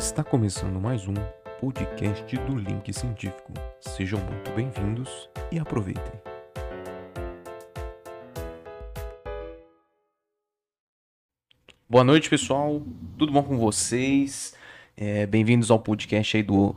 Está 0.00 0.24
começando 0.24 0.80
mais 0.80 1.06
um 1.06 1.12
podcast 1.60 2.34
do 2.34 2.56
Link 2.56 2.90
Científico. 2.90 3.52
Sejam 3.82 4.18
muito 4.18 4.50
bem-vindos 4.52 5.28
e 5.52 5.58
aproveitem. 5.58 6.14
Boa 11.86 12.02
noite, 12.02 12.30
pessoal. 12.30 12.80
Tudo 13.18 13.30
bom 13.30 13.42
com 13.42 13.58
vocês? 13.58 14.54
É, 14.96 15.26
bem-vindos 15.26 15.70
ao 15.70 15.78
podcast 15.78 16.34
aí 16.34 16.42
do 16.42 16.74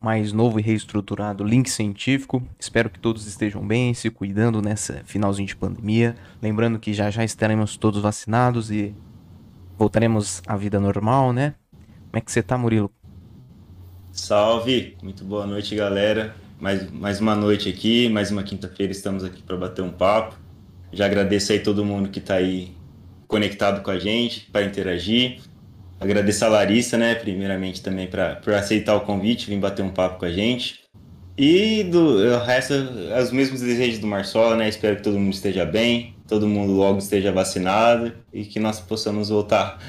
mais 0.00 0.32
novo 0.32 0.58
e 0.58 0.62
reestruturado 0.62 1.44
Link 1.44 1.70
Científico. 1.70 2.42
Espero 2.58 2.90
que 2.90 2.98
todos 2.98 3.24
estejam 3.24 3.64
bem, 3.64 3.94
se 3.94 4.10
cuidando 4.10 4.60
nessa 4.60 5.00
finalzinho 5.04 5.46
de 5.46 5.54
pandemia. 5.54 6.16
Lembrando 6.42 6.80
que 6.80 6.92
já 6.92 7.08
já 7.08 7.22
estaremos 7.22 7.76
todos 7.76 8.02
vacinados 8.02 8.72
e 8.72 8.92
voltaremos 9.78 10.42
à 10.44 10.56
vida 10.56 10.80
normal, 10.80 11.32
né? 11.32 11.54
Como 12.14 12.20
é 12.20 12.24
que 12.24 12.30
você 12.30 12.44
tá, 12.44 12.56
Murilo? 12.56 12.92
Salve! 14.12 14.96
Muito 15.02 15.24
boa 15.24 15.48
noite, 15.48 15.74
galera. 15.74 16.32
Mais, 16.60 16.88
mais 16.92 17.20
uma 17.20 17.34
noite 17.34 17.68
aqui, 17.68 18.08
mais 18.08 18.30
uma 18.30 18.44
quinta-feira 18.44 18.92
estamos 18.92 19.24
aqui 19.24 19.42
para 19.42 19.56
bater 19.56 19.82
um 19.82 19.90
papo. 19.90 20.38
Já 20.92 21.06
agradeço 21.06 21.50
aí 21.50 21.58
todo 21.58 21.84
mundo 21.84 22.08
que 22.08 22.20
está 22.20 22.34
aí 22.34 22.70
conectado 23.26 23.82
com 23.82 23.90
a 23.90 23.98
gente, 23.98 24.48
para 24.52 24.64
interagir. 24.64 25.40
Agradeço 25.98 26.44
a 26.44 26.48
Larissa, 26.48 26.96
né, 26.96 27.16
primeiramente 27.16 27.82
também 27.82 28.06
pra, 28.06 28.36
por 28.36 28.54
aceitar 28.54 28.94
o 28.94 29.00
convite, 29.00 29.48
vir 29.48 29.58
bater 29.58 29.82
um 29.82 29.90
papo 29.90 30.20
com 30.20 30.24
a 30.24 30.30
gente. 30.30 30.84
E 31.36 31.82
do 31.82 32.18
o 32.18 32.44
resto, 32.44 32.74
os 33.20 33.32
mesmos 33.32 33.60
desejos 33.60 33.98
do 33.98 34.06
Marçola, 34.06 34.54
né? 34.54 34.68
Espero 34.68 34.94
que 34.94 35.02
todo 35.02 35.18
mundo 35.18 35.34
esteja 35.34 35.66
bem, 35.66 36.14
todo 36.28 36.46
mundo 36.46 36.74
logo 36.74 36.98
esteja 36.98 37.32
vacinado 37.32 38.12
e 38.32 38.44
que 38.44 38.60
nós 38.60 38.78
possamos 38.78 39.30
voltar 39.30 39.80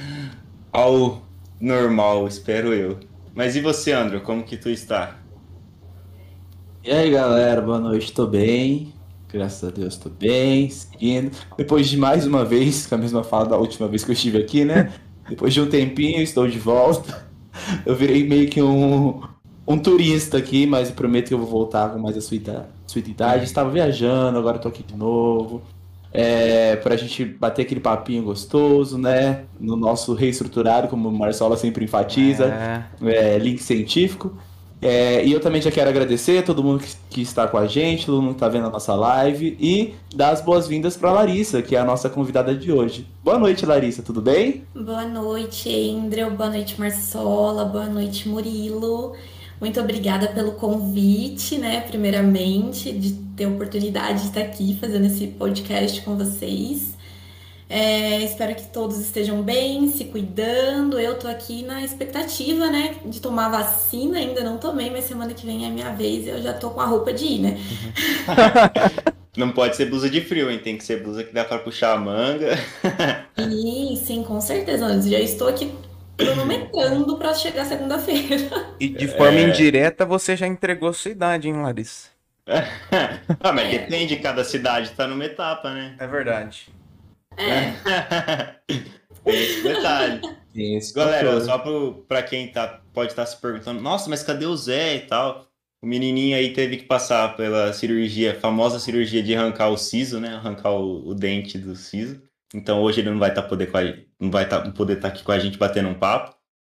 ao 0.72 1.25
normal, 1.66 2.28
espero 2.28 2.74
eu. 2.74 3.00
Mas 3.34 3.56
e 3.56 3.62
você, 3.62 3.92
André, 3.92 4.20
como 4.20 4.44
que 4.44 4.56
tu 4.56 4.70
está? 4.70 5.18
E 6.84 6.92
aí, 6.92 7.10
galera, 7.10 7.60
boa 7.60 7.80
noite, 7.80 8.14
tô 8.14 8.28
bem. 8.28 8.94
Graças 9.34 9.68
a 9.68 9.72
Deus, 9.72 9.98
tô 9.98 10.10
bem, 10.10 10.70
seguindo. 10.70 11.36
Depois 11.58 11.90
de 11.90 11.98
mais 11.98 12.28
uma 12.28 12.46
vez, 12.46 12.86
com 12.86 12.96
a 12.96 12.98
mesma 12.98 13.24
fala 13.24 13.48
da 13.48 13.58
última 13.58 13.88
vez 13.88 14.04
que 14.04 14.12
eu 14.12 14.14
estive 14.14 14.38
aqui, 14.38 14.64
né? 14.64 14.94
Depois 15.28 15.54
de 15.54 15.60
um 15.60 15.68
tempinho, 15.68 16.22
estou 16.22 16.48
de 16.48 16.60
volta. 16.60 17.26
Eu 17.84 17.96
virei 17.96 18.28
meio 18.28 18.48
que 18.48 18.62
um, 18.62 19.24
um 19.68 19.78
turista 19.80 20.38
aqui, 20.38 20.68
mas 20.68 20.92
prometo 20.92 21.30
que 21.30 21.34
eu 21.34 21.40
vou 21.40 21.48
voltar 21.48 21.90
com 21.90 22.00
mais 22.00 22.16
a 22.16 22.22
sua 22.22 22.38
idade. 22.38 22.68
Sua 22.86 23.00
idade. 23.00 23.44
Estava 23.44 23.72
viajando, 23.72 24.38
agora 24.38 24.60
tô 24.60 24.68
aqui 24.68 24.84
de 24.84 24.96
novo. 24.96 25.64
É, 26.16 26.76
pra 26.78 26.96
gente 26.96 27.26
bater 27.26 27.64
aquele 27.64 27.80
papinho 27.80 28.24
gostoso, 28.24 28.98
né? 28.98 29.44
No 29.60 29.76
nosso 29.76 30.14
reestruturado, 30.14 30.88
como 30.88 31.10
o 31.10 31.12
Marcelo 31.12 31.56
sempre 31.58 31.86
enfatiza, 31.86 32.46
é. 33.02 33.36
É, 33.36 33.38
link 33.38 33.62
científico. 33.62 34.36
É, 34.82 35.26
e 35.26 35.32
eu 35.32 35.40
também 35.40 35.62
já 35.62 35.72
quero 35.72 35.90
agradecer 35.90 36.40
a 36.40 36.44
todo 36.44 36.64
mundo 36.64 36.84
que, 36.84 36.96
que, 37.10 37.22
está 37.22 37.48
com 37.48 37.58
a 37.58 37.66
gente, 37.66 38.06
todo 38.06 38.22
mundo 38.22 38.32
que 38.32 38.36
está 38.36 38.50
vendo 38.50 38.68
a 38.68 38.70
nossa 38.70 38.94
live 38.94 39.58
e 39.60 39.96
dar 40.16 40.30
as 40.30 40.42
boas-vindas 40.42 40.96
para 40.96 41.12
Larissa, 41.12 41.62
que 41.62 41.76
é 41.76 41.80
a 41.80 41.86
nossa 41.86 42.10
convidada 42.10 42.54
de 42.54 42.72
hoje. 42.72 43.08
Boa 43.24 43.40
noite, 43.40 43.66
Larissa, 43.66 44.04
tudo 44.04 44.22
bem? 44.22 44.64
Boa 44.76 45.06
noite, 45.06 45.70
Andrew. 45.70 46.30
Boa 46.32 46.50
noite, 46.50 46.80
Marsola. 46.80 47.66
Boa 47.66 47.88
noite, 47.88 48.30
Murilo. 48.30 49.16
Muito 49.60 49.80
obrigada 49.80 50.28
pelo 50.28 50.52
convite, 50.52 51.58
né? 51.58 51.82
Primeiramente, 51.82 52.92
de 52.92 53.25
ter 53.36 53.46
a 53.46 53.50
oportunidade 53.50 54.22
de 54.22 54.28
estar 54.28 54.42
aqui 54.42 54.78
fazendo 54.80 55.06
esse 55.06 55.28
podcast 55.28 56.02
com 56.02 56.18
vocês. 56.18 56.96
É, 57.68 58.22
espero 58.22 58.54
que 58.54 58.68
todos 58.68 59.00
estejam 59.00 59.42
bem, 59.42 59.90
se 59.90 60.06
cuidando. 60.06 61.00
Eu 61.00 61.18
tô 61.18 61.28
aqui 61.28 61.64
na 61.64 61.84
expectativa, 61.84 62.68
né, 62.68 62.96
de 63.06 63.20
tomar 63.20 63.50
vacina. 63.50 64.20
Ainda 64.20 64.44
não 64.44 64.58
tomei, 64.58 64.90
mas 64.90 65.06
semana 65.06 65.34
que 65.34 65.46
vem 65.46 65.66
é 65.66 65.68
a 65.68 65.72
minha 65.72 65.92
vez 65.92 66.26
e 66.26 66.30
eu 66.30 66.42
já 66.42 66.54
tô 66.54 66.70
com 66.70 66.82
a 66.82 66.86
roupa 66.86 67.12
de 67.12 67.26
ir, 67.26 67.40
né? 67.40 67.58
Não 69.36 69.52
pode 69.52 69.76
ser 69.76 69.88
blusa 69.88 70.10
de 70.10 70.22
frio, 70.22 70.50
hein? 70.50 70.60
Tem 70.64 70.78
que 70.78 70.84
ser 70.86 71.04
blusa 71.04 71.22
que 71.22 71.34
dá 71.34 71.44
para 71.44 71.60
puxar 71.60 71.94
a 71.94 71.98
manga. 71.98 72.56
sim, 73.38 74.02
sim, 74.02 74.24
com 74.24 74.40
certeza. 74.40 75.02
Já 75.02 75.20
estou 75.20 75.50
aqui 75.50 75.74
cronometrando 76.18 77.18
para 77.18 77.34
chegar 77.34 77.66
segunda-feira. 77.66 78.38
E 78.80 78.88
de 78.88 79.10
forma 79.10 79.40
é... 79.40 79.50
indireta 79.50 80.06
você 80.06 80.38
já 80.38 80.48
entregou 80.48 80.94
sua 80.94 81.12
idade, 81.12 81.50
hein, 81.50 81.62
Larissa? 81.62 82.15
Ah, 82.48 83.52
mas 83.52 83.72
depende, 83.72 84.18
cada 84.18 84.44
cidade 84.44 84.92
tá 84.92 85.08
numa 85.08 85.26
etapa, 85.26 85.74
né? 85.74 85.96
É 86.00 86.08
verdade. 86.08 86.70
É. 87.38 87.74
esse 89.26 89.64
detalhe. 89.64 90.22
Esse 90.54 90.94
Galera, 90.94 91.42
só 91.42 91.58
pro, 91.58 92.06
pra 92.08 92.24
quem 92.24 92.48
tá, 92.48 92.82
pode 92.94 93.12
estar 93.12 93.24
tá 93.24 93.32
se 93.32 93.42
perguntando, 93.42 93.82
nossa, 93.82 94.10
mas 94.10 94.24
cadê 94.24 94.46
o 94.46 94.56
Zé 94.56 94.96
e 94.96 95.00
tal? 95.02 95.48
O 95.82 95.88
menininho 95.88 96.38
aí 96.38 96.54
teve 96.54 96.78
que 96.78 96.86
passar 96.86 97.36
pela 97.36 97.74
cirurgia, 97.74 98.40
famosa 98.40 98.80
cirurgia 98.80 99.22
de 99.22 99.36
arrancar 99.36 99.70
o 99.70 99.78
siso, 99.78 100.20
né? 100.20 100.36
Arrancar 100.36 100.72
o, 100.72 101.10
o 101.10 101.14
dente 101.14 101.58
do 101.58 101.76
siso. 101.76 102.22
Então 102.54 102.82
hoje 102.82 103.02
ele 103.02 103.10
não 103.10 103.20
vai 103.20 103.30
estar 103.30 103.44
tá 103.44 103.48
poder 103.48 103.72
não 104.20 104.32
vai 104.32 104.48
tá, 104.48 104.62
poder 104.72 104.94
estar 104.94 105.10
tá 105.10 105.14
aqui 105.14 105.24
com 105.24 105.32
a 105.32 105.40
gente 105.40 105.58
batendo 105.58 105.90
um 105.90 105.94
papo. 105.94 106.35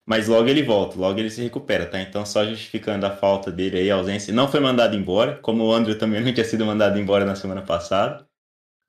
Mas 0.06 0.28
logo 0.28 0.48
ele 0.48 0.62
volta, 0.62 0.96
logo 0.98 1.18
ele 1.18 1.30
se 1.30 1.42
recupera, 1.42 1.84
tá? 1.84 2.00
Então 2.00 2.24
só 2.24 2.44
justificando 2.46 3.04
a 3.04 3.10
falta 3.10 3.50
dele 3.50 3.78
aí, 3.78 3.90
a 3.90 3.96
ausência. 3.96 4.32
Não 4.32 4.46
foi 4.48 4.60
mandado 4.60 4.96
embora, 4.96 5.36
como 5.42 5.64
o 5.64 5.72
Andrew 5.72 5.98
também 5.98 6.20
não 6.24 6.32
tinha 6.32 6.44
sido 6.44 6.64
mandado 6.64 6.98
embora 6.98 7.24
na 7.24 7.34
semana 7.34 7.62
passada. 7.62 8.26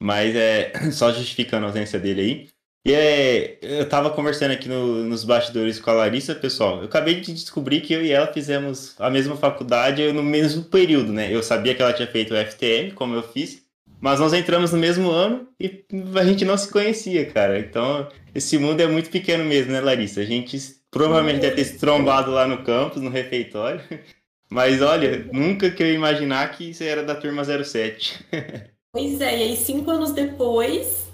Mas 0.02 0.36
é 0.36 0.72
só 0.92 1.12
justificando 1.12 1.66
a 1.66 1.70
ausência 1.70 2.00
dele 2.00 2.22
aí. 2.22 2.50
E 2.88 2.94
é, 2.94 3.58
eu 3.62 3.90
tava 3.90 4.10
conversando 4.12 4.52
aqui 4.52 4.70
no, 4.70 5.04
nos 5.04 5.26
bastidores 5.26 5.78
com 5.78 5.90
a 5.90 5.94
Larissa, 5.94 6.34
pessoal. 6.34 6.78
Eu 6.78 6.86
acabei 6.86 7.20
de 7.20 7.34
descobrir 7.34 7.82
que 7.82 7.92
eu 7.94 8.02
e 8.02 8.12
ela 8.12 8.32
fizemos 8.32 8.96
a 8.98 9.10
mesma 9.10 9.36
faculdade 9.36 10.10
no 10.14 10.24
mesmo 10.24 10.64
período, 10.64 11.12
né? 11.12 11.34
Eu 11.34 11.44
sabia 11.44 11.76
que 11.76 11.82
ela 11.82 11.92
tinha 11.92 12.08
feito 12.08 12.34
o 12.34 12.38
FTM, 12.38 12.92
como 12.92 13.14
eu 13.14 13.24
fiz, 13.24 13.62
mas 14.00 14.22
nós 14.22 14.32
entramos 14.32 14.72
no 14.72 14.78
mesmo 14.78 15.10
ano 15.10 15.50
e 15.60 15.84
a 16.16 16.24
gente 16.24 16.46
não 16.46 16.58
se 16.58 16.72
conhecia, 16.72 17.26
cara. 17.26 17.60
Então, 17.60 18.08
esse 18.34 18.58
mundo 18.58 18.80
é 18.80 18.88
muito 18.88 19.10
pequeno 19.10 19.44
mesmo, 19.44 19.74
né, 19.74 19.82
Larissa? 19.82 20.22
A 20.22 20.26
gente 20.26 20.58
provavelmente 20.98 21.40
deve 21.40 21.56
ter 21.56 21.66
se 21.66 21.78
trombado 21.78 22.32
lá 22.32 22.48
no 22.48 22.64
campus, 22.64 23.02
no 23.02 23.10
refeitório. 23.10 23.82
Mas 24.50 24.82
olha, 24.82 25.28
nunca 25.32 25.70
que 25.70 25.84
eu 25.84 25.88
ia 25.88 25.94
imaginar 25.94 26.52
que 26.52 26.74
você 26.74 26.86
era 26.86 27.04
da 27.04 27.16
turma 27.16 27.44
07. 27.44 28.26
Pois 28.90 29.22
é, 29.22 29.38
e 29.38 29.44
aí 29.44 29.58
cinco 29.58 29.92
anos 29.92 30.12
depois, 30.12 31.12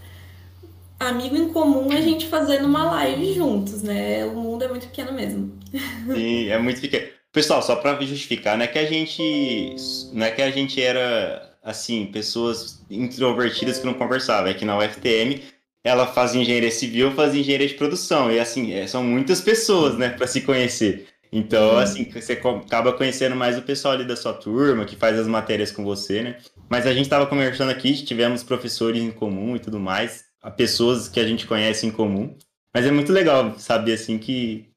amigo 0.97 1.35
em 1.35 1.51
comum, 1.51 1.91
a 1.91 1.99
gente 1.99 2.27
fazendo 2.27 2.65
uma 2.65 2.89
live 2.91 3.33
juntos, 3.33 3.81
né? 3.81 4.23
O 4.25 4.35
mundo 4.35 4.63
é 4.63 4.69
muito 4.69 4.87
pequeno 4.87 5.11
mesmo. 5.11 5.59
Sim, 6.13 6.47
é 6.47 6.57
muito 6.59 6.79
pequeno. 6.79 7.07
Pessoal, 7.33 7.61
só 7.61 7.75
para 7.75 7.99
justificar, 7.99 8.55
não 8.55 8.63
é 8.63 8.67
que 8.67 8.79
a 8.79 8.85
gente, 8.85 9.75
não 10.13 10.25
é 10.25 10.31
que 10.31 10.41
a 10.41 10.49
gente 10.49 10.81
era 10.81 11.57
assim, 11.61 12.05
pessoas 12.05 12.81
introvertidas 12.89 13.79
que 13.79 13.85
não 13.85 13.95
conversavam, 13.95 14.49
é 14.49 14.53
que 14.53 14.63
na 14.63 14.77
UFTM 14.77 15.41
ela 15.83 16.07
faz 16.07 16.33
engenharia 16.33 16.71
civil, 16.71 17.11
faz 17.11 17.35
engenharia 17.35 17.67
de 17.67 17.73
produção, 17.73 18.31
e 18.31 18.39
assim, 18.39 18.73
é, 18.73 18.87
são 18.87 19.03
muitas 19.03 19.41
pessoas, 19.41 19.97
né, 19.97 20.09
para 20.09 20.27
se 20.27 20.41
conhecer. 20.41 21.07
Então, 21.31 21.71
uhum. 21.71 21.77
assim, 21.79 22.09
você 22.09 22.33
acaba 22.33 22.93
conhecendo 22.93 23.35
mais 23.35 23.57
o 23.57 23.63
pessoal 23.63 23.95
ali 23.95 24.05
da 24.05 24.15
sua 24.15 24.33
turma, 24.33 24.85
que 24.85 24.95
faz 24.95 25.17
as 25.17 25.27
matérias 25.27 25.71
com 25.71 25.83
você, 25.83 26.21
né? 26.21 26.37
Mas 26.69 26.85
a 26.85 26.93
gente 26.93 27.05
estava 27.05 27.25
conversando 27.25 27.71
aqui, 27.71 27.91
tivemos 28.03 28.43
professores 28.43 29.01
em 29.01 29.09
comum 29.09 29.55
e 29.55 29.59
tudo 29.59 29.79
mais, 29.79 30.25
pessoas 30.55 31.07
que 31.07 31.19
a 31.19 31.27
gente 31.27 31.47
conhece 31.47 31.87
em 31.87 31.91
comum. 31.91 32.37
Mas 32.71 32.85
é 32.85 32.91
muito 32.91 33.11
legal 33.11 33.55
saber, 33.57 33.93
assim, 33.93 34.19
que, 34.19 34.69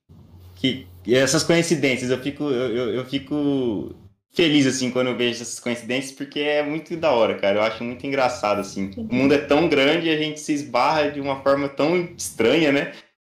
que 0.55 0.87
essas 1.07 1.43
coincidências, 1.43 2.11
eu 2.11 2.19
fico, 2.19 2.45
eu, 2.45 2.95
eu 2.95 3.05
fico 3.05 3.95
feliz, 4.37 4.67
assim, 4.67 4.91
quando 4.91 5.09
eu 5.09 5.17
vejo 5.17 5.41
essas 5.41 5.59
coincidências, 5.59 6.13
porque 6.13 6.41
é 6.41 6.63
muito 6.63 6.95
da 6.95 7.11
hora, 7.11 7.37
cara. 7.37 7.59
Eu 7.59 7.63
acho 7.63 7.83
muito 7.83 8.07
engraçado, 8.07 8.61
assim. 8.61 8.91
O 8.95 9.15
mundo 9.15 9.33
é 9.33 9.39
tão 9.39 9.67
grande 9.67 10.09
e 10.09 10.11
a 10.11 10.17
gente 10.19 10.39
se 10.39 10.53
esbarra 10.53 11.11
de 11.11 11.21
uma 11.21 11.43
forma 11.43 11.69
tão 11.71 11.97
estranha, 12.17 12.71
né? 12.71 12.93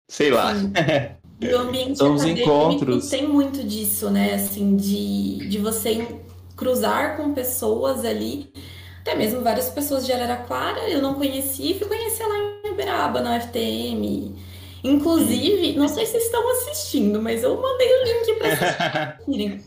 Sei 0.08 0.30
lá. 0.30 0.54
E 1.42 1.48
o 1.54 1.58
ambiente 1.58 1.98
São 1.98 2.16
os 2.16 2.26
encontros. 2.26 3.08
tem 3.08 3.26
muito 3.26 3.64
disso, 3.64 4.10
né? 4.10 4.34
Assim, 4.34 4.76
de, 4.76 5.48
de 5.48 5.58
você 5.58 6.06
cruzar 6.54 7.16
com 7.16 7.34
pessoas 7.34 8.04
ali, 8.04 8.52
até 9.00 9.16
mesmo 9.16 9.42
várias 9.42 9.70
pessoas 9.70 10.06
de 10.06 10.12
Araraquara, 10.12 10.90
eu 10.90 11.02
não 11.02 11.14
conhecia 11.14 11.72
e 11.72 11.80
fui 11.80 11.88
conhecer 11.88 12.26
lá 12.26 12.36
em 12.66 12.72
Uberaba, 12.72 13.22
na 13.22 13.38
UFTM. 13.38 14.36
Inclusive, 14.84 15.78
não 15.78 15.88
sei 15.88 16.06
se 16.06 16.18
estão 16.18 16.46
assistindo, 16.52 17.22
mas 17.22 17.42
eu 17.42 17.56
mandei 17.56 17.88
o 17.88 18.04
link 18.04 18.34
para 18.38 19.14
assistirem. 19.16 19.62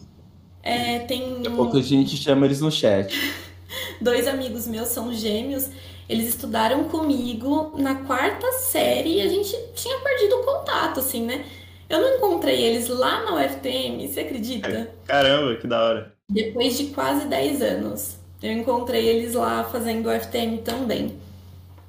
É, 0.62 1.00
tem 1.00 1.34
Daqui 1.34 1.48
a 1.48 1.50
pouco 1.50 1.76
a 1.76 1.82
gente 1.82 2.16
chama 2.16 2.46
eles 2.46 2.60
no 2.60 2.70
chat. 2.70 3.14
Dois 4.00 4.28
amigos 4.28 4.66
meus 4.66 4.88
são 4.88 5.12
gêmeos. 5.12 5.68
Eles 6.08 6.28
estudaram 6.28 6.84
comigo 6.84 7.72
na 7.76 7.94
quarta 7.94 8.50
série 8.52 9.16
e 9.16 9.20
a 9.20 9.28
gente 9.28 9.56
tinha 9.74 9.98
perdido 9.98 10.36
o 10.36 10.44
contato, 10.44 11.00
assim, 11.00 11.24
né? 11.24 11.44
Eu 11.88 12.00
não 12.00 12.16
encontrei 12.16 12.62
eles 12.62 12.88
lá 12.88 13.22
na 13.24 13.36
UFTM, 13.36 14.08
você 14.08 14.20
acredita? 14.20 14.90
Caramba, 15.06 15.56
que 15.56 15.66
da 15.66 15.82
hora. 15.82 16.14
Depois 16.28 16.78
de 16.78 16.86
quase 16.86 17.26
10 17.26 17.62
anos. 17.62 18.16
Eu 18.42 18.52
encontrei 18.52 19.06
eles 19.06 19.34
lá 19.34 19.62
fazendo 19.64 20.08
UFTM 20.08 20.58
também. 20.58 21.14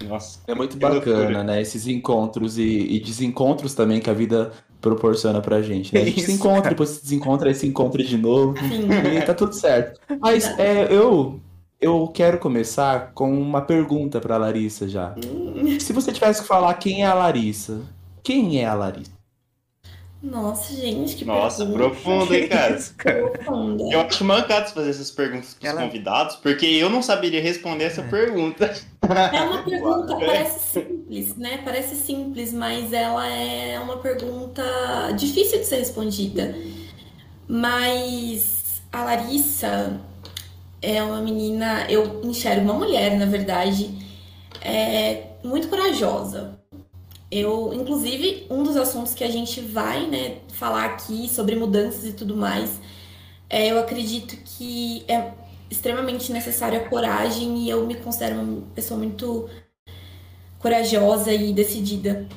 Nossa. 0.04 0.40
É 0.46 0.54
muito 0.54 0.78
bacana, 0.78 1.44
né? 1.44 1.62
Esses 1.62 1.88
encontros 1.88 2.58
e, 2.58 2.64
e, 2.64 3.00
desencontros 3.00 3.74
também 3.74 4.00
que 4.00 4.10
a 4.10 4.14
vida 4.14 4.52
proporciona 4.84 5.42
pra 5.42 5.62
gente. 5.62 5.94
Né? 5.94 6.02
A 6.02 6.06
gente 6.06 6.20
Isso, 6.20 6.28
se 6.28 6.34
encontra, 6.34 6.62
cara. 6.64 6.70
depois 6.76 6.90
se 6.90 7.02
desencontra, 7.02 7.48
aí 7.50 7.56
se 7.56 7.66
encontra 7.66 8.04
de 8.04 8.18
novo. 8.18 8.56
Sim. 8.60 9.18
E 9.18 9.22
tá 9.22 9.34
tudo 9.34 9.54
certo. 9.54 10.00
Mas 10.20 10.46
é, 10.60 10.94
eu, 10.94 11.40
eu 11.82 12.08
quero 12.14 12.38
começar 12.38 13.12
com 13.14 13.32
uma 13.32 13.62
pergunta 13.62 14.20
pra 14.20 14.38
Larissa 14.38 14.88
já. 14.88 15.16
Hum. 15.26 15.80
Se 15.80 15.94
você 15.94 16.12
tivesse 16.12 16.42
que 16.42 16.48
falar 16.48 16.74
quem 16.76 17.04
é 17.04 17.08
a 17.08 17.14
Larissa, 17.14 17.82
quem 18.22 18.62
é 18.62 18.66
a 18.66 18.74
Larissa? 18.74 19.12
Nossa, 20.24 20.74
gente, 20.74 21.18
que 21.18 21.26
Nossa, 21.26 21.66
pergunta. 21.66 21.78
profundo, 21.78 22.34
hein, 22.34 22.48
cara? 22.48 22.80
Profunda. 23.44 23.84
Eu 23.92 24.00
acho 24.00 24.24
mancado 24.24 24.72
fazer 24.72 24.92
essas 24.92 25.12
perguntas 25.12 25.54
para 25.54 25.68
os 25.68 25.74
Ela... 25.74 25.82
convidados, 25.84 26.38
porque 26.38 26.66
eu 26.66 26.90
não 26.90 27.02
saberia 27.02 27.42
responder 27.42 27.84
essa 27.84 28.00
é. 28.00 28.08
pergunta. 28.08 28.74
É 29.02 29.42
uma 29.42 29.64
pergunta, 29.64 30.16
parece 30.16 30.80
simples, 30.80 31.36
né? 31.36 31.60
Parece 31.66 31.96
simples, 31.98 32.54
mas 32.54 32.94
ela 32.94 33.28
é 33.28 33.78
uma 33.78 33.98
pergunta 33.98 34.64
difícil 35.18 35.60
de 35.60 35.66
ser 35.66 35.80
respondida. 35.80 36.56
Mas 37.46 38.82
a 38.94 39.04
Larissa 39.04 40.00
é 40.82 41.04
uma 41.04 41.22
menina, 41.22 41.86
eu 41.90 42.22
enxergo 42.24 42.62
uma 42.62 42.76
mulher, 42.76 43.18
na 43.18 43.26
verdade, 43.26 43.94
é 44.62 45.24
muito 45.44 45.68
corajosa 45.68 46.63
eu, 47.40 47.74
inclusive, 47.74 48.46
um 48.50 48.64
dos 48.64 48.78
assuntos 48.78 49.14
que 49.14 49.24
a 49.24 49.30
gente 49.30 49.60
vai 49.62 50.08
né, 50.08 50.38
falar 50.54 50.86
aqui 50.86 51.28
sobre 51.28 51.56
mudanças 51.56 52.06
e 52.06 52.14
tudo 52.14 52.36
mais, 52.36 52.80
é, 53.50 53.72
eu 53.72 53.80
acredito 53.80 54.38
que 54.44 55.04
é 55.08 55.32
extremamente 55.70 56.32
necessária 56.32 56.80
a 56.80 56.90
coragem 56.90 57.58
e 57.64 57.70
eu 57.70 57.86
me 57.86 57.96
considero 57.96 58.40
uma 58.40 58.62
pessoa 58.76 58.98
muito 58.98 59.50
corajosa 60.60 61.34
e 61.34 61.52
decidida. 61.54 62.28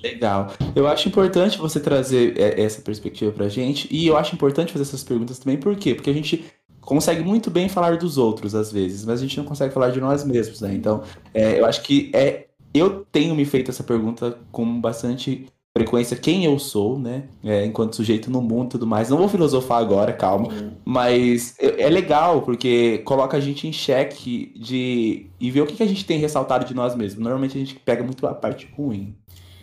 Legal. 0.00 0.52
Eu 0.74 0.86
acho 0.86 1.08
importante 1.08 1.58
você 1.58 1.80
trazer 1.80 2.38
é, 2.38 2.60
essa 2.62 2.80
perspectiva 2.82 3.32
pra 3.32 3.48
gente 3.48 3.88
e 3.90 4.06
eu 4.06 4.16
acho 4.16 4.34
importante 4.34 4.72
fazer 4.72 4.84
essas 4.84 5.02
perguntas 5.02 5.38
também, 5.38 5.58
por 5.58 5.74
quê? 5.76 5.94
Porque 5.94 6.10
a 6.10 6.14
gente 6.14 6.44
consegue 6.86 7.22
muito 7.22 7.50
bem 7.50 7.68
falar 7.68 7.98
dos 7.98 8.16
outros 8.16 8.54
às 8.54 8.72
vezes, 8.72 9.04
mas 9.04 9.18
a 9.18 9.22
gente 9.22 9.36
não 9.36 9.44
consegue 9.44 9.74
falar 9.74 9.90
de 9.90 10.00
nós 10.00 10.24
mesmos, 10.24 10.60
né? 10.62 10.72
Então, 10.72 11.02
é, 11.34 11.60
eu 11.60 11.66
acho 11.66 11.82
que 11.82 12.10
é, 12.14 12.46
eu 12.72 13.04
tenho 13.12 13.34
me 13.34 13.44
feito 13.44 13.70
essa 13.70 13.82
pergunta 13.82 14.38
com 14.52 14.80
bastante 14.80 15.46
frequência 15.76 16.16
quem 16.16 16.44
eu 16.44 16.58
sou, 16.58 16.98
né? 16.98 17.24
É, 17.44 17.66
enquanto 17.66 17.96
sujeito 17.96 18.30
no 18.30 18.40
mundo 18.40 18.66
e 18.66 18.70
tudo 18.70 18.86
mais. 18.86 19.10
Não 19.10 19.18
vou 19.18 19.28
filosofar 19.28 19.78
agora, 19.78 20.12
calma. 20.12 20.48
Uhum. 20.48 20.70
Mas 20.84 21.54
é, 21.58 21.90
legal, 21.90 22.40
porque 22.42 22.98
coloca 22.98 23.36
a 23.36 23.40
gente 23.40 23.66
em 23.66 23.72
xeque 23.72 24.54
de. 24.56 25.26
e 25.38 25.50
ver 25.50 25.62
o 25.62 25.66
que, 25.66 25.74
que 25.74 25.82
a 25.82 25.88
gente 25.88 26.06
tem 26.06 26.18
ressaltado 26.18 26.64
de 26.64 26.72
nós 26.72 26.94
mesmos. 26.94 27.20
Normalmente 27.20 27.58
a 27.58 27.60
gente 27.60 27.74
pega 27.74 28.02
muito 28.02 28.26
a 28.26 28.32
parte 28.32 28.66
ruim. 28.74 29.14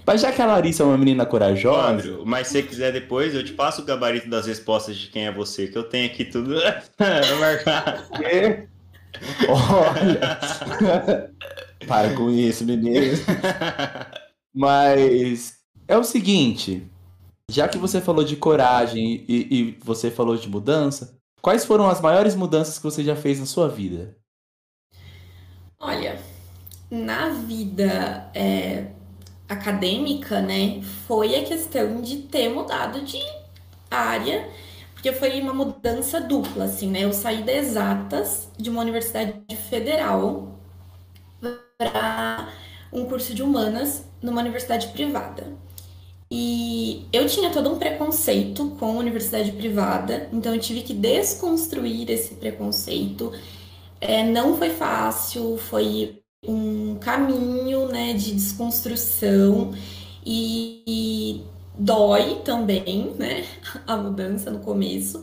Mas 0.05 0.21
já 0.21 0.31
que 0.31 0.41
a 0.41 0.45
Larissa 0.45 0.83
é 0.83 0.85
uma 0.85 0.97
menina 0.97 1.25
corajosa. 1.25 1.89
Andrew, 1.89 2.25
mas 2.25 2.47
se 2.47 2.53
você 2.53 2.63
quiser 2.63 2.91
depois, 2.91 3.33
eu 3.33 3.43
te 3.43 3.53
passo 3.53 3.81
o 3.81 3.85
gabarito 3.85 4.29
das 4.29 4.45
respostas 4.45 4.97
de 4.97 5.07
quem 5.07 5.27
é 5.27 5.31
você, 5.31 5.67
que 5.67 5.77
eu 5.77 5.83
tenho 5.83 6.07
aqui 6.07 6.25
tudo 6.25 6.55
marcado. 7.39 8.03
Olha! 9.47 10.39
Para 11.87 12.13
com 12.15 12.29
isso, 12.29 12.65
menino. 12.65 13.17
Mas 14.53 15.57
é 15.87 15.97
o 15.97 16.03
seguinte: 16.03 16.85
já 17.49 17.67
que 17.67 17.77
você 17.77 18.01
falou 18.01 18.23
de 18.23 18.35
coragem 18.35 19.25
e, 19.27 19.47
e 19.51 19.79
você 19.83 20.11
falou 20.11 20.37
de 20.37 20.49
mudança, 20.49 21.17
quais 21.41 21.65
foram 21.65 21.89
as 21.89 22.01
maiores 22.01 22.35
mudanças 22.35 22.77
que 22.77 22.83
você 22.83 23.03
já 23.03 23.15
fez 23.15 23.39
na 23.39 23.45
sua 23.45 23.67
vida? 23.67 24.15
Olha, 25.79 26.19
na 26.89 27.29
vida. 27.29 28.29
É 28.33 28.87
acadêmica, 29.47 30.41
né, 30.41 30.81
foi 31.07 31.35
a 31.35 31.43
questão 31.45 32.01
de 32.01 32.17
ter 32.23 32.49
mudado 32.49 33.01
de 33.03 33.19
área, 33.91 34.49
porque 34.93 35.11
foi 35.13 35.39
uma 35.41 35.53
mudança 35.53 36.21
dupla, 36.21 36.65
assim, 36.65 36.89
né? 36.89 37.03
Eu 37.03 37.13
saí 37.13 37.43
das 37.43 37.55
exatas 37.67 38.49
de 38.57 38.69
uma 38.69 38.81
universidade 38.81 39.35
federal 39.69 40.59
para 41.77 42.53
um 42.91 43.05
curso 43.05 43.33
de 43.33 43.43
humanas 43.43 44.05
numa 44.21 44.41
universidade 44.41 44.87
privada. 44.89 45.53
E 46.31 47.07
eu 47.13 47.27
tinha 47.27 47.51
todo 47.51 47.71
um 47.71 47.79
preconceito 47.79 48.71
com 48.79 48.87
a 48.87 48.99
universidade 48.99 49.51
privada, 49.51 50.29
então 50.33 50.53
eu 50.55 50.59
tive 50.61 50.81
que 50.81 50.93
desconstruir 50.93 52.09
esse 52.09 52.35
preconceito. 52.35 53.31
É, 54.01 54.23
não 54.23 54.57
foi 54.57 54.71
fácil, 54.71 55.57
foi 55.57 56.22
um 56.47 56.95
caminho 56.95 57.87
né, 57.87 58.13
de 58.13 58.33
desconstrução 58.33 59.73
e, 60.25 60.83
e 60.85 61.43
dói 61.77 62.41
também, 62.43 63.13
né, 63.17 63.45
a 63.87 63.95
mudança 63.95 64.51
no 64.51 64.59
começo, 64.59 65.21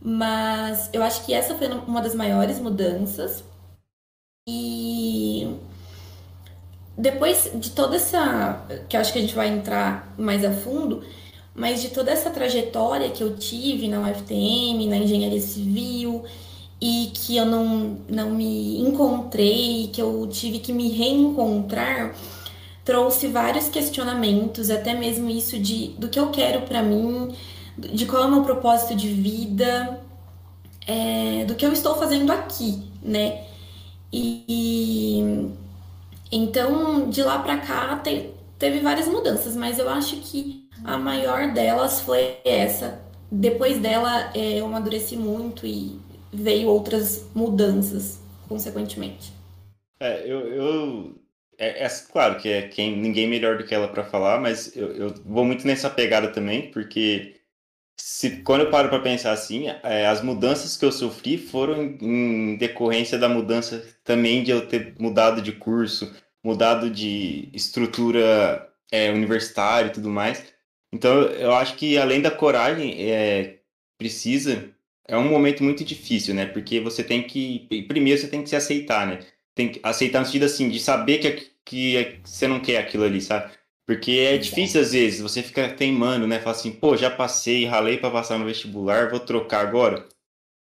mas 0.00 0.90
eu 0.92 1.02
acho 1.02 1.24
que 1.24 1.32
essa 1.32 1.54
foi 1.54 1.68
uma 1.68 2.00
das 2.00 2.14
maiores 2.14 2.58
mudanças. 2.58 3.44
E 4.46 5.56
depois 6.96 7.50
de 7.54 7.70
toda 7.70 7.96
essa, 7.96 8.66
que 8.88 8.96
eu 8.96 9.00
acho 9.00 9.12
que 9.12 9.18
a 9.18 9.22
gente 9.22 9.34
vai 9.34 9.48
entrar 9.48 10.14
mais 10.18 10.44
a 10.44 10.52
fundo, 10.52 11.02
mas 11.54 11.80
de 11.80 11.88
toda 11.88 12.10
essa 12.10 12.30
trajetória 12.30 13.10
que 13.10 13.22
eu 13.22 13.36
tive 13.36 13.88
na 13.88 14.00
UFTM, 14.00 14.86
na 14.88 14.96
engenharia 14.96 15.40
civil 15.40 16.24
e 16.86 17.10
que 17.14 17.34
eu 17.34 17.46
não, 17.46 17.96
não 18.10 18.30
me 18.32 18.78
encontrei, 18.78 19.88
que 19.90 20.02
eu 20.02 20.28
tive 20.30 20.58
que 20.58 20.70
me 20.70 20.90
reencontrar, 20.90 22.14
trouxe 22.84 23.26
vários 23.26 23.68
questionamentos, 23.70 24.68
até 24.68 24.92
mesmo 24.92 25.30
isso 25.30 25.58
de 25.58 25.88
do 25.98 26.10
que 26.10 26.18
eu 26.18 26.30
quero 26.30 26.60
para 26.66 26.82
mim, 26.82 27.34
de 27.78 28.04
qual 28.04 28.24
é 28.24 28.26
o 28.26 28.30
meu 28.30 28.42
propósito 28.42 28.94
de 28.94 29.08
vida, 29.08 29.98
é, 30.86 31.46
do 31.46 31.54
que 31.54 31.64
eu 31.64 31.72
estou 31.72 31.96
fazendo 31.96 32.30
aqui, 32.30 32.82
né? 33.02 33.46
E 34.12 35.48
então 36.30 37.08
de 37.08 37.22
lá 37.22 37.38
para 37.38 37.58
cá 37.60 37.96
te, 38.04 38.30
teve 38.58 38.80
várias 38.80 39.08
mudanças, 39.08 39.56
mas 39.56 39.78
eu 39.78 39.88
acho 39.88 40.16
que 40.16 40.68
a 40.84 40.98
maior 40.98 41.50
delas 41.54 42.00
foi 42.00 42.36
essa. 42.44 43.00
Depois 43.32 43.78
dela 43.78 44.30
é, 44.34 44.60
eu 44.60 44.66
amadureci 44.66 45.16
muito 45.16 45.66
e 45.66 46.03
veio 46.34 46.68
outras 46.68 47.24
mudanças, 47.34 48.20
consequentemente. 48.48 49.32
É, 50.00 50.22
eu. 50.24 50.40
eu 50.48 51.14
é, 51.56 51.84
é, 51.84 51.88
claro 52.10 52.36
que 52.36 52.48
é 52.48 52.62
quem, 52.62 52.96
ninguém 52.96 53.28
melhor 53.28 53.56
do 53.56 53.64
que 53.64 53.74
ela 53.74 53.86
para 53.86 54.04
falar, 54.04 54.40
mas 54.40 54.76
eu, 54.76 54.92
eu, 54.96 55.14
vou 55.24 55.44
muito 55.44 55.64
nessa 55.64 55.88
pegada 55.88 56.28
também, 56.28 56.70
porque 56.72 57.36
se, 57.96 58.42
quando 58.42 58.62
eu 58.62 58.70
paro 58.70 58.88
para 58.88 58.98
pensar 58.98 59.32
assim, 59.32 59.68
é, 59.84 60.06
as 60.06 60.20
mudanças 60.20 60.76
que 60.76 60.84
eu 60.84 60.90
sofri 60.90 61.38
foram 61.38 61.82
em, 61.82 62.54
em 62.54 62.56
decorrência 62.56 63.16
da 63.16 63.28
mudança 63.28 63.84
também 64.02 64.42
de 64.42 64.50
eu 64.50 64.66
ter 64.66 64.94
mudado 64.98 65.40
de 65.40 65.52
curso, 65.52 66.12
mudado 66.42 66.90
de 66.90 67.48
estrutura 67.52 68.68
é, 68.90 69.10
universitária 69.12 69.88
e 69.88 69.92
tudo 69.92 70.10
mais. 70.10 70.44
Então, 70.92 71.22
eu 71.22 71.52
acho 71.54 71.76
que 71.76 71.96
além 71.98 72.20
da 72.20 72.30
coragem, 72.30 73.10
é, 73.10 73.58
precisa 73.98 74.73
é 75.06 75.16
um 75.16 75.28
momento 75.28 75.62
muito 75.62 75.84
difícil, 75.84 76.34
né? 76.34 76.46
Porque 76.46 76.80
você 76.80 77.04
tem 77.04 77.22
que. 77.22 77.66
Primeiro 77.88 78.20
você 78.20 78.28
tem 78.28 78.42
que 78.42 78.48
se 78.48 78.56
aceitar, 78.56 79.06
né? 79.06 79.20
Tem 79.54 79.70
que 79.70 79.80
aceitar 79.82 80.20
no 80.20 80.26
sentido 80.26 80.44
assim, 80.44 80.68
de 80.68 80.80
saber 80.80 81.18
que, 81.18 81.50
que 81.64 82.20
você 82.24 82.48
não 82.48 82.60
quer 82.60 82.78
aquilo 82.78 83.04
ali, 83.04 83.20
sabe? 83.20 83.52
Porque 83.86 84.12
é 84.12 84.38
difícil 84.38 84.80
às 84.80 84.92
vezes, 84.92 85.20
você 85.20 85.42
fica 85.42 85.68
teimando, 85.68 86.26
né? 86.26 86.38
Fala 86.40 86.56
assim, 86.56 86.72
pô, 86.72 86.96
já 86.96 87.10
passei, 87.10 87.66
ralei 87.66 87.98
para 87.98 88.10
passar 88.10 88.38
no 88.38 88.46
vestibular, 88.46 89.10
vou 89.10 89.20
trocar 89.20 89.60
agora. 89.60 90.06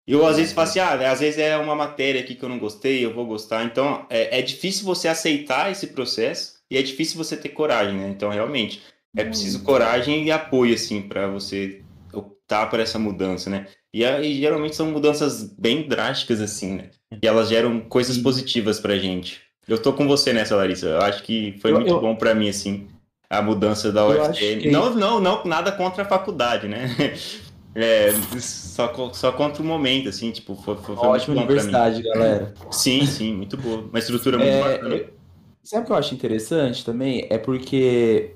E 0.08 0.14
eu 0.14 0.26
às 0.26 0.38
vezes 0.38 0.54
falo 0.54 0.70
assim, 0.70 0.80
ah, 0.80 1.12
às 1.12 1.20
vezes 1.20 1.40
é 1.40 1.58
uma 1.58 1.76
matéria 1.76 2.22
aqui 2.22 2.36
que 2.36 2.44
eu 2.44 2.50
não 2.50 2.60
gostei, 2.60 3.04
eu 3.04 3.14
vou 3.14 3.26
gostar. 3.26 3.64
Então 3.66 4.06
é, 4.10 4.40
é 4.40 4.42
difícil 4.42 4.86
você 4.86 5.08
aceitar 5.08 5.72
esse 5.72 5.88
processo 5.88 6.60
e 6.70 6.78
é 6.78 6.82
difícil 6.82 7.18
você 7.18 7.36
ter 7.36 7.50
coragem, 7.50 7.96
né? 7.96 8.08
Então 8.10 8.30
realmente 8.30 8.84
é 9.16 9.24
preciso 9.24 9.64
coragem 9.64 10.26
e 10.26 10.32
apoio, 10.32 10.76
assim, 10.76 11.02
para 11.02 11.28
você 11.28 11.82
optar 12.14 12.68
por 12.70 12.80
essa 12.80 12.98
mudança, 12.98 13.50
né? 13.50 13.68
E, 13.94 14.04
e, 14.04 14.40
geralmente 14.40 14.76
são 14.76 14.92
mudanças 14.92 15.44
bem 15.44 15.88
drásticas, 15.88 16.42
assim, 16.42 16.76
né? 16.76 16.90
E 17.22 17.28
elas 17.28 17.50
geram 17.50 17.82
coisas 17.82 18.18
positivas 18.18 18.80
pra 18.80 18.98
gente. 18.98 19.42
Eu 19.68 19.82
tô 19.82 19.94
com 19.94 20.08
você 20.08 20.32
nessa, 20.32 20.56
Larissa. 20.56 20.88
Eu 20.88 21.02
acho 21.02 21.24
que 21.24 21.58
foi 21.62 21.72
eu, 21.72 21.76
muito 21.76 21.92
eu... 21.92 22.00
bom 22.00 22.16
para 22.16 22.34
mim, 22.34 22.50
assim, 22.50 22.88
a 23.30 23.42
mudança 23.42 23.92
da 23.92 24.08
UFTM. 24.08 24.62
Que... 24.62 24.72
Não, 24.72 24.94
não, 24.96 25.20
não, 25.20 25.44
nada 25.46 25.72
contra 25.72 26.04
a 26.04 26.06
faculdade, 26.06 26.68
né? 26.68 26.96
É, 27.80 28.12
só, 28.40 28.92
só 29.14 29.32
contra 29.32 29.62
o 29.62 29.66
momento, 29.66 30.10
assim, 30.10 30.32
tipo, 30.32 30.56
foi, 30.56 30.76
foi, 30.78 30.96
Ótima 30.96 31.12
muito 31.12 31.28
bom 31.28 31.34
universidade, 31.34 32.02
galera. 32.02 32.52
Sim, 32.72 33.06
sim, 33.06 33.36
muito 33.36 33.56
boa. 33.56 33.82
Uma 33.82 34.00
estrutura 34.00 34.36
muito 34.40 34.50
é, 34.50 34.64
bacana. 34.64 35.06
Sabe 35.64 35.84
o 35.84 35.86
que 35.86 35.92
eu 35.92 35.96
acho 35.96 36.16
interessante 36.16 36.84
também? 36.84 37.28
É 37.30 37.38
porque 37.38 38.34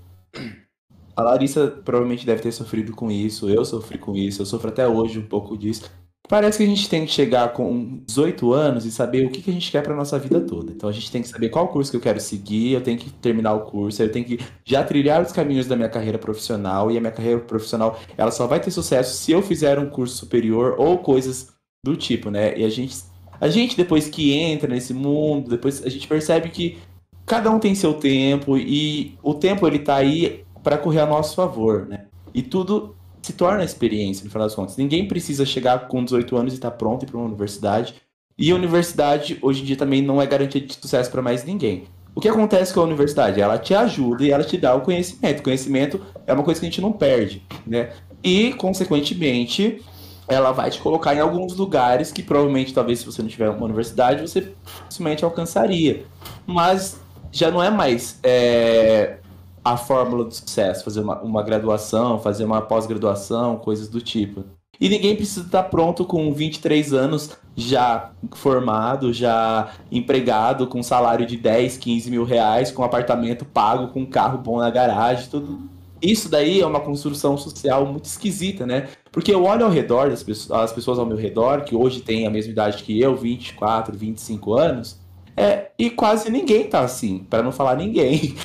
a 1.15 1.21
Larissa 1.23 1.67
provavelmente 1.67 2.25
deve 2.25 2.41
ter 2.41 2.51
sofrido 2.51 2.93
com 2.93 3.11
isso, 3.11 3.49
eu 3.49 3.63
sofri 3.65 3.97
com 3.97 4.15
isso, 4.15 4.41
eu 4.41 4.45
sofro 4.45 4.69
até 4.69 4.87
hoje 4.87 5.19
um 5.19 5.25
pouco 5.25 5.57
disso. 5.57 5.89
Parece 6.27 6.59
que 6.59 6.63
a 6.63 6.67
gente 6.67 6.87
tem 6.87 7.05
que 7.05 7.11
chegar 7.11 7.51
com 7.51 8.01
18 8.07 8.53
anos 8.53 8.85
e 8.85 8.91
saber 8.91 9.25
o 9.25 9.29
que, 9.29 9.49
a 9.49 9.53
gente 9.53 9.69
quer 9.69 9.83
para 9.83 9.93
nossa 9.93 10.17
vida 10.17 10.39
toda. 10.39 10.71
Então 10.71 10.87
a 10.87 10.91
gente 10.91 11.11
tem 11.11 11.21
que 11.21 11.27
saber 11.27 11.49
qual 11.49 11.67
curso 11.67 11.91
que 11.91 11.97
eu 11.97 12.01
quero 12.01 12.21
seguir, 12.21 12.71
eu 12.71 12.81
tenho 12.81 12.97
que 12.97 13.09
terminar 13.09 13.53
o 13.53 13.65
curso, 13.65 14.01
eu 14.01 14.09
tenho 14.09 14.23
que 14.23 14.39
já 14.63 14.81
trilhar 14.81 15.21
os 15.21 15.33
caminhos 15.33 15.67
da 15.67 15.75
minha 15.75 15.89
carreira 15.89 16.17
profissional 16.17 16.89
e 16.89 16.97
a 16.97 17.01
minha 17.01 17.11
carreira 17.11 17.41
profissional, 17.41 17.99
ela 18.17 18.31
só 18.31 18.47
vai 18.47 18.61
ter 18.61 18.71
sucesso 18.71 19.17
se 19.17 19.33
eu 19.33 19.41
fizer 19.41 19.77
um 19.77 19.89
curso 19.89 20.15
superior 20.15 20.75
ou 20.77 20.99
coisas 20.99 21.49
do 21.85 21.97
tipo, 21.97 22.31
né? 22.31 22.57
E 22.57 22.63
a 22.63 22.69
gente 22.69 22.95
a 23.41 23.49
gente 23.49 23.75
depois 23.75 24.07
que 24.07 24.33
entra 24.33 24.69
nesse 24.69 24.93
mundo, 24.93 25.49
depois 25.49 25.83
a 25.83 25.89
gente 25.89 26.07
percebe 26.07 26.49
que 26.49 26.77
cada 27.25 27.49
um 27.49 27.59
tem 27.59 27.73
seu 27.73 27.93
tempo 27.93 28.57
e 28.57 29.17
o 29.23 29.33
tempo 29.33 29.67
ele 29.67 29.79
tá 29.79 29.95
aí 29.95 30.45
para 30.63 30.77
correr 30.77 30.99
a 30.99 31.05
nosso 31.05 31.35
favor, 31.35 31.87
né? 31.87 32.05
E 32.33 32.41
tudo 32.41 32.95
se 33.21 33.33
torna 33.33 33.63
experiência, 33.63 34.23
no 34.23 34.31
final 34.31 34.47
das 34.47 34.55
contas. 34.55 34.77
Ninguém 34.77 35.07
precisa 35.07 35.45
chegar 35.45 35.87
com 35.87 36.03
18 36.03 36.35
anos 36.37 36.53
e 36.53 36.55
estar 36.55 36.71
tá 36.71 36.77
pronto 36.77 37.05
para 37.05 37.17
uma 37.17 37.27
universidade. 37.27 37.95
E 38.37 38.51
a 38.51 38.55
universidade, 38.55 39.37
hoje 39.41 39.61
em 39.61 39.65
dia, 39.65 39.75
também 39.75 40.01
não 40.01 40.21
é 40.21 40.25
garantia 40.25 40.61
de 40.61 40.73
sucesso 40.73 41.11
para 41.11 41.21
mais 41.21 41.43
ninguém. 41.43 41.83
O 42.13 42.19
que 42.19 42.27
acontece 42.27 42.73
com 42.73 42.81
a 42.81 42.83
universidade? 42.83 43.39
Ela 43.39 43.57
te 43.57 43.73
ajuda 43.73 44.23
e 44.23 44.31
ela 44.31 44.43
te 44.43 44.57
dá 44.57 44.75
o 44.75 44.81
conhecimento. 44.81 45.39
O 45.39 45.43
conhecimento 45.43 46.01
é 46.25 46.33
uma 46.33 46.43
coisa 46.43 46.59
que 46.59 46.65
a 46.65 46.69
gente 46.69 46.81
não 46.81 46.91
perde, 46.91 47.43
né? 47.65 47.91
E, 48.23 48.53
consequentemente, 48.53 49.81
ela 50.27 50.51
vai 50.51 50.69
te 50.69 50.79
colocar 50.79 51.15
em 51.15 51.19
alguns 51.19 51.55
lugares 51.55 52.11
que 52.11 52.21
provavelmente, 52.21 52.73
talvez, 52.73 52.99
se 52.99 53.05
você 53.05 53.21
não 53.21 53.29
tiver 53.29 53.49
uma 53.49 53.63
universidade, 53.63 54.21
você 54.21 54.53
facilmente 54.65 55.23
alcançaria. 55.23 56.03
Mas 56.45 56.99
já 57.31 57.49
não 57.49 57.63
é 57.63 57.69
mais 57.69 58.19
é, 58.23 59.17
a 59.63 59.77
fórmula 59.77 60.25
do 60.25 60.33
sucesso, 60.33 60.83
fazer 60.83 61.01
uma, 61.01 61.19
uma 61.21 61.43
graduação, 61.43 62.19
fazer 62.19 62.43
uma 62.43 62.61
pós-graduação, 62.61 63.57
coisas 63.57 63.87
do 63.87 64.01
tipo. 64.01 64.43
E 64.79 64.89
ninguém 64.89 65.15
precisa 65.15 65.45
estar 65.45 65.63
pronto 65.63 66.03
com 66.03 66.33
23 66.33 66.91
anos, 66.91 67.29
já 67.55 68.09
formado, 68.31 69.13
já 69.13 69.73
empregado, 69.91 70.65
com 70.65 70.81
salário 70.81 71.23
de 71.23 71.37
10, 71.37 71.77
15 71.77 72.09
mil 72.09 72.23
reais, 72.23 72.71
com 72.71 72.83
apartamento 72.83 73.45
pago, 73.45 73.89
com 73.89 74.03
carro 74.07 74.39
bom 74.39 74.57
na 74.57 74.71
garagem, 74.71 75.29
tudo. 75.29 75.59
Isso 76.01 76.27
daí 76.27 76.61
é 76.61 76.65
uma 76.65 76.79
construção 76.79 77.37
social 77.37 77.85
muito 77.85 78.05
esquisita, 78.05 78.65
né? 78.65 78.87
Porque 79.11 79.31
eu 79.31 79.43
olho 79.43 79.65
ao 79.65 79.69
redor 79.69 80.09
das 80.09 80.23
pessoas, 80.23 80.59
as 80.59 80.73
pessoas 80.73 80.97
ao 80.97 81.05
meu 81.05 81.17
redor, 81.17 81.61
que 81.61 81.75
hoje 81.75 82.01
têm 82.01 82.25
a 82.25 82.31
mesma 82.31 82.51
idade 82.51 82.81
que 82.81 82.99
eu, 82.99 83.15
24, 83.15 83.95
25 83.95 84.53
anos, 84.55 84.99
é, 85.35 85.71
e 85.77 85.89
quase 85.89 86.29
ninguém 86.29 86.67
tá 86.67 86.81
assim, 86.81 87.25
para 87.29 87.41
não 87.41 87.51
falar 87.51 87.75
ninguém. 87.75 88.35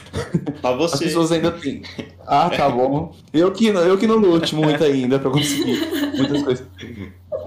Pra 0.60 0.72
você. 0.72 0.94
As 0.94 1.00
pessoas 1.00 1.32
ainda 1.32 1.52
têm. 1.52 1.82
Ah, 2.26 2.48
tá 2.48 2.68
bom. 2.68 3.14
Eu 3.32 3.52
que, 3.52 3.66
eu 3.66 3.98
que 3.98 4.06
não 4.06 4.16
lute 4.16 4.54
muito 4.54 4.82
ainda 4.82 5.18
para 5.18 5.30
conseguir 5.30 5.80
muitas 6.16 6.42
coisas. 6.42 6.66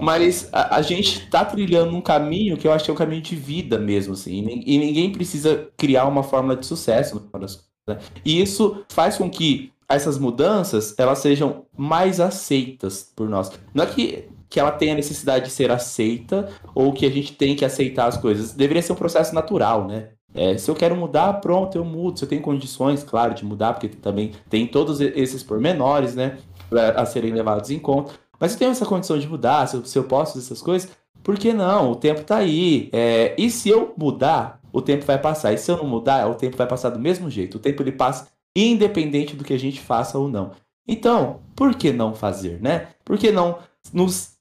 Mas 0.00 0.48
a, 0.52 0.76
a, 0.76 0.82
gente 0.82 1.28
tá 1.28 1.44
trilhando 1.44 1.94
um 1.94 2.00
caminho 2.00 2.56
que 2.56 2.66
eu 2.66 2.72
acho 2.72 2.84
que 2.84 2.90
é 2.90 2.94
um 2.94 2.96
caminho 2.96 3.20
de 3.20 3.36
vida 3.36 3.78
mesmo, 3.78 4.14
assim. 4.14 4.62
E, 4.64 4.78
ninguém 4.78 5.12
precisa 5.12 5.68
criar 5.76 6.06
uma 6.06 6.22
fórmula 6.22 6.56
de 6.56 6.64
sucesso. 6.64 7.28
Né? 7.86 7.98
E 8.24 8.40
isso 8.40 8.84
faz 8.88 9.16
com 9.18 9.28
que 9.28 9.72
essas 9.88 10.18
mudanças 10.18 10.94
elas 10.96 11.18
sejam 11.18 11.64
mais 11.76 12.20
aceitas 12.20 13.10
por 13.14 13.28
nós. 13.28 13.50
Não 13.74 13.84
é 13.84 13.86
que 13.86 14.28
que 14.50 14.58
ela 14.58 14.72
tem 14.72 14.90
a 14.90 14.96
necessidade 14.96 15.44
de 15.46 15.50
ser 15.52 15.70
aceita 15.70 16.48
ou 16.74 16.92
que 16.92 17.06
a 17.06 17.10
gente 17.10 17.32
tem 17.34 17.54
que 17.54 17.64
aceitar 17.64 18.06
as 18.06 18.16
coisas. 18.16 18.52
Deveria 18.52 18.82
ser 18.82 18.92
um 18.92 18.96
processo 18.96 19.32
natural, 19.32 19.86
né? 19.86 20.08
É, 20.34 20.56
se 20.58 20.70
eu 20.70 20.74
quero 20.74 20.96
mudar, 20.96 21.34
pronto, 21.34 21.78
eu 21.78 21.84
mudo. 21.84 22.18
Se 22.18 22.24
eu 22.24 22.28
tenho 22.28 22.42
condições, 22.42 23.04
claro, 23.04 23.32
de 23.32 23.44
mudar, 23.44 23.72
porque 23.72 23.88
também 23.88 24.32
tem 24.48 24.66
todos 24.66 25.00
esses 25.00 25.42
pormenores, 25.42 26.14
né, 26.14 26.38
a 26.96 27.06
serem 27.06 27.32
levados 27.32 27.70
em 27.70 27.78
conta. 27.78 28.12
Mas 28.38 28.52
se 28.52 28.56
eu 28.56 28.58
tenho 28.60 28.70
essa 28.72 28.86
condição 28.86 29.18
de 29.18 29.28
mudar, 29.28 29.66
se 29.66 29.96
eu, 29.96 30.04
posso 30.04 30.34
fazer 30.34 30.46
essas 30.46 30.62
coisas, 30.62 30.90
por 31.22 31.36
que 31.36 31.52
não? 31.52 31.92
O 31.92 31.96
tempo 31.96 32.22
tá 32.24 32.36
aí. 32.38 32.88
É, 32.92 33.34
e 33.38 33.50
se 33.50 33.68
eu 33.68 33.94
mudar, 33.96 34.60
o 34.72 34.80
tempo 34.80 35.04
vai 35.04 35.18
passar. 35.18 35.52
E 35.52 35.58
se 35.58 35.70
eu 35.70 35.76
não 35.76 35.86
mudar, 35.86 36.28
o 36.28 36.34
tempo 36.34 36.56
vai 36.56 36.66
passar 36.66 36.90
do 36.90 36.98
mesmo 36.98 37.28
jeito. 37.28 37.56
O 37.56 37.60
tempo 37.60 37.82
ele 37.82 37.92
passa 37.92 38.28
independente 38.56 39.36
do 39.36 39.44
que 39.44 39.52
a 39.52 39.58
gente 39.58 39.80
faça 39.80 40.18
ou 40.18 40.28
não. 40.28 40.52
Então, 40.88 41.40
por 41.54 41.74
que 41.74 41.92
não 41.92 42.14
fazer, 42.14 42.60
né? 42.60 42.88
Por 43.04 43.18
que 43.18 43.30
não 43.30 43.58
nos 43.92 44.39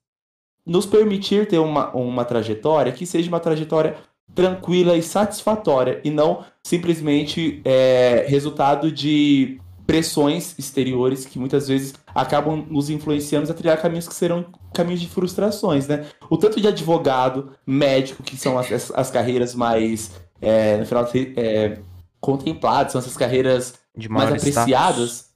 nos 0.70 0.86
permitir 0.86 1.48
ter 1.48 1.58
uma, 1.58 1.90
uma 1.96 2.24
trajetória 2.24 2.92
que 2.92 3.04
seja 3.04 3.28
uma 3.28 3.40
trajetória 3.40 3.98
tranquila 4.36 4.96
e 4.96 5.02
satisfatória 5.02 6.00
e 6.04 6.12
não 6.12 6.46
simplesmente 6.64 7.60
é, 7.66 8.26
resultado 8.28 8.92
de 8.92 9.60
pressões 9.88 10.54
exteriores 10.60 11.26
que 11.26 11.40
muitas 11.40 11.68
vezes 11.68 11.96
acabam 12.14 12.64
nos 12.70 12.92
influenciando 12.92 13.52
a 13.52 13.56
trilhar 13.56 13.82
caminhos 13.82 14.08
que 14.08 14.14
serão 14.14 14.46
caminhos 14.72 15.02
de 15.02 15.08
frustrações, 15.08 15.88
né? 15.88 16.06
O 16.30 16.38
tanto 16.38 16.62
de 16.62 16.68
advogado, 16.68 17.54
médico, 17.66 18.22
que 18.22 18.38
são 18.38 18.60
as, 18.60 18.92
as 18.92 19.10
carreiras 19.10 19.56
mais, 19.56 20.12
é, 20.40 20.78
no 20.78 20.86
final, 20.86 21.10
é, 21.36 21.80
contempladas, 22.22 22.92
são 22.92 23.00
essas 23.00 23.18
carreiras 23.18 23.74
mais 24.08 24.28
apreciadas. 24.28 24.68
Status. 24.68 25.29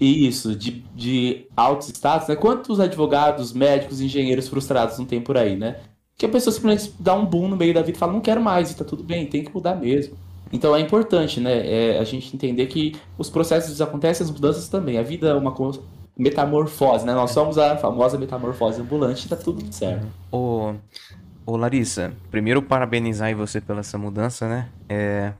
Isso, 0.00 0.56
de, 0.56 0.84
de 0.94 1.46
altos 1.56 1.88
status, 1.88 2.28
né? 2.28 2.36
Quantos 2.36 2.80
advogados, 2.80 3.52
médicos, 3.52 4.00
engenheiros 4.00 4.48
frustrados 4.48 4.98
não 4.98 5.06
tem 5.06 5.20
por 5.20 5.36
aí, 5.36 5.56
né? 5.56 5.76
Que 6.16 6.26
a 6.26 6.28
pessoa 6.28 6.52
simplesmente 6.52 6.94
dá 6.98 7.14
um 7.14 7.24
boom 7.24 7.48
no 7.48 7.56
meio 7.56 7.74
da 7.74 7.82
vida 7.82 7.96
e 7.96 7.98
fala, 7.98 8.12
não 8.12 8.20
quero 8.20 8.40
mais, 8.40 8.70
e 8.70 8.76
tá 8.76 8.84
tudo 8.84 9.02
bem, 9.02 9.26
tem 9.26 9.44
que 9.44 9.52
mudar 9.52 9.74
mesmo. 9.74 10.16
Então 10.52 10.74
é 10.74 10.80
importante, 10.80 11.40
né? 11.40 11.66
É 11.66 11.98
a 11.98 12.04
gente 12.04 12.34
entender 12.34 12.66
que 12.66 12.96
os 13.18 13.30
processos 13.30 13.80
acontecem, 13.80 14.24
as 14.24 14.30
mudanças 14.30 14.68
também. 14.68 14.98
A 14.98 15.02
vida 15.02 15.28
é 15.28 15.34
uma 15.34 15.52
metamorfose, 16.16 17.04
né? 17.04 17.12
Nós 17.12 17.32
somos 17.32 17.58
a 17.58 17.76
famosa 17.76 18.18
metamorfose 18.18 18.80
ambulante, 18.80 19.28
tá 19.28 19.36
tudo 19.36 19.64
certo. 19.72 20.06
Ô, 20.30 20.74
ô 21.44 21.56
Larissa, 21.56 22.12
primeiro 22.30 22.62
parabenizar 22.62 23.34
você 23.34 23.60
pela 23.60 23.80
essa 23.80 23.98
mudança, 23.98 24.48
né? 24.48 24.68
É, 24.88 25.32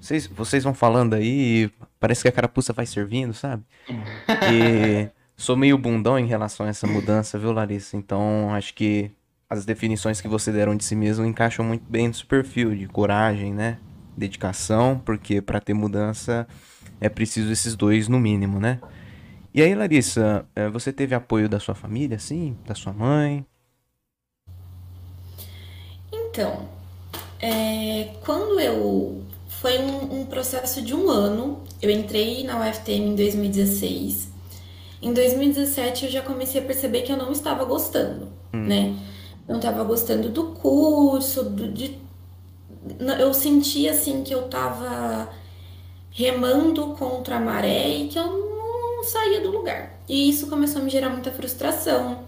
vocês, 0.00 0.26
vocês 0.26 0.64
vão 0.64 0.74
falando 0.74 1.14
aí, 1.14 1.70
parece 2.02 2.22
que 2.22 2.28
a 2.28 2.32
carapuça 2.32 2.72
vai 2.72 2.84
servindo, 2.84 3.32
sabe? 3.32 3.62
E 4.50 5.08
sou 5.36 5.56
meio 5.56 5.78
bundão 5.78 6.18
em 6.18 6.26
relação 6.26 6.66
a 6.66 6.68
essa 6.68 6.84
mudança, 6.84 7.38
viu, 7.38 7.52
Larissa? 7.52 7.96
Então 7.96 8.52
acho 8.52 8.74
que 8.74 9.12
as 9.48 9.64
definições 9.64 10.20
que 10.20 10.26
você 10.26 10.50
deram 10.50 10.74
de 10.76 10.82
si 10.82 10.96
mesmo 10.96 11.24
encaixam 11.24 11.64
muito 11.64 11.84
bem 11.88 12.08
no 12.08 12.14
seu 12.14 12.26
perfil 12.26 12.74
de 12.74 12.88
coragem, 12.88 13.54
né? 13.54 13.78
Dedicação, 14.16 15.00
porque 15.04 15.40
para 15.40 15.60
ter 15.60 15.74
mudança 15.74 16.44
é 17.00 17.08
preciso 17.08 17.52
esses 17.52 17.76
dois 17.76 18.08
no 18.08 18.18
mínimo, 18.18 18.58
né? 18.58 18.80
E 19.54 19.62
aí, 19.62 19.72
Larissa, 19.72 20.44
eh, 20.56 20.68
você 20.70 20.92
teve 20.92 21.14
apoio 21.14 21.48
da 21.48 21.60
sua 21.60 21.74
família, 21.74 22.16
assim? 22.16 22.56
Da 22.66 22.74
sua 22.74 22.92
mãe? 22.92 23.46
Então, 26.10 26.68
é, 27.38 28.14
quando 28.24 28.58
eu 28.58 29.22
foi 29.62 29.78
um, 29.78 30.22
um, 30.22 30.26
processo 30.26 30.82
de 30.82 30.92
um 30.92 31.08
ano. 31.08 31.62
Eu 31.80 31.88
entrei 31.88 32.42
na 32.42 32.68
UFTM 32.68 33.10
em 33.10 33.14
2016. 33.14 34.28
Em 35.00 35.12
2017 35.12 36.06
eu 36.06 36.10
já 36.10 36.20
comecei 36.20 36.60
a 36.60 36.64
perceber 36.64 37.02
que 37.02 37.12
eu 37.12 37.16
não 37.16 37.30
estava 37.30 37.64
gostando, 37.64 38.26
hum. 38.52 38.58
né? 38.58 38.96
Não 39.46 39.56
estava 39.56 39.84
gostando 39.84 40.30
do 40.30 40.46
curso, 40.46 41.44
do, 41.44 41.68
de... 41.68 41.96
eu 43.20 43.32
sentia 43.32 43.92
assim 43.92 44.24
que 44.24 44.34
eu 44.34 44.46
estava 44.46 45.28
remando 46.10 46.94
contra 46.94 47.36
a 47.36 47.40
maré 47.40 47.88
e 47.88 48.08
que 48.08 48.18
eu 48.18 48.26
não 48.26 49.04
saía 49.04 49.40
do 49.40 49.52
lugar. 49.52 49.96
E 50.08 50.28
isso 50.28 50.48
começou 50.48 50.82
a 50.82 50.84
me 50.84 50.90
gerar 50.90 51.10
muita 51.10 51.30
frustração, 51.30 52.24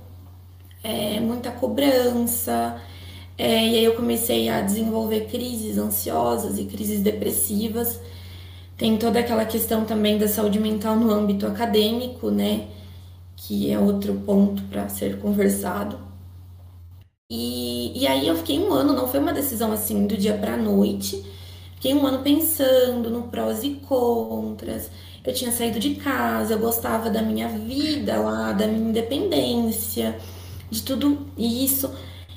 é, 0.85 1.19
muita 1.19 1.51
cobrança. 1.51 2.81
É, 3.37 3.67
e 3.67 3.77
aí 3.79 3.85
eu 3.85 3.97
comecei 3.97 4.49
a 4.49 4.61
desenvolver 4.61 5.27
crises 5.27 5.77
ansiosas 5.79 6.59
e 6.59 6.65
crises 6.67 7.01
depressivas. 7.03 8.01
Tem 8.77 8.99
toda 8.99 9.21
aquela 9.21 9.45
questão 9.47 9.85
também 9.87 10.19
da 10.19 10.29
saúde 10.29 10.61
mental 10.61 10.97
no 10.97 11.11
âmbito 11.13 11.47
acadêmico, 11.47 12.31
né? 12.31 12.69
Que 13.37 13.71
é 13.71 13.79
outro 13.79 14.15
ponto 14.27 14.63
para 14.65 14.89
ser 14.89 15.21
conversado. 15.21 15.99
E, 17.31 17.99
e 18.03 18.07
aí 18.07 18.29
eu 18.29 18.37
fiquei 18.37 18.59
um 18.59 18.73
ano, 18.73 18.93
não 18.93 19.09
foi 19.09 19.19
uma 19.21 19.33
decisão 19.33 19.73
assim 19.73 20.07
do 20.07 20.17
dia 20.17 20.37
para 20.39 20.57
noite. 20.57 21.25
Fiquei 21.75 21.95
um 21.95 22.07
ano 22.07 22.23
pensando 22.23 23.11
no 23.11 23.25
prós 23.25 23.63
e 23.65 23.71
contras. 23.87 24.91
Eu 25.25 25.33
tinha 25.35 25.51
saído 25.53 25.79
de 25.79 25.95
casa, 25.97 26.55
eu 26.55 26.59
gostava 26.59 27.11
da 27.11 27.23
minha 27.23 27.49
vida 27.49 28.19
lá, 28.21 28.53
da 28.53 28.67
minha 28.67 28.91
independência, 28.91 30.19
de 30.71 30.83
tudo 30.83 31.27
isso 31.37 31.91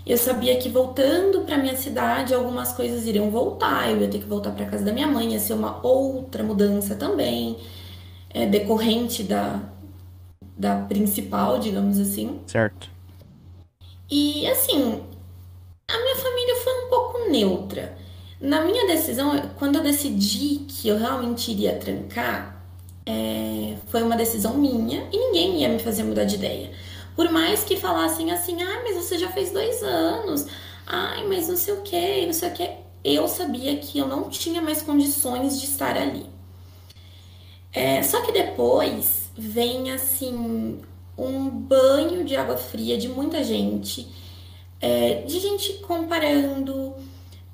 eu 0.07 0.17
sabia 0.17 0.57
que 0.57 0.69
voltando 0.69 1.41
para 1.41 1.57
minha 1.57 1.75
cidade 1.75 2.33
algumas 2.33 2.71
coisas 2.71 3.05
iriam 3.05 3.29
voltar, 3.29 3.91
eu 3.91 3.99
ia 3.99 4.07
ter 4.07 4.19
que 4.19 4.25
voltar 4.25 4.51
para 4.51 4.65
casa 4.65 4.85
da 4.85 4.93
minha 4.93 5.07
mãe, 5.07 5.33
ia 5.33 5.39
ser 5.39 5.53
uma 5.53 5.85
outra 5.85 6.43
mudança 6.43 6.95
também, 6.95 7.57
é, 8.29 8.45
decorrente 8.45 9.23
da, 9.23 9.59
da 10.57 10.77
principal, 10.81 11.59
digamos 11.59 11.99
assim. 11.99 12.39
Certo. 12.47 12.89
E 14.09 14.47
assim, 14.47 15.03
a 15.89 15.97
minha 15.97 16.15
família 16.15 16.55
foi 16.63 16.85
um 16.85 16.89
pouco 16.89 17.29
neutra. 17.29 17.97
Na 18.39 18.63
minha 18.63 18.87
decisão, 18.87 19.35
quando 19.57 19.77
eu 19.77 19.83
decidi 19.83 20.65
que 20.67 20.87
eu 20.87 20.97
realmente 20.97 21.51
iria 21.51 21.75
trancar, 21.75 22.63
é, 23.05 23.75
foi 23.87 24.03
uma 24.03 24.15
decisão 24.15 24.57
minha 24.57 25.07
e 25.11 25.17
ninguém 25.17 25.61
ia 25.61 25.69
me 25.69 25.79
fazer 25.79 26.03
mudar 26.03 26.25
de 26.25 26.35
ideia. 26.35 26.71
Por 27.17 27.31
mais 27.31 27.63
que 27.63 27.75
falassem 27.75 28.31
assim, 28.31 28.61
ah, 28.61 28.81
mas 28.83 28.95
você 28.95 29.17
já 29.17 29.27
fez 29.29 29.51
dois 29.51 29.81
anos, 29.81 30.45
ai, 30.85 31.25
mas 31.27 31.49
não 31.49 31.57
sei 31.57 31.73
o 31.73 31.81
que, 31.81 32.25
não 32.27 32.33
sei 32.33 32.49
o 32.49 32.53
que. 32.53 32.69
Eu 33.03 33.27
sabia 33.27 33.75
que 33.77 33.97
eu 33.97 34.07
não 34.07 34.29
tinha 34.29 34.61
mais 34.61 34.83
condições 34.83 35.59
de 35.59 35.65
estar 35.65 35.97
ali. 35.97 36.27
É, 37.73 38.03
só 38.03 38.21
que 38.21 38.31
depois 38.31 39.31
vem 39.35 39.91
assim 39.91 40.79
um 41.17 41.49
banho 41.49 42.23
de 42.23 42.35
água 42.35 42.55
fria 42.55 42.97
de 42.99 43.09
muita 43.09 43.43
gente, 43.43 44.07
é, 44.79 45.23
de 45.23 45.39
gente 45.39 45.73
comparando, 45.79 46.93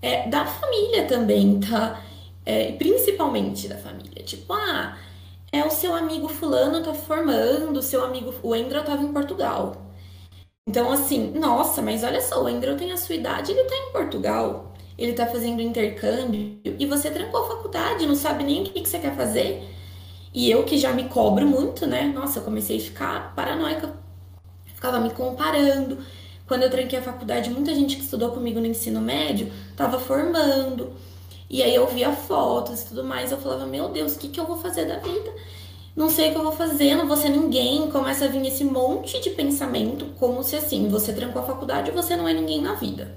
é, 0.02 0.28
da 0.28 0.46
família 0.46 1.06
também, 1.06 1.60
tá? 1.62 2.04
É, 2.46 2.74
principalmente 2.74 3.70
da 3.70 3.78
família. 3.78 4.24
Tipo, 4.26 4.52
ah, 4.52 4.98
é 5.54 5.64
o 5.64 5.70
seu 5.70 5.96
amigo 5.96 6.28
fulano 6.28 6.84
tá 6.84 6.94
formando, 6.96 7.78
o 7.78 7.82
seu 7.84 8.04
amigo, 8.04 8.34
o 8.42 8.56
Endro 8.56 8.84
tava 8.84 9.04
em 9.04 9.14
Portugal. 9.14 9.94
Então, 10.68 10.92
assim, 10.92 11.32
nossa, 11.32 11.82
mas 11.82 12.04
olha 12.04 12.20
só, 12.22 12.44
o 12.44 12.50
Endro 12.50 12.76
tem 12.76 12.92
a 12.92 12.98
sua 12.98 13.16
idade, 13.16 13.52
ele 13.52 13.64
tá 13.66 13.76
em 13.76 13.92
Portugal, 13.92 14.74
ele 14.98 15.14
tá 15.14 15.28
fazendo 15.28 15.62
intercâmbio, 15.62 16.60
e 16.66 16.86
você 16.88 17.12
trancou 17.12 17.44
a 17.44 17.48
faculdade, 17.50 18.08
não 18.08 18.16
sabe 18.16 18.44
nem 18.44 18.62
o 18.62 18.66
que, 18.66 18.82
que 18.82 18.90
você 18.90 18.98
quer 18.98 19.16
fazer. 19.16 19.70
E 20.34 20.50
eu 20.50 20.64
que 20.64 20.78
já 20.78 20.92
me 20.94 21.08
cobro 21.10 21.46
muito, 21.46 21.86
né? 21.86 22.12
Nossa, 22.16 22.40
eu 22.40 22.44
comecei 22.44 22.78
a 22.78 22.82
ficar 22.82 23.36
paranoica, 23.36 23.94
ficava 24.66 25.00
me 25.00 25.12
comparando. 25.12 26.00
Quando 26.48 26.64
eu 26.64 26.70
tranquei 26.72 26.98
a 27.00 27.04
faculdade, 27.04 27.50
muita 27.52 27.74
gente 27.76 27.96
que 27.96 28.04
estudou 28.04 28.32
comigo 28.32 28.60
no 28.60 28.66
ensino 28.66 29.00
médio 29.02 29.52
tava 29.78 30.00
formando. 30.00 30.94
E 31.54 31.62
aí 31.62 31.76
eu 31.76 31.86
via 31.86 32.12
fotos 32.12 32.82
e 32.82 32.88
tudo 32.88 33.04
mais, 33.04 33.32
eu 33.32 33.38
falava, 33.38 33.68
meu 33.68 33.88
Deus, 33.90 34.16
o 34.16 34.18
que, 34.18 34.28
que 34.28 34.40
eu 34.40 34.46
vou 34.48 34.58
fazer 34.58 34.86
da 34.86 34.98
vida? 34.98 35.32
Não 35.96 36.10
sei 36.10 36.30
o 36.30 36.32
que 36.32 36.38
eu 36.40 36.44
vou 36.44 36.52
fazer, 36.52 36.96
não 36.96 37.08
vou 37.08 37.16
ser 37.16 37.30
ninguém. 37.30 37.92
Começa 37.92 38.26
a 38.26 38.28
vir 38.28 38.44
esse 38.48 38.64
monte 38.64 39.22
de 39.22 39.30
pensamento, 39.30 40.08
como 40.18 40.44
se 40.44 40.56
assim, 40.56 40.90
você 40.90 41.14
trancou 41.14 41.44
a 41.44 41.46
faculdade 41.46 41.92
e 41.92 41.94
você 41.94 42.16
não 42.16 42.28
é 42.28 42.34
ninguém 42.34 42.60
na 42.60 42.74
vida. 42.74 43.16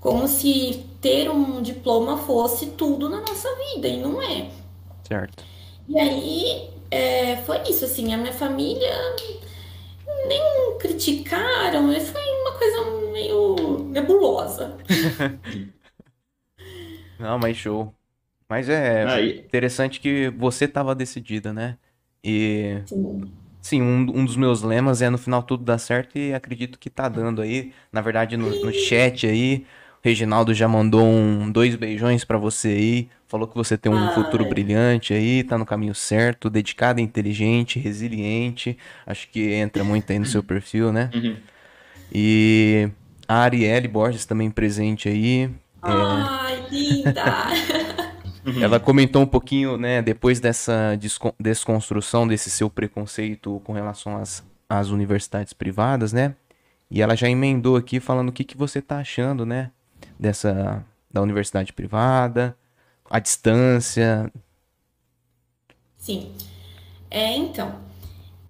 Como 0.00 0.26
se 0.26 0.84
ter 1.00 1.30
um 1.30 1.62
diploma 1.62 2.18
fosse 2.18 2.66
tudo 2.70 3.08
na 3.08 3.20
nossa 3.20 3.48
vida, 3.54 3.86
e 3.86 4.00
não 4.00 4.20
é. 4.20 4.50
Certo. 5.06 5.44
E 5.88 5.96
aí 6.00 6.70
é, 6.90 7.36
foi 7.36 7.62
isso, 7.68 7.84
assim, 7.84 8.12
a 8.12 8.18
minha 8.18 8.32
família 8.32 8.90
nem 10.26 10.76
criticaram, 10.76 11.88
foi 12.00 12.40
uma 12.40 12.52
coisa 12.58 12.90
meio 13.12 13.78
nebulosa. 13.90 14.76
Não, 17.22 17.38
mas 17.38 17.56
show. 17.56 17.94
Mas 18.48 18.68
é 18.68 19.04
Aí. 19.04 19.38
interessante 19.38 20.00
que 20.00 20.28
você 20.30 20.64
estava 20.64 20.94
decidida, 20.94 21.52
né? 21.52 21.78
E. 22.22 22.82
Sim. 22.86 23.32
Sim, 23.62 23.80
um, 23.80 24.00
um 24.18 24.24
dos 24.24 24.36
meus 24.36 24.60
lemas 24.60 25.02
é 25.02 25.08
no 25.08 25.16
final 25.16 25.40
tudo 25.40 25.62
dá 25.62 25.78
certo 25.78 26.18
e 26.18 26.34
acredito 26.34 26.80
que 26.80 26.90
tá 26.90 27.08
dando 27.08 27.40
aí. 27.40 27.72
Na 27.92 28.00
verdade, 28.00 28.36
no, 28.36 28.50
no 28.50 28.72
chat 28.72 29.24
aí, 29.24 29.64
o 29.98 30.00
Reginaldo 30.02 30.52
já 30.52 30.66
mandou 30.66 31.06
um 31.06 31.48
dois 31.48 31.76
beijões 31.76 32.24
para 32.24 32.36
você 32.36 32.68
aí. 32.68 33.08
Falou 33.28 33.46
que 33.46 33.54
você 33.54 33.78
tem 33.78 33.90
um 33.90 34.04
ah, 34.04 34.08
futuro 34.08 34.44
é. 34.44 34.48
brilhante 34.48 35.14
aí, 35.14 35.44
tá 35.44 35.56
no 35.56 35.64
caminho 35.64 35.94
certo, 35.94 36.50
dedicado, 36.50 37.00
inteligente, 37.00 37.78
resiliente. 37.78 38.76
Acho 39.06 39.28
que 39.28 39.52
entra 39.52 39.84
muito 39.84 40.10
aí 40.10 40.18
no 40.18 40.26
seu 40.26 40.42
perfil, 40.42 40.92
né? 40.92 41.08
Uhum. 41.14 41.36
E 42.12 42.90
a 43.28 43.36
Arielle 43.44 43.86
Borges 43.86 44.26
também 44.26 44.50
presente 44.50 45.08
aí. 45.08 45.48
Ai, 45.82 46.66
linda! 46.70 47.24
Ela 48.60 48.80
comentou 48.80 49.22
um 49.22 49.26
pouquinho, 49.26 49.76
né, 49.76 50.02
depois 50.02 50.40
dessa 50.40 50.98
desconstrução 51.38 52.26
desse 52.26 52.50
seu 52.50 52.68
preconceito 52.68 53.60
com 53.64 53.72
relação 53.72 54.16
às, 54.16 54.44
às 54.68 54.88
universidades 54.88 55.52
privadas, 55.52 56.12
né? 56.12 56.34
E 56.90 57.00
ela 57.00 57.14
já 57.14 57.28
emendou 57.28 57.76
aqui 57.76 58.00
falando 58.00 58.30
o 58.30 58.32
que, 58.32 58.42
que 58.42 58.56
você 58.56 58.82
tá 58.82 58.98
achando, 58.98 59.46
né? 59.46 59.70
Dessa 60.18 60.84
da 61.10 61.22
universidade 61.22 61.72
privada, 61.72 62.56
a 63.08 63.18
distância? 63.18 64.32
Sim. 65.96 66.34
É, 67.10 67.36
então, 67.36 67.78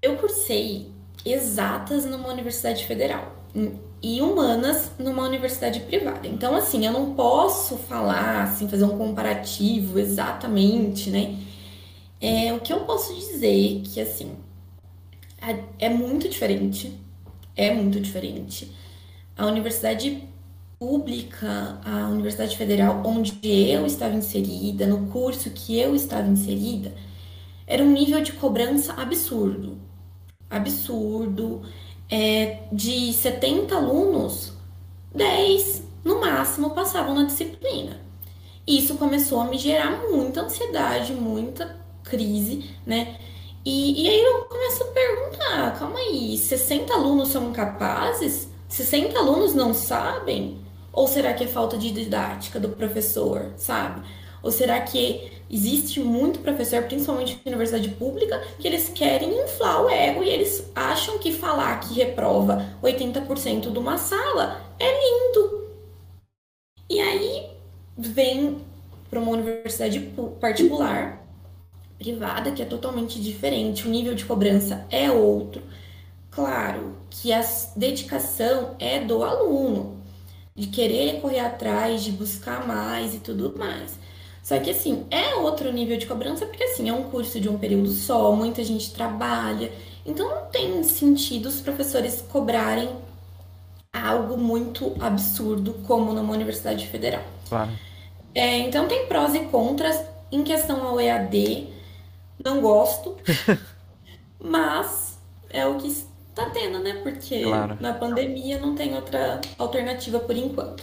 eu 0.01 0.17
cursei 0.17 0.91
exatas 1.25 2.05
numa 2.05 2.29
universidade 2.29 2.87
federal 2.87 3.37
e 4.03 4.21
humanas 4.21 4.91
numa 4.99 5.25
universidade 5.25 5.81
privada. 5.81 6.27
Então, 6.27 6.57
assim, 6.57 6.85
eu 6.85 6.93
não 6.93 7.15
posso 7.15 7.77
falar, 7.77 8.43
assim, 8.45 8.69
fazer 8.69 8.85
um 8.85 8.99
comparativo 8.99 9.99
exatamente, 9.99 11.11
né? 11.11 11.39
É, 12.21 12.53
o 12.53 12.61
que 12.61 12.73
eu 12.73 12.81
posso 12.81 13.15
dizer 13.15 13.83
que, 13.85 14.01
assim, 14.01 14.37
é 15.79 15.89
muito 15.89 16.29
diferente. 16.29 16.99
É 17.57 17.73
muito 17.73 18.01
diferente. 18.01 18.73
A 19.37 19.47
universidade 19.47 20.29
pública, 20.79 21.81
a 21.85 22.09
Universidade 22.09 22.57
Federal, 22.57 23.03
onde 23.07 23.39
eu 23.43 23.87
estava 23.87 24.15
inserida, 24.17 24.87
no 24.87 25.07
curso 25.09 25.51
que 25.51 25.79
eu 25.79 25.95
estava 25.95 26.27
inserida, 26.29 26.93
era 27.67 27.83
um 27.83 27.91
nível 27.93 28.21
de 28.23 28.33
cobrança 28.33 28.93
absurdo. 28.95 29.79
Absurdo. 30.51 31.63
É, 32.15 32.65
de 32.71 33.11
70 33.11 33.75
alunos, 33.75 34.53
10 35.15 35.83
no 36.05 36.21
máximo 36.21 36.75
passavam 36.75 37.15
na 37.15 37.25
disciplina. 37.25 38.03
Isso 38.67 38.97
começou 38.97 39.41
a 39.41 39.47
me 39.47 39.57
gerar 39.57 40.03
muita 40.11 40.43
ansiedade, 40.43 41.15
muita 41.15 41.75
crise, 42.05 42.71
né? 42.85 43.17
E, 43.65 44.03
e 44.03 44.09
aí 44.11 44.21
eu 44.21 44.45
começo 44.45 44.83
a 44.85 44.87
perguntar: 44.89 45.79
calma 45.79 45.99
aí, 45.99 46.37
60 46.37 46.93
alunos 46.93 47.29
são 47.31 47.51
capazes? 47.51 48.47
60 48.69 49.19
alunos 49.19 49.55
não 49.55 49.73
sabem? 49.73 50.61
Ou 50.93 51.07
será 51.07 51.33
que 51.33 51.45
é 51.45 51.47
falta 51.49 51.79
de 51.79 51.91
didática 51.93 52.61
do 52.61 52.69
professor, 52.69 53.53
sabe? 53.57 54.03
Ou 54.43 54.51
será 54.51 54.81
que 54.83 55.33
existe 55.53 56.01
muito 56.01 56.39
professor, 56.39 56.83
principalmente 56.85 57.39
na 57.45 57.51
universidade 57.51 57.91
pública, 57.91 58.43
que 58.59 58.67
eles 58.67 58.89
querem 58.89 59.45
inflar 59.45 59.85
o 59.85 59.91
ego 59.91 60.25
e 60.25 60.31
eles 60.31 60.71
acham 60.75 61.19
que 61.19 61.31
falar 61.31 61.79
que 61.81 61.93
reprova 61.93 62.67
80% 62.83 63.71
de 63.71 63.79
uma 63.79 63.99
sala 63.99 64.63
é 64.79 64.87
lindo. 64.87 65.69
E 66.89 66.99
aí 66.99 67.51
vem 67.97 68.63
para 69.11 69.21
uma 69.21 69.33
universidade 69.33 70.01
particular, 70.41 71.23
privada, 71.99 72.51
que 72.51 72.63
é 72.63 72.65
totalmente 72.65 73.21
diferente, 73.21 73.87
o 73.87 73.91
nível 73.91 74.15
de 74.15 74.25
cobrança 74.25 74.87
é 74.91 75.11
outro. 75.11 75.63
Claro 76.31 76.97
que 77.11 77.31
a 77.31 77.43
dedicação 77.77 78.75
é 78.79 79.01
do 79.01 79.23
aluno, 79.23 80.03
de 80.55 80.69
querer 80.69 81.21
correr 81.21 81.41
atrás, 81.41 82.03
de 82.03 82.11
buscar 82.11 82.67
mais 82.67 83.15
e 83.15 83.19
tudo 83.19 83.55
mais. 83.59 84.01
Só 84.43 84.59
que 84.59 84.71
assim, 84.71 85.07
é 85.11 85.37
outro 85.37 85.73
nível 85.73 85.97
de 85.97 86.07
cobrança, 86.07 86.45
porque 86.47 86.65
assim, 86.65 86.89
é 86.89 86.93
um 86.93 87.05
curso 87.05 87.41
de 87.41 87.49
um 87.49 87.57
período 87.57 87.91
só, 87.91 88.33
muita 88.33 88.65
gente 88.65 88.93
trabalha, 88.93 89.71
então 90.05 90.29
não 90.29 90.47
tem 90.47 90.83
sentido 90.83 91.47
os 91.47 91.61
professores 91.61 92.25
cobrarem 92.29 92.91
algo 93.93 94.37
muito 94.37 94.97
absurdo 95.01 95.75
como 95.87 96.13
numa 96.13 96.33
universidade 96.33 96.89
federal. 96.89 97.23
Claro. 97.49 97.71
É, 98.35 98.59
então 98.59 98.89
tem 98.89 99.07
prós 99.07 99.35
e 99.35 99.41
contras. 99.41 100.03
Em 100.33 100.43
questão 100.43 100.87
ao 100.87 100.99
EAD, 100.99 101.69
não 102.43 102.63
gosto, 102.63 103.19
mas 104.41 105.19
é 105.51 105.67
o 105.67 105.77
que 105.77 105.95
tá 106.35 106.49
tendo, 106.49 106.79
né? 106.79 106.95
Porque 107.03 107.43
claro. 107.43 107.77
na 107.79 107.93
pandemia 107.93 108.59
não 108.59 108.75
tem 108.75 108.95
outra 108.95 109.43
alternativa 109.59 110.19
por 110.19 110.35
enquanto. 110.35 110.83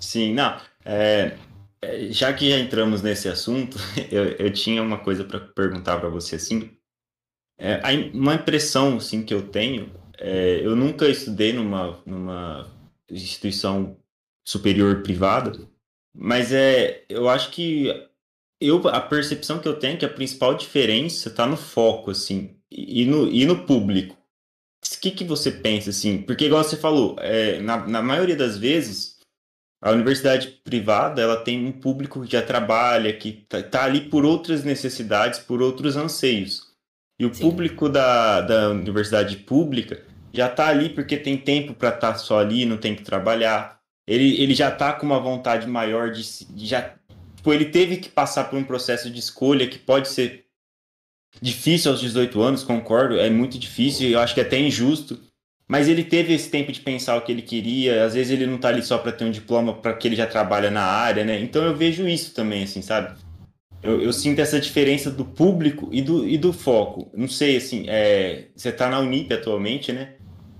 Sim, 0.00 0.32
não. 0.32 0.56
É 0.82 1.36
já 2.10 2.32
que 2.32 2.50
já 2.50 2.58
entramos 2.58 3.02
nesse 3.02 3.28
assunto, 3.28 3.76
eu, 4.10 4.24
eu 4.24 4.52
tinha 4.52 4.82
uma 4.82 4.98
coisa 4.98 5.24
para 5.24 5.40
perguntar 5.40 5.98
para 5.98 6.08
você 6.08 6.36
assim. 6.36 6.70
É, 7.58 7.80
uma 8.12 8.34
impressão 8.34 8.96
assim 8.96 9.24
que 9.24 9.32
eu 9.32 9.48
tenho, 9.48 9.92
é, 10.18 10.60
eu 10.64 10.74
nunca 10.74 11.08
estudei 11.08 11.52
numa, 11.52 12.00
numa 12.04 12.70
instituição 13.10 13.96
superior 14.44 15.02
privada, 15.02 15.68
mas 16.14 16.52
é, 16.52 17.04
eu 17.08 17.28
acho 17.28 17.50
que 17.50 17.88
eu, 18.60 18.86
a 18.88 19.00
percepção 19.00 19.58
que 19.58 19.66
eu 19.66 19.78
tenho 19.78 19.94
é 19.94 19.96
que 19.96 20.04
a 20.04 20.12
principal 20.12 20.54
diferença 20.54 21.28
está 21.28 21.46
no 21.46 21.56
foco, 21.56 22.10
assim, 22.10 22.56
e 22.70 23.04
no, 23.04 23.28
e 23.28 23.44
no 23.44 23.66
público. 23.66 24.16
O 24.16 25.00
que, 25.00 25.10
que 25.10 25.24
você 25.24 25.50
pensa, 25.50 25.90
assim? 25.90 26.22
Porque, 26.22 26.46
igual 26.46 26.62
você 26.62 26.76
falou, 26.76 27.16
é, 27.18 27.60
na, 27.60 27.86
na 27.86 28.02
maioria 28.02 28.36
das 28.36 28.56
vezes, 28.56 29.11
a 29.82 29.90
universidade 29.90 30.46
privada 30.62 31.20
ela 31.20 31.36
tem 31.36 31.66
um 31.66 31.72
público 31.72 32.22
que 32.22 32.30
já 32.30 32.40
trabalha, 32.40 33.12
que 33.12 33.42
está 33.42 33.60
tá 33.60 33.84
ali 33.84 34.02
por 34.02 34.24
outras 34.24 34.62
necessidades, 34.62 35.40
por 35.40 35.60
outros 35.60 35.96
anseios. 35.96 36.70
E 37.18 37.26
o 37.26 37.34
Sim. 37.34 37.42
público 37.42 37.88
da, 37.88 38.40
da 38.40 38.70
universidade 38.70 39.36
pública 39.38 40.00
já 40.32 40.46
está 40.46 40.68
ali 40.68 40.88
porque 40.88 41.16
tem 41.16 41.36
tempo 41.36 41.74
para 41.74 41.88
estar 41.88 42.12
tá 42.12 42.14
só 42.14 42.38
ali, 42.38 42.64
não 42.64 42.76
tem 42.76 42.94
que 42.94 43.02
trabalhar. 43.02 43.80
Ele, 44.06 44.40
ele 44.40 44.54
já 44.54 44.68
está 44.68 44.92
com 44.92 45.04
uma 45.04 45.18
vontade 45.18 45.66
maior 45.66 46.12
de, 46.12 46.22
de 46.46 46.66
já. 46.66 46.94
Tipo, 47.36 47.52
ele 47.52 47.64
teve 47.64 47.96
que 47.96 48.08
passar 48.08 48.44
por 48.44 48.56
um 48.56 48.64
processo 48.64 49.10
de 49.10 49.18
escolha 49.18 49.66
que 49.66 49.78
pode 49.78 50.08
ser 50.08 50.46
difícil 51.40 51.90
aos 51.90 52.00
18 52.00 52.40
anos, 52.40 52.62
concordo, 52.62 53.18
é 53.18 53.28
muito 53.30 53.58
difícil, 53.58 54.08
eu 54.10 54.20
acho 54.20 54.34
que 54.34 54.40
é 54.40 54.44
até 54.44 54.58
injusto. 54.58 55.18
Mas 55.68 55.88
ele 55.88 56.04
teve 56.04 56.34
esse 56.34 56.50
tempo 56.50 56.70
de 56.70 56.80
pensar 56.80 57.16
o 57.16 57.22
que 57.22 57.32
ele 57.32 57.42
queria, 57.42 58.04
às 58.04 58.14
vezes 58.14 58.32
ele 58.32 58.46
não 58.46 58.58
tá 58.58 58.68
ali 58.68 58.82
só 58.82 58.98
para 58.98 59.12
ter 59.12 59.24
um 59.24 59.30
diploma, 59.30 59.74
para 59.74 59.94
que 59.94 60.06
ele 60.06 60.16
já 60.16 60.26
trabalha 60.26 60.70
na 60.70 60.82
área, 60.82 61.24
né? 61.24 61.40
Então 61.40 61.64
eu 61.64 61.74
vejo 61.74 62.06
isso 62.06 62.34
também, 62.34 62.64
assim, 62.64 62.82
sabe? 62.82 63.14
Eu, 63.82 64.00
eu, 64.00 64.12
sinto 64.12 64.38
essa 64.40 64.60
diferença 64.60 65.10
do 65.10 65.24
público 65.24 65.88
e 65.90 66.00
do, 66.02 66.28
e 66.28 66.38
do 66.38 66.52
foco. 66.52 67.10
Não 67.14 67.26
sei, 67.26 67.56
assim, 67.56 67.84
é, 67.88 68.48
você 68.54 68.68
está 68.68 68.88
na 68.88 69.00
Unip 69.00 69.32
atualmente, 69.32 69.92
né? 69.92 70.14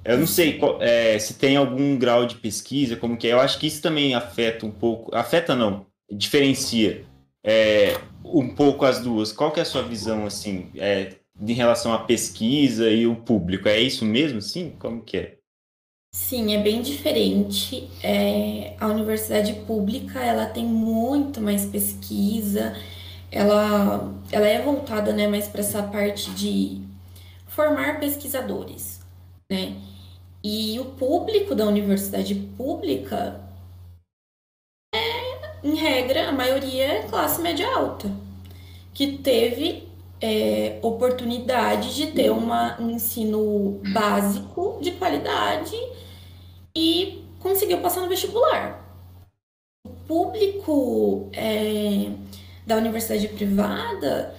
Eu 0.05 0.19
não 0.19 0.27
sei 0.27 0.59
qual, 0.59 0.83
é, 0.83 1.17
se 1.19 1.35
tem 1.35 1.57
algum 1.57 1.97
grau 1.97 2.27
de 2.27 2.35
pesquisa, 2.35 2.97
como 2.97 3.17
que 3.17 3.29
é. 3.29 3.33
Eu 3.33 3.41
acho 3.41 3.59
que 3.59 3.67
isso 3.67 3.81
também 3.81 4.15
afeta 4.15 4.67
um 4.67 4.71
pouco. 4.71 5.15
Afeta 5.15 5.55
não, 5.55 5.87
diferencia 6.11 7.05
é, 7.45 7.97
um 8.25 8.49
pouco 8.49 8.85
as 8.85 9.01
duas. 9.01 9.31
Qual 9.31 9.53
que 9.53 9.61
é 9.61 9.63
a 9.63 9.67
sua 9.67 9.83
visão, 9.83 10.27
assim, 10.27 10.71
é, 10.77 11.15
em 11.41 11.53
relação 11.53 11.93
à 11.93 12.05
pesquisa 12.05 12.91
e 12.91 13.07
o 13.07 13.17
público? 13.17 13.69
É 13.69 13.81
isso 13.81 14.05
mesmo, 14.05 14.41
sim? 14.41 14.71
Como 14.79 15.03
que 15.03 15.17
é? 15.17 15.39
Sim, 16.15 16.55
é 16.55 16.63
bem 16.63 16.83
diferente. 16.83 17.91
É, 18.03 18.77
a 18.79 18.87
universidade 18.87 19.55
pública 19.67 20.21
ela 20.21 20.47
tem 20.47 20.65
muito 20.65 21.41
mais 21.41 21.65
pesquisa, 21.65 22.77
ela, 23.31 24.13
ela 24.31 24.47
é 24.47 24.61
voltada 24.63 25.13
né, 25.13 25.27
mais 25.27 25.49
para 25.49 25.61
essa 25.61 25.83
parte 25.83 26.31
de 26.33 26.83
formar 27.47 27.99
pesquisadores, 27.99 29.01
né? 29.51 29.77
E 30.45 30.79
o 30.81 30.87
público 30.97 31.55
da 31.55 31.67
universidade 31.67 32.35
pública 32.35 33.41
é, 34.95 35.67
em 35.67 35.75
regra, 35.77 36.29
a 36.29 36.33
maioria 36.33 36.85
é 36.85 37.09
classe 37.09 37.41
média 37.41 37.69
alta, 37.75 38.11
que 38.93 39.19
teve 39.19 39.89
é, 40.23 40.79
oportunidade 40.83 41.97
de 41.97 42.07
ter 42.13 42.31
uma, 42.31 42.81
um 42.81 42.91
ensino 42.91 43.81
básico 43.93 44.79
de 44.81 44.93
qualidade 44.93 45.77
e 46.75 47.25
conseguiu 47.41 47.79
passar 47.79 48.03
no 48.03 48.09
vestibular. 48.09 48.81
O 49.85 49.91
público 50.07 51.29
é, 51.33 52.13
da 52.65 52.77
universidade 52.77 53.27
privada, 53.29 54.33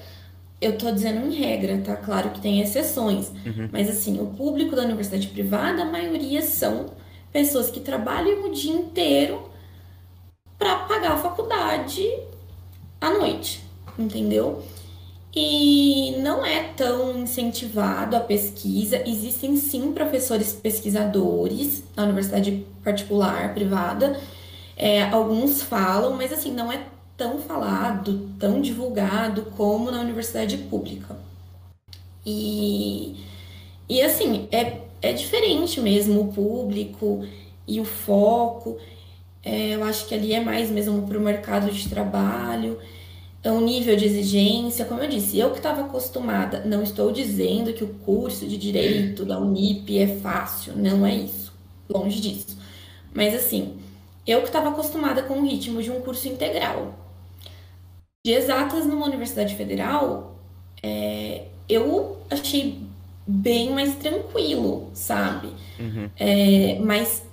eu 0.62 0.78
tô 0.78 0.90
dizendo 0.90 1.28
em 1.28 1.36
regra, 1.36 1.78
tá? 1.80 1.98
Claro 1.98 2.30
que 2.30 2.40
tem 2.40 2.62
exceções, 2.62 3.30
uhum. 3.46 3.68
mas 3.70 3.90
assim, 3.90 4.22
o 4.22 4.28
público 4.28 4.78
da 4.78 4.84
universidade 4.84 5.28
privada, 5.28 5.82
a 5.82 5.86
maioria 5.86 6.42
são 6.42 6.94
pessoas 7.34 7.70
que 7.70 7.82
trabalham 7.82 8.46
o 8.46 8.54
dia 8.54 8.72
inteiro 8.72 9.50
para 10.58 10.76
pagar 10.86 11.14
a 11.14 11.18
faculdade 11.18 12.08
à 13.02 13.10
noite, 13.10 13.62
entendeu? 14.00 14.64
E 15.36 16.16
não 16.20 16.46
é 16.46 16.64
tão 16.76 17.18
incentivado 17.18 18.16
a 18.16 18.20
pesquisa. 18.20 19.02
Existem 19.08 19.58
sim 19.58 19.92
professores 19.92 20.54
pesquisadores 20.54 21.84
na 21.96 22.04
universidade 22.04 22.66
particular, 22.84 23.54
privada. 23.54 24.20
É, 24.78 25.04
alguns 25.04 25.62
falam, 25.64 26.16
mas 26.16 26.32
assim, 26.32 26.52
não 26.52 26.72
é 26.72 26.86
tão 27.18 27.40
falado, 27.40 28.30
tão 28.40 28.62
divulgado 28.62 29.44
como 29.58 29.90
na 29.90 30.02
universidade 30.02 30.58
pública. 30.58 31.16
E, 32.26 33.16
e 33.90 34.02
assim, 34.02 34.48
é, 34.52 34.82
é 35.02 35.14
diferente 35.14 35.80
mesmo 35.82 36.22
o 36.22 36.34
público 36.34 37.26
e 37.68 37.80
o 37.80 37.86
foco. 37.86 38.78
É, 39.44 39.76
eu 39.76 39.84
acho 39.84 40.08
que 40.08 40.16
ali 40.16 40.34
é 40.34 40.40
mais 40.40 40.70
mesmo 40.70 41.08
para 41.08 41.18
o 41.18 41.22
mercado 41.22 41.72
de 41.72 41.90
trabalho, 41.90 42.80
é 43.44 43.52
um 43.52 43.60
nível 43.60 43.96
de 43.96 44.06
exigência, 44.06 44.86
como 44.86 45.02
eu 45.02 45.10
disse, 45.10 45.38
eu 45.38 45.52
que 45.52 45.58
estava 45.58 45.82
acostumada, 45.82 46.64
não 46.66 46.82
estou 46.82 47.12
dizendo 47.12 47.74
que 47.74 47.84
o 47.84 47.94
curso 48.06 48.48
de 48.48 48.58
direito 48.58 49.26
da 49.26 49.38
Unip 49.38 49.98
é 50.00 50.08
fácil, 50.08 50.74
não 50.78 51.06
é 51.06 51.14
isso, 51.14 51.54
longe 51.90 52.22
disso. 52.22 52.58
Mas 53.14 53.36
assim, 53.36 53.78
eu 54.26 54.40
que 54.40 54.48
estava 54.48 54.70
acostumada 54.70 55.24
com 55.24 55.40
o 55.40 55.46
ritmo 55.46 55.82
de 55.82 55.92
um 55.92 56.00
curso 56.00 56.28
integral, 56.30 56.98
de 58.26 58.32
exatas 58.32 58.86
numa 58.86 59.06
universidade 59.06 59.56
federal, 59.56 60.38
é, 60.82 61.48
eu 61.68 62.18
achei 62.30 62.80
bem 63.28 63.72
mais 63.72 63.96
tranquilo, 63.96 64.90
sabe? 64.94 65.50
Uhum. 65.78 66.10
É, 66.18 66.80
mas 66.80 67.24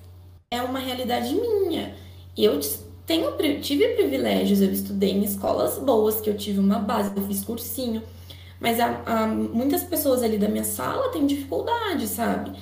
é 0.50 0.60
uma 0.62 0.80
realidade 0.80 1.32
minha. 1.34 1.94
Eu 2.36 2.58
tenho, 3.10 3.60
tive 3.60 3.88
privilégios, 3.94 4.60
eu 4.62 4.70
estudei 4.70 5.10
em 5.10 5.24
escolas 5.24 5.78
boas, 5.78 6.20
que 6.20 6.30
eu 6.30 6.36
tive 6.36 6.60
uma 6.60 6.78
base, 6.78 7.12
eu 7.16 7.26
fiz 7.26 7.44
cursinho. 7.44 8.02
Mas 8.60 8.78
há, 8.78 9.26
muitas 9.26 9.82
pessoas 9.82 10.22
ali 10.22 10.38
da 10.38 10.48
minha 10.48 10.64
sala 10.64 11.10
têm 11.10 11.26
dificuldade, 11.26 12.06
sabe? 12.06 12.52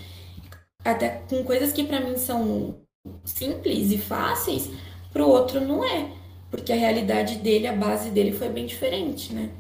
Até 0.83 1.23
com 1.29 1.45
coisas 1.45 1.73
que 1.73 1.85
para 1.85 2.01
mim 2.01 2.17
são 2.17 2.77
simples 3.25 3.91
e 3.91 3.99
fáceis, 3.99 4.71
para 5.13 5.25
o 5.25 5.29
outro 5.29 5.61
não 5.61 5.85
é 5.85 6.13
porque 6.51 6.73
a 6.73 6.77
realidade 6.77 7.37
dele, 7.37 7.67
a 7.67 7.77
base 7.77 8.09
dele 8.09 8.33
foi 8.33 8.49
bem 8.49 8.65
diferente, 8.65 9.35
né? 9.35 9.51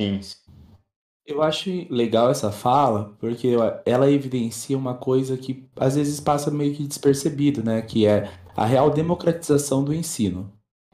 Sim. 0.00 0.20
Eu 1.26 1.42
acho 1.42 1.70
legal 1.90 2.30
essa 2.30 2.50
fala, 2.50 3.14
porque 3.18 3.48
ela 3.84 4.10
evidencia 4.10 4.78
uma 4.78 4.94
coisa 4.94 5.36
que 5.36 5.68
às 5.76 5.96
vezes 5.96 6.18
passa 6.20 6.50
meio 6.50 6.74
que 6.74 6.86
despercebido, 6.86 7.62
né? 7.62 7.82
Que 7.82 8.06
é 8.06 8.30
a 8.56 8.64
real 8.64 8.90
democratização 8.90 9.84
do 9.84 9.94
ensino. 9.94 10.50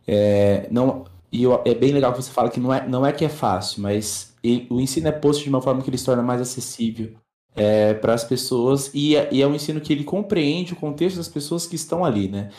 É, 0.07 0.67
não, 0.71 1.05
e 1.33 1.45
é 1.65 1.75
bem 1.75 1.93
legal 1.93 2.13
que 2.13 2.23
você 2.23 2.31
fala 2.31 2.51
que 2.51 2.61
não 2.61 2.75
é, 2.75 2.87
não 2.87 3.07
é 3.07 3.13
que 3.13 3.25
é 3.25 3.29
fácil, 3.29 3.81
mas 3.83 4.35
ele, 4.43 4.67
o 4.69 4.81
ensino 4.81 5.09
é 5.09 5.13
posto 5.13 5.45
de 5.45 5.49
uma 5.49 5.63
forma 5.63 5.81
que 5.83 5.89
ele 5.89 5.97
se 5.97 6.05
torna 6.05 6.23
mais 6.23 6.41
acessível 6.41 7.13
é, 7.55 7.95
para 7.95 8.15
as 8.15 8.25
pessoas 8.25 8.91
e 8.93 9.15
é, 9.17 9.29
e 9.33 9.43
é 9.43 9.47
um 9.47 9.55
ensino 9.55 9.81
que 9.81 9.93
ele 9.93 10.05
compreende 10.05 10.73
o 10.73 10.77
contexto 10.77 11.17
das 11.17 11.29
pessoas 11.29 11.67
que 11.67 11.77
estão 11.77 12.05
ali, 12.05 12.29
né? 12.29 12.51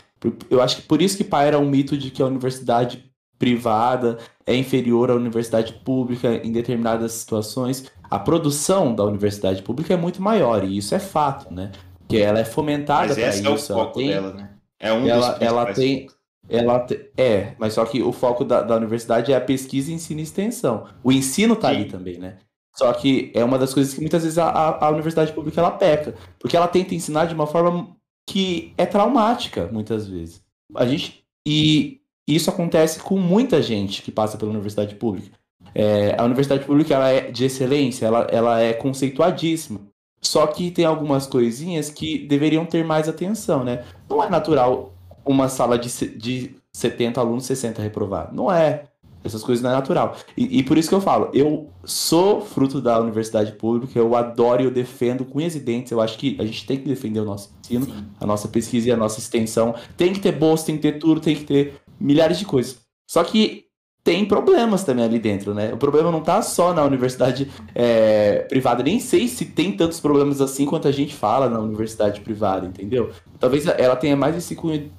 Eu 0.48 0.62
acho 0.62 0.76
que 0.76 0.82
por 0.82 1.02
isso 1.02 1.16
que 1.16 1.24
paira 1.24 1.58
um 1.58 1.68
mito 1.68 1.96
de 1.98 2.10
que 2.10 2.22
a 2.22 2.26
universidade 2.26 3.04
privada 3.38 4.18
é 4.46 4.56
inferior 4.56 5.10
à 5.10 5.14
universidade 5.14 5.72
pública 5.84 6.36
em 6.36 6.50
determinadas 6.50 7.12
situações. 7.12 7.90
A 8.10 8.18
produção 8.18 8.94
da 8.94 9.04
universidade 9.04 9.62
pública 9.62 9.92
é 9.92 9.96
muito 9.96 10.22
maior 10.22 10.64
e 10.64 10.78
isso 10.78 10.94
é 10.94 10.98
fato, 10.98 11.52
né? 11.52 11.72
Que 12.08 12.18
ela 12.18 12.38
é 12.38 12.44
fomentada 12.44 13.14
para 13.14 13.28
isso. 13.28 13.46
É 13.46 13.50
o 13.50 13.58
foco 13.58 13.98
tem, 13.98 14.08
dela, 14.08 14.32
né? 14.32 14.53
É 14.80 14.92
um 14.92 15.06
ela, 15.06 15.38
ela 15.40 15.72
tem 15.72 16.08
ela 16.48 16.80
te, 16.80 17.10
é, 17.16 17.54
mas 17.58 17.72
só 17.72 17.84
que 17.84 18.02
o 18.02 18.12
foco 18.12 18.44
da, 18.44 18.62
da 18.62 18.76
universidade 18.76 19.32
é 19.32 19.36
a 19.36 19.40
pesquisa, 19.40 19.92
ensino 19.92 20.20
e 20.20 20.22
extensão. 20.22 20.86
O 21.02 21.10
ensino 21.10 21.54
está 21.54 21.68
ali 21.68 21.86
também, 21.86 22.18
né? 22.18 22.38
Só 22.76 22.92
que 22.92 23.30
é 23.34 23.44
uma 23.44 23.58
das 23.58 23.72
coisas 23.72 23.94
que 23.94 24.00
muitas 24.00 24.22
vezes 24.22 24.36
a, 24.36 24.48
a, 24.48 24.86
a 24.86 24.90
universidade 24.90 25.32
pública 25.32 25.60
ela 25.60 25.70
peca, 25.70 26.14
porque 26.38 26.56
ela 26.56 26.68
tenta 26.68 26.94
ensinar 26.94 27.26
de 27.26 27.34
uma 27.34 27.46
forma 27.46 27.96
que 28.28 28.74
é 28.76 28.84
traumática, 28.84 29.68
muitas 29.72 30.08
vezes. 30.08 30.42
A 30.74 30.84
gente 30.86 31.24
e 31.46 32.00
isso 32.26 32.50
acontece 32.50 33.00
com 33.00 33.18
muita 33.18 33.62
gente 33.62 34.02
que 34.02 34.10
passa 34.10 34.36
pela 34.36 34.50
universidade 34.50 34.94
pública. 34.96 35.38
É, 35.74 36.14
a 36.18 36.24
universidade 36.24 36.64
pública 36.64 36.94
ela 36.94 37.10
é 37.10 37.30
de 37.30 37.44
excelência, 37.44 38.06
ela, 38.06 38.26
ela 38.30 38.60
é 38.60 38.72
conceituadíssima. 38.72 39.80
Só 40.24 40.46
que 40.46 40.70
tem 40.70 40.84
algumas 40.84 41.26
coisinhas 41.26 41.90
que 41.90 42.18
deveriam 42.26 42.64
ter 42.64 42.84
mais 42.84 43.08
atenção, 43.08 43.62
né? 43.62 43.84
Não 44.08 44.22
é 44.22 44.28
natural 44.28 44.94
uma 45.24 45.48
sala 45.48 45.78
de, 45.78 45.88
de 46.16 46.56
70 46.72 47.20
alunos, 47.20 47.46
60 47.46 47.80
reprovar. 47.82 48.32
Não 48.32 48.50
é. 48.50 48.84
Essas 49.22 49.42
coisas 49.42 49.62
não 49.62 49.70
é 49.70 49.72
natural. 49.72 50.16
E, 50.36 50.58
e, 50.58 50.62
por 50.62 50.76
isso 50.76 50.88
que 50.88 50.94
eu 50.94 51.00
falo, 51.00 51.30
eu 51.32 51.70
sou 51.82 52.42
fruto 52.42 52.78
da 52.78 53.00
universidade 53.00 53.52
pública, 53.52 53.98
eu 53.98 54.14
adoro 54.14 54.60
e 54.60 54.66
eu 54.66 54.70
defendo 54.70 55.24
com 55.24 55.38
unhas 55.38 55.54
e 55.54 55.60
dentes. 55.60 55.92
Eu 55.92 56.00
acho 56.00 56.18
que 56.18 56.36
a 56.38 56.44
gente 56.44 56.66
tem 56.66 56.76
que 56.76 56.86
defender 56.86 57.20
o 57.20 57.24
nosso 57.24 57.50
ensino, 57.60 57.86
Sim. 57.86 58.04
a 58.20 58.26
nossa 58.26 58.48
pesquisa 58.48 58.88
e 58.88 58.92
a 58.92 58.96
nossa 58.96 59.20
extensão. 59.20 59.74
Tem 59.96 60.12
que 60.12 60.20
ter 60.20 60.32
bolsa, 60.32 60.66
tem 60.66 60.76
que 60.76 60.82
ter 60.82 60.98
tudo, 60.98 61.20
tem 61.20 61.34
que 61.34 61.44
ter 61.44 61.80
milhares 61.98 62.38
de 62.38 62.44
coisas. 62.44 62.78
Só 63.08 63.24
que 63.24 63.63
tem 64.04 64.26
problemas 64.26 64.84
também 64.84 65.02
ali 65.02 65.18
dentro, 65.18 65.54
né? 65.54 65.72
O 65.72 65.78
problema 65.78 66.12
não 66.12 66.20
tá 66.20 66.42
só 66.42 66.74
na 66.74 66.84
universidade 66.84 67.50
é, 67.74 68.40
privada. 68.40 68.82
Nem 68.82 69.00
sei 69.00 69.26
se 69.26 69.46
tem 69.46 69.72
tantos 69.72 69.98
problemas 69.98 70.42
assim 70.42 70.66
quanto 70.66 70.86
a 70.86 70.92
gente 70.92 71.14
fala 71.14 71.48
na 71.48 71.58
universidade 71.58 72.20
privada, 72.20 72.66
entendeu? 72.66 73.10
Talvez 73.40 73.66
ela 73.66 73.96
tenha 73.96 74.14
mais 74.14 74.36
esse 74.36 74.54
cunho 74.54 74.92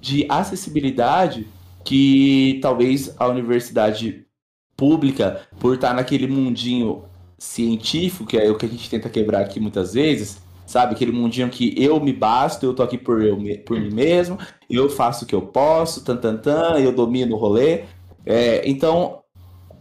de 0.00 0.24
acessibilidade 0.30 1.46
que 1.84 2.58
talvez 2.62 3.14
a 3.18 3.28
universidade 3.28 4.24
pública, 4.74 5.42
por 5.60 5.74
estar 5.74 5.94
naquele 5.94 6.26
mundinho 6.26 7.04
científico, 7.38 8.26
que 8.26 8.38
é 8.38 8.50
o 8.50 8.56
que 8.56 8.64
a 8.64 8.68
gente 8.68 8.88
tenta 8.88 9.10
quebrar 9.10 9.40
aqui 9.40 9.60
muitas 9.60 9.92
vezes, 9.92 10.40
sabe? 10.66 10.94
Aquele 10.94 11.12
mundinho 11.12 11.50
que 11.50 11.74
eu 11.76 12.00
me 12.00 12.12
basto, 12.12 12.64
eu 12.64 12.74
tô 12.74 12.82
aqui 12.82 12.96
por, 12.96 13.22
eu, 13.22 13.38
por 13.64 13.78
mim 13.78 13.92
mesmo, 13.92 14.38
eu 14.68 14.88
faço 14.88 15.24
o 15.24 15.28
que 15.28 15.34
eu 15.34 15.42
posso, 15.42 16.02
tan, 16.04 16.16
tan, 16.16 16.36
tan 16.36 16.78
eu 16.78 16.92
domino 16.92 17.36
o 17.36 17.38
rolê. 17.38 17.84
É, 18.26 18.68
então, 18.68 19.20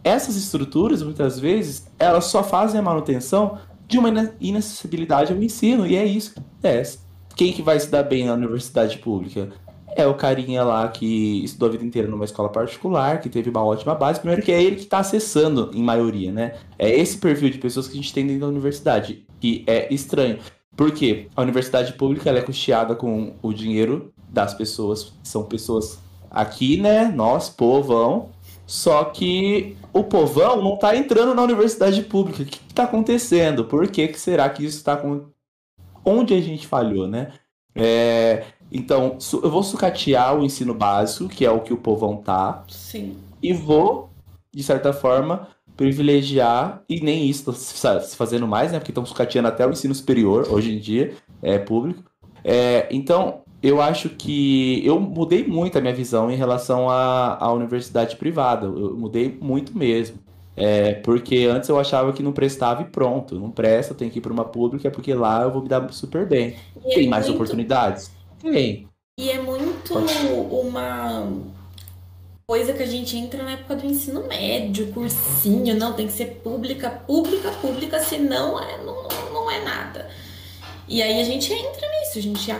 essas 0.03 0.37
estruturas, 0.37 1.01
muitas 1.01 1.39
vezes, 1.39 1.91
elas 1.99 2.25
só 2.25 2.43
fazem 2.43 2.79
a 2.79 2.83
manutenção 2.83 3.57
de 3.87 3.97
uma 3.97 4.09
inacessibilidade 4.39 5.33
ao 5.33 5.41
ensino, 5.41 5.85
e 5.85 5.95
é 5.95 6.05
isso 6.05 6.33
que 6.33 6.39
acontece. 6.39 6.99
Quem 7.35 7.51
que 7.51 7.61
vai 7.61 7.79
se 7.79 7.89
dar 7.89 8.03
bem 8.03 8.25
na 8.25 8.33
universidade 8.33 8.99
pública? 8.99 9.51
é 9.95 10.05
o 10.05 10.13
carinha 10.13 10.61
lá 10.63 10.87
que 10.89 11.43
estudou 11.43 11.69
a 11.69 11.71
vida 11.71 11.85
inteira 11.85 12.07
numa 12.07 12.25
escola 12.25 12.49
particular, 12.49 13.21
que 13.21 13.29
teve 13.29 13.49
uma 13.49 13.63
ótima 13.63 13.95
base. 13.95 14.19
Primeiro 14.19 14.41
que 14.41 14.51
é 14.51 14.61
ele 14.61 14.75
que 14.75 14.83
está 14.83 14.99
acessando, 14.99 15.71
em 15.73 15.81
maioria, 15.81 16.31
né? 16.31 16.55
É 16.77 16.89
esse 16.89 17.17
perfil 17.17 17.49
de 17.49 17.57
pessoas 17.57 17.87
que 17.87 17.93
a 17.93 17.95
gente 17.95 18.13
tem 18.13 18.27
dentro 18.27 18.41
da 18.41 18.47
universidade, 18.47 19.25
que 19.39 19.63
é 19.65 19.91
estranho. 19.93 20.39
Porque 20.75 21.29
a 21.33 21.41
universidade 21.41 21.93
pública 21.93 22.29
é 22.29 22.41
custeada 22.41 22.93
com 22.93 23.35
o 23.41 23.53
dinheiro 23.53 24.13
das 24.29 24.53
pessoas, 24.53 25.13
são 25.23 25.45
pessoas 25.45 25.97
aqui, 26.29 26.75
né? 26.75 27.07
Nós, 27.07 27.49
povão. 27.49 28.31
Só 28.65 29.05
que 29.05 29.77
o 29.93 30.03
povão 30.03 30.61
não 30.61 30.75
está 30.75 30.95
entrando 30.95 31.35
na 31.35 31.43
universidade 31.43 32.01
pública. 32.03 32.43
O 32.43 32.45
que 32.45 32.59
está 32.67 32.83
acontecendo? 32.83 33.65
Por 33.65 33.87
que, 33.87 34.07
que 34.07 34.19
será 34.19 34.49
que 34.49 34.65
isso 34.65 34.77
está 34.77 34.93
acontecendo? 34.93 35.33
Onde 36.03 36.33
a 36.33 36.41
gente 36.41 36.67
falhou, 36.67 37.07
né? 37.07 37.33
É, 37.73 38.45
então, 38.71 39.17
eu 39.33 39.49
vou 39.49 39.63
sucatear 39.63 40.35
o 40.37 40.43
ensino 40.43 40.73
básico, 40.73 41.29
que 41.29 41.45
é 41.45 41.51
o 41.51 41.61
que 41.61 41.73
o 41.73 41.77
povão 41.77 42.17
tá. 42.17 42.63
Sim. 42.67 43.17
E 43.41 43.53
vou, 43.53 44.09
de 44.53 44.63
certa 44.63 44.93
forma, 44.93 45.47
privilegiar, 45.75 46.83
e 46.87 47.01
nem 47.01 47.27
isso 47.27 47.51
se 47.53 48.15
fazendo 48.15 48.47
mais, 48.47 48.71
né? 48.71 48.79
Porque 48.79 48.91
estão 48.91 49.05
sucateando 49.05 49.47
até 49.47 49.65
o 49.65 49.71
ensino 49.71 49.93
superior, 49.93 50.47
hoje 50.49 50.75
em 50.75 50.79
dia, 50.79 51.13
é 51.41 51.59
público. 51.59 52.03
É, 52.43 52.87
então, 52.91 53.41
eu 53.65 53.81
acho 53.81 54.09
que 54.09 54.85
eu 54.85 54.99
mudei 54.99 55.43
muito 55.43 55.75
a 55.75 55.81
minha 55.81 55.93
visão 55.93 56.29
em 56.29 56.35
relação 56.35 56.87
à, 56.87 57.35
à 57.43 57.51
universidade 57.51 58.15
privada. 58.15 58.67
Eu 58.67 58.95
mudei 58.95 59.35
muito 59.41 59.75
mesmo. 59.75 60.19
É, 60.55 60.93
porque 60.93 61.47
antes 61.51 61.67
eu 61.67 61.77
achava 61.79 62.13
que 62.13 62.21
não 62.21 62.31
prestava 62.31 62.83
e 62.83 62.85
pronto. 62.85 63.39
Não 63.39 63.49
presta, 63.49 63.95
tem 63.95 64.07
que 64.07 64.19
ir 64.19 64.21
para 64.21 64.31
uma 64.31 64.45
pública, 64.45 64.91
porque 64.91 65.15
lá 65.15 65.41
eu 65.41 65.51
vou 65.51 65.63
me 65.63 65.67
dar 65.67 65.91
super 65.91 66.27
bem. 66.27 66.55
E 66.85 66.93
tem 66.93 67.07
é 67.07 67.09
mais 67.09 67.25
muito... 67.25 67.37
oportunidades? 67.37 68.11
Tem. 68.39 68.87
E 69.19 69.31
é 69.31 69.41
muito 69.41 69.97
uma 69.97 71.27
coisa 72.45 72.71
que 72.71 72.83
a 72.83 72.85
gente 72.85 73.17
entra 73.17 73.41
na 73.41 73.53
época 73.53 73.77
do 73.77 73.87
ensino 73.87 74.27
médio, 74.27 74.93
cursinho, 74.93 75.75
não, 75.75 75.93
tem 75.93 76.05
que 76.05 76.13
ser 76.13 76.41
pública, 76.43 76.91
pública, 76.91 77.49
pública, 77.53 77.99
senão 77.99 78.61
é, 78.61 78.77
não, 78.83 79.07
não 79.33 79.49
é 79.49 79.63
nada. 79.63 80.07
E 80.87 81.01
aí 81.01 81.19
a 81.19 81.23
gente 81.23 81.51
entra 81.51 81.89
nisso, 81.89 82.19
a 82.19 82.21
gente 82.21 82.51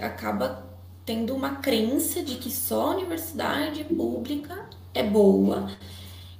acaba 0.00 0.66
tendo 1.04 1.34
uma 1.34 1.56
crença 1.56 2.22
de 2.22 2.36
que 2.36 2.50
só 2.50 2.88
a 2.88 2.94
universidade 2.96 3.84
pública 3.84 4.68
é 4.92 5.02
boa 5.02 5.68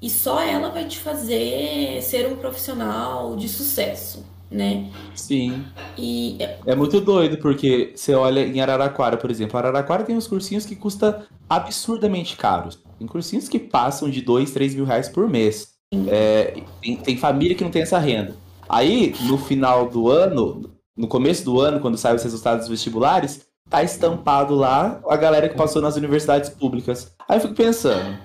e 0.02 0.10
só 0.10 0.40
ela 0.40 0.70
vai 0.70 0.86
te 0.86 0.98
fazer 0.98 2.02
ser 2.02 2.26
um 2.30 2.36
profissional 2.36 3.36
de 3.36 3.48
sucesso 3.48 4.24
né? 4.50 4.90
Sim. 5.14 5.64
E 5.98 6.38
é 6.64 6.74
muito 6.74 7.00
doido 7.00 7.38
porque 7.38 7.92
você 7.94 8.14
olha 8.14 8.40
em 8.46 8.60
Araraquara, 8.60 9.16
por 9.16 9.30
exemplo, 9.30 9.58
Araraquara 9.58 10.04
tem 10.04 10.16
uns 10.16 10.26
cursinhos 10.26 10.64
que 10.64 10.76
custa 10.76 11.26
absurdamente 11.48 12.36
caros. 12.36 12.78
Tem 12.98 13.06
cursinhos 13.06 13.48
que 13.48 13.58
passam 13.58 14.08
de 14.08 14.22
2, 14.22 14.50
3 14.50 14.74
mil 14.74 14.84
reais 14.84 15.08
por 15.08 15.28
mês. 15.28 15.74
É, 16.08 16.62
tem, 16.80 16.96
tem, 16.96 17.16
família 17.16 17.54
que 17.54 17.64
não 17.64 17.70
tem 17.70 17.82
essa 17.82 17.98
renda. 17.98 18.36
Aí, 18.68 19.14
no 19.22 19.38
final 19.38 19.88
do 19.88 20.10
ano, 20.10 20.72
no 20.96 21.06
começo 21.06 21.44
do 21.44 21.60
ano, 21.60 21.80
quando 21.80 21.96
saem 21.96 22.16
os 22.16 22.22
resultados 22.22 22.62
dos 22.62 22.70
vestibulares, 22.70 23.45
tá 23.68 23.82
estampado 23.82 24.54
lá 24.54 25.00
a 25.08 25.16
galera 25.16 25.48
que 25.48 25.56
passou 25.56 25.82
nas 25.82 25.96
universidades 25.96 26.50
públicas. 26.50 27.14
Aí 27.28 27.36
eu 27.36 27.40
fico 27.40 27.54
pensando, 27.54 28.18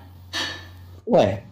ué, 1.06 1.44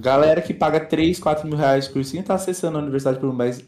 Galera 0.00 0.40
que 0.40 0.54
paga 0.54 0.80
3, 0.80 1.18
4 1.18 1.46
mil 1.46 1.56
reais 1.56 1.86
por 1.86 1.94
cursinho 1.94 2.22
tá 2.22 2.34
acessando 2.34 2.78
a 2.78 2.80
universidade 2.80 3.18
por 3.18 3.28
um 3.28 3.34
mês. 3.34 3.62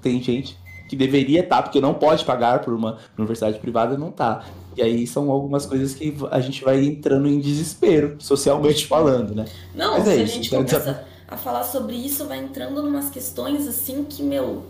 Tem 0.00 0.22
gente 0.22 0.58
que 0.88 0.96
deveria 0.96 1.40
estar, 1.40 1.56
tá, 1.56 1.62
porque 1.62 1.80
não 1.80 1.94
pode 1.94 2.24
pagar 2.24 2.60
por 2.60 2.72
uma 2.72 2.98
universidade 3.16 3.58
privada, 3.58 3.96
não 3.96 4.10
tá. 4.10 4.44
E 4.76 4.82
aí 4.82 5.06
são 5.06 5.30
algumas 5.30 5.66
coisas 5.66 5.94
que 5.94 6.16
a 6.30 6.40
gente 6.40 6.64
vai 6.64 6.82
entrando 6.84 7.28
em 7.28 7.38
desespero, 7.38 8.16
socialmente 8.18 8.86
falando, 8.86 9.34
né? 9.34 9.44
Não, 9.74 9.92
Mas 9.92 10.08
é 10.08 10.14
se 10.14 10.20
é 10.20 10.22
a 10.22 10.26
gente 10.26 10.50
começa 10.50 11.04
a 11.28 11.36
falar 11.36 11.64
sobre 11.64 11.94
isso, 11.94 12.26
vai 12.26 12.38
entrando 12.38 12.82
numas 12.82 13.10
questões 13.10 13.68
assim 13.68 14.04
que, 14.04 14.22
meu, 14.22 14.64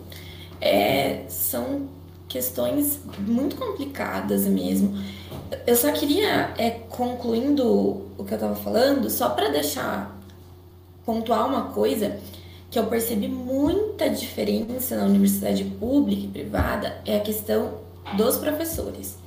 é, 0.60 1.24
são 1.28 1.88
questões 2.31 3.01
muito 3.19 3.57
complicadas 3.57 4.47
mesmo. 4.47 4.97
Eu 5.66 5.77
só 5.77 5.93
queria, 5.93 6.55
é, 6.57 6.71
concluindo 6.71 8.07
o 8.16 8.25
que 8.25 8.33
eu 8.33 8.38
tava 8.38 8.55
falando, 8.55 9.11
só 9.11 9.31
para 9.31 9.49
deixar 9.49 10.16
pontuar 11.05 11.47
uma 11.47 11.73
coisa 11.73 12.19
que 12.71 12.79
eu 12.79 12.87
percebi 12.87 13.27
muita 13.27 14.09
diferença 14.09 14.97
na 14.97 15.05
universidade 15.07 15.64
pública 15.64 16.23
e 16.23 16.29
privada 16.29 17.03
é 17.05 17.16
a 17.16 17.21
questão 17.21 17.81
dos 18.16 18.37
professores. 18.37 19.19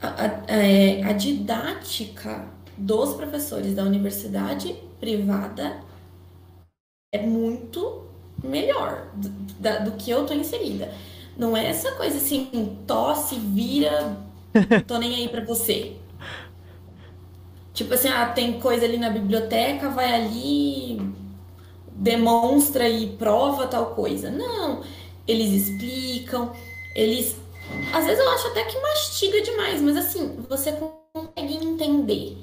A, 0.00 0.08
a, 0.08 0.26
é, 0.54 1.02
a 1.02 1.12
didática 1.12 2.46
dos 2.76 3.14
professores 3.14 3.74
da 3.74 3.82
universidade 3.82 4.76
privada 5.00 5.78
é 7.10 7.22
muito 7.22 8.02
melhor 8.42 9.08
do, 9.14 9.30
da, 9.58 9.78
do 9.78 9.92
que 9.92 10.10
eu 10.10 10.26
tô 10.26 10.34
inserida. 10.34 10.92
Não 11.36 11.56
é 11.56 11.66
essa 11.66 11.92
coisa 11.92 12.16
assim, 12.16 12.78
tosse, 12.86 13.36
vira, 13.36 14.16
tô 14.86 14.98
nem 14.98 15.14
aí 15.16 15.28
para 15.28 15.44
você. 15.44 15.96
Tipo 17.72 17.94
assim, 17.94 18.08
ah, 18.08 18.26
tem 18.26 18.60
coisa 18.60 18.84
ali 18.84 18.96
na 18.96 19.10
biblioteca, 19.10 19.90
vai 19.90 20.14
ali, 20.14 21.00
demonstra 21.90 22.88
e 22.88 23.16
prova 23.16 23.66
tal 23.66 23.86
coisa. 23.94 24.30
Não, 24.30 24.82
eles 25.26 25.50
explicam, 25.50 26.52
eles. 26.94 27.36
Às 27.92 28.04
vezes 28.04 28.22
eu 28.22 28.30
acho 28.30 28.46
até 28.48 28.62
que 28.64 28.80
mastiga 28.80 29.40
demais, 29.42 29.80
mas 29.80 29.96
assim, 29.96 30.36
você 30.48 30.72
consegue 31.12 31.54
entender. 31.64 32.38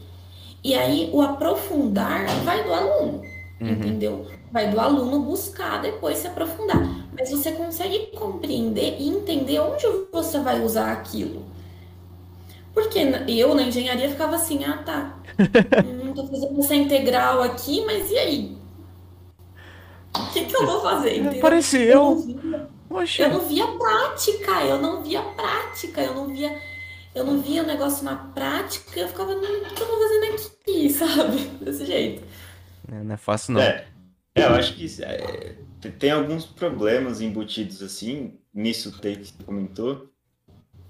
E 0.64 0.76
aí 0.76 1.10
o 1.14 1.22
aprofundar 1.22 2.26
vai 2.44 2.64
do 2.64 2.74
aluno, 2.74 3.22
uhum. 3.62 3.70
entendeu? 3.70 4.28
Vai 4.52 4.70
do 4.70 4.80
aluno 4.80 5.22
buscar 5.22 5.82
depois 5.82 6.18
se 6.18 6.28
aprofundar. 6.28 6.80
Mas 7.18 7.30
você 7.30 7.52
consegue 7.52 8.08
compreender 8.18 8.98
e 9.00 9.08
entender 9.10 9.60
onde 9.60 9.86
você 10.12 10.40
vai 10.40 10.62
usar 10.62 10.92
aquilo. 10.92 11.46
Porque 12.74 13.00
eu 13.28 13.54
na 13.54 13.64
engenharia 13.64 14.10
ficava 14.10 14.36
assim, 14.36 14.64
ah 14.64 14.78
tá, 14.78 15.18
hum, 15.86 16.14
tô 16.14 16.26
fazendo 16.28 16.60
essa 16.60 16.76
integral 16.76 17.44
aqui, 17.44 17.84
mas 17.86 18.10
e 18.10 18.18
aí? 18.18 18.58
O 20.16 20.32
que, 20.32 20.46
que 20.46 20.56
eu 20.56 20.66
vou 20.66 20.82
fazer? 20.82 21.18
Entendeu? 21.18 21.42
Pareceu. 21.42 21.92
Eu 21.92 22.02
não, 22.02 22.18
via, 22.18 22.70
eu 23.20 23.30
não 23.30 23.42
via 23.42 23.68
prática, 23.68 24.52
eu 24.64 24.82
não 24.82 25.04
via 25.04 25.22
prática, 25.22 26.02
eu 26.02 26.14
não 26.14 26.28
via, 26.28 26.58
eu 27.16 27.26
não 27.26 27.42
via 27.42 27.64
o 27.64 27.66
negócio 27.66 28.04
na 28.04 28.16
prática, 28.16 29.00
eu 29.00 29.08
ficava, 29.08 29.34
o 29.34 29.40
que 29.40 29.82
eu 29.82 29.88
tô 29.88 29.98
fazendo 29.98 30.36
aqui, 30.36 30.90
sabe? 30.92 31.38
Desse 31.62 31.86
jeito. 31.86 32.24
É, 32.92 33.04
não 33.04 33.16
é 33.16 33.18
fácil 33.18 33.54
não. 33.54 33.62
É, 33.62 33.88
é 34.36 34.44
eu 34.44 34.50
acho 34.50 34.76
que 34.76 34.86
é, 35.04 35.56
tem 35.98 36.12
alguns 36.12 36.46
problemas 36.46 37.22
embutidos 37.22 37.82
assim, 37.82 38.38
nisso 38.54 38.92
que 39.00 39.16
você 39.16 39.34
comentou, 39.46 40.12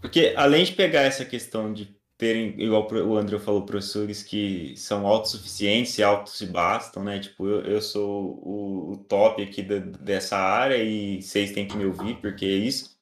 porque 0.02 0.34
além 0.36 0.66
de 0.66 0.72
pegar 0.74 1.02
essa 1.02 1.24
questão 1.24 1.72
de 1.72 1.96
terem, 2.18 2.54
igual 2.62 2.88
o 2.92 3.18
André 3.18 3.40
falou, 3.40 3.66
professores 3.66 4.22
que 4.22 4.76
são 4.78 5.08
autossuficientes 5.08 5.98
e 5.98 6.04
autos 6.04 6.38
se 6.38 6.46
bastam, 6.46 7.04
né? 7.04 7.20
Tipo, 7.20 7.48
eu, 7.48 7.62
eu 7.62 7.82
sou 7.82 8.40
o, 8.44 8.92
o 8.92 8.98
top 8.98 9.42
aqui 9.42 9.64
da, 9.64 9.80
dessa 9.80 10.38
área 10.38 10.78
e 10.78 11.22
vocês 11.22 11.52
têm 11.52 11.68
que 11.68 11.76
me 11.76 11.86
ouvir, 11.86 12.16
porque 12.22 12.46
é 12.46 12.50
isso. 12.50 12.96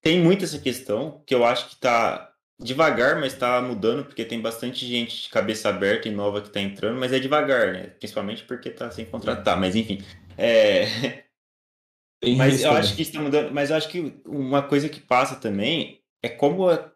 Tem 0.00 0.18
muito 0.18 0.44
essa 0.44 0.58
questão 0.58 1.22
que 1.26 1.34
eu 1.34 1.44
acho 1.44 1.70
que 1.70 1.76
tá 1.76 2.33
devagar, 2.60 3.20
mas 3.20 3.32
está 3.32 3.60
mudando, 3.60 4.04
porque 4.04 4.24
tem 4.24 4.40
bastante 4.40 4.86
gente 4.86 5.22
de 5.24 5.28
cabeça 5.28 5.68
aberta 5.68 6.08
e 6.08 6.12
nova 6.12 6.40
que 6.40 6.48
está 6.48 6.60
entrando, 6.60 6.98
mas 6.98 7.12
é 7.12 7.18
devagar, 7.18 7.72
né? 7.72 7.86
Principalmente 7.98 8.44
porque 8.44 8.68
está 8.68 8.90
sem 8.90 9.04
contratar, 9.04 9.58
mas 9.58 9.74
enfim. 9.74 10.02
É... 10.38 11.24
mas 12.36 12.62
eu 12.62 12.72
acho 12.72 12.94
que 12.94 13.02
está 13.02 13.20
mudando, 13.20 13.52
mas 13.52 13.70
eu 13.70 13.76
acho 13.76 13.88
que 13.88 14.14
uma 14.26 14.62
coisa 14.62 14.88
que 14.88 15.00
passa 15.00 15.36
também 15.36 16.00
é 16.22 16.28
como 16.28 16.70
é, 16.70 16.90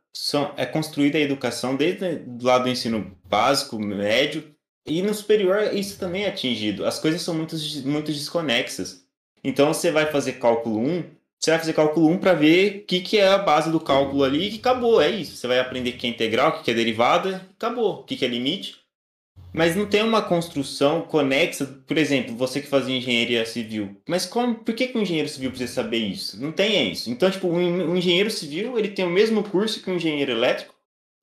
é 0.57 0.67
construída 0.67 1.19
a 1.19 1.23
educação 1.23 1.77
desde 1.77 2.05
o 2.05 2.45
lado 2.45 2.65
do 2.65 2.71
ensino 2.71 3.17
básico, 3.25 3.79
médio, 3.79 4.55
e 4.87 5.03
no 5.03 5.13
superior 5.13 5.75
isso 5.75 5.99
também 5.99 6.25
é 6.25 6.29
atingido. 6.29 6.87
As 6.87 6.99
coisas 6.99 7.21
são 7.21 7.35
muito, 7.35 7.57
muito 7.85 8.13
desconexas. 8.13 9.07
Então 9.45 9.73
você 9.73 9.91
vai 9.91 10.11
fazer 10.11 10.35
cálculo 10.35 10.81
1, 10.81 11.05
você 11.39 11.51
vai 11.51 11.61
fazer 11.61 11.73
cálculo 11.73 12.09
1 12.09 12.19
para 12.19 12.35
ver 12.35 12.83
o 12.83 12.87
que, 12.87 13.01
que 13.01 13.19
é 13.19 13.29
a 13.29 13.39
base 13.39 13.71
do 13.71 13.79
cálculo 13.79 14.25
ali 14.25 14.51
e 14.51 14.59
acabou, 14.59 15.01
é 15.01 15.09
isso. 15.09 15.37
Você 15.37 15.47
vai 15.47 15.61
aprender 15.61 15.91
o 15.91 15.97
que 15.97 16.07
é 16.07 16.11
integral, 16.11 16.51
o 16.51 16.63
que 16.63 16.71
é 16.71 16.75
derivada, 16.75 17.47
acabou. 17.57 18.01
O 18.01 18.05
que 18.05 18.25
é 18.25 18.29
limite, 18.29 18.77
mas 19.53 19.75
não 19.75 19.87
tem 19.87 20.03
uma 20.03 20.23
construção 20.23 21.03
conexa, 21.03 21.67
por 21.87 21.97
exemplo, 21.97 22.37
você 22.37 22.61
que 22.61 22.67
fazia 22.67 22.97
engenharia 22.97 23.47
civil. 23.47 23.97
Mas 24.07 24.27
como, 24.27 24.57
por 24.57 24.75
que, 24.75 24.89
que 24.89 24.99
um 24.99 25.03
engenheiro 25.03 25.29
civil 25.29 25.51
precisa 25.51 25.73
saber 25.73 25.99
isso? 25.99 26.41
Não 26.41 26.53
tem 26.53 26.93
isso. 26.93 27.11
Então, 27.11 27.31
tipo, 27.31 27.49
um 27.49 27.97
engenheiro 27.97 28.31
civil, 28.31 28.79
ele 28.79 28.89
tem 28.89 29.05
o 29.05 29.11
mesmo 29.11 29.43
curso 29.43 29.83
que 29.83 29.91
um 29.91 29.97
engenheiro 29.97 30.33
elétrico, 30.33 30.75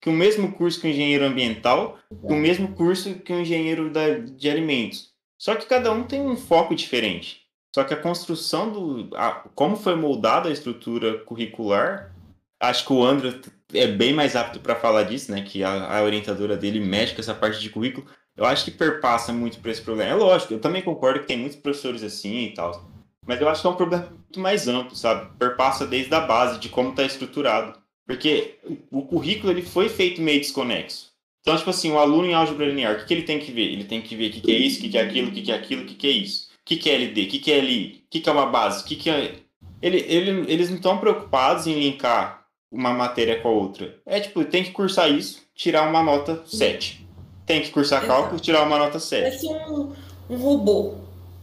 que 0.02 0.10
o 0.10 0.14
mesmo 0.14 0.52
curso 0.54 0.82
que 0.82 0.88
um 0.88 0.90
engenheiro 0.90 1.26
ambiental, 1.26 1.98
que 2.10 2.34
o 2.34 2.38
mesmo 2.38 2.74
curso 2.74 3.16
que 3.16 3.34
um 3.34 3.42
engenheiro 3.42 3.92
da, 3.92 4.18
de 4.18 4.50
alimentos. 4.50 5.14
Só 5.38 5.56
que 5.56 5.66
cada 5.66 5.92
um 5.92 6.04
tem 6.04 6.22
um 6.22 6.36
foco 6.36 6.76
diferente. 6.76 7.45
Só 7.76 7.84
que 7.84 7.94
a 7.94 7.98
construção 7.98 8.72
do. 8.72 9.10
A, 9.18 9.32
como 9.54 9.76
foi 9.76 9.96
moldada 9.96 10.48
a 10.48 10.52
estrutura 10.52 11.18
curricular, 11.26 12.16
acho 12.58 12.86
que 12.86 12.94
o 12.94 13.04
André 13.04 13.38
é 13.74 13.86
bem 13.86 14.14
mais 14.14 14.34
apto 14.34 14.62
para 14.62 14.78
falar 14.78 15.04
disso, 15.04 15.30
né? 15.30 15.42
Que 15.42 15.62
a, 15.62 15.98
a, 15.98 16.02
orientadora 16.02 16.56
dele 16.56 16.80
mexe 16.80 17.14
com 17.14 17.20
essa 17.20 17.36
parte 17.36 17.60
de 17.60 17.70
currículo. 17.70 18.08
Eu 18.38 18.46
acho 18.46 18.64
que 18.64 18.72
perpassa 18.72 19.34
muito 19.34 19.60
por 19.60 19.70
esse 19.70 19.82
problema. 19.82 20.10
É 20.10 20.16
lógico, 20.16 20.54
eu 20.54 20.62
também 20.62 20.82
concordo 20.82 21.20
que 21.20 21.28
tem 21.28 21.38
muitos 21.38 21.58
professores 21.58 22.02
assim 22.02 22.46
e 22.46 22.54
tal. 22.54 22.90
Mas 23.28 23.42
eu 23.42 23.50
acho 23.50 23.60
que 23.60 23.68
é 23.68 23.72
um 23.72 23.76
problema 23.76 24.08
muito 24.10 24.40
mais 24.40 24.70
amplo, 24.70 24.96
sabe? 24.96 25.38
Perpassa 25.38 25.86
desde 25.86 26.16
a 26.16 26.22
base, 26.22 26.62
de 26.62 26.70
como 26.70 26.92
está 26.92 27.04
estruturado. 27.04 27.78
Porque 28.08 28.58
o 28.90 29.02
currículo 29.02 29.52
ele 29.52 29.64
foi 29.64 29.90
feito 29.90 30.22
meio 30.22 30.40
desconexo. 30.40 31.12
Então, 31.42 31.58
tipo 31.58 31.72
assim, 31.72 31.92
o 31.92 32.00
aluno 32.00 32.26
em 32.26 32.34
álgebra 32.34 32.68
linear, 32.68 32.94
o 32.94 33.00
que, 33.00 33.06
que 33.06 33.14
ele 33.16 33.24
tem 33.24 33.38
que 33.38 33.52
ver? 33.52 33.74
Ele 33.74 33.84
tem 33.84 34.02
que 34.02 34.16
ver 34.16 34.30
o 34.30 34.32
que, 34.32 34.40
que 34.40 34.52
é 34.54 34.58
isso, 34.58 34.80
o 34.80 34.82
que, 34.84 34.90
que 34.92 34.98
é 34.98 35.02
aquilo, 35.02 35.28
o 35.28 35.34
que, 35.34 35.42
que 35.42 35.52
é 35.52 35.56
aquilo, 35.56 35.84
o 35.84 35.86
que, 35.86 35.96
que 35.96 36.08
é 36.08 36.12
isso. 36.12 36.55
O 36.66 36.68
que, 36.68 36.78
que 36.78 36.90
é 36.90 36.96
LD, 36.96 37.24
o 37.24 37.28
que, 37.28 37.38
que 37.38 37.52
é 37.52 37.60
LI, 37.62 38.04
o 38.08 38.10
que, 38.10 38.20
que 38.20 38.28
é 38.28 38.32
uma 38.32 38.48
base, 38.48 38.84
o 38.84 38.88
que, 38.88 38.96
que 38.96 39.08
é. 39.08 39.36
Ele, 39.80 40.04
ele, 40.08 40.52
eles 40.52 40.70
não 40.70 40.78
estão 40.78 40.98
preocupados 40.98 41.68
em 41.68 41.80
linkar 41.80 42.44
uma 42.72 42.92
matéria 42.92 43.40
com 43.40 43.50
a 43.50 43.52
outra. 43.52 44.00
É 44.04 44.20
tipo, 44.20 44.44
tem 44.44 44.64
que 44.64 44.72
cursar 44.72 45.12
isso, 45.12 45.44
tirar 45.54 45.88
uma 45.88 46.02
nota 46.02 46.42
7. 46.44 47.08
Tem 47.46 47.62
que 47.62 47.70
cursar 47.70 48.04
Exato. 48.04 48.20
cálculo, 48.20 48.42
tirar 48.42 48.64
uma 48.64 48.80
nota 48.80 48.98
7. 48.98 49.22
Parece 49.22 49.46
um, 49.46 49.94
um 50.28 50.38
robô. 50.38 50.96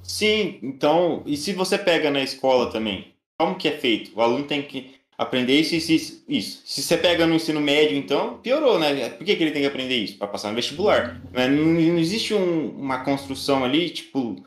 Sim, 0.02 0.58
então, 0.60 1.22
e 1.24 1.36
se 1.36 1.52
você 1.52 1.78
pega 1.78 2.10
na 2.10 2.20
escola 2.20 2.72
também, 2.72 3.14
como 3.38 3.54
que 3.54 3.68
é 3.68 3.78
feito? 3.78 4.10
O 4.16 4.20
aluno 4.20 4.44
tem 4.44 4.60
que 4.60 4.96
aprender 5.16 5.60
isso, 5.60 5.76
isso, 5.76 6.24
isso. 6.28 6.62
Se 6.64 6.82
você 6.82 6.96
pega 6.96 7.26
no 7.26 7.34
ensino 7.36 7.60
médio, 7.60 7.96
então, 7.96 8.38
piorou, 8.38 8.76
né? 8.78 9.10
Por 9.10 9.24
que, 9.24 9.36
que 9.36 9.42
ele 9.44 9.52
tem 9.52 9.62
que 9.62 9.68
aprender 9.68 9.96
isso? 9.96 10.18
Para 10.18 10.26
passar 10.26 10.48
no 10.48 10.56
vestibular. 10.56 11.22
Não, 11.32 11.48
não 11.48 11.98
existe 11.98 12.34
um, 12.34 12.70
uma 12.70 13.04
construção 13.04 13.64
ali, 13.64 13.90
tipo, 13.90 14.44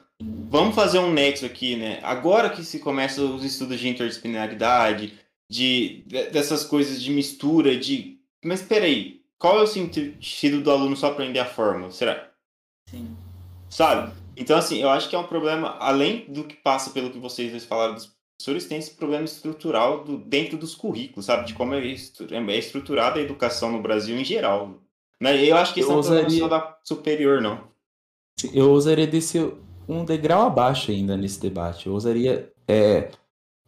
vamos 0.50 0.76
fazer 0.76 1.00
um 1.00 1.12
nexo 1.12 1.46
aqui, 1.46 1.76
né? 1.76 2.00
Agora 2.04 2.50
que 2.50 2.64
se 2.64 2.80
começa 2.80 3.22
os 3.22 3.44
estudos 3.44 3.80
de 3.80 3.90
interdisciplinaridade, 3.90 5.14
de, 5.50 6.04
dessas 6.32 6.64
coisas 6.64 7.02
de 7.02 7.12
mistura, 7.12 7.76
de. 7.76 8.20
Mas 8.44 8.62
peraí, 8.62 9.22
qual 9.38 9.60
é 9.60 9.64
o 9.64 9.68
sentido 9.68 10.62
do 10.62 10.72
aluno 10.72 10.96
só 10.96 11.08
aprender 11.08 11.40
a 11.40 11.46
fórmula? 11.46 11.92
Será? 11.92 12.32
Sim. 12.90 13.16
Sabe? 13.70 14.14
Então, 14.38 14.58
assim, 14.58 14.82
eu 14.82 14.90
acho 14.90 15.10
que 15.10 15.16
é 15.16 15.20
um 15.20 15.28
problema, 15.28 15.78
além 15.80 16.26
do 16.28 16.44
que 16.44 16.56
passa 16.56 16.90
pelo 16.90 17.10
que 17.10 17.20
vocês 17.20 17.66
falaram 17.66 17.94
dos 17.94 18.14
professores, 18.38 18.68
tem 18.68 18.78
esse 18.78 18.92
problema 18.92 19.24
estrutural 19.24 20.04
do, 20.04 20.18
dentro 20.18 20.58
dos 20.58 20.76
currículos, 20.76 21.26
sabe? 21.26 21.48
De 21.48 21.54
como 21.54 21.74
é, 21.74 21.80
é 21.80 22.58
estruturada 22.58 23.20
a 23.20 23.24
educação 23.24 23.72
no 23.72 23.82
Brasil 23.82 24.18
em 24.18 24.26
geral. 24.26 24.82
Né? 25.20 25.44
Eu 25.46 25.56
acho 25.58 25.74
que 25.74 25.80
isso 25.80 25.90
não 25.90 26.00
é 26.00 26.30
só 26.30 26.48
da 26.48 26.78
superior, 26.84 27.42
não. 27.42 27.64
Eu 28.54 28.72
usaria 28.72 29.08
descer 29.08 29.54
um 29.88 30.04
degrau 30.04 30.48
abaixo 30.48 30.92
ainda 30.92 31.16
nesse 31.16 31.40
debate. 31.40 31.88
Eu 31.88 31.94
usaria 31.94 32.52
é, 32.68 33.12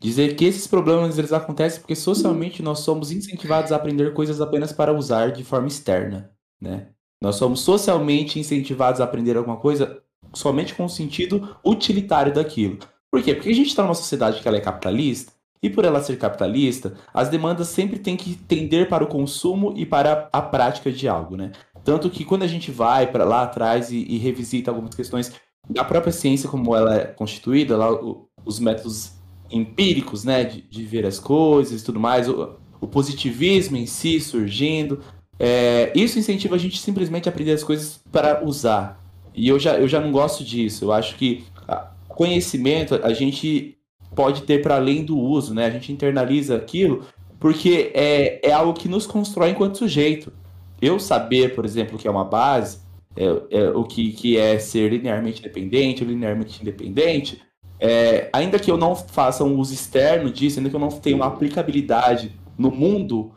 dizer 0.01 0.35
que 0.35 0.45
esses 0.45 0.67
problemas 0.67 1.17
eles 1.17 1.33
acontecem 1.33 1.79
porque 1.79 1.95
socialmente 1.95 2.61
nós 2.61 2.79
somos 2.79 3.11
incentivados 3.11 3.71
a 3.71 3.75
aprender 3.75 4.13
coisas 4.13 4.41
apenas 4.41 4.71
para 4.71 4.93
usar 4.93 5.31
de 5.31 5.43
forma 5.43 5.67
externa, 5.67 6.31
né? 6.59 6.89
Nós 7.21 7.35
somos 7.35 7.61
socialmente 7.61 8.39
incentivados 8.39 9.01
a 9.01 9.03
aprender 9.03 9.37
alguma 9.37 9.57
coisa 9.57 10.01
somente 10.33 10.75
com 10.75 10.85
o 10.85 10.89
sentido 10.89 11.57
utilitário 11.65 12.33
daquilo. 12.33 12.77
Por 13.09 13.23
quê? 13.23 13.33
Porque 13.33 13.49
a 13.49 13.55
gente 13.55 13.67
está 13.67 13.81
numa 13.81 13.95
sociedade 13.95 14.41
que 14.41 14.47
ela 14.47 14.57
é 14.57 14.61
capitalista, 14.61 15.31
e 15.61 15.69
por 15.69 15.85
ela 15.85 16.01
ser 16.01 16.17
capitalista, 16.17 16.93
as 17.13 17.29
demandas 17.29 17.67
sempre 17.69 17.97
têm 17.97 18.15
que 18.15 18.35
tender 18.35 18.87
para 18.87 19.03
o 19.03 19.07
consumo 19.07 19.73
e 19.75 19.85
para 19.85 20.29
a 20.31 20.41
prática 20.41 20.91
de 20.91 21.07
algo, 21.07 21.35
né? 21.35 21.51
Tanto 21.83 22.09
que 22.09 22.25
quando 22.25 22.43
a 22.43 22.47
gente 22.47 22.69
vai 22.69 23.07
para 23.11 23.23
lá 23.23 23.43
atrás 23.43 23.91
e, 23.91 23.97
e, 23.97 24.17
revisita 24.17 24.69
algumas 24.69 24.93
questões 24.93 25.31
da 25.69 25.83
própria 25.83 26.13
ciência 26.13 26.49
como 26.49 26.75
ela 26.75 26.95
é 26.95 27.05
constituída, 27.05 27.77
lá 27.77 27.91
o, 27.91 28.27
os 28.45 28.59
métodos 28.59 29.13
empíricos, 29.51 30.23
né, 30.23 30.43
de, 30.43 30.61
de, 30.61 30.83
ver 30.83 31.05
as 31.05 31.19
coisas 31.19 31.81
e 31.81 31.85
tudo 31.85 31.99
mais, 31.99 32.27
o, 32.27 32.55
o 32.81 32.87
positivismo 32.87 33.77
em 33.77 33.85
si 33.85 34.19
surgindo, 34.19 34.99
é, 35.39 35.91
isso 35.95 36.19
incentiva 36.19 36.55
a 36.55 36.59
gente 36.59 36.79
simplesmente 36.79 37.29
a 37.29 37.31
aprender 37.31 37.53
as 37.53 37.63
coisas 37.63 37.99
para 38.11 38.43
usar, 38.43 39.01
e 39.37 39.47
eu 39.47 39.59
já, 39.59 39.75
eu 39.77 39.87
já 39.87 40.01
não 40.01 40.11
gosto 40.11 40.43
disso. 40.43 40.85
Eu 40.85 40.91
acho 40.91 41.15
que 41.15 41.45
conhecimento 42.07 42.95
a 42.95 43.13
gente 43.13 43.77
pode 44.15 44.41
ter 44.41 44.63
para 44.63 44.75
além 44.75 45.05
do 45.05 45.15
uso, 45.15 45.53
né? 45.53 45.67
A 45.67 45.69
gente 45.69 45.91
internaliza 45.91 46.55
aquilo 46.55 47.05
porque 47.39 47.91
é, 47.93 48.49
é 48.49 48.51
algo 48.51 48.73
que 48.73 48.89
nos 48.89 49.05
constrói 49.05 49.51
enquanto 49.51 49.77
sujeito. 49.77 50.33
Eu 50.81 50.99
saber, 50.99 51.53
por 51.53 51.63
exemplo, 51.63 51.99
que 51.99 52.07
é 52.07 52.11
uma 52.11 52.25
base, 52.25 52.79
é, 53.17 53.57
é 53.57 53.69
o 53.69 53.83
que, 53.83 54.11
que 54.11 54.37
é 54.37 54.59
ser 54.59 54.91
linearmente 54.91 55.41
dependente 55.41 56.03
ou 56.03 56.09
linearmente 56.09 56.61
independente, 56.61 57.41
é, 57.79 58.29
ainda 58.33 58.57
que 58.59 58.71
eu 58.71 58.77
não 58.77 58.95
faça 58.95 59.43
um 59.43 59.57
uso 59.57 59.73
externo 59.73 60.31
disso, 60.31 60.59
ainda 60.59 60.69
que 60.69 60.75
eu 60.75 60.79
não 60.79 60.89
tenha 60.89 61.15
uma 61.15 61.27
aplicabilidade 61.27 62.31
no 62.57 62.71
mundo 62.71 63.31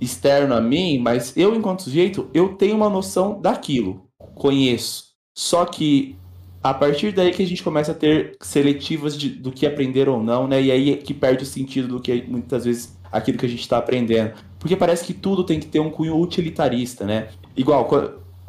externo 0.00 0.54
a 0.54 0.60
mim, 0.60 0.98
mas 0.98 1.36
eu, 1.36 1.54
enquanto 1.54 1.82
sujeito, 1.82 2.28
eu 2.32 2.50
tenho 2.50 2.76
uma 2.76 2.88
noção 2.88 3.40
daquilo, 3.40 4.08
conheço. 4.34 5.08
Só 5.36 5.64
que 5.64 6.16
a 6.62 6.74
partir 6.74 7.12
daí 7.12 7.32
que 7.32 7.42
a 7.42 7.46
gente 7.46 7.62
começa 7.62 7.92
a 7.92 7.94
ter 7.94 8.36
seletivas 8.40 9.16
de, 9.16 9.28
do 9.28 9.52
que 9.52 9.66
aprender 9.66 10.08
ou 10.08 10.22
não, 10.22 10.48
né? 10.48 10.60
E 10.60 10.72
aí 10.72 10.92
é 10.92 10.96
que 10.96 11.14
perde 11.14 11.44
o 11.44 11.46
sentido 11.46 11.88
do 11.88 12.00
que 12.00 12.24
muitas 12.26 12.64
vezes 12.64 12.98
aquilo 13.10 13.38
que 13.38 13.46
a 13.46 13.48
gente 13.48 13.60
está 13.60 13.78
aprendendo. 13.78 14.34
Porque 14.58 14.76
parece 14.76 15.04
que 15.04 15.14
tudo 15.14 15.44
tem 15.44 15.60
que 15.60 15.66
ter 15.66 15.78
um 15.80 15.90
cunho 15.90 16.18
utilitarista, 16.20 17.04
né? 17.04 17.28
Igual, 17.56 17.88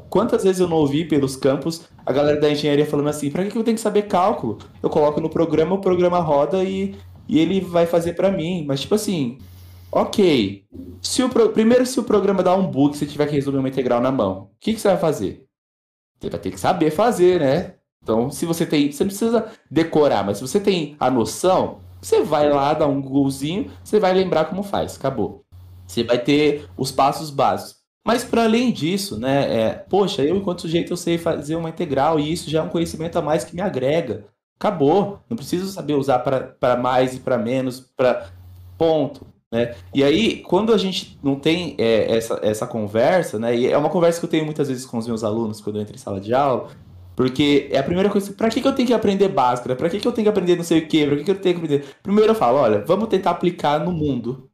quantas 0.09 0.43
vezes 0.43 0.59
eu 0.59 0.67
não 0.67 0.77
ouvi 0.77 1.05
pelos 1.05 1.35
campos 1.35 1.87
a 2.05 2.11
galera 2.11 2.39
da 2.39 2.49
engenharia 2.49 2.85
falando 2.85 3.09
assim: 3.09 3.29
pra 3.29 3.45
que 3.45 3.57
eu 3.57 3.63
tenho 3.63 3.75
que 3.75 3.81
saber 3.81 4.03
cálculo? 4.03 4.57
Eu 4.81 4.89
coloco 4.89 5.21
no 5.21 5.29
programa, 5.29 5.75
o 5.75 5.81
programa 5.81 6.19
roda 6.19 6.63
e, 6.63 6.95
e 7.27 7.39
ele 7.39 7.61
vai 7.61 7.85
fazer 7.85 8.13
para 8.13 8.31
mim. 8.31 8.65
Mas, 8.67 8.81
tipo 8.81 8.95
assim, 8.95 9.37
ok. 9.91 10.65
Se 11.01 11.23
o 11.23 11.29
pro... 11.29 11.49
Primeiro, 11.49 11.85
se 11.85 11.99
o 11.99 12.03
programa 12.03 12.43
dá 12.43 12.55
um 12.55 12.67
bug, 12.67 12.97
você 12.97 13.05
tiver 13.05 13.27
que 13.27 13.35
resolver 13.35 13.59
uma 13.59 13.69
integral 13.69 14.01
na 14.01 14.11
mão, 14.11 14.43
o 14.43 14.59
que, 14.59 14.73
que 14.73 14.79
você 14.79 14.87
vai 14.89 14.97
fazer? 14.97 15.45
Você 16.19 16.29
vai 16.29 16.39
ter 16.39 16.51
que 16.51 16.59
saber 16.59 16.91
fazer, 16.91 17.39
né? 17.39 17.75
Então, 18.01 18.31
se 18.31 18.45
você 18.45 18.65
tem. 18.65 18.91
Você 18.91 19.03
não 19.03 19.09
precisa 19.09 19.51
decorar, 19.69 20.25
mas 20.25 20.37
se 20.37 20.47
você 20.47 20.59
tem 20.59 20.95
a 20.99 21.09
noção, 21.09 21.79
você 22.01 22.23
vai 22.23 22.49
lá, 22.49 22.73
dá 22.73 22.87
um 22.87 23.01
Googlezinho, 23.01 23.71
você 23.83 23.99
vai 23.99 24.13
lembrar 24.13 24.45
como 24.45 24.63
faz. 24.63 24.95
Acabou. 24.95 25.45
Você 25.85 26.03
vai 26.03 26.19
ter 26.19 26.67
os 26.77 26.91
passos 26.91 27.29
básicos. 27.29 27.78
Mas 28.09 28.23
para 28.23 28.45
além 28.45 28.71
disso, 28.71 29.19
né? 29.19 29.55
É, 29.55 29.69
poxa, 29.87 30.23
eu 30.23 30.35
enquanto 30.35 30.61
sujeito 30.61 30.91
eu 30.91 30.97
sei 30.97 31.19
fazer 31.19 31.55
uma 31.55 31.69
integral 31.69 32.19
e 32.19 32.33
isso 32.33 32.49
já 32.49 32.57
é 32.57 32.61
um 32.63 32.67
conhecimento 32.67 33.19
a 33.19 33.21
mais 33.21 33.43
que 33.43 33.53
me 33.53 33.61
agrega. 33.61 34.25
Acabou. 34.59 35.19
Não 35.29 35.37
preciso 35.37 35.67
saber 35.67 35.93
usar 35.93 36.17
para 36.17 36.75
mais 36.75 37.13
e 37.13 37.19
para 37.19 37.37
menos, 37.37 37.79
para 37.95 38.31
ponto. 38.79 39.27
Né? 39.51 39.75
E 39.93 40.03
aí, 40.03 40.37
quando 40.37 40.73
a 40.73 40.77
gente 40.79 41.19
não 41.21 41.35
tem 41.35 41.75
é, 41.77 42.17
essa, 42.17 42.39
essa 42.41 42.65
conversa, 42.65 43.37
né? 43.37 43.55
E 43.55 43.67
é 43.67 43.77
uma 43.77 43.91
conversa 43.91 44.19
que 44.19 44.25
eu 44.25 44.29
tenho 44.31 44.43
muitas 44.43 44.69
vezes 44.69 44.87
com 44.87 44.97
os 44.97 45.05
meus 45.05 45.23
alunos 45.23 45.61
quando 45.61 45.75
eu 45.75 45.83
entro 45.83 45.93
em 45.93 45.99
sala 45.99 46.19
de 46.19 46.33
aula, 46.33 46.67
porque 47.15 47.69
é 47.71 47.77
a 47.77 47.83
primeira 47.83 48.09
coisa, 48.09 48.33
para 48.33 48.49
que, 48.49 48.59
que 48.59 48.67
eu 48.67 48.73
tenho 48.73 48.87
que 48.87 48.93
aprender 48.95 49.27
básica? 49.27 49.75
Para 49.75 49.87
que, 49.87 49.99
que 49.99 50.07
eu 50.07 50.11
tenho 50.11 50.25
que 50.25 50.29
aprender 50.29 50.55
não 50.55 50.63
sei 50.63 50.79
o 50.79 50.87
quê? 50.87 51.05
Para 51.05 51.17
que, 51.17 51.25
que 51.25 51.31
eu 51.31 51.39
tenho 51.39 51.59
que 51.59 51.63
aprender? 51.63 51.85
Primeiro 52.01 52.31
eu 52.31 52.35
falo, 52.35 52.57
olha, 52.57 52.83
vamos 52.83 53.07
tentar 53.07 53.29
aplicar 53.29 53.79
no 53.79 53.91
mundo. 53.91 54.49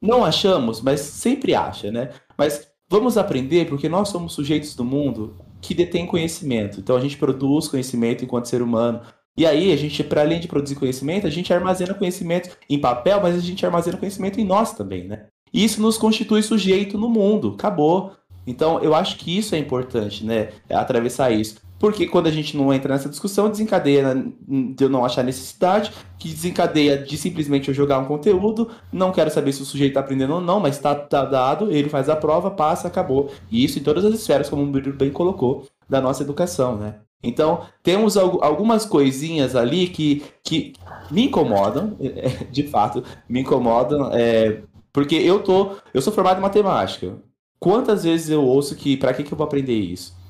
Não 0.00 0.24
achamos, 0.24 0.80
mas 0.80 1.00
sempre 1.00 1.56
acha, 1.56 1.90
né? 1.90 2.10
Mas 2.38 2.72
vamos 2.88 3.16
aprender 3.16 3.66
porque 3.68 3.88
nós 3.88 4.08
somos 4.08 4.32
sujeitos 4.32 4.74
do 4.74 4.84
mundo 4.84 5.36
que 5.60 5.74
detém 5.74 6.06
conhecimento. 6.06 6.80
Então 6.80 6.96
a 6.96 7.00
gente 7.00 7.16
produz 7.16 7.68
conhecimento 7.68 8.24
enquanto 8.24 8.48
ser 8.48 8.62
humano. 8.62 9.00
E 9.36 9.44
aí, 9.44 9.72
a 9.72 9.76
gente, 9.76 10.04
para 10.04 10.20
além 10.20 10.38
de 10.38 10.46
produzir 10.46 10.76
conhecimento, 10.76 11.26
a 11.26 11.30
gente 11.30 11.52
armazena 11.52 11.92
conhecimento 11.92 12.56
em 12.70 12.78
papel, 12.78 13.20
mas 13.20 13.34
a 13.34 13.40
gente 13.40 13.66
armazena 13.66 13.96
conhecimento 13.96 14.40
em 14.40 14.44
nós 14.44 14.74
também, 14.74 15.08
né? 15.08 15.26
E 15.52 15.64
isso 15.64 15.82
nos 15.82 15.98
constitui 15.98 16.40
sujeito 16.40 16.96
no 16.96 17.08
mundo. 17.08 17.54
Acabou. 17.58 18.12
Então, 18.46 18.78
eu 18.80 18.94
acho 18.94 19.16
que 19.16 19.36
isso 19.36 19.54
é 19.54 19.58
importante, 19.58 20.24
né? 20.24 20.50
É 20.68 20.76
atravessar 20.76 21.32
isso. 21.32 21.56
Porque 21.84 22.06
quando 22.06 22.28
a 22.28 22.30
gente 22.30 22.56
não 22.56 22.72
entra 22.72 22.94
nessa 22.94 23.10
discussão, 23.10 23.50
desencadeia 23.50 24.16
de 24.48 24.82
eu 24.82 24.88
não 24.88 25.04
achar 25.04 25.22
necessidade, 25.22 25.92
que 26.18 26.30
desencadeia 26.30 26.96
de 26.96 27.14
simplesmente 27.18 27.68
eu 27.68 27.74
jogar 27.74 27.98
um 27.98 28.06
conteúdo, 28.06 28.70
não 28.90 29.12
quero 29.12 29.30
saber 29.30 29.52
se 29.52 29.60
o 29.60 29.66
sujeito 29.66 29.90
está 29.90 30.00
aprendendo 30.00 30.32
ou 30.32 30.40
não, 30.40 30.58
mas 30.58 30.76
está 30.76 30.94
tá 30.94 31.26
dado, 31.26 31.70
ele 31.70 31.90
faz 31.90 32.08
a 32.08 32.16
prova, 32.16 32.50
passa, 32.50 32.88
acabou. 32.88 33.30
E 33.50 33.62
isso 33.62 33.78
em 33.78 33.82
todas 33.82 34.02
as 34.02 34.14
esferas, 34.14 34.48
como 34.48 34.62
o 34.62 34.66
Murilo 34.66 34.96
bem 34.96 35.10
colocou, 35.10 35.68
da 35.86 36.00
nossa 36.00 36.22
educação, 36.22 36.74
né? 36.78 37.00
Então, 37.22 37.66
temos 37.82 38.16
algumas 38.16 38.86
coisinhas 38.86 39.54
ali 39.54 39.88
que, 39.88 40.22
que 40.42 40.72
me 41.10 41.26
incomodam, 41.26 41.98
de 42.50 42.62
fato, 42.62 43.04
me 43.28 43.40
incomodam, 43.40 44.08
é, 44.10 44.62
porque 44.90 45.16
eu 45.16 45.42
tô, 45.42 45.72
eu 45.92 46.00
sou 46.00 46.14
formado 46.14 46.38
em 46.38 46.42
matemática. 46.42 47.14
Quantas 47.60 48.04
vezes 48.04 48.30
eu 48.30 48.42
ouço 48.42 48.74
que, 48.74 48.96
para 48.96 49.12
que, 49.12 49.22
que 49.22 49.34
eu 49.34 49.36
vou 49.36 49.46
aprender 49.46 49.74
isso? 49.74 50.23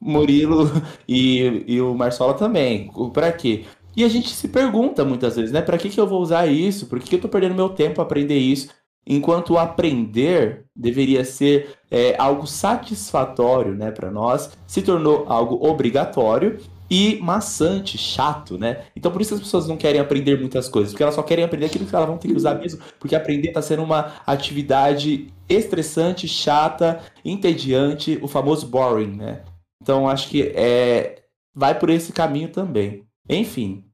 Murilo 0.00 0.70
e, 1.08 1.64
e 1.66 1.80
o 1.80 1.94
Marsola 1.94 2.34
também, 2.34 2.90
para 3.12 3.32
quê? 3.32 3.64
E 3.96 4.04
a 4.04 4.08
gente 4.08 4.30
se 4.30 4.48
pergunta 4.48 5.04
muitas 5.04 5.36
vezes, 5.36 5.50
né? 5.50 5.60
Para 5.60 5.76
que, 5.76 5.90
que 5.90 5.98
eu 6.00 6.06
vou 6.06 6.22
usar 6.22 6.46
isso? 6.46 6.86
Por 6.86 7.00
que, 7.00 7.08
que 7.08 7.16
eu 7.16 7.20
tô 7.20 7.28
perdendo 7.28 7.54
meu 7.54 7.68
tempo 7.68 8.00
a 8.00 8.04
aprender 8.04 8.38
isso? 8.38 8.68
enquanto 9.08 9.56
aprender 9.56 10.66
deveria 10.76 11.24
ser 11.24 11.78
é, 11.90 12.14
algo 12.18 12.46
satisfatório 12.46 13.74
né, 13.74 13.90
para 13.90 14.10
nós, 14.10 14.50
se 14.66 14.82
tornou 14.82 15.24
algo 15.26 15.66
obrigatório 15.66 16.58
e 16.90 17.18
maçante, 17.20 17.98
chato, 17.98 18.56
né? 18.56 18.84
Então 18.96 19.10
por 19.10 19.20
isso 19.20 19.34
as 19.34 19.40
pessoas 19.40 19.66
não 19.66 19.76
querem 19.76 20.00
aprender 20.00 20.38
muitas 20.38 20.68
coisas, 20.68 20.92
porque 20.92 21.02
elas 21.02 21.14
só 21.14 21.22
querem 21.22 21.44
aprender 21.44 21.66
aquilo 21.66 21.86
que 21.86 21.94
elas 21.94 22.08
vão 22.08 22.16
ter 22.18 22.28
que 22.28 22.34
usar 22.34 22.54
mesmo, 22.54 22.80
porque 22.98 23.14
aprender 23.14 23.48
está 23.48 23.60
sendo 23.60 23.82
uma 23.82 24.12
atividade 24.26 25.32
estressante, 25.48 26.28
chata, 26.28 27.00
entediante, 27.24 28.18
o 28.22 28.28
famoso 28.28 28.66
boring, 28.66 29.16
né? 29.16 29.42
Então 29.82 30.08
acho 30.08 30.28
que 30.28 30.42
é 30.54 31.22
vai 31.54 31.78
por 31.78 31.90
esse 31.90 32.12
caminho 32.12 32.48
também. 32.48 33.04
Enfim, 33.28 33.84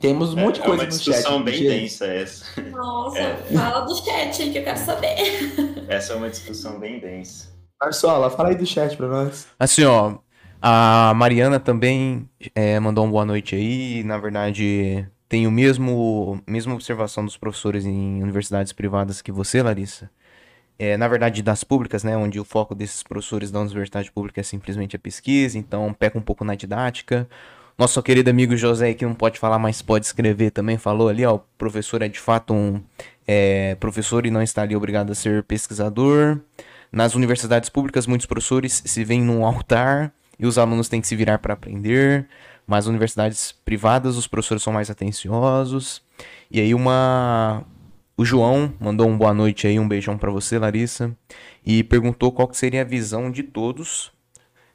temos 0.00 0.32
um 0.32 0.36
monte 0.36 0.56
de 0.56 0.62
coisa 0.62 0.84
no 0.84 0.92
chat. 0.92 1.08
É 1.08 1.28
uma 1.28 1.42
discussão 1.42 1.42
bem 1.42 1.62
densa 1.62 2.06
essa. 2.06 2.62
Nossa, 2.70 3.18
é. 3.18 3.36
fala 3.52 3.80
do 3.80 3.94
chat 3.96 4.42
aí 4.42 4.52
que 4.52 4.58
eu 4.58 4.64
quero 4.64 4.78
saber. 4.78 5.16
Essa 5.88 6.12
é 6.12 6.16
uma 6.16 6.30
discussão 6.30 6.78
bem 6.78 7.00
densa. 7.00 7.48
Marçola, 7.80 8.30
fala 8.30 8.50
aí 8.50 8.54
do 8.54 8.64
chat 8.64 8.96
pra 8.96 9.08
nós. 9.08 9.48
Assim, 9.58 9.84
ó, 9.84 10.18
a 10.62 11.12
Mariana 11.14 11.58
também 11.58 12.28
é, 12.54 12.78
mandou 12.78 13.04
uma 13.04 13.10
boa 13.10 13.24
noite 13.24 13.54
aí. 13.54 14.04
Na 14.04 14.18
verdade, 14.18 15.06
tem 15.28 15.46
o 15.46 15.50
mesmo 15.50 16.40
mesma 16.46 16.74
observação 16.74 17.24
dos 17.24 17.36
professores 17.36 17.84
em 17.84 18.22
universidades 18.22 18.72
privadas 18.72 19.20
que 19.20 19.32
você, 19.32 19.62
Larissa. 19.62 20.10
É, 20.82 20.96
na 20.96 21.06
verdade, 21.06 21.42
das 21.42 21.62
públicas, 21.62 22.02
né, 22.02 22.16
onde 22.16 22.40
o 22.40 22.44
foco 22.44 22.74
desses 22.74 23.02
professores 23.02 23.50
da 23.50 23.60
universidade 23.60 24.10
pública 24.10 24.40
é 24.40 24.42
simplesmente 24.42 24.96
a 24.96 24.98
pesquisa, 24.98 25.58
então 25.58 25.92
peca 25.92 26.16
um 26.16 26.22
pouco 26.22 26.42
na 26.42 26.54
didática. 26.54 27.28
Nosso 27.76 28.02
querido 28.02 28.30
amigo 28.30 28.56
José, 28.56 28.94
que 28.94 29.04
não 29.04 29.14
pode 29.14 29.38
falar, 29.38 29.58
mas 29.58 29.82
pode 29.82 30.06
escrever, 30.06 30.50
também 30.52 30.78
falou 30.78 31.10
ali, 31.10 31.22
ó, 31.26 31.34
o 31.34 31.38
professor 31.58 32.00
é 32.00 32.08
de 32.08 32.18
fato 32.18 32.54
um 32.54 32.80
é, 33.28 33.74
professor 33.74 34.24
e 34.24 34.30
não 34.30 34.40
está 34.40 34.62
ali 34.62 34.74
obrigado 34.74 35.12
a 35.12 35.14
ser 35.14 35.42
pesquisador. 35.42 36.40
Nas 36.90 37.14
universidades 37.14 37.68
públicas, 37.68 38.06
muitos 38.06 38.26
professores 38.26 38.82
se 38.82 39.04
veem 39.04 39.20
num 39.20 39.44
altar 39.44 40.10
e 40.38 40.46
os 40.46 40.56
alunos 40.56 40.88
têm 40.88 41.02
que 41.02 41.06
se 41.06 41.14
virar 41.14 41.40
para 41.40 41.52
aprender. 41.52 42.26
Mas 42.66 42.86
universidades 42.86 43.52
privadas, 43.66 44.16
os 44.16 44.26
professores 44.26 44.62
são 44.62 44.72
mais 44.72 44.88
atenciosos. 44.88 46.02
E 46.50 46.58
aí 46.58 46.74
uma 46.74 47.66
o 48.20 48.24
João 48.26 48.74
mandou 48.78 49.08
um 49.08 49.16
boa 49.16 49.32
noite 49.32 49.66
aí, 49.66 49.80
um 49.80 49.88
beijão 49.88 50.18
para 50.18 50.30
você, 50.30 50.58
Larissa, 50.58 51.16
e 51.64 51.82
perguntou 51.82 52.30
qual 52.30 52.52
seria 52.52 52.82
a 52.82 52.84
visão 52.84 53.30
de 53.30 53.42
todos 53.42 54.12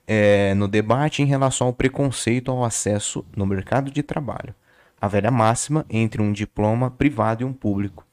é, 0.07 0.55
no 0.55 0.67
debate 0.67 1.21
em 1.21 1.27
relação 1.27 1.67
ao 1.67 1.73
preconceito 1.73 2.49
ao 2.49 2.63
acesso 2.63 3.23
no 3.37 3.45
mercado 3.45 3.91
de 3.91 4.01
trabalho. 4.01 4.55
A 4.99 5.07
velha 5.07 5.29
máxima 5.29 5.85
entre 5.91 6.23
um 6.23 6.33
diploma 6.33 6.89
privado 6.89 7.43
e 7.43 7.45
um 7.45 7.53
público. 7.53 8.03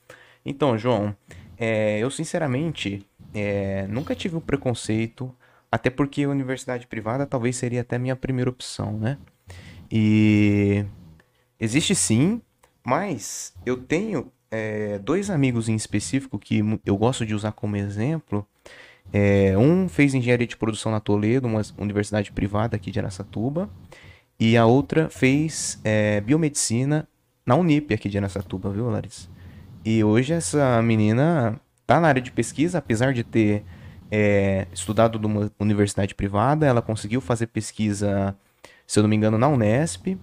Então, 0.44 0.76
João, 0.76 1.16
é, 1.56 1.98
eu 1.98 2.10
sinceramente 2.10 3.02
é, 3.32 3.86
nunca 3.88 4.14
tive 4.14 4.36
um 4.36 4.40
preconceito 4.40 5.34
até 5.70 5.88
porque 5.88 6.24
a 6.24 6.28
universidade 6.28 6.86
privada 6.86 7.24
talvez 7.24 7.56
seria 7.56 7.80
até 7.80 7.96
minha 7.96 8.14
primeira 8.14 8.50
opção, 8.50 8.98
né? 8.98 9.16
E 9.90 10.84
existe 11.58 11.94
sim, 11.94 12.42
mas 12.84 13.54
eu 13.64 13.78
tenho 13.78 14.30
é, 14.52 14.98
dois 14.98 15.30
amigos 15.30 15.68
em 15.68 15.74
específico 15.74 16.38
que 16.38 16.62
eu 16.84 16.96
gosto 16.96 17.24
de 17.24 17.34
usar 17.34 17.52
como 17.52 17.74
exemplo. 17.74 18.46
É, 19.10 19.56
um 19.56 19.88
fez 19.88 20.14
engenharia 20.14 20.46
de 20.46 20.56
produção 20.56 20.92
na 20.92 21.00
Toledo, 21.00 21.48
uma 21.48 21.62
universidade 21.78 22.30
privada 22.30 22.76
aqui 22.76 22.90
de 22.90 23.00
Aracatuba, 23.00 23.68
e 24.38 24.56
a 24.56 24.66
outra 24.66 25.08
fez 25.08 25.80
é, 25.82 26.20
biomedicina 26.20 27.08
na 27.44 27.56
Unip 27.56 27.92
aqui 27.94 28.08
de 28.08 28.18
Aracatuba, 28.18 28.70
viu, 28.70 28.90
Larissa? 28.90 29.28
E 29.84 30.04
hoje 30.04 30.34
essa 30.34 30.80
menina 30.82 31.58
tá 31.86 31.98
na 31.98 32.08
área 32.08 32.22
de 32.22 32.30
pesquisa, 32.30 32.78
apesar 32.78 33.12
de 33.12 33.24
ter 33.24 33.64
é, 34.10 34.66
estudado 34.72 35.18
numa 35.18 35.50
universidade 35.58 36.14
privada, 36.14 36.66
ela 36.66 36.82
conseguiu 36.82 37.20
fazer 37.20 37.46
pesquisa, 37.46 38.36
se 38.86 38.98
eu 38.98 39.02
não 39.02 39.08
me 39.08 39.16
engano, 39.16 39.38
na 39.38 39.48
Unesp, 39.48 40.18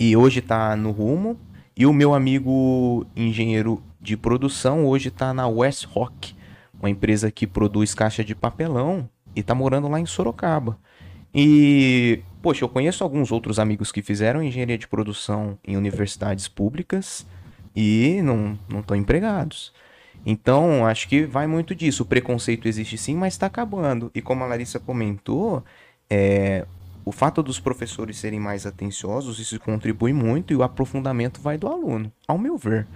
e 0.00 0.16
hoje 0.16 0.40
está 0.40 0.74
no 0.74 0.90
rumo. 0.90 1.38
E 1.76 1.86
o 1.86 1.92
meu 1.92 2.14
amigo 2.14 3.04
engenheiro 3.16 3.82
de 4.00 4.16
produção 4.16 4.86
hoje 4.86 5.08
está 5.08 5.34
na 5.34 5.48
West 5.48 5.86
Rock, 5.86 6.34
uma 6.78 6.88
empresa 6.88 7.30
que 7.30 7.46
produz 7.46 7.94
caixa 7.94 8.22
de 8.22 8.34
papelão, 8.34 9.08
e 9.34 9.40
está 9.40 9.54
morando 9.54 9.88
lá 9.88 9.98
em 9.98 10.06
Sorocaba. 10.06 10.78
E, 11.34 12.22
poxa, 12.40 12.64
eu 12.64 12.68
conheço 12.68 13.02
alguns 13.02 13.32
outros 13.32 13.58
amigos 13.58 13.90
que 13.90 14.02
fizeram 14.02 14.40
engenharia 14.40 14.78
de 14.78 14.86
produção 14.86 15.58
em 15.66 15.76
universidades 15.76 16.46
públicas 16.46 17.26
e 17.74 18.20
não 18.22 18.56
estão 18.78 18.96
empregados. 18.96 19.72
Então, 20.24 20.86
acho 20.86 21.08
que 21.08 21.26
vai 21.26 21.48
muito 21.48 21.74
disso. 21.74 22.04
O 22.04 22.06
preconceito 22.06 22.68
existe 22.68 22.96
sim, 22.96 23.16
mas 23.16 23.34
está 23.34 23.46
acabando. 23.46 24.12
E 24.14 24.22
como 24.22 24.44
a 24.44 24.46
Larissa 24.46 24.78
comentou, 24.78 25.64
é, 26.08 26.64
o 27.04 27.12
fato 27.12 27.42
dos 27.42 27.60
professores 27.60 28.16
serem 28.16 28.40
mais 28.40 28.66
atenciosos, 28.66 29.38
isso 29.38 29.58
contribui 29.60 30.12
muito 30.12 30.52
e 30.52 30.56
o 30.56 30.62
aprofundamento 30.62 31.40
vai 31.40 31.58
do 31.58 31.66
aluno, 31.66 32.10
ao 32.26 32.38
meu 32.38 32.56
ver. 32.56 32.86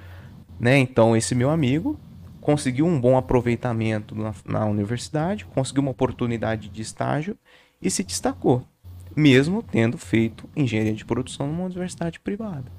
Né? 0.59 0.79
Então, 0.79 1.17
esse 1.17 1.35
meu 1.35 1.51
amigo 1.51 1.99
conseguiu 2.41 2.87
um 2.87 2.99
bom 2.99 3.17
aproveitamento 3.17 4.15
na, 4.15 4.35
na 4.47 4.65
universidade, 4.65 5.45
conseguiu 5.45 5.83
uma 5.83 5.91
oportunidade 5.91 6.69
de 6.69 6.81
estágio 6.81 7.37
e 7.81 7.91
se 7.91 8.03
destacou, 8.03 8.67
mesmo 9.15 9.63
tendo 9.63 9.99
feito 9.99 10.49
engenharia 10.57 10.95
de 10.95 11.05
produção 11.05 11.47
numa 11.47 11.65
universidade 11.65 12.19
privada. 12.19 12.73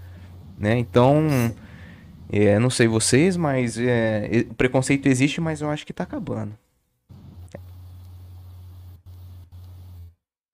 Né? 0.57 0.77
Então 0.79 1.27
é, 2.31 2.59
não 2.59 2.69
sei 2.69 2.87
vocês, 2.87 3.37
mas 3.37 3.77
é, 3.77 4.45
o 4.49 4.53
preconceito 4.53 5.07
existe, 5.07 5.39
mas 5.41 5.61
eu 5.61 5.69
acho 5.69 5.85
que 5.85 5.93
tá 5.93 6.03
acabando. 6.03 6.57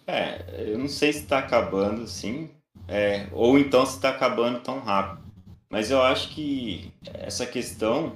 É, 0.08 0.72
eu 0.72 0.78
não 0.78 0.88
sei 0.88 1.12
se 1.14 1.26
tá 1.26 1.40
acabando, 1.40 2.08
sim, 2.08 2.50
é, 2.88 3.28
ou 3.32 3.58
então 3.58 3.86
se 3.86 4.00
tá 4.00 4.10
acabando 4.10 4.60
tão 4.60 4.80
rápido. 4.80 5.24
Mas 5.70 5.90
eu 5.90 6.02
acho 6.02 6.30
que 6.30 6.92
essa 7.14 7.46
questão 7.46 8.16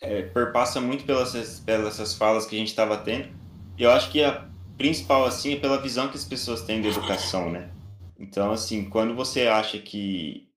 é, 0.00 0.22
perpassa 0.22 0.80
muito 0.80 1.04
pelas, 1.04 1.60
pelas 1.60 1.94
essas 1.94 2.14
falas 2.14 2.46
que 2.46 2.54
a 2.54 2.58
gente 2.58 2.68
estava 2.68 2.96
tendo. 2.98 3.28
E 3.78 3.82
eu 3.82 3.90
acho 3.90 4.10
que 4.10 4.22
a 4.22 4.46
principal, 4.76 5.24
assim, 5.24 5.54
é 5.54 5.56
pela 5.56 5.80
visão 5.80 6.08
que 6.08 6.16
as 6.16 6.24
pessoas 6.24 6.62
têm 6.62 6.82
da 6.82 6.88
educação, 6.88 7.50
né? 7.50 7.70
Então, 8.18 8.52
assim, 8.52 8.84
quando 8.84 9.14
você 9.14 9.46
acha 9.46 9.78
que 9.78 10.48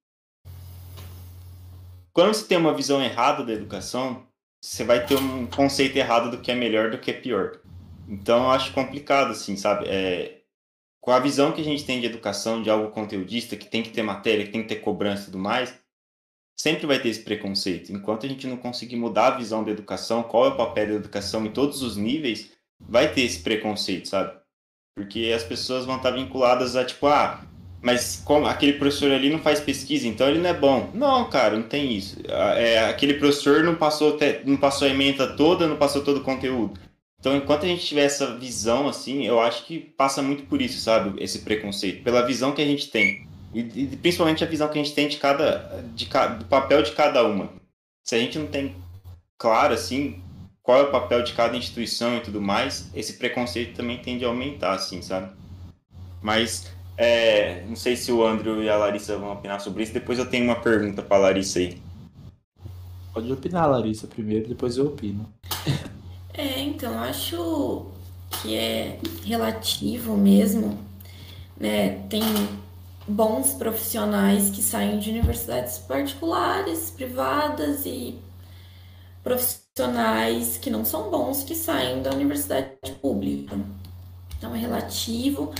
quando 2.18 2.34
você 2.34 2.48
tem 2.48 2.58
uma 2.58 2.74
visão 2.74 3.00
errada 3.00 3.44
da 3.44 3.54
educação, 3.54 4.26
você 4.60 4.84
vai 4.84 5.06
ter 5.06 5.16
um 5.16 5.46
conceito 5.46 5.96
errado 5.98 6.32
do 6.32 6.40
que 6.40 6.52
é 6.52 6.56
melhor 6.56 6.90
do 6.90 6.98
que 6.98 7.12
é 7.12 7.14
pior. 7.14 7.60
Então 8.08 8.46
eu 8.46 8.50
acho 8.50 8.74
complicado, 8.74 9.32
assim, 9.32 9.56
sabe? 9.56 9.86
É, 9.88 10.37
com 11.08 11.14
a 11.14 11.20
visão 11.22 11.54
que 11.54 11.62
a 11.62 11.64
gente 11.64 11.86
tem 11.86 12.02
de 12.02 12.06
educação, 12.06 12.62
de 12.62 12.70
algo 12.70 12.92
conteudista, 12.92 13.56
que 13.56 13.66
tem 13.66 13.82
que 13.82 13.92
ter 13.92 14.04
matéria, 14.04 14.46
que 14.46 14.52
tem 14.52 14.62
que 14.62 14.68
ter 14.68 14.82
cobrança 14.82 15.22
e 15.22 15.26
tudo 15.28 15.40
mais, 15.40 15.74
sempre 16.60 16.86
vai 16.86 17.00
ter 17.00 17.08
esse 17.08 17.22
preconceito. 17.22 17.94
Enquanto 17.94 18.26
a 18.26 18.30
gente 18.30 18.46
não 18.46 18.58
conseguir 18.58 18.98
mudar 18.98 19.28
a 19.28 19.38
visão 19.38 19.64
da 19.64 19.72
educação, 19.72 20.22
qual 20.22 20.48
é 20.48 20.50
o 20.50 20.58
papel 20.58 20.88
da 20.88 20.94
educação 20.96 21.46
em 21.46 21.50
todos 21.50 21.82
os 21.82 21.96
níveis, 21.96 22.52
vai 22.78 23.10
ter 23.10 23.22
esse 23.22 23.40
preconceito, 23.40 24.10
sabe? 24.10 24.38
Porque 24.98 25.32
as 25.34 25.46
pessoas 25.46 25.86
vão 25.86 25.96
estar 25.96 26.12
vinculadas 26.12 26.76
a, 26.76 26.84
tipo, 26.84 27.08
ah, 27.08 27.42
mas 27.82 28.22
como 28.26 28.46
aquele 28.46 28.74
professor 28.74 29.10
ali 29.10 29.30
não 29.30 29.40
faz 29.40 29.62
pesquisa, 29.62 30.10
então 30.10 30.28
ele 30.28 30.40
não 30.40 30.50
é 30.50 30.54
bom. 30.54 30.92
Não, 30.94 31.30
cara, 31.30 31.56
não 31.56 31.70
tem 31.70 31.96
isso. 31.96 32.18
É, 32.28 32.80
aquele 32.80 33.14
professor 33.14 33.64
não 33.64 33.76
passou, 33.76 34.20
não 34.44 34.58
passou 34.58 34.86
a 34.86 34.92
emenda 34.92 35.38
toda, 35.38 35.68
não 35.68 35.78
passou 35.78 36.04
todo 36.04 36.18
o 36.18 36.24
conteúdo. 36.24 36.78
Então, 37.20 37.36
enquanto 37.36 37.64
a 37.64 37.68
gente 37.68 37.86
tiver 37.86 38.04
essa 38.04 38.38
visão, 38.38 38.88
assim, 38.88 39.26
eu 39.26 39.40
acho 39.40 39.66
que 39.66 39.80
passa 39.80 40.22
muito 40.22 40.44
por 40.44 40.62
isso, 40.62 40.80
sabe? 40.80 41.22
Esse 41.22 41.40
preconceito, 41.40 42.04
pela 42.04 42.26
visão 42.26 42.52
que 42.52 42.62
a 42.62 42.66
gente 42.66 42.90
tem. 42.90 43.28
E, 43.54 43.60
e 43.60 43.98
principalmente 43.98 44.44
a 44.44 44.48
visão 44.48 44.68
que 44.68 44.78
a 44.78 44.84
gente 44.84 44.94
tem 44.94 45.08
de 45.08 45.18
cada, 45.18 45.84
de, 45.96 46.06
do 46.06 46.46
papel 46.46 46.84
de 46.84 46.92
cada 46.92 47.26
uma. 47.26 47.50
Se 48.04 48.16
a 48.16 48.20
gente 48.20 48.38
não 48.38 48.48
tem 48.48 48.76
claro, 49.38 49.74
assim, 49.74 50.22
qual 50.62 50.80
é 50.80 50.84
o 50.84 50.92
papel 50.92 51.24
de 51.24 51.34
cada 51.34 51.58
instituição 51.58 52.18
e 52.18 52.22
tudo 52.22 52.40
mais, 52.40 52.90
esse 52.94 53.14
preconceito 53.14 53.76
também 53.76 53.98
tende 53.98 54.24
a 54.24 54.28
aumentar, 54.28 54.74
assim, 54.74 55.02
sabe? 55.02 55.32
Mas 56.22 56.72
é, 56.98 57.64
não 57.68 57.76
sei 57.76 57.96
se 57.96 58.12
o 58.12 58.26
Andrew 58.26 58.62
e 58.62 58.70
a 58.70 58.78
Larissa 58.78 59.18
vão 59.18 59.34
opinar 59.34 59.60
sobre 59.60 59.84
isso. 59.84 59.94
Depois 59.94 60.20
eu 60.20 60.26
tenho 60.30 60.46
uma 60.46 60.60
pergunta 60.60 61.02
para 61.02 61.18
a 61.18 61.20
Larissa 61.22 61.60
aí. 61.60 61.82
Pode 63.14 63.32
opinar, 63.32 63.70
Larissa, 63.70 64.08
primeiro, 64.08 64.48
depois 64.48 64.78
eu 64.78 64.86
opino. 64.86 65.28
É, 66.38 66.62
então, 66.62 67.00
acho 67.00 67.92
que 68.30 68.56
é 68.56 69.00
relativo 69.26 70.16
mesmo. 70.18 70.80
Né? 71.60 72.08
Tem 72.10 72.22
bons 73.08 73.54
profissionais 73.54 74.50
que 74.52 74.62
saem 74.62 75.00
de 75.00 75.10
universidades 75.12 75.80
particulares, 75.80 76.92
privadas 76.92 77.86
e 77.86 78.20
profissionais 79.24 80.58
que 80.58 80.70
não 80.70 80.86
são 80.86 81.10
bons 81.10 81.44
que 81.44 81.56
saem 81.56 82.02
da 82.02 82.12
universidade 82.12 82.70
pública. 83.02 83.58
Então 84.38 84.56
é 84.56 84.60
relativo. 84.60 85.54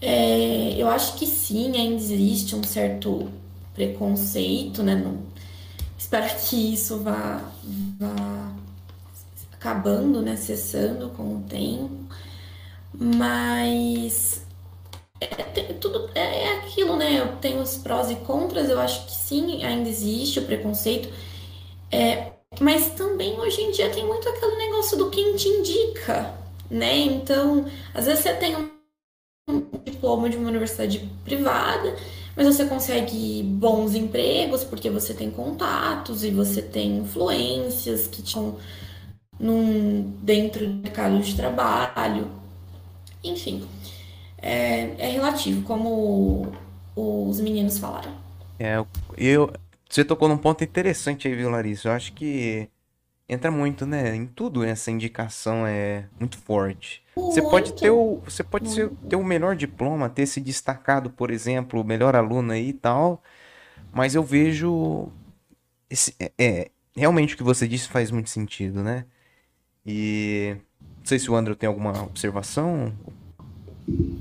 É, 0.00 0.74
eu 0.76 0.88
acho 0.88 1.16
que 1.18 1.26
sim, 1.26 1.76
ainda 1.76 1.96
existe 2.02 2.56
um 2.56 2.62
certo 2.64 3.30
preconceito, 3.74 4.82
né? 4.82 4.94
Não, 4.96 5.18
espero 5.98 6.26
que 6.48 6.74
isso 6.74 6.98
vá, 7.00 7.42
vá 7.98 8.43
acabando, 9.64 10.20
né? 10.20 10.36
Cessando 10.36 11.08
com 11.10 11.36
o 11.36 11.42
tempo. 11.48 11.90
Mas 12.92 14.46
é, 15.20 15.26
tudo 15.80 16.10
é, 16.14 16.44
é 16.44 16.58
aquilo, 16.58 16.96
né? 16.96 17.26
Tem 17.40 17.58
os 17.58 17.78
prós 17.78 18.10
e 18.10 18.16
contras, 18.16 18.68
eu 18.68 18.78
acho 18.78 19.06
que 19.06 19.12
sim, 19.12 19.64
ainda 19.64 19.88
existe 19.88 20.38
o 20.38 20.44
preconceito. 20.44 21.08
É, 21.90 22.32
mas 22.60 22.90
também 22.90 23.40
hoje 23.40 23.62
em 23.62 23.70
dia 23.70 23.88
tem 23.90 24.06
muito 24.06 24.28
aquele 24.28 24.56
negócio 24.56 24.98
do 24.98 25.10
quem 25.10 25.34
te 25.34 25.48
indica, 25.48 26.34
né? 26.70 26.98
Então, 26.98 27.64
às 27.94 28.04
vezes 28.04 28.22
você 28.22 28.34
tem 28.34 28.54
um 28.56 28.70
diploma 29.84 30.28
de 30.28 30.36
uma 30.36 30.48
universidade 30.48 30.98
privada, 31.24 31.96
mas 32.36 32.46
você 32.46 32.66
consegue 32.66 33.42
bons 33.42 33.94
empregos 33.94 34.62
porque 34.64 34.90
você 34.90 35.14
tem 35.14 35.30
contatos 35.30 36.22
e 36.24 36.30
você 36.30 36.60
tem 36.62 36.98
influências 36.98 38.06
que 38.06 38.20
estão 38.20 38.56
num, 39.38 40.12
dentro 40.22 40.66
do 40.66 40.82
mercado 40.82 41.18
de 41.20 41.34
trabalho. 41.34 42.30
Enfim, 43.22 43.66
é, 44.38 44.94
é 44.98 45.08
relativo, 45.08 45.62
como 45.62 46.52
os 46.94 47.40
meninos 47.40 47.78
falaram. 47.78 48.12
É, 48.58 48.76
eu, 49.16 49.52
você 49.88 50.04
tocou 50.04 50.28
num 50.28 50.38
ponto 50.38 50.62
interessante 50.62 51.26
aí, 51.26 51.34
viu, 51.34 51.50
Larissa? 51.50 51.88
Eu 51.88 51.92
acho 51.92 52.12
que 52.12 52.68
entra 53.28 53.50
muito, 53.50 53.86
né? 53.86 54.14
Em 54.14 54.26
tudo 54.26 54.64
essa 54.64 54.90
indicação 54.90 55.66
é 55.66 56.06
muito 56.18 56.36
forte. 56.38 57.02
Muito. 57.16 57.32
Você 57.32 57.42
pode 57.42 57.72
ter 57.74 57.90
o, 57.90 58.20
você 58.24 58.44
pode 58.44 58.70
ser, 58.70 58.90
ter 59.08 59.16
o 59.16 59.24
melhor 59.24 59.56
diploma, 59.56 60.08
ter 60.08 60.26
se 60.26 60.40
destacado, 60.40 61.10
por 61.10 61.30
exemplo, 61.30 61.80
o 61.80 61.84
melhor 61.84 62.14
aluno 62.14 62.52
aí 62.52 62.68
e 62.68 62.72
tal, 62.72 63.22
mas 63.92 64.14
eu 64.14 64.22
vejo 64.22 65.08
esse, 65.88 66.14
é, 66.18 66.32
é, 66.38 66.70
realmente 66.96 67.34
o 67.34 67.36
que 67.36 67.42
você 67.42 67.66
disse 67.66 67.88
faz 67.88 68.10
muito 68.10 68.30
sentido, 68.30 68.82
né? 68.82 69.06
E 69.86 70.56
não 70.78 71.04
sei 71.04 71.18
se 71.18 71.30
o 71.30 71.36
André 71.36 71.54
tem 71.54 71.68
alguma 71.68 72.02
observação. 72.02 72.92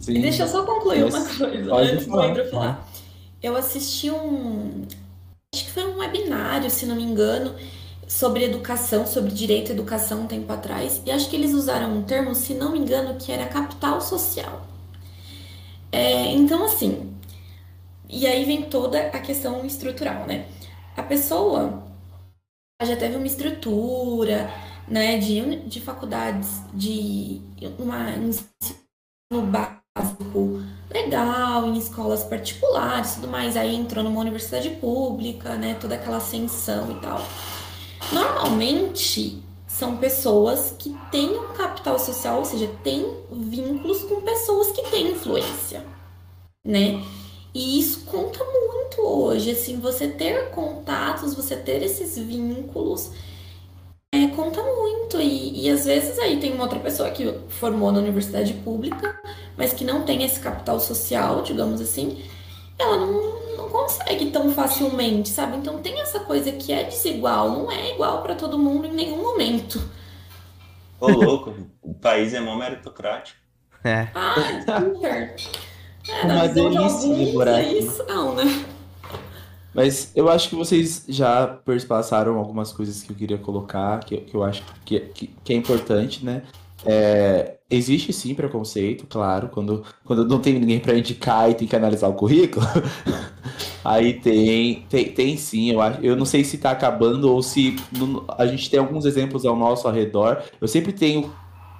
Sim. 0.02 0.22
Deixa 0.22 0.44
eu 0.44 0.48
só 0.48 0.66
concluir 0.66 1.06
uma 1.06 1.26
coisa 1.26 1.76
antes 1.76 2.06
do 2.06 2.20
André 2.20 2.46
falar. 2.50 2.88
Eu 3.42 3.56
assisti 3.56 4.10
um. 4.10 4.86
Acho 5.54 5.66
que 5.66 5.72
foi 5.72 5.86
um 5.86 5.98
webinário, 5.98 6.70
se 6.70 6.86
não 6.86 6.96
me 6.96 7.04
engano, 7.04 7.56
sobre 8.08 8.44
educação, 8.44 9.06
sobre 9.06 9.32
direito 9.32 9.72
à 9.72 9.74
educação 9.74 10.22
um 10.24 10.28
tempo 10.28 10.52
atrás, 10.52 11.02
e 11.06 11.12
acho 11.12 11.30
que 11.30 11.36
eles 11.36 11.54
usaram 11.54 11.98
um 11.98 12.04
termo, 12.04 12.36
se 12.36 12.54
não 12.54 12.72
me 12.72 12.80
engano, 12.80 13.16
que 13.18 13.32
era 13.32 13.46
capital 13.48 14.02
social. 14.02 14.66
É, 15.92 16.32
então, 16.32 16.66
assim, 16.66 17.14
e 18.10 18.28
aí 18.28 18.46
vem 18.46 18.64
toda 18.64 19.00
a 19.08 19.20
questão 19.20 19.66
estrutural, 19.66 20.26
né? 20.28 20.48
A 20.98 21.04
pessoa 21.04 21.84
já 22.84 22.96
teve 22.96 23.16
uma 23.16 23.28
estrutura, 23.28 24.52
né, 24.88 25.18
de, 25.18 25.60
de 25.68 25.82
faculdades, 25.82 26.62
de 26.74 27.42
uma 27.80 28.12
ensino 28.12 29.42
básico 29.48 30.62
legal, 30.90 31.68
em 31.68 31.78
escolas 31.78 32.24
particulares 32.24 33.16
tudo 33.16 33.28
mais, 33.28 33.58
aí 33.58 33.76
entrou 33.76 34.04
numa 34.04 34.20
universidade 34.20 34.70
pública, 34.72 35.56
né, 35.56 35.76
toda 35.80 35.96
aquela 35.96 36.18
ascensão 36.18 36.92
e 36.92 37.00
tal. 37.02 37.22
Normalmente 38.12 39.42
são 39.68 39.98
pessoas 39.98 40.76
que 40.78 40.96
têm 41.12 41.38
um 41.38 41.54
capital 41.54 41.98
social, 41.98 42.40
ou 42.40 42.46
seja, 42.46 42.70
têm 42.84 43.06
vínculos 43.32 44.04
com 44.04 44.22
pessoas 44.22 44.72
que 44.72 44.84
têm 44.92 45.12
influência, 45.12 45.84
né? 46.64 47.04
E 47.54 47.80
isso 47.80 48.06
conta 48.06 48.44
muito 48.44 49.02
hoje, 49.02 49.52
assim, 49.52 49.80
você 49.80 50.08
ter 50.08 50.50
contatos, 50.52 51.34
você 51.34 51.56
ter 51.56 51.82
esses 51.82 52.18
vínculos, 52.18 53.12
é, 54.14 54.28
conta 54.28 54.62
muito. 54.62 55.20
E, 55.20 55.66
e 55.66 55.70
às 55.72 55.86
vezes 55.86 56.20
aí 56.20 56.40
tem 56.40 56.54
uma 56.54 56.64
outra 56.66 56.80
pessoa 56.80 57.10
que 57.10 57.26
formou 57.50 57.92
na 57.92 58.00
universidade 58.00 58.54
pública, 58.54 59.20
mas 59.58 59.74
que 59.74 59.84
não 59.84 60.04
tem 60.04 60.24
esse 60.24 60.40
capital 60.40 60.80
social, 60.80 61.42
digamos 61.42 61.82
assim, 61.82 62.24
ela 62.78 62.98
não, 62.98 63.58
não 63.58 63.70
consegue 63.70 64.30
tão 64.30 64.52
facilmente, 64.52 65.30
sabe? 65.30 65.58
Então 65.58 65.82
tem 65.82 66.00
essa 66.00 66.20
coisa 66.20 66.52
que 66.52 66.72
é 66.72 66.84
desigual, 66.84 67.50
não 67.50 67.72
é 67.72 67.92
igual 67.94 68.22
para 68.22 68.36
todo 68.36 68.60
mundo 68.60 68.86
em 68.86 68.94
nenhum 68.94 69.18
momento. 69.18 69.82
Ô, 71.00 71.08
louco, 71.10 71.56
o 71.82 71.94
país 71.96 72.34
é 72.36 72.40
mó 72.40 72.56
meritocrático. 72.56 73.40
É. 73.84 74.08
Ah, 74.14 74.36
super. 74.66 75.36
É, 76.08 76.26
Uma 76.26 76.48
delícia 76.48 77.16
de 77.16 77.50
é 77.50 77.74
isso, 77.80 78.06
não, 78.08 78.36
né? 78.36 78.44
Mas 79.74 80.12
eu 80.16 80.30
acho 80.30 80.50
que 80.50 80.56
vocês 80.56 81.06
já 81.08 81.48
perspassaram 81.48 82.38
algumas 82.38 82.72
coisas 82.72 83.02
que 83.02 83.12
eu 83.12 83.16
queria 83.16 83.38
colocar, 83.38 84.00
que, 84.04 84.18
que 84.18 84.36
eu 84.36 84.44
acho 84.44 84.64
que, 84.86 85.00
que, 85.00 85.28
que 85.44 85.54
é 85.54 85.56
importante, 85.56 86.24
né? 86.24 86.44
É, 86.86 87.58
existe 87.70 88.12
sim 88.12 88.36
preconceito, 88.36 89.08
claro, 89.08 89.50
quando, 89.50 89.84
quando 90.04 90.28
não 90.28 90.40
tem 90.40 90.60
ninguém 90.60 90.80
para 90.80 90.98
indicar 90.98 91.50
e 91.50 91.56
tem 91.56 91.68
que 91.68 91.76
analisar 91.76 92.08
o 92.08 92.14
currículo. 92.14 92.66
Aí 93.84 94.14
tem, 94.14 94.86
tem, 94.90 95.12
tem 95.12 95.38
sim, 95.38 95.72
eu, 95.72 95.82
acho, 95.82 96.02
eu 96.02 96.16
não 96.16 96.26
sei 96.26 96.44
se 96.44 96.56
está 96.56 96.72
acabando 96.72 97.32
ou 97.32 97.42
se 97.42 97.76
a 98.38 98.46
gente 98.46 98.70
tem 98.70 98.80
alguns 98.80 99.06
exemplos 99.06 99.46
ao 99.46 99.56
nosso 99.56 99.90
redor. 99.90 100.42
Eu 100.62 100.68
sempre 100.68 100.94
tenho, 100.94 101.34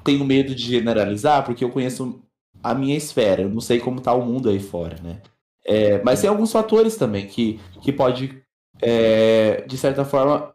tenho 0.04 0.26
medo 0.26 0.54
de 0.56 0.64
generalizar, 0.64 1.46
porque 1.46 1.64
eu 1.64 1.70
conheço 1.70 2.22
a 2.62 2.74
minha 2.74 2.96
esfera, 2.96 3.44
eu 3.44 3.50
não 3.50 3.62
sei 3.62 3.80
como 3.80 4.00
está 4.00 4.14
o 4.14 4.26
mundo 4.26 4.50
aí 4.50 4.60
fora, 4.60 4.98
né? 5.04 5.22
É, 5.66 6.02
mas 6.04 6.22
tem 6.22 6.30
alguns 6.30 6.52
fatores 6.52 6.96
também 6.98 7.28
que, 7.28 7.60
que 7.82 7.92
pode, 7.92 8.42
é, 8.82 9.64
de 9.68 9.78
certa 9.78 10.04
forma, 10.04 10.54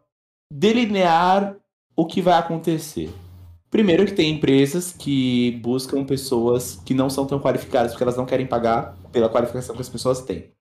delinear 0.51 1.55
o 1.95 2.05
que 2.05 2.21
vai 2.21 2.37
acontecer. 2.37 3.09
Primeiro 3.69 4.05
que 4.05 4.13
tem 4.13 4.31
empresas 4.31 4.93
que 4.93 5.59
buscam 5.61 6.03
pessoas 6.03 6.81
que 6.85 6.93
não 6.93 7.09
são 7.09 7.25
tão 7.25 7.39
qualificadas, 7.39 7.91
porque 7.91 8.03
elas 8.03 8.17
não 8.17 8.25
querem 8.25 8.47
pagar 8.47 8.97
pela 9.11 9.29
qualificação 9.29 9.75
que 9.75 9.81
as 9.81 9.89
pessoas 9.89 10.21
têm. 10.21 10.51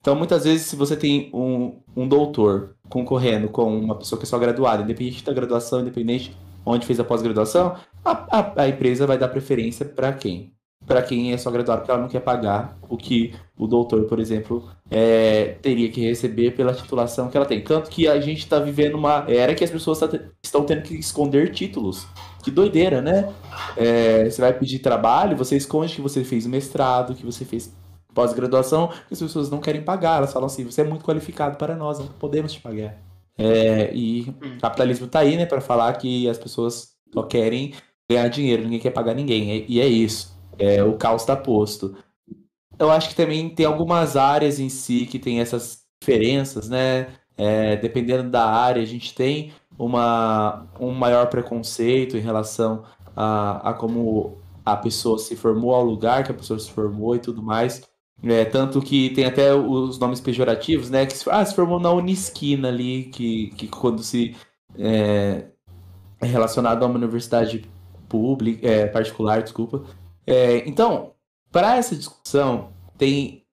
Então, 0.00 0.16
muitas 0.16 0.44
vezes, 0.44 0.66
se 0.66 0.76
você 0.76 0.96
tem 0.96 1.30
um, 1.32 1.80
um 1.96 2.08
doutor 2.08 2.76
concorrendo 2.88 3.48
com 3.48 3.78
uma 3.78 3.96
pessoa 3.96 4.18
que 4.18 4.26
é 4.26 4.28
só 4.28 4.38
graduada, 4.38 4.82
independente 4.82 5.24
da 5.24 5.32
graduação, 5.32 5.80
independente 5.80 6.36
onde 6.66 6.86
fez 6.86 6.98
a 7.00 7.04
pós-graduação, 7.04 7.76
a, 8.04 8.38
a, 8.38 8.62
a, 8.62 8.68
empresa 8.68 9.06
vai 9.06 9.16
dar 9.16 9.28
preferência 9.28 9.86
para 9.86 10.12
quem? 10.12 10.52
Para 10.86 11.02
quem 11.02 11.32
é 11.32 11.38
só 11.38 11.50
graduado, 11.50 11.80
porque 11.80 11.90
ela 11.92 12.00
não 12.00 12.08
quer 12.08 12.20
pagar 12.20 12.76
o 12.88 12.96
que 12.96 13.32
o 13.56 13.66
doutor, 13.66 14.04
por 14.04 14.18
exemplo, 14.18 14.68
é, 14.90 15.56
teria 15.62 15.88
que 15.90 16.00
receber 16.00 16.50
pela 16.52 16.74
titulação 16.74 17.30
que 17.30 17.36
ela 17.36 17.46
tem. 17.46 17.62
Tanto 17.62 17.88
que 17.88 18.08
a 18.08 18.20
gente 18.20 18.40
está 18.40 18.58
vivendo 18.58 18.96
uma 18.96 19.24
era 19.28 19.54
que 19.54 19.62
as 19.62 19.70
pessoas 19.70 20.00
tá, 20.00 20.08
estão 20.42 20.64
tendo 20.64 20.82
que 20.82 20.94
esconder 20.94 21.52
títulos 21.52 22.06
que 22.42 22.50
doideira, 22.50 23.00
né? 23.00 23.32
É, 23.76 24.28
você 24.28 24.40
vai 24.40 24.52
pedir 24.52 24.80
trabalho, 24.80 25.36
você 25.36 25.56
esconde 25.56 25.94
que 25.94 26.00
você 26.00 26.24
fez 26.24 26.46
mestrado, 26.46 27.14
que 27.14 27.24
você 27.24 27.44
fez 27.44 27.72
pós-graduação, 28.12 28.90
as 29.10 29.18
pessoas 29.18 29.48
não 29.48 29.60
querem 29.60 29.82
pagar. 29.82 30.18
Elas 30.18 30.32
falam 30.32 30.46
assim: 30.46 30.64
você 30.64 30.80
é 30.80 30.84
muito 30.84 31.04
qualificado 31.04 31.56
para 31.56 31.76
nós, 31.76 31.98
não 31.98 32.08
podemos 32.08 32.52
te 32.52 32.60
pagar. 32.60 32.98
É, 33.38 33.94
e 33.94 34.34
o 34.42 34.60
capitalismo 34.60 35.06
tá 35.06 35.20
aí, 35.20 35.36
né, 35.36 35.46
para 35.46 35.60
falar 35.60 35.92
que 35.94 36.28
as 36.28 36.36
pessoas 36.36 36.92
só 37.12 37.22
querem 37.22 37.72
ganhar 38.10 38.28
dinheiro, 38.28 38.62
ninguém 38.64 38.80
quer 38.80 38.90
pagar 38.90 39.14
ninguém. 39.14 39.64
E 39.68 39.80
é 39.80 39.86
isso. 39.86 40.31
É, 40.58 40.82
o 40.82 40.96
caos 40.96 41.22
está 41.22 41.36
posto. 41.36 41.96
Eu 42.78 42.90
acho 42.90 43.08
que 43.10 43.14
também 43.14 43.48
tem 43.54 43.66
algumas 43.66 44.16
áreas 44.16 44.58
em 44.58 44.68
si 44.68 45.06
que 45.06 45.18
tem 45.18 45.40
essas 45.40 45.82
diferenças, 46.00 46.68
né? 46.68 47.08
É, 47.36 47.76
dependendo 47.76 48.30
da 48.30 48.44
área, 48.44 48.82
a 48.82 48.86
gente 48.86 49.14
tem 49.14 49.52
uma, 49.78 50.66
um 50.78 50.92
maior 50.92 51.28
preconceito 51.28 52.16
em 52.16 52.20
relação 52.20 52.84
a, 53.16 53.70
a 53.70 53.74
como 53.74 54.38
a 54.64 54.76
pessoa 54.76 55.18
se 55.18 55.36
formou, 55.36 55.74
ao 55.74 55.84
lugar 55.84 56.24
que 56.24 56.30
a 56.30 56.34
pessoa 56.34 56.58
se 56.58 56.70
formou 56.70 57.16
e 57.16 57.18
tudo 57.18 57.42
mais. 57.42 57.82
É, 58.22 58.44
tanto 58.44 58.80
que 58.80 59.10
tem 59.10 59.24
até 59.24 59.52
os 59.52 59.98
nomes 59.98 60.20
pejorativos, 60.20 60.88
né? 60.90 61.06
Que 61.06 61.16
se, 61.16 61.28
ah, 61.28 61.44
se 61.44 61.54
formou 61.54 61.80
na 61.80 61.90
Unisquina 61.90 62.68
ali, 62.68 63.04
que, 63.04 63.48
que 63.56 63.66
quando 63.66 64.02
se 64.02 64.36
é, 64.78 65.48
é 66.20 66.26
relacionado 66.26 66.84
a 66.84 66.86
uma 66.86 66.96
universidade 66.96 67.64
pública, 68.08 68.66
é, 68.66 68.86
particular, 68.86 69.42
desculpa. 69.42 69.84
É, 70.26 70.68
então, 70.68 71.12
para 71.50 71.76
essa 71.76 71.96
discussão, 71.96 72.70
tem 72.96 73.44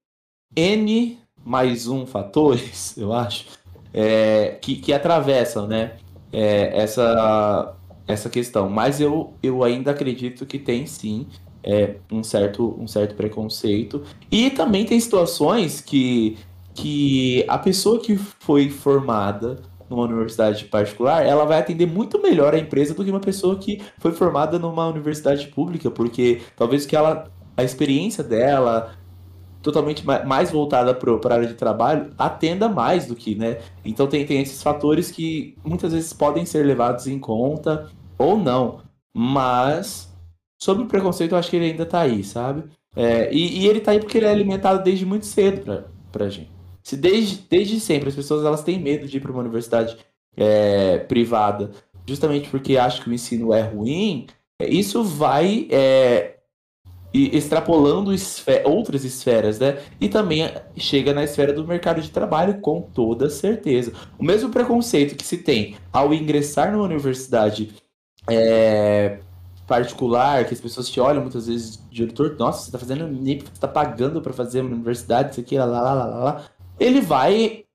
N 0.54 1.18
mais 1.44 1.86
um 1.86 2.06
fatores, 2.06 2.96
eu 2.98 3.12
acho, 3.12 3.46
é, 3.92 4.58
que, 4.60 4.76
que 4.76 4.92
atravessam, 4.92 5.66
né? 5.66 5.98
é, 6.32 6.82
essa, 6.82 7.74
essa 8.06 8.28
questão. 8.28 8.68
Mas 8.68 9.00
eu, 9.00 9.34
eu 9.42 9.62
ainda 9.62 9.90
acredito 9.90 10.46
que 10.46 10.58
tem 10.58 10.86
sim 10.86 11.26
é, 11.62 11.96
um, 12.10 12.22
certo, 12.22 12.76
um 12.78 12.86
certo 12.86 13.14
preconceito. 13.14 14.02
E 14.30 14.50
também 14.50 14.84
tem 14.84 14.98
situações 14.98 15.80
que, 15.80 16.38
que 16.74 17.44
a 17.48 17.58
pessoa 17.58 18.00
que 18.00 18.16
foi 18.16 18.70
formada 18.70 19.62
numa 19.90 20.04
universidade 20.04 20.64
particular, 20.66 21.26
ela 21.26 21.44
vai 21.44 21.58
atender 21.58 21.86
muito 21.86 22.22
melhor 22.22 22.54
a 22.54 22.58
empresa 22.58 22.94
do 22.94 23.04
que 23.04 23.10
uma 23.10 23.20
pessoa 23.20 23.58
que 23.58 23.82
foi 23.98 24.12
formada 24.12 24.58
numa 24.58 24.86
universidade 24.86 25.48
pública, 25.48 25.90
porque 25.90 26.40
talvez 26.56 26.86
que 26.86 26.94
ela 26.94 27.30
a 27.56 27.64
experiência 27.64 28.24
dela, 28.24 28.94
totalmente 29.62 30.04
mais 30.06 30.50
voltada 30.50 30.94
para 30.94 31.12
a 31.12 31.36
área 31.36 31.48
de 31.48 31.54
trabalho 31.54 32.10
atenda 32.16 32.68
mais 32.68 33.06
do 33.06 33.14
que, 33.14 33.34
né? 33.34 33.58
Então 33.84 34.06
tem, 34.06 34.24
tem 34.24 34.40
esses 34.40 34.62
fatores 34.62 35.10
que 35.10 35.56
muitas 35.64 35.92
vezes 35.92 36.12
podem 36.12 36.46
ser 36.46 36.64
levados 36.64 37.06
em 37.06 37.18
conta 37.18 37.90
ou 38.16 38.38
não. 38.38 38.80
Mas 39.12 40.10
sobre 40.58 40.84
o 40.84 40.86
preconceito, 40.86 41.32
eu 41.32 41.38
acho 41.38 41.50
que 41.50 41.56
ele 41.56 41.70
ainda 41.70 41.82
está 41.82 42.00
aí, 42.00 42.24
sabe? 42.24 42.64
É, 42.96 43.32
e, 43.32 43.60
e, 43.60 43.68
ele 43.68 43.80
tá 43.80 43.92
aí 43.92 44.00
porque 44.00 44.18
ele 44.18 44.26
é 44.26 44.30
alimentado 44.30 44.82
desde 44.82 45.06
muito 45.06 45.26
cedo 45.26 45.62
pra, 45.62 45.84
pra 46.10 46.28
gente. 46.28 46.50
Se 46.82 46.96
desde, 46.96 47.44
desde 47.48 47.80
sempre 47.80 48.08
as 48.08 48.14
pessoas 48.14 48.44
elas 48.44 48.62
têm 48.62 48.80
medo 48.80 49.06
de 49.06 49.16
ir 49.16 49.20
para 49.20 49.30
uma 49.30 49.40
universidade 49.40 49.96
é, 50.36 50.98
privada, 50.98 51.70
justamente 52.06 52.48
porque 52.48 52.76
acham 52.76 53.04
que 53.04 53.10
o 53.10 53.14
ensino 53.14 53.52
é 53.52 53.62
ruim, 53.62 54.26
isso 54.60 55.02
vai 55.02 55.66
é, 55.70 56.36
extrapolando 57.12 58.12
esfer 58.12 58.62
outras 58.66 59.04
esferas, 59.04 59.58
né? 59.58 59.78
E 60.00 60.08
também 60.08 60.50
chega 60.76 61.12
na 61.12 61.24
esfera 61.24 61.52
do 61.52 61.66
mercado 61.66 62.00
de 62.00 62.10
trabalho, 62.10 62.60
com 62.60 62.80
toda 62.80 63.28
certeza. 63.28 63.92
O 64.18 64.24
mesmo 64.24 64.50
preconceito 64.50 65.16
que 65.16 65.26
se 65.26 65.38
tem 65.38 65.76
ao 65.92 66.14
ingressar 66.14 66.72
numa 66.72 66.84
universidade 66.84 67.74
é, 68.28 69.18
particular, 69.66 70.44
que 70.44 70.54
as 70.54 70.60
pessoas 70.60 70.88
te 70.88 71.00
olham 71.00 71.22
muitas 71.22 71.46
vezes 71.46 71.82
de 71.90 72.06
torto, 72.08 72.38
nossa, 72.38 72.64
você 72.64 72.72
tá 72.72 72.78
fazendo 72.78 73.08
você 73.08 73.60
tá 73.60 73.68
pagando 73.68 74.20
para 74.20 74.32
fazer 74.32 74.60
uma 74.60 74.74
universidade, 74.74 75.32
isso 75.32 75.40
aqui, 75.40 75.58
lá, 75.58 75.64
lá, 75.64 75.80
lá, 75.80 76.04
lá, 76.04 76.24
lá. 76.24 76.44
Ele 76.80 77.00
vai 77.02 77.66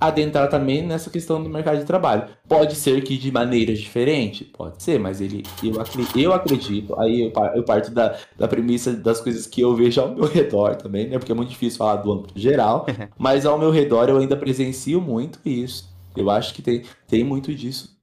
adentrar 0.00 0.48
também 0.48 0.82
nessa 0.82 1.10
questão 1.10 1.42
do 1.42 1.48
mercado 1.48 1.78
de 1.78 1.84
trabalho. 1.84 2.28
Pode 2.48 2.74
ser 2.74 3.04
que 3.04 3.18
de 3.18 3.30
maneiras 3.30 3.78
diferentes, 3.78 4.46
pode 4.48 4.82
ser, 4.82 4.98
mas 4.98 5.20
ele, 5.20 5.44
eu, 5.62 5.74
eu 6.16 6.32
acredito, 6.32 6.98
aí 6.98 7.20
eu, 7.20 7.32
eu 7.54 7.62
parto 7.62 7.90
da, 7.90 8.18
da 8.36 8.48
premissa 8.48 8.94
das 8.94 9.20
coisas 9.20 9.46
que 9.46 9.60
eu 9.60 9.76
vejo 9.76 10.00
ao 10.00 10.14
meu 10.14 10.24
redor 10.26 10.74
também, 10.76 11.08
né? 11.08 11.18
Porque 11.18 11.30
é 11.30 11.34
muito 11.34 11.50
difícil 11.50 11.78
falar 11.78 11.96
do 11.96 12.10
âmbito 12.10 12.38
geral, 12.38 12.86
mas 13.18 13.44
ao 13.44 13.58
meu 13.58 13.70
redor 13.70 14.08
eu 14.08 14.16
ainda 14.16 14.36
presencio 14.36 15.00
muito 15.00 15.38
isso. 15.44 15.90
Eu 16.16 16.30
acho 16.30 16.54
que 16.54 16.62
tem, 16.62 16.82
tem 17.06 17.22
muito 17.22 17.54
disso. 17.54 17.96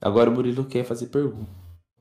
Agora 0.00 0.30
o 0.30 0.32
Murilo 0.32 0.64
quer 0.64 0.84
fazer 0.84 1.06
pergunta. 1.06 1.50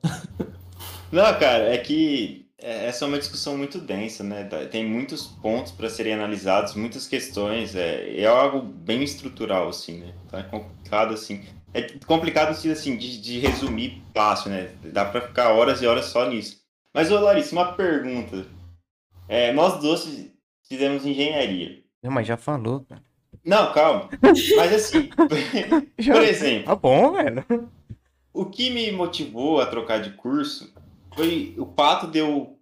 Não, 1.11 1.38
cara, 1.38 1.65
é 1.65 1.78
que 1.78 2.43
essa 2.64 3.03
é 3.03 3.07
uma 3.07 3.20
discussão 3.20 3.57
muito 3.57 3.78
densa, 3.78 4.24
né? 4.24 4.45
Tem 4.72 4.86
muitos 4.86 5.28
pontos 5.28 5.72
para 5.72 5.89
serem 5.89 6.14
analisados, 6.14 6.76
muitas 6.76 7.07
questões. 7.07 7.76
É, 7.76 8.22
é 8.22 8.26
algo 8.26 8.61
bem 8.61 9.03
estrutural, 9.03 9.68
assim, 9.68 9.99
né? 9.99 10.14
Então 10.26 10.39
é 10.39 10.43
complicado, 10.43 11.14
assim. 11.14 11.43
É 11.74 11.82
complicado, 12.05 12.49
assim, 12.49 12.95
de, 12.95 13.20
de 13.20 13.39
resumir 13.39 14.01
fácil, 14.14 14.49
né? 14.51 14.74
Dá 14.86 15.03
para 15.03 15.22
ficar 15.22 15.49
horas 15.49 15.82
e 15.82 15.88
horas 15.88 16.05
só 16.05 16.30
nisso. 16.30 16.61
Mas, 16.93 17.11
ô 17.11 17.20
Larissa, 17.20 17.53
uma 17.53 17.74
pergunta. 17.74 18.45
É, 19.28 19.51
nós 19.51 19.82
dois 19.82 20.32
fizemos 20.68 21.05
engenharia. 21.05 21.84
Não, 22.01 22.11
mas 22.11 22.28
já 22.28 22.38
falou, 22.38 22.82
cara. 22.82 23.01
Não, 23.43 23.74
calma. 23.74 24.09
Mas 24.55 24.74
assim, 24.74 25.09
por 25.18 26.24
exemplo. 26.24 26.66
Tá 26.66 26.76
bom, 26.76 27.11
velho. 27.11 27.45
O 28.34 28.45
que 28.45 28.70
me 28.70 28.91
motivou 28.91 29.59
a 29.59 29.66
trocar 29.66 30.01
de 30.01 30.11
curso 30.11 30.72
foi 31.16 31.55
o 31.57 31.66
fato 31.76 32.07
de 32.07 32.20
eu 32.20 32.57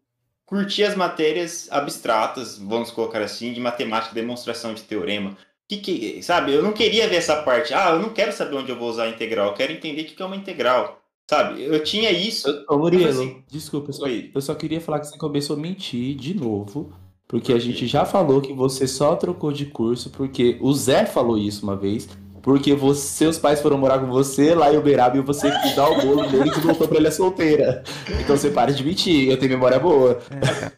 curtir 0.45 0.83
as 0.83 0.95
matérias 0.95 1.67
abstratas, 1.71 2.57
vamos 2.57 2.91
colocar 2.91 3.21
assim, 3.21 3.53
de 3.53 3.59
matemática, 3.59 4.13
demonstração 4.13 4.73
de 4.73 4.83
teorema. 4.83 5.37
Que 5.67 5.77
que, 5.77 6.21
sabe, 6.21 6.53
eu 6.53 6.61
não 6.61 6.73
queria 6.73 7.07
ver 7.07 7.15
essa 7.15 7.41
parte. 7.41 7.73
Ah, 7.73 7.91
eu 7.91 7.99
não 7.99 8.09
quero 8.09 8.33
saber 8.33 8.55
onde 8.55 8.69
eu 8.71 8.77
vou 8.77 8.89
usar 8.89 9.03
a 9.03 9.09
integral, 9.09 9.47
eu 9.47 9.53
quero 9.53 9.71
entender 9.71 10.01
o 10.01 10.05
que 10.05 10.21
é 10.21 10.25
uma 10.25 10.35
integral. 10.35 11.01
Sabe, 11.29 11.63
eu 11.63 11.81
tinha 11.81 12.11
isso. 12.11 12.65
Ô, 12.69 12.77
Murilo, 12.77 13.07
assim, 13.07 13.41
desculpa, 13.49 13.89
eu 13.89 13.93
só, 13.93 14.05
eu 14.07 14.41
só 14.41 14.53
queria 14.53 14.81
falar 14.81 14.99
que 14.99 15.07
você 15.07 15.17
começou 15.17 15.55
a 15.55 15.59
mentir 15.59 16.13
de 16.15 16.33
novo. 16.33 16.93
Porque 17.31 17.53
a 17.53 17.59
gente 17.59 17.87
já 17.87 18.03
falou 18.03 18.41
que 18.41 18.51
você 18.51 18.85
só 18.85 19.15
trocou 19.15 19.53
de 19.53 19.67
curso 19.67 20.09
porque 20.09 20.57
o 20.59 20.73
Zé 20.73 21.05
falou 21.05 21.37
isso 21.37 21.63
uma 21.63 21.77
vez. 21.77 22.09
Porque 22.41 22.73
você, 22.73 23.01
seus 23.01 23.37
pais 23.37 23.61
foram 23.61 23.77
morar 23.77 23.99
com 23.99 24.07
você 24.07 24.55
lá 24.55 24.73
em 24.73 24.77
Uberaba 24.77 25.17
e 25.17 25.21
você 25.21 25.51
quis 25.61 25.75
dar 25.75 25.89
o 25.89 26.01
bolo 26.01 26.27
dele 26.27 26.49
e 26.49 26.59
voltou 26.59 26.87
pra 26.87 26.99
ilha 26.99 27.11
solteira. 27.11 27.83
Então 28.19 28.35
você 28.35 28.49
para 28.49 28.73
de 28.73 28.83
mentir, 28.83 29.29
eu 29.29 29.37
tenho 29.37 29.51
memória 29.51 29.79
boa. 29.79 30.19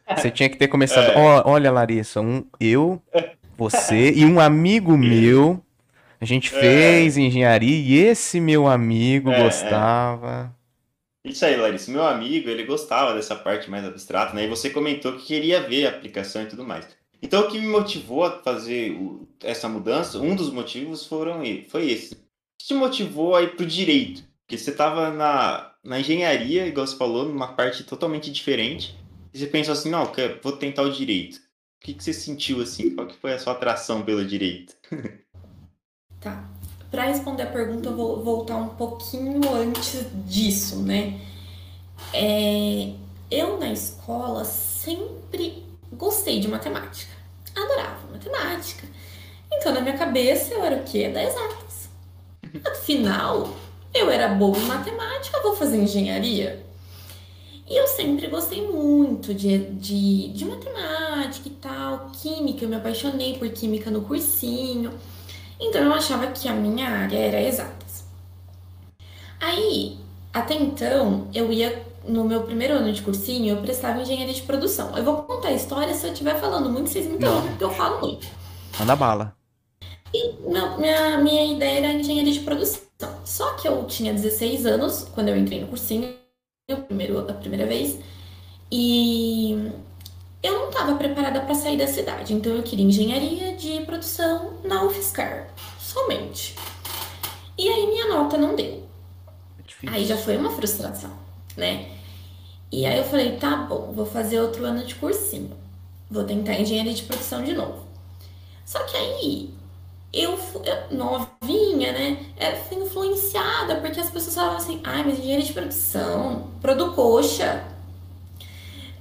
É, 0.05 0.15
você 0.15 0.29
tinha 0.29 0.49
que 0.49 0.57
ter 0.57 0.67
começado. 0.67 1.11
É. 1.11 1.43
olha, 1.45 1.71
Larissa, 1.71 2.19
um, 2.19 2.45
eu, 2.59 3.01
você 3.57 4.11
e 4.11 4.25
um 4.25 4.39
amigo 4.39 4.97
meu. 4.97 5.61
A 6.19 6.25
gente 6.25 6.55
é. 6.55 6.59
fez 6.59 7.17
engenharia 7.17 7.75
e 7.75 8.07
esse 8.07 8.39
meu 8.39 8.67
amigo 8.67 9.29
é, 9.29 9.43
gostava. 9.43 10.55
Isso 11.23 11.45
aí, 11.45 11.55
Larissa. 11.55 11.91
Meu 11.91 12.03
amigo, 12.03 12.49
ele 12.49 12.63
gostava 12.63 13.13
dessa 13.13 13.35
parte 13.35 13.69
mais 13.69 13.85
abstrata, 13.85 14.33
né? 14.33 14.45
E 14.45 14.47
você 14.47 14.69
comentou 14.69 15.13
que 15.13 15.25
queria 15.25 15.61
ver 15.61 15.85
a 15.85 15.89
aplicação 15.89 16.43
e 16.43 16.45
tudo 16.45 16.65
mais. 16.65 16.87
Então, 17.23 17.45
o 17.45 17.47
que 17.47 17.57
me 17.57 17.67
motivou 17.67 18.25
a 18.25 18.43
fazer 18.43 18.99
essa 19.41 19.69
mudança, 19.69 20.19
um 20.19 20.35
dos 20.35 20.51
motivos 20.51 21.05
foram, 21.05 21.41
foi 21.69 21.89
esse. 21.89 22.15
O 22.15 22.17
que 22.59 22.67
te 22.67 22.73
motivou 22.73 23.33
a 23.33 23.41
ir 23.41 23.55
para 23.55 23.63
o 23.63 23.67
direito? 23.67 24.25
Porque 24.41 24.57
você 24.57 24.71
estava 24.71 25.09
na, 25.09 25.71
na 25.81 26.01
engenharia, 26.01 26.67
igual 26.67 26.85
você 26.85 26.97
falou, 26.97 27.23
numa 27.23 27.53
parte 27.53 27.85
totalmente 27.85 28.29
diferente, 28.29 28.99
e 29.33 29.39
você 29.39 29.47
pensou 29.47 29.71
assim, 29.71 29.89
não, 29.89 30.11
vou 30.43 30.57
tentar 30.57 30.81
o 30.81 30.91
direito. 30.91 31.37
O 31.37 31.85
que, 31.85 31.93
que 31.93 32.03
você 32.03 32.11
sentiu 32.11 32.61
assim? 32.61 32.93
Qual 32.93 33.07
que 33.07 33.15
foi 33.15 33.33
a 33.33 33.39
sua 33.39 33.53
atração 33.53 34.03
pelo 34.03 34.25
direito? 34.25 34.75
tá. 36.19 36.49
Para 36.91 37.05
responder 37.05 37.43
a 37.43 37.51
pergunta, 37.51 37.87
eu 37.87 37.95
vou 37.95 38.21
voltar 38.21 38.57
um 38.57 38.75
pouquinho 38.75 39.41
antes 39.49 40.05
disso, 40.25 40.83
né? 40.83 41.21
É, 42.13 42.93
eu 43.31 43.57
na 43.57 43.71
escola 43.71 44.43
sempre 44.43 45.72
gostei 45.95 46.39
de 46.39 46.47
matemática. 46.47 47.11
Adorava 47.55 48.07
matemática. 48.11 48.87
Então, 49.51 49.73
na 49.73 49.81
minha 49.81 49.97
cabeça, 49.97 50.53
eu 50.53 50.63
era 50.63 50.77
o 50.77 50.83
quê? 50.83 51.09
Da 51.09 51.23
exatas. 51.23 51.89
Afinal, 52.65 53.49
eu 53.93 54.09
era 54.09 54.27
boa 54.29 54.57
em 54.57 54.65
matemática, 54.65 55.41
vou 55.41 55.55
fazer 55.55 55.77
engenharia. 55.77 56.63
E 57.69 57.75
eu 57.75 57.87
sempre 57.87 58.27
gostei 58.27 58.67
muito 58.67 59.33
de, 59.33 59.57
de, 59.57 60.29
de 60.29 60.45
matemática 60.45 61.47
e 61.47 61.51
tal, 61.51 62.09
química, 62.11 62.65
eu 62.65 62.69
me 62.69 62.75
apaixonei 62.75 63.37
por 63.37 63.49
química 63.49 63.89
no 63.89 64.01
cursinho. 64.01 64.93
Então 65.59 65.81
eu 65.81 65.93
achava 65.93 66.27
que 66.27 66.47
a 66.47 66.53
minha 66.53 66.89
área 66.89 67.17
era 67.17 67.41
exatas. 67.41 68.03
Aí, 69.39 69.97
até 70.33 70.55
então, 70.55 71.27
eu 71.33 71.51
ia 71.51 71.83
no 72.05 72.23
meu 72.23 72.43
primeiro 72.43 72.75
ano 72.75 72.91
de 72.91 73.01
cursinho, 73.01 73.55
eu 73.55 73.61
prestava 73.61 74.01
engenharia 74.01 74.33
de 74.33 74.41
produção. 74.41 74.95
Eu 74.97 75.03
vou 75.03 75.23
contar 75.23 75.49
a 75.49 75.53
história, 75.53 75.93
se 75.93 76.05
eu 76.05 76.11
estiver 76.11 76.39
falando 76.39 76.69
muito, 76.69 76.89
vocês 76.89 77.05
me 77.05 77.15
interrompem, 77.15 77.49
porque 77.51 77.63
eu 77.63 77.71
falo 77.71 78.01
muito. 78.01 78.27
Manda 78.79 78.95
bala. 78.95 79.35
E 80.13 80.33
meu, 80.41 80.77
minha, 80.77 81.17
minha 81.17 81.45
ideia 81.53 81.79
era 81.79 81.93
engenharia 81.93 82.33
de 82.33 82.41
produção. 82.41 82.81
Só 83.25 83.53
que 83.53 83.67
eu 83.67 83.85
tinha 83.85 84.13
16 84.13 84.65
anos 84.65 85.07
quando 85.13 85.29
eu 85.29 85.37
entrei 85.37 85.61
no 85.61 85.67
cursinho, 85.67 86.13
primeiro, 86.87 87.19
a 87.19 87.33
primeira 87.33 87.65
vez, 87.65 87.99
e 88.71 89.71
eu 90.41 90.53
não 90.53 90.69
estava 90.69 90.95
preparada 90.95 91.41
para 91.41 91.55
sair 91.55 91.77
da 91.77 91.87
cidade. 91.87 92.33
Então 92.33 92.53
eu 92.53 92.63
queria 92.63 92.85
engenharia 92.85 93.55
de 93.55 93.81
produção 93.81 94.53
na 94.63 94.83
UFSCar, 94.83 95.49
somente. 95.79 96.55
E 97.57 97.67
aí 97.67 97.87
minha 97.87 98.07
nota 98.07 98.37
não 98.37 98.55
deu. 98.55 98.83
É 99.85 99.89
aí 99.89 100.05
já 100.05 100.15
foi 100.15 100.37
uma 100.37 100.49
frustração 100.51 101.23
né? 101.55 101.92
E 102.73 102.87
aí 102.87 102.97
eu 102.97 103.03
falei, 103.03 103.37
tá 103.37 103.55
bom, 103.55 103.91
vou 103.91 104.03
fazer 104.03 104.41
outro 104.41 104.65
ano 104.65 104.83
de 104.83 104.95
cursinho. 104.95 105.51
Vou 106.09 106.23
tentar 106.23 106.59
engenharia 106.59 106.91
de 106.91 107.03
produção 107.03 107.43
de 107.43 107.53
novo. 107.53 107.85
Só 108.65 108.79
que 108.85 108.97
aí 108.97 109.53
eu, 110.11 110.31
eu 110.31 110.97
novinha, 110.97 111.91
né? 111.91 112.25
Eu 112.35 112.55
fui 112.63 112.77
influenciada 112.83 113.75
porque 113.75 113.99
as 113.99 114.09
pessoas 114.09 114.33
falavam 114.33 114.57
assim, 114.57 114.81
ai, 114.83 115.03
mas 115.03 115.19
engenharia 115.19 115.45
de 115.45 115.53
produção, 115.53 116.47
coxa 116.95 117.63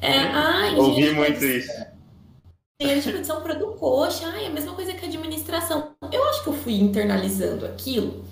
É, 0.02 0.18
ai, 0.18 0.76
Ouvi 0.76 1.10
muito 1.14 1.42
isso. 1.42 1.72
Engenharia 2.78 3.02
de 3.02 3.10
produção, 3.10 3.40
coxa 3.78 4.26
ai, 4.26 4.44
é 4.44 4.48
a 4.48 4.50
mesma 4.50 4.74
coisa 4.74 4.92
que 4.92 5.06
administração. 5.06 5.92
Eu 6.12 6.22
acho 6.28 6.42
que 6.42 6.48
eu 6.50 6.54
fui 6.54 6.74
internalizando 6.74 7.64
aquilo 7.64 8.22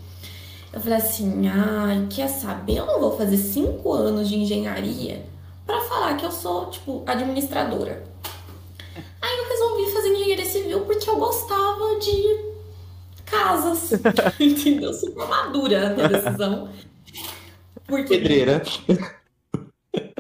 eu 0.73 0.81
falei 0.81 0.99
assim, 0.99 1.49
ai, 1.49 2.07
quer 2.09 2.29
saber? 2.29 2.79
Eu 2.79 2.87
não 2.87 3.01
vou 3.01 3.17
fazer 3.17 3.37
cinco 3.37 3.93
anos 3.93 4.29
de 4.29 4.37
engenharia 4.37 5.27
para 5.67 5.81
falar 5.83 6.17
que 6.17 6.25
eu 6.25 6.31
sou, 6.31 6.67
tipo, 6.67 7.03
administradora. 7.07 8.05
Aí 9.21 9.39
eu 9.39 9.49
resolvi 9.49 9.93
fazer 9.93 10.09
engenharia 10.11 10.45
civil 10.45 10.81
porque 10.83 11.11
eu 11.11 11.17
gostava 11.17 11.99
de 11.99 12.51
casas. 13.27 13.93
Entendeu? 14.39 14.95
Super 14.95 15.27
madura 15.27 15.89
a 15.89 15.91
minha 15.91 16.09
decisão. 16.09 16.69
Porque... 17.87 18.17
Pedreira. 18.17 18.63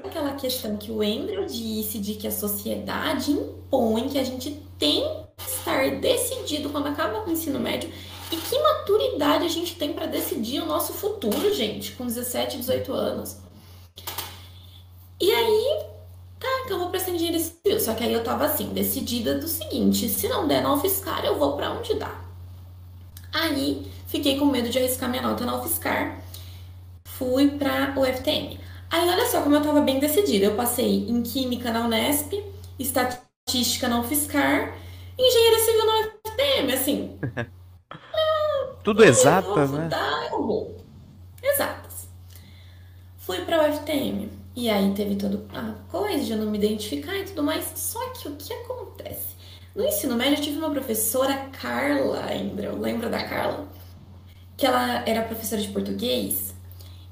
Aquela 0.02 0.32
questão 0.34 0.76
que 0.76 0.90
o 0.90 1.00
Andrew 1.00 1.46
disse 1.46 1.98
de 2.00 2.14
que 2.14 2.26
a 2.26 2.32
sociedade 2.32 3.30
impõe 3.30 4.08
que 4.08 4.18
a 4.18 4.24
gente 4.24 4.60
tem 4.76 5.02
que 5.36 5.48
estar 5.48 6.00
decidido 6.00 6.70
quando 6.70 6.88
acaba 6.88 7.24
o 7.24 7.30
ensino 7.30 7.60
médio 7.60 7.88
e 8.30 8.36
que 8.36 8.58
maturidade 8.62 9.44
a 9.44 9.48
gente 9.48 9.74
tem 9.74 9.92
para 9.92 10.06
decidir 10.06 10.60
o 10.60 10.66
nosso 10.66 10.92
futuro, 10.92 11.52
gente, 11.52 11.92
com 11.92 12.06
17, 12.06 12.58
18 12.58 12.92
anos. 12.92 13.36
E 15.20 15.30
aí, 15.30 15.84
tá, 16.38 16.48
então 16.64 16.76
eu 16.76 16.78
vou 16.78 16.90
prestar 16.90 17.10
engenharia 17.10 17.40
civil. 17.40 17.80
Só 17.80 17.92
que 17.94 18.04
aí 18.04 18.12
eu 18.12 18.22
tava 18.22 18.46
assim, 18.46 18.68
decidida 18.72 19.38
do 19.38 19.48
seguinte: 19.48 20.08
se 20.08 20.28
não 20.28 20.46
der 20.46 20.62
na 20.62 20.72
UFSCar, 20.74 21.24
eu 21.24 21.38
vou 21.38 21.56
para 21.56 21.72
onde 21.72 21.94
dá. 21.94 22.20
Aí, 23.32 23.86
fiquei 24.06 24.38
com 24.38 24.46
medo 24.46 24.70
de 24.70 24.78
arriscar 24.78 25.10
minha 25.10 25.22
nota 25.22 25.44
na 25.44 25.60
UFSCar. 25.60 26.22
Fui 27.04 27.50
para 27.50 27.94
o 27.98 28.04
FTM. 28.04 28.58
Aí 28.90 29.08
olha 29.08 29.26
só 29.26 29.42
como 29.42 29.54
eu 29.54 29.62
tava 29.62 29.80
bem 29.82 30.00
decidida. 30.00 30.46
Eu 30.46 30.54
passei 30.54 31.08
em 31.08 31.22
Química 31.22 31.70
na 31.70 31.84
Unesp, 31.84 32.32
Estatística 32.78 33.88
na 33.88 34.00
UFSCar, 34.00 34.74
Engenharia 35.18 35.58
Civil 35.58 35.86
na 35.86 36.00
UFTM, 36.00 36.72
assim. 36.72 37.18
Tudo 38.82 39.04
exata, 39.04 39.66
né? 39.66 39.88
eu 40.32 40.46
vou. 40.46 40.76
Exatas. 41.42 42.08
Fui 43.18 43.44
pra 43.44 43.68
UFTM. 43.68 44.30
E 44.56 44.68
aí 44.68 44.92
teve 44.94 45.16
toda 45.16 45.44
a 45.54 45.74
coisa 45.90 46.24
de 46.24 46.32
eu 46.32 46.38
não 46.38 46.50
me 46.50 46.58
identificar 46.58 47.16
e 47.16 47.24
tudo 47.24 47.42
mais. 47.42 47.70
Só 47.76 48.00
que 48.10 48.28
o 48.28 48.36
que 48.36 48.52
acontece? 48.52 49.36
No 49.74 49.84
ensino 49.84 50.16
médio 50.16 50.38
eu 50.38 50.42
tive 50.42 50.58
uma 50.58 50.70
professora, 50.70 51.48
Carla 51.60 52.24
ainda, 52.24 52.72
lembra 52.72 53.08
da 53.08 53.22
Carla? 53.22 53.68
Que 54.56 54.66
ela 54.66 55.04
era 55.06 55.22
professora 55.22 55.62
de 55.62 55.68
português 55.68 56.54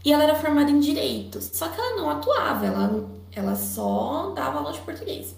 e 0.05 0.13
ela 0.13 0.25
era 0.25 0.35
formada 0.35 0.71
em 0.71 0.81
direito. 0.81 1.41
Só 1.41 1.69
que 1.69 1.81
ela 1.81 1.97
não 1.97 2.11
atuava, 2.11 2.67
ela, 2.67 3.09
ela 3.33 3.55
só 3.55 4.33
dava 4.35 4.59
aula 4.59 4.73
de 4.73 4.81
português. 4.81 5.37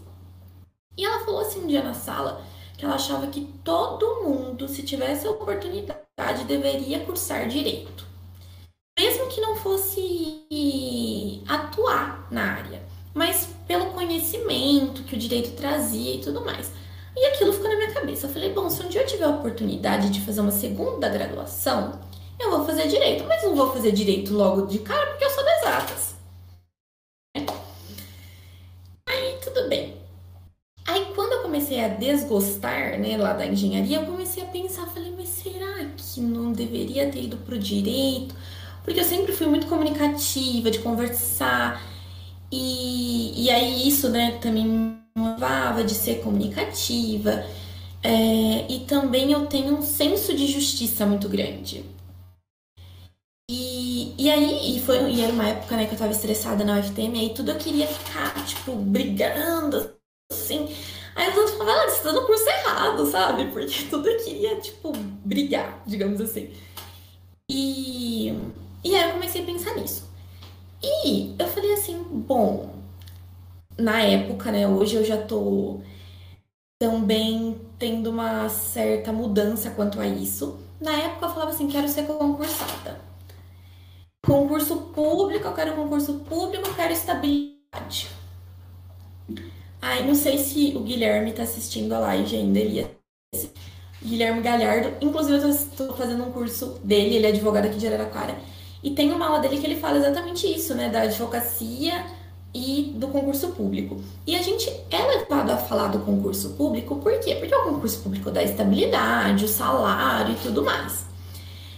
E 0.96 1.04
ela 1.04 1.24
falou 1.24 1.40
assim 1.40 1.64
um 1.64 1.66
dia 1.66 1.82
na 1.82 1.94
sala 1.94 2.42
que 2.76 2.84
ela 2.86 2.94
achava 2.94 3.26
que 3.26 3.42
todo 3.62 4.22
mundo, 4.24 4.66
se 4.66 4.82
tivesse 4.82 5.26
a 5.26 5.30
oportunidade, 5.30 5.99
deveria 6.44 7.00
cursar 7.00 7.48
direito. 7.48 8.06
Mesmo 8.98 9.28
que 9.28 9.40
não 9.40 9.56
fosse 9.56 10.44
atuar 11.48 12.28
na 12.30 12.54
área, 12.54 12.82
mas 13.14 13.48
pelo 13.66 13.86
conhecimento 13.92 15.04
que 15.04 15.14
o 15.14 15.18
direito 15.18 15.56
trazia 15.56 16.16
e 16.16 16.20
tudo 16.20 16.44
mais. 16.44 16.70
E 17.16 17.26
aquilo 17.26 17.52
ficou 17.52 17.70
na 17.70 17.76
minha 17.76 17.92
cabeça. 17.92 18.26
Eu 18.26 18.32
falei, 18.32 18.52
bom, 18.52 18.68
se 18.70 18.82
um 18.82 18.88
dia 18.88 19.02
eu 19.02 19.06
tiver 19.06 19.24
a 19.24 19.30
oportunidade 19.30 20.10
de 20.10 20.20
fazer 20.20 20.40
uma 20.40 20.50
segunda 20.50 21.08
graduação, 21.08 22.00
eu 22.38 22.50
vou 22.50 22.64
fazer 22.64 22.88
direito, 22.88 23.24
mas 23.24 23.42
não 23.42 23.54
vou 23.54 23.72
fazer 23.72 23.92
direito 23.92 24.32
logo 24.32 24.66
de 24.66 24.78
cara 24.78 25.06
porque 25.10 25.24
eu 25.24 25.30
sou 25.30 25.44
das 25.44 25.60
exatas. 25.60 26.14
Aí 29.06 29.38
tudo 29.42 29.68
bem. 29.68 29.96
Aí 30.86 31.12
quando 31.14 31.32
eu 31.32 31.42
comecei 31.42 31.84
a 31.84 31.88
desgostar, 31.88 32.98
né, 32.98 33.16
lá 33.16 33.32
da 33.32 33.46
engenharia, 33.46 33.98
eu 33.98 34.06
comecei 34.06 34.42
a 34.42 34.46
pensar, 34.46 34.86
falei, 34.86 35.09
que 36.14 36.20
não 36.20 36.52
deveria 36.52 37.10
ter 37.10 37.24
ido 37.24 37.36
pro 37.38 37.58
direito? 37.58 38.34
Porque 38.84 39.00
eu 39.00 39.04
sempre 39.04 39.32
fui 39.32 39.46
muito 39.46 39.66
comunicativa, 39.66 40.70
de 40.70 40.78
conversar. 40.80 41.82
E, 42.52 43.44
e 43.44 43.50
aí 43.50 43.88
isso, 43.88 44.08
né, 44.10 44.38
também 44.40 44.66
motivava 45.16 45.84
de 45.84 45.94
ser 45.94 46.22
comunicativa. 46.22 47.44
É, 48.02 48.72
e 48.72 48.80
também 48.86 49.32
eu 49.32 49.46
tenho 49.46 49.76
um 49.78 49.82
senso 49.82 50.34
de 50.34 50.46
justiça 50.46 51.06
muito 51.06 51.28
grande. 51.28 51.84
E, 53.50 54.14
e 54.16 54.30
aí, 54.30 54.76
e, 54.76 54.80
foi, 54.80 55.10
e 55.12 55.20
era 55.22 55.32
uma 55.32 55.48
época 55.48 55.76
né, 55.76 55.86
que 55.86 55.94
eu 55.94 55.98
tava 55.98 56.12
estressada 56.12 56.64
na 56.64 56.78
UFTM, 56.78 57.18
aí 57.18 57.34
tudo 57.34 57.50
eu 57.50 57.58
queria 57.58 57.86
ficar, 57.86 58.32
tipo, 58.46 58.74
brigando, 58.76 59.92
assim. 60.30 60.68
Aí 61.20 61.28
os 61.28 61.36
outros 61.36 61.58
falavam, 61.58 61.82
ah, 61.82 61.90
você 61.90 62.02
tá 62.02 62.12
no 62.12 62.24
curso 62.26 62.48
errado, 62.48 63.04
sabe? 63.04 63.44
Porque 63.52 63.84
tudo 63.90 64.08
queria, 64.24 64.58
tipo, 64.58 64.90
brigar, 65.22 65.82
digamos 65.86 66.18
assim. 66.18 66.50
E, 67.46 68.28
e 68.82 68.96
aí 68.96 69.02
eu 69.02 69.12
comecei 69.12 69.42
a 69.42 69.44
pensar 69.44 69.74
nisso. 69.74 70.10
E 70.82 71.36
eu 71.38 71.46
falei 71.46 71.74
assim, 71.74 72.02
bom, 72.02 72.74
na 73.76 74.00
época, 74.00 74.50
né? 74.50 74.66
Hoje 74.66 74.96
eu 74.96 75.04
já 75.04 75.18
tô 75.20 75.80
também 76.78 77.60
tendo 77.78 78.08
uma 78.08 78.48
certa 78.48 79.12
mudança 79.12 79.70
quanto 79.72 80.00
a 80.00 80.06
isso. 80.06 80.58
Na 80.80 80.92
época 80.92 81.26
eu 81.26 81.30
falava 81.34 81.50
assim, 81.50 81.68
quero 81.68 81.86
ser 81.86 82.06
concursada. 82.06 82.98
Concurso 84.24 84.74
público, 84.94 85.46
eu 85.46 85.54
quero 85.54 85.76
concurso 85.76 86.20
público, 86.20 86.66
eu 86.66 86.74
quero 86.74 86.94
estabilidade. 86.94 88.08
Ai, 89.82 90.06
não 90.06 90.14
sei 90.14 90.38
se 90.38 90.74
o 90.76 90.80
Guilherme 90.80 91.32
tá 91.32 91.42
assistindo 91.42 91.92
a 91.94 91.98
live 91.98 92.36
ainda, 92.36 92.58
ele 92.58 92.76
ia... 92.76 92.90
Guilherme 94.02 94.40
Galhardo, 94.40 94.92
inclusive 95.00 95.38
eu 95.38 95.66
tô 95.76 95.94
fazendo 95.94 96.24
um 96.24 96.32
curso 96.32 96.78
dele, 96.82 97.16
ele 97.16 97.26
é 97.26 97.28
advogado 97.30 97.66
aqui 97.66 97.76
de 97.76 97.86
Araraquara, 97.86 98.34
e 98.82 98.90
tem 98.90 99.12
uma 99.12 99.26
aula 99.26 99.40
dele 99.40 99.58
que 99.58 99.66
ele 99.66 99.76
fala 99.76 99.98
exatamente 99.98 100.46
isso, 100.46 100.74
né, 100.74 100.88
da 100.88 101.02
advocacia 101.02 102.06
e 102.52 102.94
do 102.96 103.08
concurso 103.08 103.48
público. 103.48 104.02
E 104.26 104.34
a 104.36 104.42
gente 104.42 104.68
é 104.90 105.02
levado 105.18 105.50
a 105.50 105.56
falar 105.56 105.88
do 105.88 106.00
concurso 106.00 106.50
público, 106.50 106.96
por 106.96 107.18
quê? 107.20 107.34
Porque 107.36 107.54
o 107.54 107.64
concurso 107.64 108.02
público 108.02 108.30
dá 108.30 108.42
estabilidade, 108.42 109.44
o 109.44 109.48
salário 109.48 110.32
e 110.34 110.38
tudo 110.42 110.64
mais. 110.64 111.04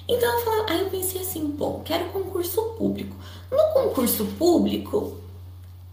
Então 0.09 0.29
eu 0.41 0.67
aí 0.69 0.81
eu 0.81 0.91
pensei 0.91 1.21
assim, 1.21 1.47
bom, 1.47 1.83
quero 1.85 2.07
concurso 2.07 2.63
público. 2.79 3.17
No 3.51 3.73
concurso 3.75 4.25
público, 4.39 5.19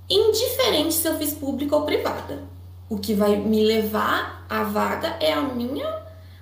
indiferente 0.09 0.93
se 0.93 1.07
eu 1.07 1.17
fiz 1.17 1.33
público 1.33 1.75
ou 1.75 1.83
privada, 1.83 2.43
o 2.89 2.97
que 2.97 3.13
vai 3.13 3.35
me 3.35 3.63
levar 3.63 4.45
à 4.49 4.63
vaga 4.63 5.17
é 5.19 5.31
a 5.31 5.41
minha, 5.41 5.87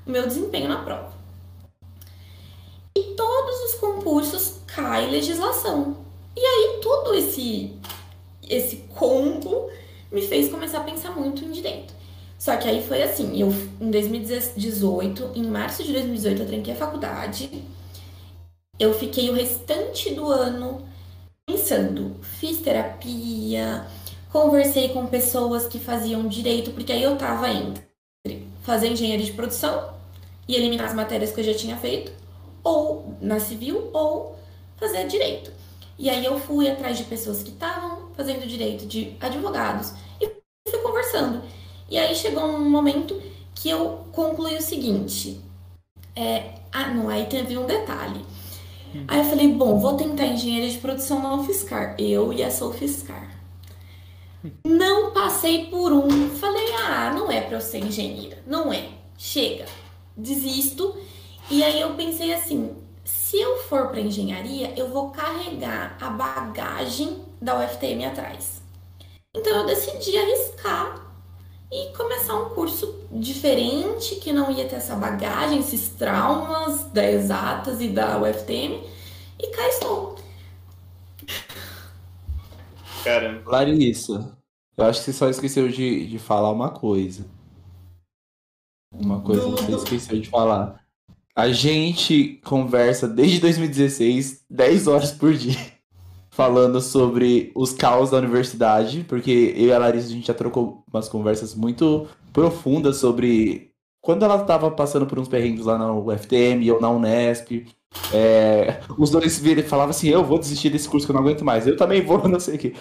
o 0.05 0.09
meu 0.09 0.25
desempenho 0.25 0.69
na 0.69 0.81
prova. 0.83 1.11
E 2.95 3.03
todos 3.15 3.55
os 3.65 3.73
concursos 3.75 4.61
cai 4.65 5.09
legislação. 5.09 5.97
E 6.35 6.39
aí 6.39 6.79
tudo 6.81 7.13
esse 7.13 7.77
esse 8.49 8.77
combo 8.95 9.69
me 10.11 10.21
fez 10.21 10.49
começar 10.49 10.79
a 10.79 10.83
pensar 10.83 11.11
muito 11.11 11.43
em 11.43 11.51
direito. 11.51 11.93
Só 12.39 12.55
que 12.55 12.67
aí 12.67 12.85
foi 12.87 13.01
assim, 13.01 13.39
eu 13.39 13.53
em 13.81 13.91
2018, 13.91 15.31
em 15.35 15.43
março 15.43 15.83
de 15.83 15.91
2018 15.91 16.41
eu 16.41 16.47
tranquei 16.47 16.73
a 16.73 16.77
faculdade. 16.77 17.63
Eu 18.79 18.93
fiquei 18.93 19.29
o 19.29 19.33
restante 19.33 20.13
do 20.13 20.27
ano 20.27 20.87
pensando, 21.47 22.17
fiz 22.21 22.59
terapia, 22.59 23.87
conversei 24.29 24.89
com 24.89 25.07
pessoas 25.07 25.65
que 25.65 25.79
faziam 25.79 26.27
direito, 26.27 26.71
porque 26.71 26.91
aí 26.91 27.01
eu 27.01 27.17
tava 27.17 27.49
entre 27.49 27.87
fazer 28.63 28.89
engenharia 28.89 29.25
de 29.25 29.31
produção 29.31 29.93
e 30.45 30.55
eliminar 30.55 30.87
as 30.87 30.93
matérias 30.93 31.31
que 31.31 31.39
eu 31.39 31.45
já 31.45 31.53
tinha 31.53 31.77
feito, 31.77 32.11
ou 32.61 33.15
na 33.21 33.39
civil, 33.39 33.89
ou 33.93 34.37
fazer 34.75 35.07
direito. 35.07 35.49
E 35.97 36.09
aí 36.09 36.25
eu 36.25 36.37
fui 36.37 36.69
atrás 36.69 36.97
de 36.97 37.05
pessoas 37.05 37.41
que 37.41 37.49
estavam 37.49 38.11
fazendo 38.13 38.45
direito, 38.45 38.85
de 38.85 39.15
advogados, 39.21 39.93
e 40.19 40.29
fui 40.69 40.79
conversando. 40.79 41.41
E 41.89 41.97
aí 41.97 42.13
chegou 42.13 42.43
um 42.43 42.69
momento 42.69 43.21
que 43.55 43.69
eu 43.69 44.05
concluí 44.11 44.57
o 44.57 44.61
seguinte: 44.61 45.41
é, 46.13 46.55
ah, 46.73 46.89
não, 46.89 47.07
aí 47.07 47.25
teve 47.25 47.57
um 47.57 47.65
detalhe. 47.65 48.23
Aí 49.07 49.19
eu 49.19 49.25
falei, 49.25 49.47
bom, 49.49 49.79
vou 49.79 49.95
tentar 49.95 50.25
engenharia 50.25 50.69
de 50.69 50.77
produção 50.77 51.21
não 51.21 51.43
fiscar. 51.43 51.95
Eu 51.97 52.33
e 52.33 52.43
a 52.43 52.51
Sofiscar. 52.51 53.35
Não 54.65 55.11
passei 55.11 55.65
por 55.65 55.91
um. 55.91 56.29
Falei, 56.29 56.73
ah, 56.73 57.11
não 57.13 57.31
é 57.31 57.41
para 57.41 57.57
eu 57.57 57.61
ser 57.61 57.79
engenheira. 57.79 58.41
Não 58.45 58.71
é. 58.71 58.89
Chega. 59.17 59.65
Desisto. 60.15 60.95
E 61.49 61.63
aí 61.63 61.79
eu 61.79 61.93
pensei 61.95 62.33
assim, 62.33 62.75
se 63.03 63.39
eu 63.39 63.57
for 63.63 63.87
para 63.87 64.01
engenharia, 64.01 64.73
eu 64.77 64.89
vou 64.89 65.11
carregar 65.11 65.97
a 66.01 66.09
bagagem 66.09 67.21
da 67.41 67.59
UFTM 67.59 68.05
atrás. 68.05 68.61
Então 69.35 69.55
eu 69.57 69.65
decidi 69.65 70.17
arriscar 70.17 71.06
e 71.71 71.93
começar 71.95 72.35
um 72.35 72.49
curso 72.49 73.07
diferente 73.11 74.15
que 74.15 74.31
não 74.31 74.49
ia 74.49 74.67
ter 74.67 74.75
essa 74.75 74.95
bagagem, 74.95 75.59
esses 75.59 75.89
traumas 75.89 76.85
da 76.91 77.09
exatas 77.09 77.81
e 77.81 77.89
da 77.89 78.21
UFTM 78.21 78.81
e 79.39 79.47
cá 79.47 79.67
estou. 79.67 80.15
Caramba. 83.03 83.49
Larissa, 83.49 84.37
eu 84.77 84.85
acho 84.85 84.99
que 84.99 85.05
você 85.05 85.13
só 85.13 85.29
esqueceu 85.29 85.67
de, 85.67 86.07
de 86.07 86.19
falar 86.19 86.51
uma 86.51 86.69
coisa. 86.69 87.25
Uma 88.93 89.21
coisa 89.21 89.43
que 89.43 89.63
você 89.63 89.75
esqueceu 89.75 90.21
de 90.21 90.29
falar. 90.29 90.85
A 91.35 91.51
gente 91.51 92.41
conversa 92.45 93.07
desde 93.07 93.39
2016, 93.39 94.45
10 94.49 94.87
horas 94.87 95.11
por 95.11 95.33
dia 95.33 95.76
falando 96.37 96.79
sobre 96.79 97.51
os 97.55 97.73
caos 97.73 98.11
da 98.11 98.17
universidade, 98.17 99.03
porque 99.09 99.55
eu 99.57 99.69
e 99.69 99.73
a 99.73 99.79
Larissa 99.79 100.05
a 100.05 100.11
gente 100.11 100.27
já 100.27 100.35
trocou 100.35 100.83
umas 100.93 101.09
conversas 101.09 101.55
muito 101.55 102.05
profundas 102.31 102.97
sobre 102.97 103.71
quando 104.03 104.23
ela 104.23 104.39
estava 104.39 104.69
passando 104.69 105.07
por 105.07 105.17
uns 105.17 105.27
perrengues 105.27 105.65
lá 105.65 105.79
na 105.79 105.91
UFTM 105.91 106.69
ou 106.71 106.79
na 106.79 106.91
Unesp. 106.91 107.65
É, 108.13 108.81
os 108.99 109.09
dois 109.09 109.41
falavam 109.65 109.89
assim: 109.89 110.09
eu 110.09 110.23
vou 110.23 110.37
desistir 110.37 110.69
desse 110.69 110.87
curso 110.87 111.07
que 111.07 111.11
eu 111.11 111.15
não 111.15 111.23
aguento 111.23 111.43
mais, 111.43 111.65
eu 111.65 111.75
também 111.75 112.03
vou, 112.03 112.25
não 112.29 112.39
sei 112.39 112.53
o 112.53 112.59
quê. 112.59 112.73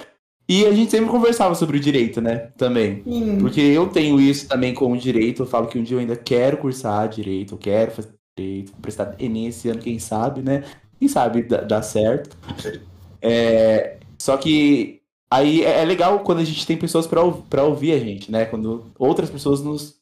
E 0.47 0.67
a 0.67 0.73
gente 0.73 0.91
sempre 0.91 1.09
conversava 1.09 1.55
sobre 1.55 1.79
o 1.79 1.81
direito, 1.81 2.21
né? 2.21 2.51
Também. 2.59 3.03
Porque 3.41 3.61
eu 3.63 3.89
tenho 3.89 4.21
isso 4.21 4.47
também 4.47 4.75
com 4.75 4.93
o 4.93 4.99
direito. 4.99 5.43
Eu 5.43 5.47
falo 5.47 5.67
que 5.67 5.79
um 5.79 5.83
dia 5.83 5.97
eu 5.97 6.01
ainda 6.01 6.15
quero 6.15 6.59
cursar 6.59 7.09
direito, 7.09 7.55
eu 7.55 7.59
quero 7.59 7.91
fazer 7.91 8.11
direito, 8.39 8.73
prestar 8.83 9.17
Enem 9.19 9.47
esse 9.47 9.67
ano, 9.71 9.81
quem 9.81 9.99
sabe, 9.99 10.43
né? 10.43 10.63
Quem 10.99 11.09
sabe 11.09 11.43
dá 11.43 11.81
certo. 11.81 12.37
É, 13.29 13.99
só 14.19 14.37
que 14.37 15.01
aí 15.29 15.65
é, 15.65 15.81
é 15.81 15.85
legal 15.85 16.21
quando 16.21 16.39
a 16.39 16.45
gente 16.45 16.65
tem 16.65 16.77
pessoas 16.77 17.07
para 17.07 17.65
ouvir 17.65 17.93
a 17.93 17.99
gente, 17.99 18.31
né? 18.31 18.45
Quando 18.45 18.85
outras 18.97 19.29
pessoas 19.29 19.61
nos, 19.61 19.97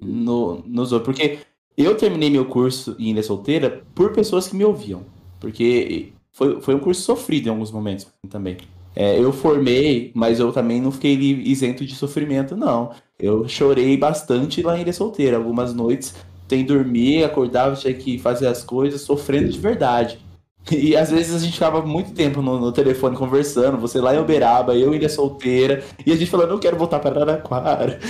no, 0.00 0.62
nos 0.66 0.92
ouvem. 0.92 1.04
Porque 1.04 1.38
eu 1.76 1.96
terminei 1.96 2.28
meu 2.28 2.46
curso 2.46 2.96
em 2.98 3.10
Ilha 3.10 3.22
Solteira 3.22 3.82
por 3.94 4.12
pessoas 4.12 4.48
que 4.48 4.56
me 4.56 4.64
ouviam. 4.64 5.02
Porque 5.38 6.12
foi, 6.32 6.60
foi 6.60 6.74
um 6.74 6.80
curso 6.80 7.02
sofrido 7.02 7.46
em 7.46 7.50
alguns 7.50 7.70
momentos 7.70 8.08
também. 8.28 8.56
É, 8.96 9.16
eu 9.18 9.32
formei, 9.32 10.10
mas 10.14 10.40
eu 10.40 10.50
também 10.52 10.80
não 10.80 10.90
fiquei 10.90 11.14
isento 11.14 11.84
de 11.84 11.94
sofrimento, 11.94 12.56
não. 12.56 12.92
Eu 13.18 13.46
chorei 13.46 13.96
bastante 13.96 14.62
lá 14.62 14.76
em 14.76 14.80
Ilha 14.80 14.92
Solteira. 14.92 15.36
Algumas 15.36 15.72
noites, 15.72 16.14
sem 16.48 16.64
dormir, 16.64 17.22
acordava, 17.22 17.76
tinha 17.76 17.94
que 17.94 18.18
fazer 18.18 18.48
as 18.48 18.64
coisas, 18.64 19.02
sofrendo 19.02 19.50
de 19.50 19.58
verdade. 19.58 20.18
E 20.76 20.96
às 20.96 21.10
vezes 21.10 21.34
a 21.34 21.38
gente 21.38 21.54
ficava 21.54 21.82
muito 21.82 22.12
tempo 22.12 22.42
no, 22.42 22.58
no, 22.58 22.72
telefone 22.72 23.16
conversando, 23.16 23.78
você 23.78 24.00
lá 24.00 24.14
em 24.14 24.18
Uberaba, 24.18 24.74
eu 24.74 24.94
ilha 24.94 25.08
solteira, 25.08 25.84
e 26.04 26.12
a 26.12 26.16
gente 26.16 26.30
falando, 26.30 26.50
eu 26.50 26.58
quero 26.58 26.76
voltar 26.76 26.98
para 26.98 27.22
Araraquara. 27.22 28.00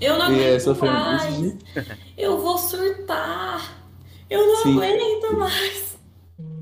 Eu 0.00 0.18
não 0.18 0.26
aguento 0.26 0.70
é, 0.70 0.86
mais. 0.86 1.56
Eu 2.16 2.40
vou 2.40 2.56
surtar. 2.56 3.84
Eu 4.30 4.46
não 4.46 4.62
Sim. 4.62 4.78
aguento 4.78 5.36
mais. 5.38 5.94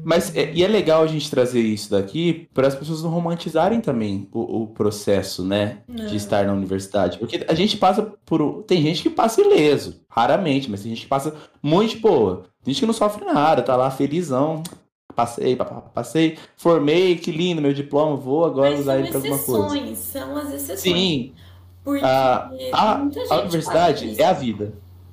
Mas 0.04 0.34
é, 0.34 0.52
e 0.52 0.64
é 0.64 0.68
legal 0.68 1.02
a 1.02 1.06
gente 1.06 1.30
trazer 1.30 1.60
isso 1.60 1.92
daqui 1.92 2.48
para 2.52 2.66
as 2.66 2.74
pessoas 2.74 3.02
não 3.02 3.10
romantizarem 3.10 3.80
também 3.80 4.28
o, 4.32 4.62
o 4.62 4.66
processo, 4.66 5.44
né, 5.44 5.78
não. 5.86 6.06
de 6.06 6.16
estar 6.16 6.44
na 6.44 6.52
universidade, 6.52 7.18
porque 7.18 7.44
a 7.46 7.54
gente 7.54 7.76
passa 7.76 8.12
por 8.26 8.64
tem 8.64 8.82
gente 8.82 9.00
que 9.02 9.10
passa 9.10 9.40
ileso, 9.40 10.00
raramente, 10.08 10.68
mas 10.68 10.82
tem 10.82 10.90
gente 10.90 11.02
que 11.02 11.08
passa 11.08 11.34
muito 11.62 12.00
boa. 12.00 12.44
Tem 12.64 12.74
gente 12.74 12.80
que 12.80 12.86
não 12.86 12.92
sofre 12.92 13.24
nada, 13.24 13.62
tá 13.62 13.76
lá 13.76 13.90
felizão, 13.90 14.62
Passei, 15.14 15.56
passei, 15.94 16.38
formei, 16.56 17.16
que 17.16 17.30
lindo, 17.30 17.60
meu 17.60 17.72
diploma, 17.72 18.16
vou 18.16 18.44
agora 18.44 18.70
Mas 18.70 18.80
usar 18.80 18.98
ele 18.98 19.08
para 19.08 19.18
alguma 19.18 19.38
coisa. 19.38 19.96
São 19.96 20.36
as 20.36 20.52
exceções. 20.52 20.80
Sim. 20.80 21.32
Porque 21.84 22.04
a, 22.04 22.50
a, 22.72 22.92
a 23.30 23.40
universidade 23.40 24.20
é 24.20 24.24
a 24.24 24.32
vida. 24.32 24.72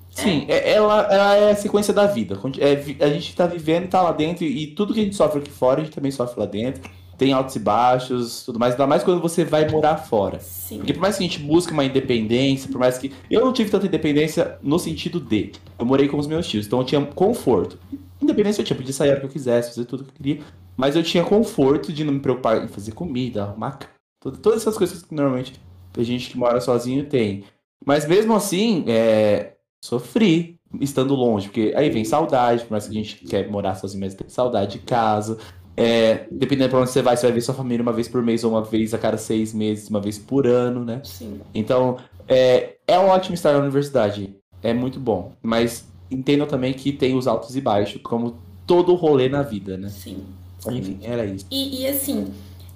Sim, 0.10 0.46
é. 0.48 0.58
é. 0.58 0.74
ela, 0.74 1.02
ela 1.12 1.36
é 1.36 1.52
a 1.52 1.56
sequência 1.56 1.94
da 1.94 2.06
vida. 2.06 2.40
É, 2.60 3.06
a 3.06 3.10
gente 3.10 3.30
está 3.30 3.46
vivendo 3.46 3.84
e 3.84 3.86
está 3.86 4.02
lá 4.02 4.12
dentro, 4.12 4.44
e 4.44 4.68
tudo 4.68 4.94
que 4.94 5.00
a 5.00 5.04
gente 5.04 5.16
sofre 5.16 5.40
aqui 5.40 5.52
fora, 5.52 5.82
a 5.82 5.84
gente 5.84 5.94
também 5.94 6.12
sofre 6.12 6.40
lá 6.40 6.46
dentro. 6.46 6.90
Tem 7.18 7.34
altos 7.34 7.54
e 7.58 7.60
baixos, 7.60 8.46
tudo 8.46 8.58
mais, 8.58 8.74
ainda 8.74 8.88
mais 8.88 9.04
quando 9.04 9.20
você 9.20 9.44
vai 9.44 9.70
morar 9.70 9.98
fora. 9.98 10.40
Sim. 10.40 10.78
Porque 10.78 10.94
por 10.94 11.02
mais 11.02 11.18
que 11.18 11.24
a 11.26 11.28
gente 11.28 11.40
busque 11.40 11.74
uma 11.74 11.84
independência, 11.84 12.72
por 12.72 12.80
mais 12.80 12.98
que. 12.98 13.12
Eu 13.30 13.44
não 13.44 13.52
tive 13.52 13.70
tanta 13.70 13.86
independência 13.86 14.58
no 14.64 14.80
sentido 14.80 15.20
de. 15.20 15.52
Eu 15.78 15.86
morei 15.86 16.08
com 16.08 16.18
os 16.18 16.28
meus 16.28 16.48
tios, 16.48 16.66
então 16.66 16.80
eu 16.80 16.86
tinha 16.86 17.02
conforto. 17.02 17.78
Independência 18.22 18.62
eu 18.62 18.66
tinha, 18.66 18.78
podia 18.78 18.94
sair 18.94 19.10
a 19.10 19.12
hora 19.12 19.20
que 19.22 19.26
eu 19.26 19.32
quisesse, 19.32 19.70
fazer 19.70 19.86
tudo 19.86 20.04
que 20.04 20.10
eu 20.10 20.16
queria. 20.16 20.44
Mas 20.76 20.96
eu 20.96 21.04
tinha 21.04 21.24
conforto 21.24 21.92
de 21.92 22.04
não 22.04 22.14
me 22.14 22.20
preocupar 22.20 22.64
em 22.64 22.68
fazer 22.68 22.92
comida, 22.92 23.44
arrumar. 23.44 23.80
Todas 24.22 24.62
essas 24.62 24.78
coisas 24.78 25.04
que 25.04 25.14
normalmente 25.16 25.60
a 25.98 26.04
gente 26.04 26.30
que 26.30 26.38
mora 26.38 26.60
sozinho 26.60 27.06
tem. 27.06 27.44
Mas 27.86 28.06
mesmo 28.06 28.34
assim, 28.36 28.84
é, 28.88 29.54
sofri 29.84 30.60
estando 30.80 31.16
longe, 31.16 31.48
porque 31.48 31.74
aí 31.76 31.90
vem 31.90 32.04
saudade, 32.04 32.64
por 32.64 32.72
mais 32.72 32.86
que 32.86 32.92
a 32.92 32.94
gente 32.94 33.16
quer 33.26 33.50
morar 33.50 33.76
sozinho, 33.76 34.02
mas 34.02 34.14
tem 34.14 34.30
saudade 34.30 34.74
de 34.74 34.80
casa. 34.80 35.38
É, 35.76 36.28
dependendo 36.30 36.70
pra 36.72 36.80
onde 36.80 36.92
você 36.92 37.02
vai, 37.02 37.16
você 37.16 37.26
vai 37.26 37.32
ver 37.34 37.42
sua 37.42 37.56
família 37.56 37.82
uma 37.82 37.94
vez 37.94 38.08
por 38.08 38.22
mês 38.22 38.44
ou 38.44 38.52
uma 38.52 38.64
vez 38.64 38.94
a 38.94 38.98
cada 38.98 39.18
seis 39.18 39.54
meses, 39.54 39.90
uma 39.90 40.02
vez 40.02 40.20
por 40.20 40.46
ano, 40.46 40.84
né? 40.84 41.02
Sim. 41.06 41.40
Então, 41.54 41.98
é, 42.28 42.76
é 42.86 43.00
um 43.00 43.08
ótimo 43.08 43.34
estar 43.34 43.54
na 43.54 43.60
universidade. 43.60 44.36
É 44.62 44.74
muito 44.74 45.00
bom. 45.00 45.32
Mas 45.42 45.89
entendam 46.10 46.48
também 46.48 46.74
que 46.74 46.92
tem 46.92 47.16
os 47.16 47.28
altos 47.28 47.56
e 47.56 47.62
baixos, 47.62 48.02
como 48.02 48.38
todo 48.66 48.94
rolê 48.96 49.30
na 49.30 49.42
vida, 49.42 49.78
né? 49.78 49.90
Sim. 49.90 50.26
Enfim, 50.70 51.00
era 51.02 51.26
isso. 51.26 51.46
E, 51.50 51.82
e 51.82 51.88
assim, 51.88 52.34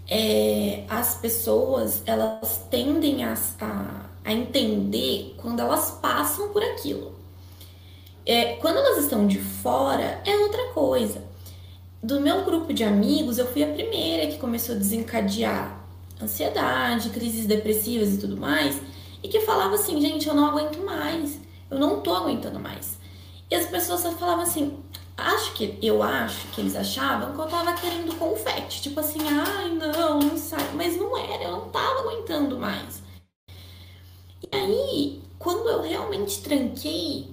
é, 0.10 0.84
as 0.90 1.16
pessoas, 1.16 2.02
elas 2.06 2.66
tendem 2.70 3.24
a, 3.24 3.34
a, 3.60 4.06
a, 4.24 4.34
entender 4.34 5.36
quando 5.38 5.60
elas 5.60 5.92
passam 6.02 6.50
por 6.50 6.64
aquilo. 6.64 7.14
É, 8.26 8.56
quando 8.56 8.78
elas 8.78 9.04
estão 9.04 9.28
de 9.28 9.40
fora, 9.40 10.22
é 10.26 10.36
outra 10.38 10.72
coisa. 10.74 11.22
Do 12.02 12.22
meu 12.22 12.44
grupo 12.44 12.74
de 12.74 12.84
amigos, 12.84 13.38
eu 13.38 13.48
fui 13.48 13.64
a 13.64 13.68
primeira 13.68 14.28
que 14.28 14.38
começou 14.38 14.76
a 14.76 14.78
desencadear 14.78 15.84
ansiedade, 16.22 17.10
crises 17.10 17.46
depressivas 17.46 18.14
e 18.14 18.18
tudo 18.18 18.38
mais, 18.38 18.80
e 19.22 19.28
que 19.28 19.42
falava 19.42 19.76
assim, 19.76 20.00
gente, 20.00 20.28
eu 20.28 20.34
não 20.34 20.46
aguento 20.46 20.78
mais, 20.84 21.40
eu 21.70 21.80
não 21.80 22.02
tô 22.02 22.14
aguentando 22.14 22.60
mais. 22.60 22.98
E 23.54 23.56
as 23.56 23.68
pessoas 23.68 24.02
só 24.02 24.12
falavam 24.14 24.42
assim, 24.42 24.80
acho 25.16 25.54
que 25.54 25.78
eu 25.80 26.02
acho 26.02 26.48
que 26.48 26.60
eles 26.60 26.76
achavam 26.76 27.36
que 27.36 27.40
eu 27.40 27.46
tava 27.46 27.74
querendo 27.74 28.18
confete, 28.18 28.82
tipo 28.82 29.00
assim, 29.00 29.20
ai 29.30 29.70
não, 29.70 30.18
não 30.18 30.36
sai, 30.36 30.72
mas 30.74 30.98
não 30.98 31.16
era, 31.16 31.44
eu 31.44 31.52
não 31.52 31.70
tava 31.70 32.00
aguentando 32.00 32.58
mais. 32.58 33.04
E 34.42 34.58
aí, 34.58 35.22
quando 35.38 35.70
eu 35.70 35.84
realmente 35.84 36.42
tranquei, 36.42 37.32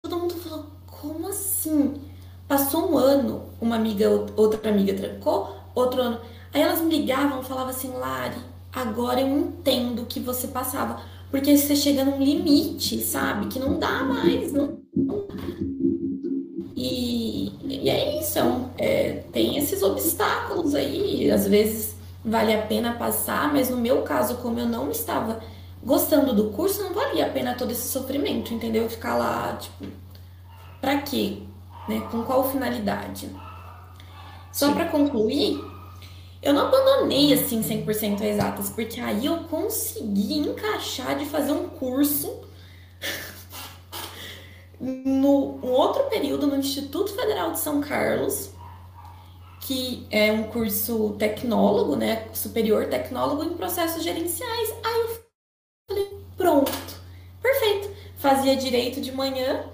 todo 0.00 0.16
mundo 0.16 0.36
falou, 0.36 0.66
como 0.86 1.26
assim? 1.26 2.08
Passou 2.46 2.92
um 2.92 2.96
ano, 2.96 3.50
uma 3.60 3.74
amiga, 3.74 4.08
outra 4.36 4.70
amiga 4.70 4.94
trancou, 4.94 5.56
outro 5.74 6.00
ano. 6.00 6.20
Aí 6.54 6.62
elas 6.62 6.80
me 6.80 6.96
ligavam, 7.00 7.42
falavam 7.42 7.70
assim, 7.70 7.90
Lari, 7.94 8.38
agora 8.72 9.20
eu 9.20 9.26
entendo 9.26 10.06
que 10.06 10.20
você 10.20 10.46
passava. 10.46 11.02
Porque 11.30 11.56
você 11.56 11.76
chega 11.76 12.04
num 12.04 12.22
limite, 12.22 13.00
sabe? 13.00 13.48
Que 13.48 13.58
não 13.58 13.78
dá 13.78 14.02
mais. 14.04 14.52
Não, 14.52 14.78
E, 16.76 17.52
e 17.64 17.90
é 17.90 18.20
isso. 18.20 18.38
É, 18.78 19.24
tem 19.32 19.58
esses 19.58 19.82
obstáculos 19.82 20.74
aí. 20.74 21.30
Às 21.30 21.46
vezes 21.46 21.96
vale 22.24 22.54
a 22.54 22.62
pena 22.62 22.94
passar, 22.94 23.52
mas 23.52 23.68
no 23.70 23.76
meu 23.76 24.02
caso, 24.02 24.36
como 24.36 24.58
eu 24.60 24.66
não 24.66 24.90
estava 24.90 25.40
gostando 25.82 26.34
do 26.34 26.50
curso, 26.50 26.82
não 26.82 26.94
valia 26.94 27.26
a 27.26 27.30
pena 27.30 27.54
todo 27.54 27.70
esse 27.72 27.88
sofrimento, 27.88 28.52
entendeu? 28.54 28.88
Ficar 28.88 29.16
lá, 29.16 29.56
tipo, 29.56 29.86
pra 30.80 30.98
quê? 31.02 31.42
Né? 31.88 32.00
Com 32.10 32.22
qual 32.22 32.50
finalidade? 32.50 33.30
Só 34.52 34.72
para 34.72 34.86
concluir, 34.86 35.60
eu 36.40 36.52
não 36.52 36.66
abandonei 36.66 37.32
assim 37.32 37.62
100% 37.62 38.22
exatas, 38.22 38.70
porque 38.70 39.00
aí 39.00 39.26
eu 39.26 39.44
consegui 39.44 40.38
encaixar 40.38 41.18
de 41.18 41.24
fazer 41.26 41.52
um 41.52 41.68
curso 41.68 42.40
no 44.80 45.58
um 45.62 45.72
outro 45.72 46.04
período 46.04 46.46
no 46.46 46.56
Instituto 46.56 47.12
Federal 47.12 47.52
de 47.52 47.58
São 47.58 47.80
Carlos, 47.80 48.50
que 49.60 50.06
é 50.10 50.32
um 50.32 50.44
curso 50.44 51.16
tecnólogo, 51.18 51.96
né, 51.96 52.28
superior 52.32 52.86
tecnólogo 52.86 53.42
em 53.44 53.56
processos 53.56 54.02
gerenciais. 54.02 54.74
Aí 54.84 55.00
eu 55.00 55.22
falei, 55.90 56.08
pronto, 56.36 56.72
perfeito. 57.42 57.90
Fazia 58.16 58.56
direito 58.56 59.00
de 59.00 59.12
manhã 59.12 59.64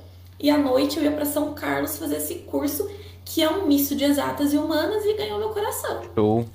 e 0.41 0.51
à 0.51 0.59
noite 0.59 0.97
eu 0.97 1.05
ia 1.05 1.13
para 1.13 1.25
São 1.25 1.55
Carlos 1.55 1.97
fazer 1.97 2.17
esse 2.17 2.37
curso 2.41 2.91
que 3.25 3.43
é 3.43 3.51
um 3.51 3.67
misto 3.67 3.95
de 3.95 4.05
exatas 4.05 4.53
e 4.53 4.59
humanas 4.59 5.05
e 5.05 5.15
ganhou 5.15 5.39
meu 5.39 5.51
coração. 5.51 6.03
Show. 6.15 6.49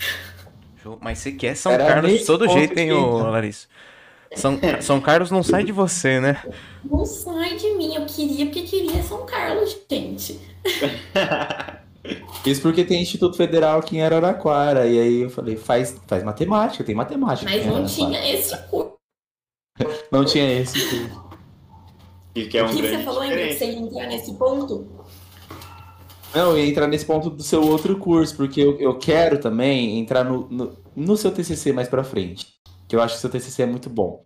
Show. 0.82 0.97
Mas 1.01 1.20
você 1.20 1.32
quer 1.32 1.55
São 1.55 1.72
Era 1.72 1.86
Carlos 1.86 2.11
de 2.11 2.26
todo 2.26 2.47
jeito, 2.47 2.78
hein, 2.78 2.91
ô, 2.93 3.17
Larissa? 3.17 3.67
São, 4.36 4.59
São 4.82 5.01
Carlos 5.01 5.32
não 5.32 5.41
sai 5.41 5.63
de 5.63 5.72
você, 5.72 6.20
né? 6.20 6.41
Não 6.84 7.03
sai 7.05 7.55
de 7.55 7.74
mim. 7.74 7.95
Eu 7.95 8.05
queria 8.05 8.45
porque 8.45 8.61
queria 8.61 9.01
São 9.01 9.26
Carlos, 9.26 9.76
gente. 9.89 10.39
Isso 12.45 12.61
porque 12.61 12.86
tem 12.86 13.01
Instituto 13.01 13.36
Federal 13.36 13.80
aqui 13.80 13.97
em 13.97 14.01
Araraquara. 14.01 14.86
E 14.86 14.99
aí 14.99 15.22
eu 15.22 15.30
falei, 15.30 15.57
faz, 15.57 15.99
faz 16.07 16.24
matemática, 16.24 16.84
tem 16.84 16.95
matemática. 16.95 17.49
Mas 17.49 17.65
não 17.67 17.86
tinha 17.86 18.34
esse 18.34 18.55
curso. 18.67 18.93
Não 20.11 20.26
tinha 20.26 20.61
esse 20.61 20.80
curso. 20.80 21.30
E 22.36 22.45
que 22.45 22.57
é 22.57 22.63
um 22.63 22.67
o 22.67 22.70
que 22.70 22.82
você 22.82 22.99
falou 22.99 23.22
ainda 23.22 23.36
que 23.36 23.53
você 23.53 23.65
ia 23.65 23.80
entrar 23.80 24.07
nesse 24.07 24.34
ponto? 24.36 24.88
Não, 26.34 26.58
e 26.58 26.70
entrar 26.70 26.88
nesse 26.88 27.06
ponto 27.06 27.30
do 27.30 27.42
seu 27.42 27.64
outro 27.64 27.98
curso, 27.98 28.36
porque 28.36 28.62
eu, 28.62 28.80
eu 28.80 28.98
quero 28.98 29.40
também 29.40 30.00
entrar 30.00 30.24
no, 30.24 30.48
no, 30.50 30.78
no 30.96 31.18
seu 31.18 31.32
TCC 31.32 31.74
mais 31.74 31.88
pra 31.88 32.04
frente. 32.04 32.60
Que 32.88 32.96
eu 32.96 33.02
acho 33.02 33.16
que 33.16 33.22
seu 33.22 33.30
TCC 33.30 33.64
é 33.64 33.66
muito 33.66 33.90
bom. 33.90 34.26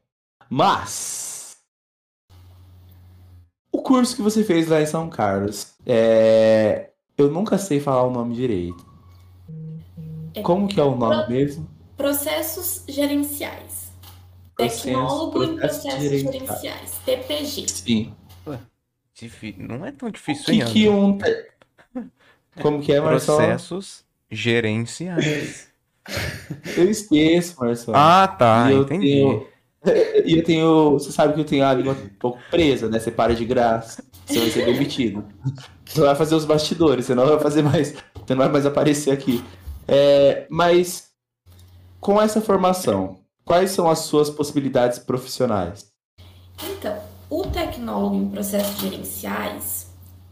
Mas. 0.49 1.57
O 3.71 3.81
curso 3.81 4.15
que 4.15 4.21
você 4.21 4.43
fez 4.43 4.67
lá 4.67 4.81
em 4.81 4.85
São 4.85 5.09
Carlos, 5.09 5.73
é... 5.85 6.91
eu 7.17 7.31
nunca 7.31 7.57
sei 7.57 7.79
falar 7.79 8.03
o 8.03 8.11
nome 8.11 8.35
direito. 8.35 8.85
É 10.35 10.41
Como 10.41 10.67
que 10.67 10.79
é 10.79 10.83
o 10.83 10.95
nome 10.95 11.23
Pro... 11.23 11.33
mesmo? 11.33 11.69
Processos 11.95 12.83
gerenciais. 12.87 13.91
Processo, 14.55 14.83
Tecnólogo 14.83 15.43
em 15.43 15.55
processos 15.55 16.01
gerenciais. 16.01 16.33
gerenciais. 16.33 16.91
TPG. 17.05 17.67
Sim. 17.67 18.13
Ué, 18.45 18.59
não 19.57 19.85
é 19.85 19.91
tão 19.91 20.09
difícil, 20.09 20.45
que, 20.45 20.65
que 20.65 20.89
um 20.89 21.17
como 22.61 22.81
que 22.81 22.91
é, 22.91 22.99
Marcelo? 22.99 23.37
Processos 23.37 24.03
gerenciais. 24.29 25.67
Eu 26.75 26.89
esqueço, 26.89 27.55
Marcelo. 27.59 27.97
Ah, 27.97 28.27
tá, 28.27 28.71
e 28.71 28.75
entendi. 28.75 29.07
Tenho... 29.07 29.53
E 30.25 30.37
eu 30.37 30.43
tenho. 30.45 30.91
Você 30.91 31.11
sabe 31.11 31.33
que 31.33 31.41
eu 31.41 31.45
tenho 31.45 31.65
a 31.65 31.73
língua 31.73 31.91
um 31.91 32.07
pouco 32.17 32.39
presa, 32.49 32.87
né? 32.87 32.99
Você 32.99 33.11
para 33.11 33.35
de 33.35 33.43
graça. 33.43 34.01
Você 34.25 34.39
vai 34.39 34.49
ser 34.49 34.65
demitido. 34.65 35.25
Você 35.85 35.99
vai 35.99 36.15
fazer 36.15 36.35
os 36.35 36.45
bastidores, 36.45 37.05
você 37.05 37.13
não 37.13 37.27
vai 37.27 37.39
fazer 37.39 37.61
mais. 37.61 37.91
Você 37.91 38.33
não 38.33 38.37
vai 38.37 38.49
mais 38.49 38.65
aparecer 38.65 39.11
aqui. 39.11 39.43
É, 39.85 40.47
mas 40.49 41.09
com 41.99 42.21
essa 42.21 42.41
formação, 42.41 43.19
quais 43.43 43.71
são 43.71 43.89
as 43.89 43.99
suas 43.99 44.29
possibilidades 44.29 44.97
profissionais? 44.97 45.87
Então, 46.63 46.97
o 47.29 47.43
tecnólogo 47.43 48.15
em 48.15 48.29
processos 48.29 48.79
gerenciais 48.79 49.82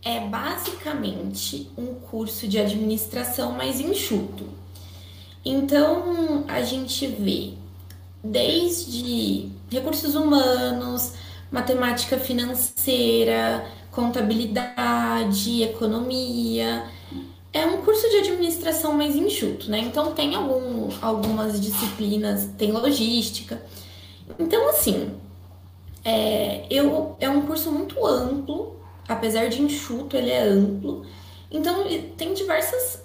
é 0.03 0.19
basicamente 0.19 1.69
um 1.77 1.93
curso 1.95 2.47
de 2.47 2.57
administração 2.59 3.51
mais 3.51 3.79
enxuto. 3.79 4.45
Então, 5.43 6.43
a 6.47 6.61
gente 6.61 7.07
vê 7.07 7.53
desde 8.23 9.49
recursos 9.69 10.15
humanos, 10.15 11.13
matemática 11.51 12.17
financeira, 12.17 13.65
contabilidade, 13.91 15.63
economia. 15.63 16.85
É 17.53 17.65
um 17.65 17.81
curso 17.81 18.09
de 18.09 18.17
administração 18.17 18.93
mais 18.93 19.15
enxuto, 19.15 19.69
né? 19.69 19.79
Então 19.79 20.13
tem 20.13 20.35
algum, 20.35 20.89
algumas 21.01 21.59
disciplinas, 21.59 22.47
tem 22.57 22.71
logística. 22.71 23.61
Então, 24.39 24.69
assim, 24.69 25.11
é, 26.05 26.65
eu, 26.69 27.15
é 27.19 27.29
um 27.29 27.41
curso 27.41 27.71
muito 27.71 28.05
amplo, 28.05 28.80
apesar 29.07 29.47
de 29.47 29.61
enxuto, 29.61 30.15
ele 30.15 30.29
é 30.29 30.43
amplo. 30.43 31.05
Então, 31.49 31.85
tem 32.17 32.33
diversas 32.33 33.01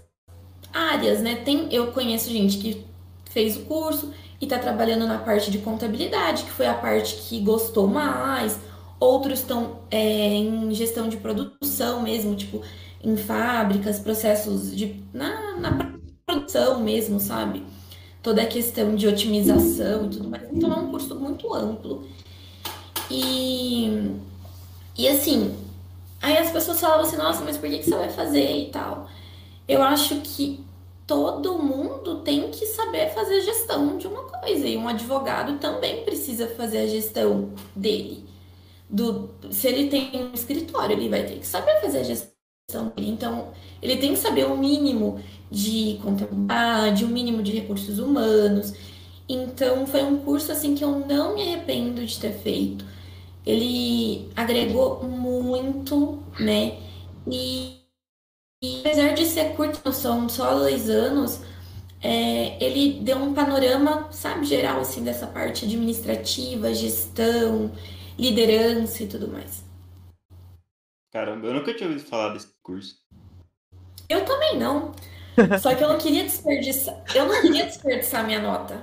áreas, 0.72 1.20
né? 1.20 1.36
Tem, 1.36 1.72
eu 1.72 1.92
conheço 1.92 2.30
gente 2.30 2.59
que 2.59 2.84
fez 3.30 3.57
o 3.57 3.61
curso 3.61 4.12
e 4.40 4.44
está 4.44 4.59
trabalhando 4.59 5.07
na 5.07 5.18
parte 5.18 5.51
de 5.51 5.59
contabilidade, 5.59 6.44
que 6.44 6.51
foi 6.51 6.66
a 6.66 6.74
parte 6.74 7.16
que 7.16 7.40
gostou 7.40 7.86
mais. 7.86 8.59
Outros 9.01 9.40
estão 9.40 9.80
é, 9.90 10.34
em 10.34 10.72
gestão 10.72 11.09
de 11.09 11.16
produção 11.16 12.03
mesmo, 12.03 12.34
tipo, 12.34 12.62
em 13.03 13.16
fábricas, 13.16 13.99
processos 13.99 14.74
de. 14.74 15.03
na, 15.12 15.57
na 15.59 15.97
produção 16.26 16.80
mesmo, 16.80 17.20
sabe? 17.20 17.62
Toda 18.22 18.42
a 18.42 18.47
questão 18.47 18.94
de 18.94 19.07
otimização 19.07 20.07
e 20.07 20.11
tudo 20.11 20.28
mais. 20.28 20.44
Então 20.53 20.72
é 20.72 20.76
um 20.76 20.90
curso 20.90 21.14
muito 21.14 21.53
amplo. 21.55 22.07
E, 23.11 24.12
e 24.99 25.09
assim, 25.09 25.55
aí 26.21 26.39
as 26.39 26.51
pessoas 26.51 26.81
falavam 26.81 27.05
assim, 27.07 27.17
nossa, 27.17 27.45
mas 27.45 27.57
por 27.57 27.69
que, 27.69 27.79
que 27.79 27.85
você 27.85 27.97
vai 27.97 28.11
fazer 28.11 28.57
e 28.57 28.71
tal? 28.71 29.09
Eu 29.69 29.83
acho 29.83 30.21
que 30.23 30.64
todo 31.07 31.59
mundo 31.59 32.23
tem 32.23 32.51
que 32.51 32.67
saber 32.67 33.11
fazer 33.11 33.43
gestão 33.43 33.97
de 33.97 34.07
uma 34.07 34.25
coisa. 34.25 34.67
E 34.67 34.77
um 34.77 34.89
advogado 34.89 35.59
também 35.59 36.05
precisa 36.05 36.49
fazer 36.49 36.79
a 36.79 36.87
gestão 36.87 37.53
dele. 37.75 38.25
Do, 38.89 39.31
se 39.51 39.69
ele 39.69 39.89
tem 39.89 40.11
um 40.14 40.33
escritório, 40.35 40.97
ele 40.97 41.09
vai 41.09 41.25
ter 41.25 41.39
que 41.39 41.47
saber 41.47 41.81
fazer 41.81 42.01
a 42.01 42.03
gestão 42.05 42.89
dele. 42.97 43.11
Então, 43.11 43.53
ele 43.83 43.97
tem 43.97 44.12
que 44.12 44.19
saber 44.19 44.47
o 44.47 44.57
mínimo 44.57 45.21
de 45.51 45.99
contabilidade, 46.03 47.05
o 47.05 47.09
mínimo 47.09 47.43
de 47.43 47.53
recursos 47.53 47.99
humanos. 47.99 48.73
Então, 49.29 49.87
foi 49.87 50.03
um 50.03 50.19
curso 50.19 50.53
assim 50.53 50.75
que 50.75 50.85
eu 50.85 51.01
não 51.07 51.35
me 51.35 51.43
arrependo 51.43 52.05
de 52.05 52.19
ter 52.19 52.33
feito. 52.33 52.85
Ele 53.47 54.28
agregou 54.36 55.05
muito, 55.05 56.22
né? 56.40 56.78
E 57.30 57.76
e 58.62 58.80
apesar 58.80 59.12
de 59.12 59.26
ser 59.26 59.55
curto, 59.55 59.92
são 59.92 60.28
só 60.30 60.59
dois 60.59 60.88
anos, 60.88 61.40
é, 62.03 62.62
ele 62.64 63.01
deu 63.01 63.18
um 63.18 63.34
panorama, 63.34 64.11
sabe, 64.11 64.47
geral, 64.47 64.80
assim, 64.80 65.05
dessa 65.05 65.26
parte 65.26 65.66
administrativa, 65.66 66.72
gestão, 66.72 67.70
liderança 68.18 69.03
e 69.03 69.07
tudo 69.07 69.28
mais. 69.28 69.62
Caramba, 71.12 71.47
eu 71.47 71.55
nunca 71.55 71.74
tinha 71.74 71.88
ouvido 71.88 72.07
falar 72.07 72.32
desse 72.32 72.49
curso. 72.62 72.97
Eu 74.09 74.24
também 74.24 74.59
não. 74.59 74.92
Só 75.61 75.74
que 75.74 75.84
eu 75.84 75.88
não 75.88 75.99
queria 75.99 76.24
desperdiçar. 76.24 77.05
Eu 77.14 77.26
não 77.26 77.40
queria 77.42 77.66
desperdiçar 77.66 78.24
minha 78.24 78.40
nota. 78.40 78.82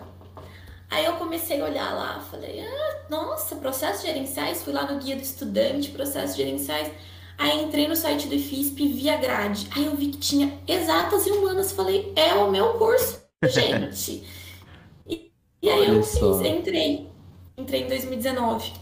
Aí 0.93 1.05
eu 1.05 1.13
comecei 1.13 1.59
a 1.59 1.65
olhar 1.65 1.91
lá, 1.95 2.19
falei, 2.19 2.61
ah, 2.61 2.97
nossa, 3.09 3.55
processos 3.55 4.03
gerenciais, 4.03 4.61
fui 4.61 4.71
lá 4.71 4.89
no 4.89 4.99
guia 4.99 5.15
do 5.15 5.23
estudante, 5.23 5.89
processos 5.89 6.35
gerenciais. 6.35 6.91
Aí 7.35 7.63
entrei 7.63 7.87
no 7.87 7.95
site 7.95 8.27
do 8.27 8.35
IFISP 8.35 8.83
e 8.83 8.87
vi 8.89 9.09
a 9.09 9.17
grade. 9.17 9.67
Aí 9.75 9.85
eu 9.85 9.95
vi 9.95 10.09
que 10.09 10.19
tinha 10.19 10.53
exatas 10.67 11.25
e 11.25 11.31
humanas. 11.31 11.71
Falei, 11.71 12.13
é 12.15 12.35
o 12.35 12.51
meu 12.51 12.73
curso, 12.73 13.19
gente. 13.43 14.23
e, 15.09 15.31
e, 15.63 15.67
aí 15.67 15.81
Olha 15.81 15.93
eu 15.93 16.03
fiz, 16.03 16.41
entrei. 16.41 17.09
Entrei 17.57 17.81
em 17.85 17.87
2019. 17.87 18.73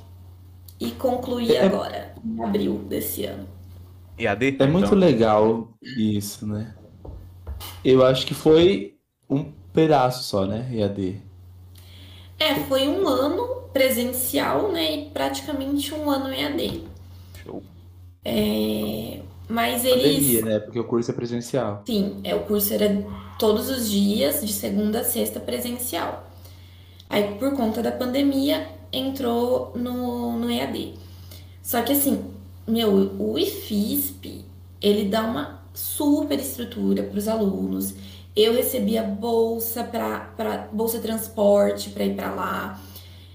E 0.81 0.91
concluí 0.91 1.55
é, 1.55 1.63
agora, 1.63 2.13
em 2.25 2.43
abril 2.43 2.79
desse 2.89 3.23
ano. 3.23 3.47
EAD? 4.17 4.45
É 4.45 4.49
então. 4.49 4.69
muito 4.69 4.95
legal 4.95 5.73
isso, 5.81 6.45
né? 6.45 6.75
Eu 7.85 8.05
acho 8.05 8.25
que 8.25 8.33
foi 8.33 8.97
um 9.29 9.49
pedaço 9.71 10.25
só, 10.25 10.45
né? 10.45 10.69
EAD. 10.73 11.30
É, 12.41 12.55
foi 12.55 12.87
um 12.87 13.07
ano 13.07 13.45
presencial, 13.71 14.71
né? 14.71 14.95
E 14.95 15.05
praticamente 15.11 15.93
um 15.93 16.09
ano 16.09 16.33
EAD. 16.33 16.83
Show. 17.43 17.61
É, 18.25 19.19
mas 19.47 19.85
eles. 19.85 20.15
Pandemia, 20.15 20.41
né? 20.45 20.59
Porque 20.59 20.79
o 20.79 20.83
curso 20.83 21.11
é 21.11 21.13
presencial. 21.13 21.83
Sim, 21.85 22.19
é, 22.23 22.33
o 22.33 22.39
curso 22.39 22.73
era 22.73 22.89
todos 23.37 23.69
os 23.69 23.91
dias, 23.91 24.43
de 24.43 24.51
segunda 24.51 25.01
a 25.01 25.03
sexta, 25.03 25.39
presencial. 25.39 26.27
Aí, 27.07 27.35
por 27.35 27.55
conta 27.55 27.79
da 27.83 27.91
pandemia, 27.91 28.67
entrou 28.91 29.73
no, 29.75 30.39
no 30.39 30.49
EAD. 30.49 30.95
Só 31.61 31.83
que 31.83 31.93
assim, 31.93 32.25
meu, 32.67 32.91
o 33.19 33.37
IFISP, 33.37 34.43
ele 34.81 35.05
dá 35.05 35.21
uma 35.21 35.61
super 35.75 36.39
estrutura 36.39 37.03
para 37.03 37.19
os 37.19 37.27
alunos. 37.27 37.93
Eu 38.35 38.53
recebia 38.53 39.03
bolsa 39.03 39.83
para 39.83 40.69
bolsa 40.71 40.99
transporte 40.99 41.89
para 41.89 42.05
ir 42.05 42.15
para 42.15 42.33
lá. 42.33 42.81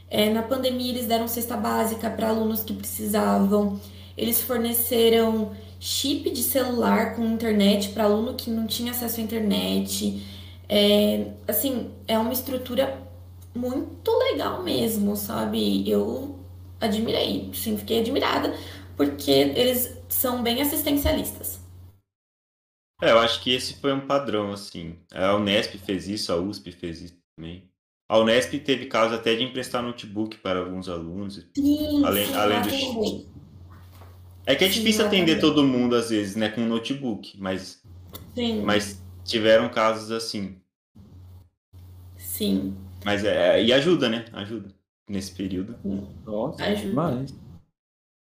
É, 0.08 0.30
na 0.30 0.42
pandemia, 0.42 0.90
eles 0.90 1.06
deram 1.06 1.28
cesta 1.28 1.56
básica 1.56 2.08
para 2.08 2.28
alunos 2.28 2.62
que 2.62 2.72
precisavam. 2.72 3.78
Eles 4.16 4.40
forneceram 4.40 5.52
chip 5.78 6.30
de 6.30 6.42
celular 6.42 7.14
com 7.14 7.24
internet 7.24 7.90
para 7.90 8.04
aluno 8.04 8.34
que 8.34 8.50
não 8.50 8.66
tinha 8.66 8.92
acesso 8.92 9.20
à 9.20 9.22
internet. 9.22 10.22
É, 10.68 11.32
assim, 11.46 11.90
é 12.08 12.18
uma 12.18 12.32
estrutura 12.32 12.98
muito 13.54 14.10
legal 14.10 14.62
mesmo, 14.62 15.16
sabe? 15.16 15.88
Eu 15.88 16.38
admirei, 16.80 17.50
sim, 17.54 17.76
fiquei 17.76 18.00
admirada, 18.00 18.54
porque 18.96 19.30
eles 19.30 19.96
são 20.08 20.42
bem 20.42 20.60
assistencialistas. 20.62 21.65
É, 23.00 23.10
eu 23.10 23.18
acho 23.18 23.42
que 23.42 23.52
esse 23.52 23.74
foi 23.74 23.92
um 23.92 24.06
padrão, 24.06 24.52
assim. 24.52 24.96
A 25.12 25.34
Unesp 25.34 25.74
fez 25.78 26.08
isso, 26.08 26.32
a 26.32 26.36
USP 26.36 26.72
fez 26.72 27.02
isso 27.02 27.18
também. 27.36 27.68
A 28.08 28.18
Unesp 28.18 28.54
teve 28.60 28.86
caso 28.86 29.14
até 29.14 29.34
de 29.34 29.42
emprestar 29.42 29.82
notebook 29.82 30.38
para 30.38 30.60
alguns 30.60 30.88
alunos. 30.88 31.46
Sim, 31.54 32.04
além, 32.04 32.26
sim, 32.26 32.34
além 32.34 32.62
do, 32.62 32.70
é 34.46 34.54
que 34.54 34.64
é 34.64 34.68
difícil 34.68 35.02
Sim, 35.02 35.08
atender 35.08 35.40
todo 35.40 35.64
mundo, 35.64 35.96
às 35.96 36.10
vezes, 36.10 36.36
né, 36.36 36.48
com 36.48 36.60
notebook, 36.60 37.36
mas. 37.36 37.82
Sim. 38.32 38.62
Mas 38.62 39.02
tiveram 39.24 39.68
casos 39.68 40.12
assim. 40.12 40.56
Sim. 42.16 42.76
Mas 43.04 43.24
é. 43.24 43.62
E 43.62 43.72
ajuda, 43.72 44.08
né? 44.08 44.24
Ajuda. 44.32 44.68
Nesse 45.10 45.32
período. 45.32 45.76
Nossa, 46.24 46.62
ajuda. 46.64 46.94
Mas... 46.94 47.34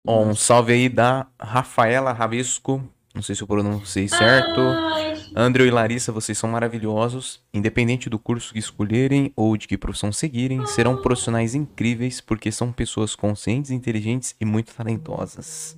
Um 0.08 0.36
salve 0.36 0.74
aí 0.74 0.90
da 0.90 1.28
Rafaela 1.40 2.12
Ravisco. 2.12 2.84
Não 3.16 3.22
sei 3.22 3.34
se 3.34 3.42
eu 3.42 3.48
pronunciei 3.48 4.10
certo. 4.10 4.60
Ai. 4.60 5.16
André 5.34 5.64
e 5.64 5.72
Larissa, 5.72 6.12
vocês 6.12 6.38
são 6.38 6.50
maravilhosos. 6.50 7.42
Independente 7.54 8.10
do 8.10 8.20
curso 8.20 8.52
que 8.52 8.60
escolherem 8.60 9.32
ou 9.38 9.56
de 9.56 9.70
que 9.70 9.78
profissão 9.78 10.12
seguirem, 10.12 10.66
serão 10.66 10.98
profissionais 10.98 11.56
incríveis 11.56 12.20
porque 12.20 12.52
são 12.52 12.74
pessoas 12.74 13.16
conscientes, 13.16 13.72
inteligentes 13.72 14.36
e 14.40 14.44
muito 14.44 14.76
talentosas. 14.76 15.78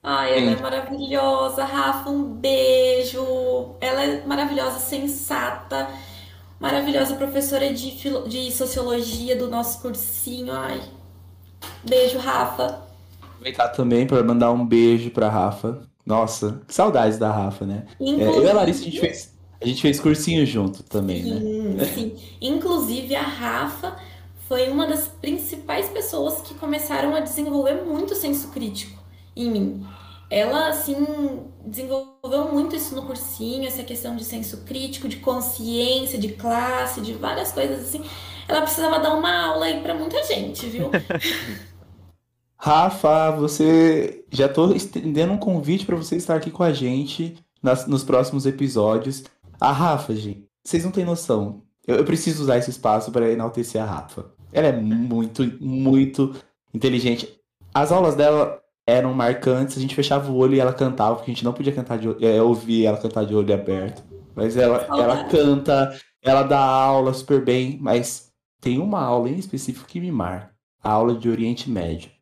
Ai, 0.00 0.38
ela 0.38 0.52
é 0.52 0.62
maravilhosa, 0.62 1.64
Rafa, 1.64 2.08
um 2.10 2.22
beijo. 2.22 3.74
Ela 3.80 4.04
é 4.04 4.24
maravilhosa, 4.24 4.78
sensata, 4.78 5.88
maravilhosa 6.60 7.16
professora 7.16 7.74
de, 7.74 7.90
filo... 7.90 8.28
de 8.28 8.52
sociologia 8.52 9.34
do 9.34 9.50
nosso 9.50 9.82
cursinho. 9.82 10.52
Ai, 10.52 10.80
beijo, 11.84 12.18
Rafa. 12.18 12.82
Aproveitar 13.20 13.68
também 13.70 14.06
para 14.06 14.22
mandar 14.22 14.52
um 14.52 14.64
beijo 14.64 15.10
para 15.10 15.28
Rafa. 15.28 15.87
Nossa, 16.08 16.62
que 16.66 16.74
saudades 16.74 17.18
da 17.18 17.30
Rafa, 17.30 17.66
né? 17.66 17.84
É, 18.00 18.04
eu 18.04 18.42
e 18.42 18.48
a 18.48 18.54
Larissa, 18.54 18.80
a 18.80 18.84
gente 18.84 18.98
fez, 18.98 19.34
a 19.60 19.66
gente 19.66 19.82
fez 19.82 20.00
cursinho 20.00 20.46
junto 20.46 20.82
também, 20.82 21.22
né? 21.22 21.38
sim, 21.38 21.68
né? 21.74 21.84
Sim, 21.84 22.16
Inclusive, 22.40 23.14
a 23.14 23.20
Rafa 23.20 23.94
foi 24.48 24.70
uma 24.70 24.86
das 24.86 25.06
principais 25.06 25.90
pessoas 25.90 26.40
que 26.40 26.54
começaram 26.54 27.14
a 27.14 27.20
desenvolver 27.20 27.84
muito 27.84 28.14
senso 28.14 28.48
crítico 28.48 28.98
em 29.36 29.50
mim. 29.50 29.86
Ela, 30.30 30.68
assim, 30.68 30.96
desenvolveu 31.66 32.50
muito 32.50 32.74
isso 32.74 32.94
no 32.94 33.02
cursinho, 33.02 33.68
essa 33.68 33.82
questão 33.82 34.16
de 34.16 34.24
senso 34.24 34.64
crítico, 34.64 35.08
de 35.08 35.16
consciência, 35.16 36.18
de 36.18 36.28
classe, 36.28 37.02
de 37.02 37.12
várias 37.12 37.52
coisas 37.52 37.80
assim. 37.80 38.02
Ela 38.48 38.62
precisava 38.62 38.98
dar 38.98 39.14
uma 39.14 39.46
aula 39.46 39.66
aí 39.66 39.82
para 39.82 39.94
muita 39.94 40.22
gente, 40.24 40.64
viu? 40.70 40.90
Rafa, 42.60 43.30
você 43.30 44.24
já 44.30 44.46
estou 44.46 44.74
estendendo 44.74 45.32
um 45.32 45.38
convite 45.38 45.86
para 45.86 45.94
você 45.94 46.16
estar 46.16 46.34
aqui 46.34 46.50
com 46.50 46.64
a 46.64 46.72
gente 46.72 47.36
nas, 47.62 47.86
nos 47.86 48.02
próximos 48.02 48.46
episódios. 48.46 49.22
A 49.60 49.70
Rafa, 49.70 50.14
gente, 50.14 50.44
vocês 50.64 50.84
não 50.84 50.90
têm 50.90 51.04
noção. 51.04 51.62
Eu, 51.86 51.96
eu 51.96 52.04
preciso 52.04 52.42
usar 52.42 52.58
esse 52.58 52.70
espaço 52.70 53.12
para 53.12 53.30
enaltecer 53.30 53.80
a 53.80 53.86
Rafa. 53.86 54.26
Ela 54.52 54.68
é 54.68 54.72
muito, 54.72 55.44
muito 55.60 56.34
inteligente. 56.74 57.32
As 57.72 57.92
aulas 57.92 58.16
dela 58.16 58.60
eram 58.84 59.14
marcantes, 59.14 59.76
a 59.76 59.80
gente 59.80 59.94
fechava 59.94 60.30
o 60.30 60.36
olho 60.36 60.54
e 60.54 60.60
ela 60.60 60.72
cantava, 60.72 61.14
porque 61.14 61.30
a 61.30 61.34
gente 61.34 61.44
não 61.44 61.52
podia 61.52 61.72
cantar 61.72 61.98
de 61.98 62.08
é, 62.24 62.42
ouvir 62.42 62.86
ela 62.86 62.98
cantar 62.98 63.24
de 63.24 63.34
olho 63.34 63.54
aberto. 63.54 64.02
Mas 64.34 64.56
ela, 64.56 64.84
ela 64.88 65.24
canta, 65.24 65.96
ela 66.22 66.42
dá 66.42 66.58
aula 66.58 67.12
super 67.12 67.44
bem, 67.44 67.78
mas 67.80 68.32
tem 68.60 68.78
uma 68.78 69.00
aula 69.00 69.28
em 69.28 69.36
específico 69.36 69.86
que 69.86 70.00
me 70.00 70.10
marca. 70.10 70.50
A 70.82 70.90
aula 70.90 71.14
de 71.14 71.28
Oriente 71.28 71.70
Médio. 71.70 72.17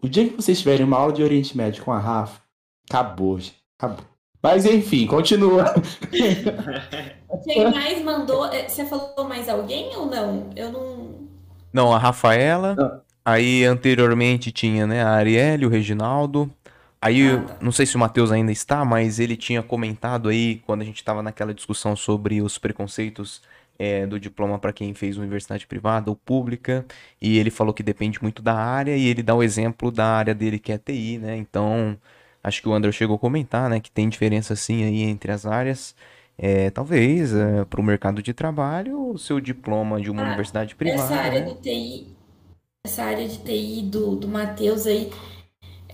O 0.00 0.08
dia 0.08 0.28
que 0.28 0.36
vocês 0.36 0.58
tiverem 0.58 0.86
uma 0.86 0.96
aula 0.96 1.12
de 1.12 1.22
Oriente 1.22 1.56
Médio 1.56 1.84
com 1.84 1.92
a 1.92 1.98
Rafa, 1.98 2.40
acabou, 2.88 3.38
gente. 3.38 3.56
Acabou. 3.78 4.04
Mas 4.40 4.64
enfim, 4.64 5.06
continua. 5.06 5.74
Quem 7.44 7.70
mais 7.72 8.02
mandou? 8.04 8.46
É, 8.46 8.68
você 8.68 8.84
falou 8.84 9.28
mais 9.28 9.48
alguém 9.48 9.94
ou 9.96 10.06
não? 10.06 10.50
Eu 10.54 10.70
não. 10.70 11.28
Não, 11.72 11.92
a 11.92 11.98
Rafaela. 11.98 12.74
Não. 12.76 13.00
Aí 13.24 13.64
anteriormente 13.64 14.52
tinha, 14.52 14.86
né, 14.86 15.02
a 15.02 15.10
Arielle, 15.10 15.66
o 15.66 15.68
Reginaldo. 15.68 16.50
Aí, 17.00 17.28
ah, 17.28 17.42
tá. 17.42 17.56
não 17.60 17.70
sei 17.70 17.84
se 17.84 17.94
o 17.94 17.98
Matheus 17.98 18.32
ainda 18.32 18.50
está, 18.50 18.84
mas 18.84 19.20
ele 19.20 19.36
tinha 19.36 19.62
comentado 19.62 20.28
aí, 20.28 20.62
quando 20.66 20.82
a 20.82 20.84
gente 20.84 20.96
estava 20.96 21.22
naquela 21.22 21.52
discussão 21.52 21.94
sobre 21.94 22.40
os 22.40 22.56
preconceitos 22.58 23.42
é, 23.78 24.06
do 24.06 24.18
diploma 24.18 24.58
para 24.58 24.72
quem 24.72 24.92
fez 24.92 25.16
universidade 25.16 25.66
privada 25.66 26.10
ou 26.10 26.16
pública, 26.16 26.84
e 27.20 27.38
ele 27.38 27.50
falou 27.50 27.72
que 27.72 27.82
depende 27.82 28.20
muito 28.20 28.42
da 28.42 28.54
área, 28.54 28.96
e 28.96 29.06
ele 29.06 29.22
dá 29.22 29.34
o 29.34 29.42
exemplo 29.42 29.90
da 29.90 30.06
área 30.06 30.34
dele 30.34 30.58
que 30.58 30.72
é 30.72 30.78
TI, 30.78 31.18
né? 31.18 31.36
Então, 31.36 31.96
acho 32.42 32.60
que 32.60 32.68
o 32.68 32.74
André 32.74 32.90
chegou 32.92 33.16
a 33.16 33.18
comentar, 33.18 33.70
né, 33.70 33.80
que 33.80 33.90
tem 33.90 34.08
diferença 34.08 34.56
sim 34.56 34.84
aí 34.84 35.02
entre 35.02 35.30
as 35.32 35.46
áreas. 35.46 35.94
É, 36.36 36.70
talvez 36.70 37.34
é, 37.34 37.64
para 37.64 37.80
o 37.80 37.84
mercado 37.84 38.22
de 38.22 38.32
trabalho, 38.32 39.10
o 39.10 39.18
seu 39.18 39.40
diploma 39.40 40.00
de 40.00 40.10
uma 40.10 40.22
ah, 40.22 40.26
universidade 40.26 40.74
privada. 40.74 41.02
Essa 41.02 41.16
área 41.16 41.40
né? 41.40 41.46
do 41.46 41.54
TI, 41.56 42.06
essa 42.86 43.02
área 43.04 43.26
de 43.26 43.38
TI 43.38 43.82
do, 43.82 44.14
do 44.14 44.28
Matheus 44.28 44.86
aí 44.86 45.10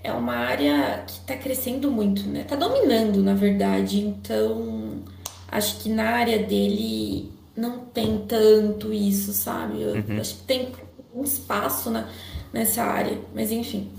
é 0.03 0.13
uma 0.13 0.35
área 0.35 1.03
que 1.07 1.13
está 1.13 1.35
crescendo 1.35 1.89
muito, 1.89 2.27
né? 2.27 2.41
Está 2.41 2.55
dominando, 2.55 3.23
na 3.23 3.33
verdade. 3.33 3.99
Então, 3.99 5.03
acho 5.47 5.79
que 5.79 5.89
na 5.89 6.11
área 6.11 6.43
dele 6.43 7.34
não 7.55 7.85
tem 7.85 8.25
tanto 8.27 8.91
isso, 8.91 9.31
sabe? 9.33 9.81
Eu 9.81 9.93
uhum. 9.93 10.19
acho 10.19 10.35
que 10.37 10.43
tem 10.43 10.73
um 11.13 11.23
espaço 11.23 11.89
na, 11.89 12.09
nessa 12.51 12.83
área, 12.83 13.17
mas 13.33 13.49
enfim. 13.51 13.89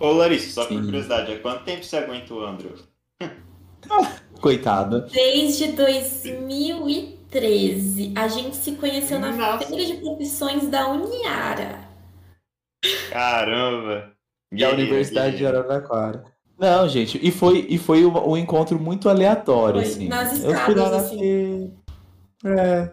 Ô 0.00 0.10
Larissa, 0.12 0.50
só 0.50 0.66
por 0.66 0.82
curiosidade, 0.82 1.32
há 1.32 1.38
quanto 1.40 1.64
tempo 1.64 1.84
você 1.84 1.96
aguenta 1.96 2.34
o 2.34 2.44
Andrew? 2.44 2.74
Coitada. 4.40 5.08
Desde 5.12 5.72
2013. 5.72 8.12
A 8.14 8.28
gente 8.28 8.54
se 8.56 8.72
conheceu 8.72 9.18
na 9.18 9.32
Nossa. 9.32 9.66
feira 9.66 9.84
de 9.84 9.94
profissões 9.94 10.68
da 10.68 10.88
Uniara. 10.88 11.80
Caramba! 13.10 14.12
E 14.52 14.64
a 14.64 14.70
Universidade 14.70 15.36
de 15.36 15.44
Araraquara. 15.46 16.24
Não, 16.58 16.88
gente, 16.88 17.20
e 17.22 17.30
foi, 17.30 17.66
e 17.68 17.78
foi 17.78 18.04
um, 18.04 18.30
um 18.30 18.36
encontro 18.36 18.80
muito 18.80 19.08
aleatório, 19.08 19.80
foi, 19.80 19.90
assim. 19.90 20.08
Nas 20.08 20.32
escadas, 20.32 20.58
eu 20.58 20.64
fui 20.64 20.74
lá 20.74 20.96
assim. 20.96 21.72
É. 22.44 22.90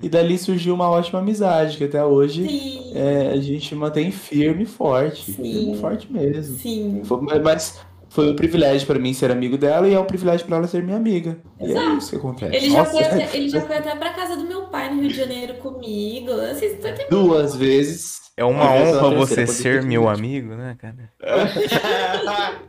E 0.00 0.08
dali 0.08 0.38
surgiu 0.38 0.74
uma 0.74 0.88
ótima 0.88 1.18
amizade, 1.18 1.76
que 1.76 1.84
até 1.84 2.04
hoje 2.04 2.46
é, 2.94 3.32
a 3.32 3.36
gente 3.40 3.74
mantém 3.74 4.12
firme 4.12 4.62
e 4.62 4.66
forte. 4.66 5.32
Sim. 5.32 5.34
Firme 5.34 5.74
e 5.74 5.78
forte 5.78 6.12
mesmo. 6.12 6.56
Sim. 6.56 7.02
Foi, 7.04 7.20
mas 7.40 7.80
foi 8.08 8.30
um 8.30 8.36
privilégio 8.36 8.86
para 8.86 8.98
mim 8.98 9.12
ser 9.12 9.30
amigo 9.30 9.58
dela 9.58 9.88
e 9.88 9.94
é 9.94 10.00
um 10.00 10.04
privilégio 10.04 10.46
para 10.46 10.58
ela 10.58 10.68
ser 10.68 10.82
minha 10.82 10.96
amiga. 10.96 11.38
Exato. 11.60 11.86
E 11.86 11.92
é 11.92 11.94
isso 11.96 12.10
que 12.10 12.16
acontece. 12.16 12.56
Ele 12.56 12.70
já, 12.70 12.84
foi 12.84 13.02
até, 13.02 13.36
ele 13.36 13.48
já 13.48 13.60
foi 13.60 13.76
até 13.76 13.94
pra 13.96 14.12
casa 14.12 14.36
do 14.36 14.46
meu 14.46 14.68
pai 14.68 14.94
no 14.94 15.00
Rio 15.00 15.08
de 15.08 15.16
Janeiro 15.16 15.54
comigo. 15.54 16.30
Assim, 16.30 16.78
Duas 17.10 17.56
vezes. 17.56 18.18
É 18.36 18.44
uma 18.44 18.72
honra 18.72 19.16
você 19.16 19.48
ser 19.48 19.82
meu 19.82 20.08
amigo, 20.08 20.54
né, 20.54 20.76
cara? 20.78 21.10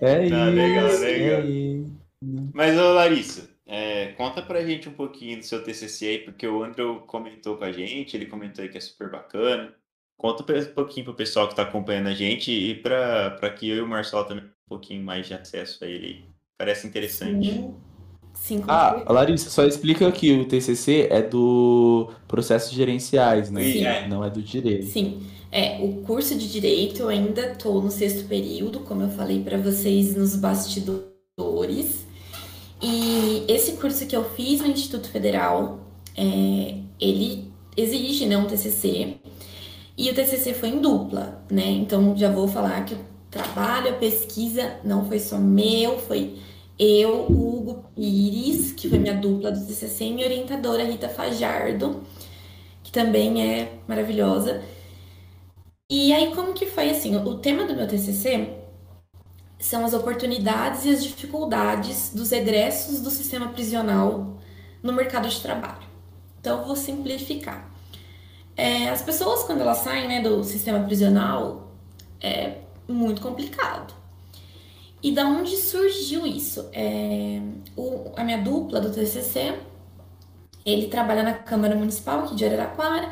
é 0.00 0.24
isso. 0.24 0.34
legal, 0.34 0.86
legal. 0.98 1.40
É 1.42 1.82
Mas, 2.54 2.78
ô 2.78 2.94
Larissa, 2.94 3.49
é, 3.72 4.08
conta 4.16 4.42
pra 4.42 4.66
gente 4.66 4.88
um 4.88 4.92
pouquinho 4.92 5.38
do 5.38 5.44
seu 5.44 5.62
TCC 5.62 6.06
aí, 6.06 6.18
porque 6.18 6.44
o 6.44 6.64
Andrew 6.64 6.96
comentou 7.06 7.56
com 7.56 7.62
a 7.62 7.70
gente, 7.70 8.16
ele 8.16 8.26
comentou 8.26 8.64
aí 8.64 8.68
que 8.68 8.76
é 8.76 8.80
super 8.80 9.08
bacana. 9.08 9.72
Conta 10.18 10.42
um 10.42 10.74
pouquinho 10.74 11.04
pro 11.04 11.14
pessoal 11.14 11.48
que 11.48 11.54
tá 11.54 11.62
acompanhando 11.62 12.08
a 12.08 12.12
gente 12.12 12.50
e 12.50 12.74
para 12.74 13.54
que 13.56 13.68
eu 13.68 13.76
e 13.76 13.80
o 13.80 13.86
Marcelo 13.86 14.24
também 14.24 14.44
um 14.44 14.68
pouquinho 14.68 15.04
mais 15.04 15.28
de 15.28 15.34
acesso 15.34 15.84
a 15.84 15.86
ele. 15.86 16.24
Parece 16.58 16.84
interessante. 16.84 17.48
Sim. 17.48 17.74
Sim, 18.34 18.64
ah, 18.66 19.04
Larissa, 19.08 19.50
só 19.50 19.64
explica 19.64 20.10
que 20.10 20.32
o 20.32 20.46
TCC 20.46 21.08
é 21.10 21.22
do 21.22 22.10
processos 22.26 22.72
gerenciais, 22.72 23.50
né? 23.50 23.62
Sim. 23.62 24.08
Não 24.08 24.24
é 24.24 24.30
do 24.30 24.42
direito. 24.42 24.86
Sim. 24.86 25.22
É, 25.52 25.78
o 25.80 26.02
curso 26.02 26.36
de 26.36 26.50
direito 26.50 27.02
eu 27.02 27.08
ainda 27.08 27.54
tô 27.54 27.80
no 27.80 27.90
sexto 27.90 28.26
período, 28.26 28.80
como 28.80 29.02
eu 29.02 29.10
falei 29.10 29.42
para 29.42 29.58
vocês 29.58 30.16
nos 30.16 30.34
bastidores. 30.34 32.09
E 32.82 33.44
esse 33.46 33.72
curso 33.72 34.06
que 34.06 34.16
eu 34.16 34.24
fiz 34.30 34.60
no 34.60 34.68
Instituto 34.68 35.10
Federal, 35.10 35.80
é, 36.16 36.76
ele 36.98 37.52
exige 37.76 38.26
né, 38.26 38.36
um 38.36 38.46
TCC. 38.46 39.16
E 39.96 40.10
o 40.10 40.14
TCC 40.14 40.54
foi 40.54 40.70
em 40.70 40.80
dupla, 40.80 41.44
né? 41.50 41.66
Então 41.66 42.16
já 42.16 42.30
vou 42.30 42.48
falar 42.48 42.84
que 42.84 42.94
o 42.94 42.98
trabalho, 43.30 43.90
a 43.90 43.94
pesquisa 43.94 44.78
não 44.82 45.04
foi 45.04 45.18
só 45.18 45.36
meu, 45.36 45.98
foi 45.98 46.38
eu, 46.78 47.26
Hugo 47.26 47.84
Pires, 47.94 48.72
que 48.72 48.88
foi 48.88 48.98
minha 48.98 49.14
dupla 49.14 49.52
do 49.52 49.60
TCC, 49.66 50.04
e 50.06 50.12
minha 50.14 50.26
orientadora 50.26 50.84
Rita 50.84 51.10
Fajardo, 51.10 52.02
que 52.82 52.90
também 52.90 53.42
é 53.42 53.74
maravilhosa. 53.86 54.62
E 55.90 56.12
aí, 56.12 56.34
como 56.34 56.54
que 56.54 56.66
foi 56.66 56.88
assim? 56.88 57.16
O 57.16 57.34
tema 57.36 57.64
do 57.64 57.74
meu 57.74 57.86
TCC 57.86 58.59
são 59.60 59.84
as 59.84 59.92
oportunidades 59.92 60.86
e 60.86 60.90
as 60.90 61.04
dificuldades 61.04 62.12
dos 62.14 62.32
egressos 62.32 63.00
do 63.02 63.10
sistema 63.10 63.48
prisional 63.48 64.38
no 64.82 64.90
mercado 64.90 65.28
de 65.28 65.38
trabalho. 65.38 65.86
Então, 66.40 66.64
vou 66.64 66.74
simplificar. 66.74 67.70
É, 68.56 68.88
as 68.88 69.02
pessoas, 69.02 69.42
quando 69.42 69.60
elas 69.60 69.78
saem 69.78 70.08
né, 70.08 70.22
do 70.22 70.42
sistema 70.42 70.80
prisional, 70.80 71.70
é 72.22 72.56
muito 72.88 73.20
complicado. 73.20 73.94
E 75.02 75.12
da 75.12 75.26
onde 75.26 75.54
surgiu 75.56 76.26
isso? 76.26 76.68
É, 76.72 77.40
o, 77.76 78.12
a 78.16 78.24
minha 78.24 78.38
dupla 78.38 78.80
do 78.80 78.90
TCC, 78.90 79.58
ele 80.64 80.88
trabalha 80.88 81.22
na 81.22 81.34
Câmara 81.34 81.76
Municipal 81.76 82.20
aqui 82.20 82.34
de 82.34 82.46
Araraquara 82.46 83.10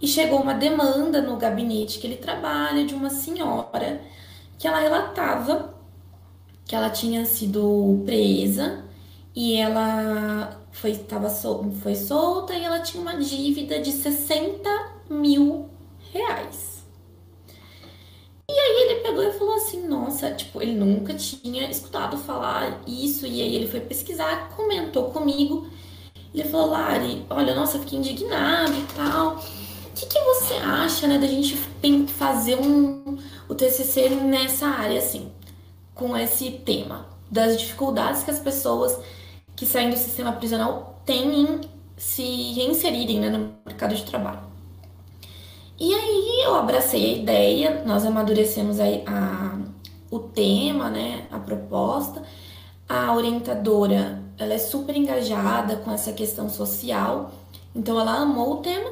e 0.00 0.08
chegou 0.08 0.40
uma 0.40 0.54
demanda 0.54 1.22
no 1.22 1.36
gabinete 1.36 2.00
que 2.00 2.06
ele 2.08 2.16
trabalha 2.16 2.84
de 2.84 2.94
uma 2.94 3.10
senhora 3.10 4.00
que 4.58 4.66
ela 4.66 4.80
relatava 4.80 5.75
que 6.66 6.74
ela 6.74 6.90
tinha 6.90 7.24
sido 7.24 8.02
presa 8.04 8.84
e 9.34 9.56
ela 9.56 10.60
foi, 10.72 10.94
tava 10.94 11.30
sol, 11.30 11.70
foi 11.82 11.94
solta 11.94 12.54
e 12.54 12.64
ela 12.64 12.80
tinha 12.80 13.00
uma 13.00 13.16
dívida 13.16 13.78
de 13.80 13.92
60 13.92 14.68
mil 15.08 15.70
reais. 16.12 16.84
E 18.48 18.52
aí 18.52 18.82
ele 18.82 19.00
pegou 19.00 19.22
e 19.22 19.32
falou 19.32 19.54
assim, 19.54 19.86
nossa, 19.86 20.30
tipo, 20.32 20.62
ele 20.62 20.74
nunca 20.74 21.14
tinha 21.14 21.68
escutado 21.68 22.16
falar 22.16 22.80
isso, 22.86 23.26
e 23.26 23.42
aí 23.42 23.54
ele 23.56 23.66
foi 23.66 23.80
pesquisar, 23.80 24.50
comentou 24.56 25.10
comigo. 25.10 25.68
Ele 26.32 26.48
falou, 26.48 26.70
Lari, 26.70 27.26
olha, 27.28 27.54
nossa, 27.54 27.78
fiquei 27.78 27.98
indignado 27.98 28.72
e 28.72 28.94
tal. 28.94 29.36
O 29.36 29.98
que, 29.98 30.06
que 30.06 30.20
você 30.20 30.54
acha, 30.54 31.06
né, 31.08 31.18
da 31.18 31.26
gente 31.26 31.56
fazer 32.08 32.56
um, 32.56 33.18
o 33.48 33.54
TCC 33.54 34.10
nessa 34.10 34.66
área, 34.66 34.98
assim, 34.98 35.30
com 35.96 36.16
esse 36.16 36.52
tema? 36.52 37.06
Das 37.28 37.58
dificuldades 37.58 38.22
que 38.22 38.30
as 38.30 38.38
pessoas 38.38 38.96
que 39.56 39.66
saem 39.66 39.90
do 39.90 39.96
sistema 39.96 40.30
prisional 40.32 41.02
têm 41.04 41.40
em 41.40 41.60
se 41.96 42.52
reinserirem 42.52 43.18
né, 43.18 43.30
no 43.30 43.54
mercado 43.64 43.96
de 43.96 44.04
trabalho. 44.04 44.40
E 45.78 45.92
aí 45.92 46.42
eu 46.44 46.54
abracei 46.54 47.04
a 47.04 47.18
ideia, 47.18 47.82
nós 47.84 48.04
amadurecemos 48.04 48.78
a, 48.78 48.84
a, 49.06 49.58
o 50.10 50.18
tema, 50.18 50.88
né, 50.88 51.26
a 51.30 51.38
proposta. 51.38 52.22
A 52.88 53.12
orientadora, 53.14 54.22
ela 54.38 54.54
é 54.54 54.58
super 54.58 54.94
engajada 54.94 55.76
com 55.76 55.90
essa 55.90 56.12
questão 56.12 56.48
social, 56.48 57.32
então 57.74 57.98
ela 57.98 58.18
amou 58.18 58.54
o 58.54 58.56
tema, 58.58 58.90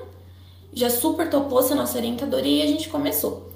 já 0.73 0.91
super 0.91 1.31
topou 1.31 1.63
ser 1.63 1.77
nossa 1.77 1.97
orientadora 1.97 2.47
e 2.47 2.61
a 2.61 2.67
gente 2.67 2.89
começou. 2.89 3.54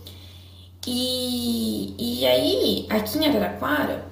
E, 0.91 1.95
e 1.99 2.27
aí, 2.27 2.87
aqui 2.89 3.19
em 3.19 3.29
Araraquara, 3.29 4.07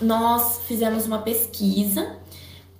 nós 0.00 0.60
fizemos 0.66 1.04
uma 1.04 1.18
pesquisa 1.18 2.16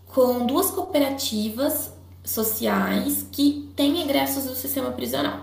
com 0.06 0.46
duas 0.46 0.70
cooperativas 0.70 1.92
sociais 2.24 3.26
que 3.30 3.70
têm 3.76 4.00
egressos 4.00 4.44
do 4.44 4.54
sistema 4.54 4.92
prisional. 4.92 5.40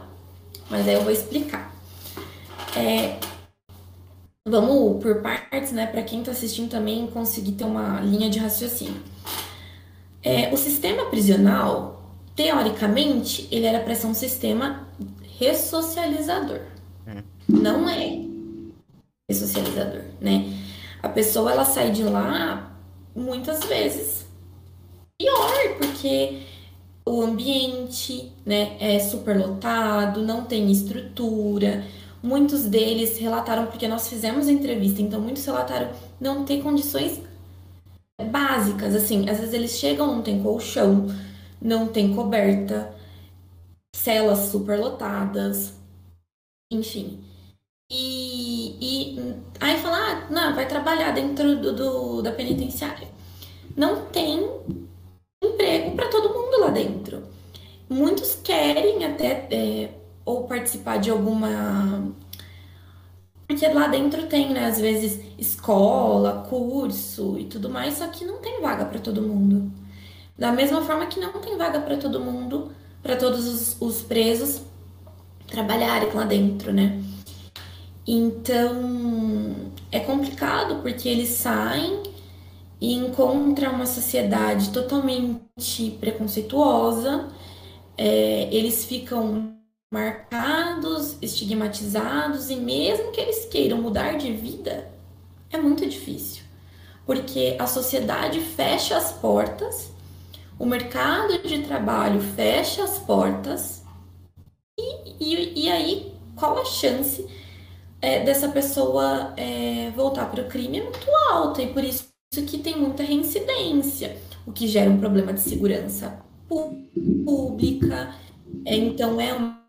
Mas 0.67 0.87
aí 0.87 0.95
eu 0.95 1.03
vou 1.03 1.11
explicar. 1.11 1.71
É, 2.75 3.19
vamos 4.43 4.99
por 4.99 5.21
partes, 5.21 5.71
né? 5.71 5.85
Para 5.85 6.01
quem 6.01 6.21
está 6.21 6.31
assistindo 6.31 6.71
também 6.71 7.05
conseguir 7.05 7.51
ter 7.51 7.65
uma 7.65 8.01
linha 8.01 8.31
de 8.31 8.39
raciocínio. 8.39 8.99
É, 10.23 10.51
o 10.51 10.57
sistema 10.57 11.05
prisional, 11.05 12.01
teoricamente, 12.35 13.47
ele 13.51 13.67
era 13.67 13.79
para 13.79 13.93
ser 13.93 14.07
um 14.07 14.15
sistema 14.15 14.87
ressocializador. 15.37 16.76
Não 17.47 17.89
é 17.89 18.21
ressocializador, 19.29 20.03
né? 20.19 20.53
A 21.01 21.09
pessoa 21.09 21.51
ela 21.51 21.65
sai 21.65 21.91
de 21.91 22.03
lá 22.03 22.77
muitas 23.15 23.63
vezes 23.65 24.25
pior, 25.17 25.77
porque 25.77 26.43
o 27.05 27.21
ambiente 27.21 28.31
né, 28.45 28.77
é 28.79 28.99
superlotado, 28.99 30.21
não 30.21 30.43
tem 30.43 30.71
estrutura. 30.71 31.83
Muitos 32.21 32.65
deles 32.65 33.17
relataram, 33.17 33.67
porque 33.67 33.87
nós 33.87 34.07
fizemos 34.09 34.47
entrevista, 34.47 35.01
então 35.01 35.21
muitos 35.21 35.45
relataram 35.45 35.91
não 36.19 36.43
ter 36.43 36.61
condições 36.61 37.21
básicas, 38.31 38.95
assim, 38.95 39.29
às 39.29 39.39
vezes 39.39 39.53
eles 39.53 39.71
chegam, 39.71 40.07
não 40.07 40.21
tem 40.23 40.41
colchão, 40.41 41.07
não 41.61 41.87
tem 41.87 42.13
coberta, 42.15 42.93
celas 43.95 44.49
superlotadas, 44.49 45.76
enfim. 46.71 47.23
E, 47.89 49.15
e 49.15 49.19
aí 49.61 49.77
fala, 49.79 49.97
ah, 49.97 50.27
não, 50.29 50.55
vai 50.55 50.67
trabalhar 50.67 51.11
dentro 51.11 51.55
do, 51.57 51.73
do 51.73 52.21
da 52.21 52.31
penitenciária. 52.31 53.07
Não 53.75 54.05
tem 54.07 54.49
emprego 55.43 55.95
para 55.95 56.09
todo 56.09 56.33
mundo 56.33 56.59
lá 56.59 56.69
dentro. 56.69 57.23
Muitos 57.89 58.35
querem 58.35 59.05
até 59.05 59.47
é, 59.51 59.91
ou 60.25 60.45
participar 60.47 60.97
de 60.97 61.09
alguma. 61.09 62.13
Porque 63.47 63.65
lá 63.67 63.87
dentro 63.87 64.27
tem, 64.27 64.49
né, 64.51 64.65
às 64.65 64.79
vezes, 64.79 65.21
escola, 65.37 66.45
curso 66.49 67.37
e 67.39 67.45
tudo 67.45 67.69
mais, 67.69 67.93
só 67.95 68.07
que 68.07 68.25
não 68.25 68.39
tem 68.39 68.61
vaga 68.61 68.83
para 68.85 68.99
todo 68.99 69.21
mundo. 69.21 69.71
Da 70.37 70.51
mesma 70.51 70.81
forma 70.81 71.05
que 71.07 71.19
não 71.19 71.31
tem 71.39 71.57
vaga 71.57 71.79
para 71.79 71.97
todo 71.97 72.19
mundo, 72.19 72.71
para 73.01 73.15
todos 73.15 73.47
os, 73.47 73.81
os 73.81 74.01
presos 74.01 74.61
trabalharem 75.47 76.11
lá 76.13 76.25
dentro, 76.25 76.71
né? 76.71 77.01
Então 78.05 79.55
é 79.91 79.99
complicado 79.99 80.81
porque 80.81 81.09
eles 81.09 81.29
saem 81.29 82.03
e 82.79 82.93
encontram 82.93 83.73
uma 83.73 83.85
sociedade 83.85 84.69
totalmente 84.69 85.97
preconceituosa, 85.99 87.27
é, 87.97 88.47
eles 88.51 88.85
ficam 88.85 89.55
marcados, 89.91 91.17
estigmatizados, 91.21 92.49
e 92.49 92.55
mesmo 92.55 93.11
que 93.11 93.21
eles 93.21 93.45
queiram 93.45 93.81
mudar 93.81 94.17
de 94.17 94.31
vida, 94.31 94.91
é 95.49 95.57
muito 95.57 95.85
difícil, 95.87 96.43
porque 97.05 97.55
a 97.57 97.65
sociedade 97.65 98.39
fecha 98.41 98.97
as 98.97 99.11
portas, 99.13 99.91
o 100.59 100.65
mercado 100.65 101.41
de 101.41 101.63
trabalho 101.63 102.19
fecha 102.21 102.83
as 102.83 102.99
portas, 102.99 103.76
e, 105.19 105.65
e, 105.65 105.71
aí 105.71 106.13
qual 106.35 106.57
a 106.57 106.65
chance 106.65 107.25
é, 108.01 108.23
dessa 108.23 108.49
pessoa 108.49 109.33
é, 109.37 109.91
voltar 109.95 110.29
para 110.29 110.43
o 110.43 110.47
crime 110.47 110.79
é 110.79 110.83
muito 110.83 111.07
alta, 111.29 111.61
e 111.61 111.73
por 111.73 111.83
isso 111.83 112.07
que 112.31 112.57
tem 112.57 112.77
muita 112.77 113.03
reincidência, 113.03 114.17
o 114.45 114.51
que 114.51 114.67
gera 114.67 114.89
um 114.89 114.99
problema 114.99 115.33
de 115.33 115.41
segurança 115.41 116.19
pública. 116.47 118.13
É, 118.65 118.75
então, 118.75 119.19
é 119.19 119.33
uma 119.33 119.61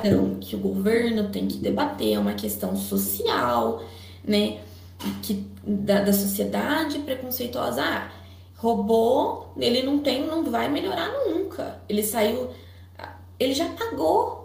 questão 0.00 0.36
que 0.40 0.56
o 0.56 0.58
governo 0.58 1.30
tem 1.30 1.46
que 1.46 1.58
debater, 1.58 2.14
é 2.14 2.18
uma 2.18 2.34
questão 2.34 2.76
social, 2.76 3.82
né? 4.24 4.60
Que, 5.22 5.46
da, 5.64 6.02
da 6.02 6.12
sociedade 6.12 6.98
preconceituosa. 6.98 7.82
Ah, 7.82 8.10
roubou, 8.56 9.54
ele 9.56 9.82
não 9.82 10.00
tem, 10.00 10.26
não 10.26 10.44
vai 10.44 10.68
melhorar 10.68 11.10
nunca. 11.26 11.80
Ele 11.88 12.02
saiu, 12.02 12.50
ele 13.38 13.54
já 13.54 13.68
pagou. 13.70 14.39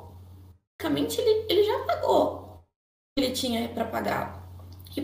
Basicamente, 0.77 1.19
ele, 1.19 1.45
ele 1.49 1.63
já 1.63 1.79
pagou 1.79 2.33
o 2.33 3.19
que 3.19 3.25
ele 3.25 3.33
tinha 3.33 3.67
para 3.69 3.85
pagar. 3.85 4.45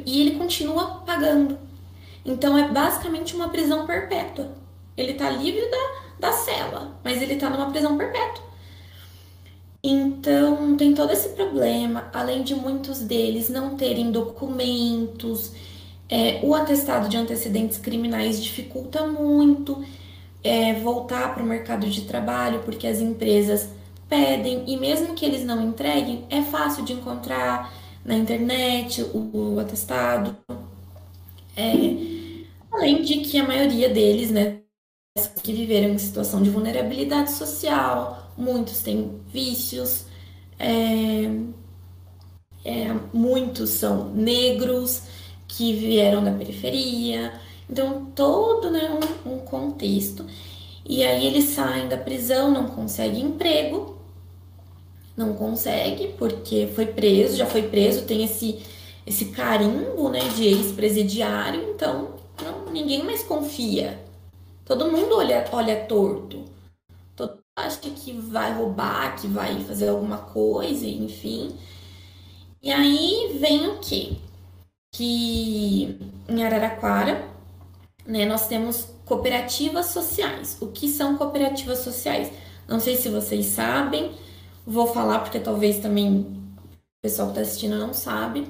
E 0.06 0.22
ele 0.22 0.38
continua 0.38 1.02
pagando. 1.06 1.58
Então 2.26 2.58
é 2.58 2.70
basicamente 2.70 3.36
uma 3.36 3.50
prisão 3.50 3.86
perpétua. 3.86 4.52
Ele 4.96 5.14
está 5.14 5.30
livre 5.30 5.70
da, 5.70 6.28
da 6.28 6.32
cela, 6.32 7.00
mas 7.04 7.22
ele 7.22 7.34
está 7.34 7.50
numa 7.50 7.72
prisão 7.72 7.98
perpétua. 7.98 8.44
Então 9.84 10.78
tem 10.78 10.94
todo 10.94 11.12
esse 11.12 11.30
problema, 11.30 12.10
além 12.14 12.44
de 12.44 12.54
muitos 12.54 13.00
deles 13.00 13.50
não 13.50 13.76
terem 13.76 14.12
documentos, 14.12 15.54
é, 16.08 16.40
o 16.44 16.54
atestado 16.54 17.10
de 17.10 17.18
antecedentes 17.18 17.80
criminais 17.80 18.44
dificulta 18.44 19.08
muito 19.08 19.84
é, 20.44 20.74
voltar 20.76 21.34
para 21.34 21.42
o 21.42 21.46
mercado 21.46 21.88
de 21.88 22.02
trabalho, 22.02 22.62
porque 22.64 22.86
as 22.86 23.00
empresas 23.00 23.70
pedem, 24.12 24.66
e 24.68 24.76
mesmo 24.76 25.16
que 25.16 25.26
eles 25.26 25.46
não 25.46 25.66
entreguem, 25.66 26.26
é 26.30 26.42
fácil 26.42 26.84
de 26.84 26.92
encontrar 26.92 27.74
na 28.04 28.14
internet 28.14 29.02
o, 29.02 29.54
o 29.54 29.60
atestado. 29.60 30.36
É, 31.56 31.72
além 32.70 33.02
de 33.04 33.20
que 33.20 33.38
a 33.38 33.48
maioria 33.48 33.88
deles, 33.88 34.30
né, 34.30 34.60
que 35.42 35.54
viveram 35.54 35.94
em 35.94 35.98
situação 35.98 36.44
de 36.44 36.50
vulnerabilidade 36.50 37.32
social, 37.32 38.34
muitos 38.38 38.82
têm 38.82 39.22
vícios, 39.28 40.06
é, 40.60 41.24
é, 42.66 42.94
muitos 43.14 43.70
são 43.70 44.12
negros 44.14 45.04
que 45.48 45.74
vieram 45.74 46.22
da 46.22 46.34
periferia, 46.34 47.34
então 47.70 48.08
todo 48.14 48.70
né, 48.70 48.90
um, 49.26 49.36
um 49.36 49.40
contexto. 49.40 50.26
E 50.86 51.02
aí 51.04 51.26
eles 51.26 51.46
saem 51.46 51.88
da 51.88 51.98
prisão, 51.98 52.52
não 52.52 52.68
conseguem 52.68 53.24
emprego, 53.24 54.01
não 55.22 55.34
consegue 55.34 56.14
porque 56.18 56.70
foi 56.76 56.86
preso, 56.88 57.38
já 57.38 57.46
foi 57.46 57.64
preso, 57.64 58.06
tem 58.06 58.24
esse 58.24 58.60
esse 59.06 59.26
carimbo, 59.26 60.10
né, 60.10 60.20
de 60.36 60.46
ex-presidiário, 60.46 61.72
então 61.72 62.16
não, 62.42 62.72
ninguém 62.72 63.04
mais 63.04 63.24
confia. 63.24 64.00
Todo 64.66 64.92
mundo 64.92 65.18
olha, 65.18 65.46
olha 65.52 65.86
torto. 65.86 66.46
Todo 67.16 67.32
mundo 67.32 67.44
acha 67.56 67.80
que 67.80 68.14
vai 68.14 68.54
roubar, 68.54 69.16
que 69.20 69.28
vai 69.28 69.60
fazer 69.62 69.90
alguma 69.90 70.18
coisa, 70.20 70.86
enfim. 70.86 71.56
E 72.62 72.72
aí 72.72 73.38
vem 73.40 73.68
o 73.68 73.80
quê? 73.80 74.14
Que 74.94 75.98
em 76.30 76.44
Araraquara, 76.44 77.28
né, 78.06 78.26
nós 78.26 78.48
temos 78.48 78.88
cooperativas 79.06 79.88
sociais. 79.88 80.58
O 80.62 80.68
que 80.68 80.88
são 80.88 81.18
cooperativas 81.18 81.80
sociais? 81.80 82.32
Não 82.68 82.80
sei 82.80 82.96
se 82.96 83.10
vocês 83.10 83.48
sabem, 83.48 84.12
vou 84.66 84.88
falar 84.88 85.20
porque 85.20 85.40
talvez 85.40 85.80
também 85.80 86.20
o 86.20 87.02
pessoal 87.02 87.30
que 87.30 87.40
está 87.40 87.42
assistindo 87.42 87.78
não 87.78 87.94
sabe. 87.94 88.48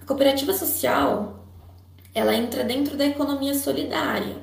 A 0.00 0.04
cooperativa 0.04 0.52
social 0.52 1.42
ela 2.14 2.34
entra 2.34 2.64
dentro 2.64 2.96
da 2.96 3.06
economia 3.06 3.54
solidária. 3.54 4.36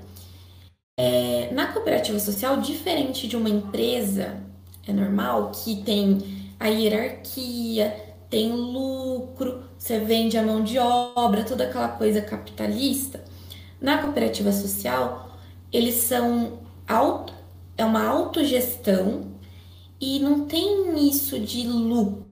É, 0.97 1.49
na 1.53 1.67
cooperativa 1.67 2.19
social, 2.19 2.57
diferente 2.59 3.27
de 3.27 3.37
uma 3.37 3.49
empresa, 3.49 4.41
é 4.85 4.91
normal 4.91 5.51
que 5.51 5.81
tem 5.83 6.17
a 6.59 6.67
hierarquia, 6.67 7.95
tem 8.29 8.51
lucro, 8.51 9.63
você 9.77 9.99
vende 9.99 10.37
a 10.37 10.43
mão 10.43 10.63
de 10.63 10.77
obra, 10.77 11.43
toda 11.43 11.63
aquela 11.63 11.89
coisa 11.89 12.21
capitalista. 12.21 13.23
Na 13.79 13.99
cooperativa 13.99 14.51
social, 14.51 15.37
eles 15.71 15.95
são 15.95 16.59
auto, 16.87 17.33
é 17.77 17.85
uma 17.85 18.05
autogestão 18.05 19.28
e 19.99 20.19
não 20.19 20.45
tem 20.45 21.07
isso 21.07 21.39
de 21.39 21.67
lucro. 21.67 22.29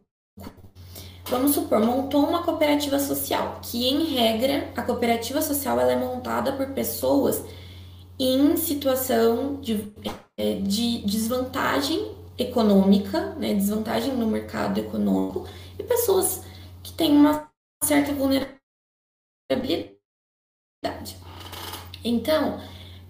Vamos 1.26 1.56
supor, 1.56 1.82
montou 1.82 2.26
uma 2.26 2.44
cooperativa 2.44 2.98
social, 3.00 3.60
que 3.62 3.86
em 3.86 4.06
regra 4.16 4.72
a 4.76 4.82
cooperativa 4.82 5.42
social 5.42 5.78
ela 5.80 5.92
é 5.92 5.96
montada 5.98 6.54
por 6.54 6.68
pessoas 6.68 7.44
em 8.18 8.56
situação 8.56 9.60
de, 9.60 9.94
é, 10.38 10.56
de 10.56 11.00
desvantagem 11.00 12.16
econômica, 12.38 13.36
né, 13.36 13.54
desvantagem 13.54 14.14
no 14.14 14.28
mercado 14.28 14.80
econômico, 14.80 15.46
e 15.78 15.84
pessoas 15.84 16.44
que 16.82 16.94
têm 16.94 17.12
uma 17.12 17.50
certa 17.84 18.14
vulnerabilidade. 18.14 19.98
Então, 22.04 22.62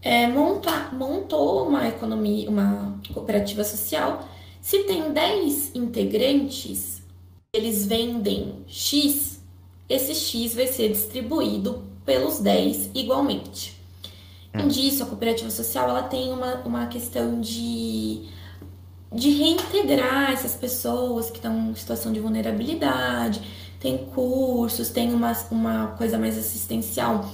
é, 0.01 0.25
monta, 0.25 0.89
montou 0.91 1.67
uma 1.67 1.87
economia, 1.87 2.49
uma 2.49 2.99
cooperativa 3.13 3.63
social. 3.63 4.27
Se 4.67 4.79
tem 4.79 5.13
10 5.13 5.75
integrantes, 5.75 7.01
eles 7.53 7.85
vendem 7.85 8.65
X, 8.67 9.41
esse 9.87 10.13
X 10.13 10.55
vai 10.55 10.67
ser 10.67 10.89
distribuído 10.89 11.85
pelos 12.05 12.39
10 12.39 12.89
igualmente. 12.93 13.79
Além 14.51 14.65
hum. 14.65 14.69
disso, 14.69 15.03
a 15.03 15.05
cooperativa 15.05 15.49
social 15.49 15.87
ela 15.89 16.03
tem 16.03 16.33
uma, 16.33 16.55
uma 16.65 16.87
questão 16.87 17.39
de, 17.39 18.27
de 19.09 19.29
reintegrar 19.29 20.33
essas 20.33 20.55
pessoas 20.55 21.29
que 21.29 21.37
estão 21.37 21.71
em 21.71 21.75
situação 21.75 22.11
de 22.11 22.19
vulnerabilidade, 22.19 23.41
tem 23.79 23.97
cursos, 23.97 24.89
tem 24.89 25.13
uma, 25.13 25.31
uma 25.49 25.87
coisa 25.97 26.17
mais 26.17 26.37
assistencial 26.37 27.31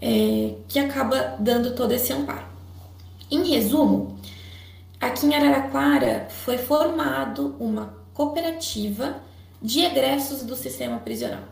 é, 0.00 0.54
que 0.66 0.78
acaba 0.78 1.36
dando 1.38 1.74
todo 1.74 1.92
esse 1.92 2.14
amparo. 2.14 2.46
Em 3.30 3.46
resumo, 3.50 4.16
aqui 5.02 5.26
em 5.26 5.34
Araraquara 5.34 6.28
foi 6.30 6.56
formado 6.56 7.56
uma 7.58 7.98
cooperativa 8.14 9.16
de 9.60 9.80
egressos 9.80 10.42
do 10.42 10.54
sistema 10.54 10.98
prisional. 10.98 11.42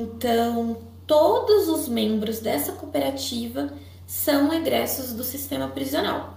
Então, 0.00 0.76
todos 1.06 1.68
os 1.68 1.88
membros 1.88 2.40
dessa 2.40 2.72
cooperativa 2.72 3.72
são 4.04 4.52
egressos 4.52 5.12
do 5.12 5.22
sistema 5.22 5.68
prisional. 5.68 6.36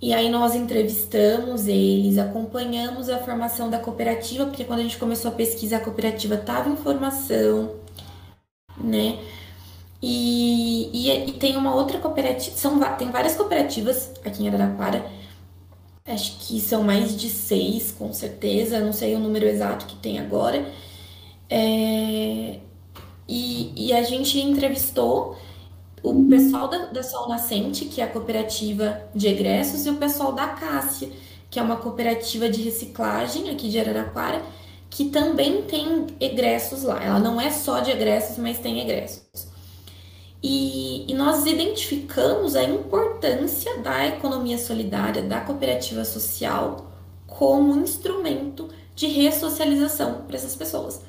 E 0.00 0.12
aí 0.12 0.28
nós 0.28 0.56
entrevistamos 0.56 1.68
eles, 1.68 2.18
acompanhamos 2.18 3.08
a 3.08 3.18
formação 3.18 3.70
da 3.70 3.78
cooperativa, 3.78 4.46
porque 4.46 4.64
quando 4.64 4.80
a 4.80 4.82
gente 4.82 4.98
começou 4.98 5.30
a 5.30 5.34
pesquisa, 5.34 5.76
a 5.76 5.80
cooperativa 5.80 6.34
estava 6.34 6.68
em 6.68 6.76
formação, 6.76 7.76
né? 8.76 9.20
E, 10.02 10.90
e, 10.92 11.30
e, 11.30 11.32
tem 11.34 11.56
uma 11.56 11.74
outra 11.74 11.98
cooperativa, 11.98 12.56
são, 12.56 12.80
tem 12.96 13.10
várias 13.12 13.36
cooperativas 13.36 14.10
aqui 14.24 14.42
em 14.42 14.48
Araraquara, 14.48 15.06
acho 16.04 16.38
que 16.40 16.60
são 16.60 16.82
mais 16.82 17.16
de 17.16 17.28
seis, 17.28 17.92
com 17.96 18.12
certeza, 18.12 18.80
não 18.80 18.92
sei 18.92 19.14
o 19.14 19.20
número 19.20 19.46
exato 19.46 19.86
que 19.86 19.94
tem 19.96 20.18
agora. 20.18 20.66
É, 21.48 22.58
e, 23.28 23.72
e 23.76 23.92
a 23.92 24.02
gente 24.02 24.40
entrevistou 24.40 25.36
o 26.02 26.24
pessoal 26.28 26.68
da, 26.68 26.86
da 26.86 27.02
Sol 27.02 27.28
Nascente, 27.28 27.84
que 27.84 28.00
é 28.00 28.04
a 28.04 28.08
cooperativa 28.08 29.02
de 29.14 29.28
egressos, 29.28 29.86
e 29.86 29.90
o 29.90 29.96
pessoal 29.96 30.32
da 30.32 30.48
Cássia, 30.48 31.10
que 31.48 31.58
é 31.60 31.62
uma 31.62 31.76
cooperativa 31.76 32.48
de 32.48 32.60
reciclagem 32.62 33.50
aqui 33.50 33.68
de 33.68 33.78
Araraquara, 33.78 34.42
que 34.90 35.06
também 35.06 35.62
tem 35.62 36.06
egressos 36.18 36.82
lá. 36.82 37.02
Ela 37.02 37.20
não 37.20 37.40
é 37.40 37.50
só 37.50 37.80
de 37.80 37.90
egressos, 37.90 38.36
mas 38.38 38.58
tem 38.58 38.80
egressos. 38.80 39.51
E, 40.42 41.10
e, 41.10 41.14
nós 41.14 41.46
identificamos 41.46 42.56
a 42.56 42.64
importância 42.64 43.78
da 43.78 44.06
economia 44.08 44.58
solidária, 44.58 45.22
da 45.22 45.40
cooperativa 45.40 46.04
social, 46.04 46.90
como 47.26 47.76
instrumento 47.76 48.68
de 48.96 49.06
ressocialização 49.06 50.22
para 50.26 50.36
essas 50.36 50.56
pessoas. 50.56 51.00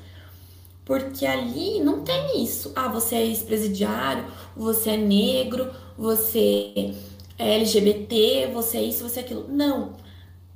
Porque 0.84 1.26
ali 1.26 1.80
não 1.80 2.02
tem 2.02 2.44
isso. 2.44 2.72
Ah, 2.76 2.88
você 2.88 3.16
é 3.16 3.26
ex-presidiário, 3.26 4.24
você 4.56 4.90
é 4.90 4.96
negro, 4.96 5.70
você 5.98 6.94
é 7.38 7.54
LGBT, 7.54 8.50
você 8.52 8.78
é 8.78 8.82
isso, 8.82 9.02
você 9.02 9.20
é 9.20 9.22
aquilo. 9.22 9.46
Não. 9.48 9.94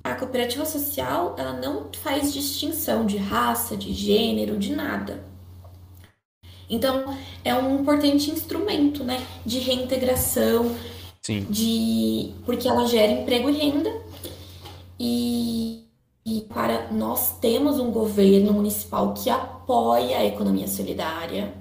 A 0.05 0.14
cooperativa 0.14 0.64
social, 0.64 1.34
ela 1.36 1.55
não 1.55 1.88
faz 2.02 2.32
distinção 2.32 3.05
de 3.05 3.16
raça, 3.16 3.76
de 3.76 3.92
gênero, 3.92 4.56
de 4.56 4.74
nada. 4.74 5.27
Então, 6.68 7.16
é 7.44 7.54
um 7.54 7.80
importante 7.80 8.30
instrumento, 8.30 9.02
né, 9.04 9.26
de 9.44 9.58
reintegração, 9.58 10.74
Sim. 11.22 11.46
de 11.48 12.34
porque 12.44 12.68
ela 12.68 12.86
gera 12.86 13.12
emprego 13.12 13.48
e 13.48 13.52
renda. 13.52 14.02
E 15.00 15.88
e 16.30 16.42
para 16.42 16.92
nós 16.92 17.38
temos 17.38 17.80
um 17.80 17.90
governo 17.90 18.52
municipal 18.52 19.14
que 19.14 19.30
apoia 19.30 20.18
a 20.18 20.26
economia 20.26 20.68
solidária. 20.68 21.54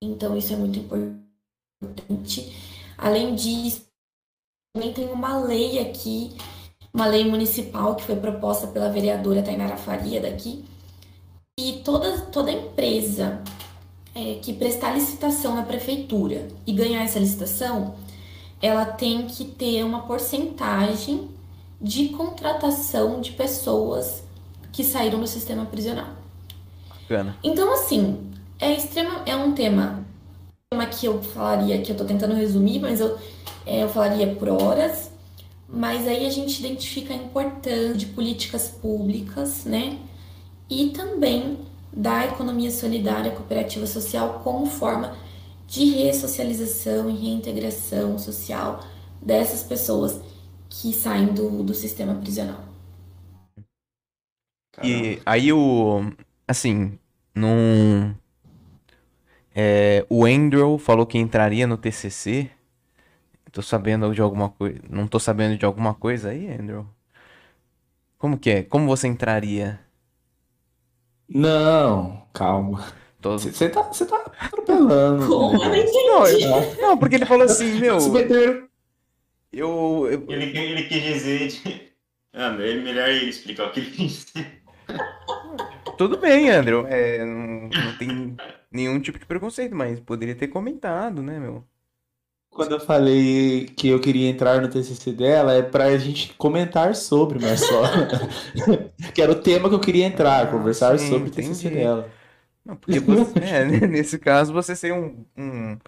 Então 0.00 0.36
isso 0.36 0.52
é 0.52 0.56
muito 0.56 0.78
importante. 0.78 2.56
Além 2.96 3.34
disso, 3.34 3.84
também 4.72 4.92
tem 4.92 5.10
uma 5.10 5.40
lei 5.40 5.80
aqui, 5.80 6.36
uma 6.94 7.06
lei 7.06 7.28
municipal 7.28 7.96
que 7.96 8.04
foi 8.04 8.14
proposta 8.14 8.68
pela 8.68 8.88
vereadora 8.88 9.42
Tainara 9.42 9.76
Faria 9.76 10.20
daqui. 10.20 10.64
E 11.58 11.80
toda, 11.84 12.20
toda 12.20 12.52
empresa 12.52 13.42
é, 14.14 14.34
que 14.34 14.52
prestar 14.52 14.94
licitação 14.94 15.56
na 15.56 15.64
prefeitura 15.64 16.46
e 16.64 16.72
ganhar 16.72 17.02
essa 17.02 17.18
licitação, 17.18 17.96
ela 18.62 18.84
tem 18.84 19.26
que 19.26 19.44
ter 19.44 19.82
uma 19.82 20.02
porcentagem 20.02 21.28
de 21.80 22.10
contratação 22.10 23.20
de 23.20 23.32
pessoas 23.32 24.22
que 24.70 24.84
saíram 24.84 25.18
do 25.18 25.26
sistema 25.26 25.64
prisional. 25.66 26.06
Bacana. 26.88 27.36
Então, 27.42 27.74
assim, 27.74 28.30
é 28.60 28.72
extrema, 28.72 29.22
é 29.26 29.34
um 29.34 29.50
tema, 29.50 30.06
tema 30.70 30.86
que 30.86 31.06
eu 31.06 31.20
falaria, 31.20 31.82
que 31.82 31.90
eu 31.90 31.96
tô 31.96 32.04
tentando 32.04 32.34
resumir, 32.34 32.78
mas 32.78 33.00
eu, 33.00 33.18
é, 33.66 33.82
eu 33.82 33.88
falaria 33.88 34.32
por 34.36 34.48
horas. 34.48 35.10
Mas 35.68 36.06
aí 36.06 36.24
a 36.24 36.30
gente 36.30 36.60
identifica 36.60 37.12
a 37.12 37.16
importância 37.16 37.94
de 37.94 38.06
políticas 38.06 38.68
públicas, 38.68 39.64
né? 39.64 39.98
E 40.70 40.90
também 40.90 41.58
da 41.92 42.26
economia 42.26 42.70
solidária 42.70 43.32
cooperativa 43.32 43.86
social 43.86 44.40
como 44.44 44.66
forma 44.66 45.16
de 45.66 45.84
ressocialização 45.90 47.10
e 47.10 47.16
reintegração 47.16 48.18
social 48.18 48.80
dessas 49.20 49.62
pessoas 49.62 50.20
que 50.70 50.92
saem 50.92 51.26
do, 51.34 51.62
do 51.62 51.74
sistema 51.74 52.14
prisional. 52.14 52.64
E 54.82 55.20
aí 55.26 55.52
o. 55.52 56.00
Assim, 56.46 56.98
num. 57.34 58.14
É, 59.54 60.06
o 60.08 60.24
Andrew 60.24 60.78
falou 60.78 61.06
que 61.06 61.18
entraria 61.18 61.66
no 61.66 61.76
TCC. 61.76 62.50
Tô 63.52 63.62
sabendo 63.62 64.14
de 64.14 64.20
alguma 64.22 64.50
coisa. 64.50 64.80
Não 64.90 65.08
tô 65.08 65.18
sabendo 65.20 65.58
de 65.58 65.64
alguma 65.66 65.94
coisa 65.94 66.30
aí, 66.30 66.50
Andrew? 66.52 66.86
Como 68.18 68.38
que 68.38 68.50
é? 68.50 68.62
Como 68.62 68.86
você 68.86 69.08
entraria? 69.08 69.80
Não, 71.28 72.26
calma. 72.32 72.92
Você 73.20 73.68
tá, 73.68 73.82
tá 73.82 74.32
atropelando. 74.38 75.26
Como? 75.26 75.62
Eu 75.62 75.68
não 75.68 75.76
entendi. 75.76 76.80
Não, 76.80 76.96
porque 76.96 77.16
ele 77.16 77.26
falou 77.26 77.44
assim, 77.44 77.78
meu. 77.78 77.98
Eu, 79.52 80.08
eu... 80.10 80.26
Ele, 80.28 80.58
ele 80.58 80.82
quis 80.84 81.02
dizer. 81.02 81.48
De... 81.48 81.88
Ah, 82.32 82.54
é 82.60 82.74
melhor 82.74 83.08
ele 83.08 83.30
explicar 83.30 83.66
o 83.66 83.72
que 83.72 83.80
ele 83.80 83.90
quis 83.90 84.26
dizer. 84.26 84.62
Tudo 85.98 86.18
bem, 86.18 86.48
Andrew. 86.50 86.86
É, 86.86 87.24
não, 87.24 87.68
não, 87.68 87.98
tem 87.98 88.36
nenhum 88.70 89.00
tipo 89.00 89.18
de 89.18 89.26
preconceito, 89.26 89.74
mas 89.74 89.98
poderia 89.98 90.34
ter 90.34 90.48
comentado, 90.48 91.22
né, 91.22 91.38
meu? 91.40 91.64
Quando 92.58 92.72
eu 92.72 92.80
falei 92.80 93.66
que 93.66 93.86
eu 93.86 94.00
queria 94.00 94.28
entrar 94.28 94.60
no 94.60 94.66
TCC 94.66 95.12
dela, 95.12 95.52
é 95.52 95.62
pra 95.62 95.96
gente 95.96 96.34
comentar 96.34 96.92
sobre, 96.96 97.38
mas 97.40 97.60
só. 97.62 97.82
que 99.14 99.22
era 99.22 99.30
o 99.30 99.36
tema 99.36 99.68
que 99.68 99.76
eu 99.76 99.78
queria 99.78 100.04
entrar, 100.04 100.42
ah, 100.42 100.46
conversar 100.48 100.98
sim, 100.98 101.08
sobre 101.08 101.28
o 101.28 101.30
TCC 101.30 101.70
dela. 101.70 102.10
Não, 102.66 102.74
porque 102.74 102.98
você, 102.98 103.38
é, 103.38 103.64
nesse 103.64 104.18
caso 104.18 104.52
você 104.52 104.74
seria 104.74 104.96
um, 104.96 105.24
um, 105.36 105.78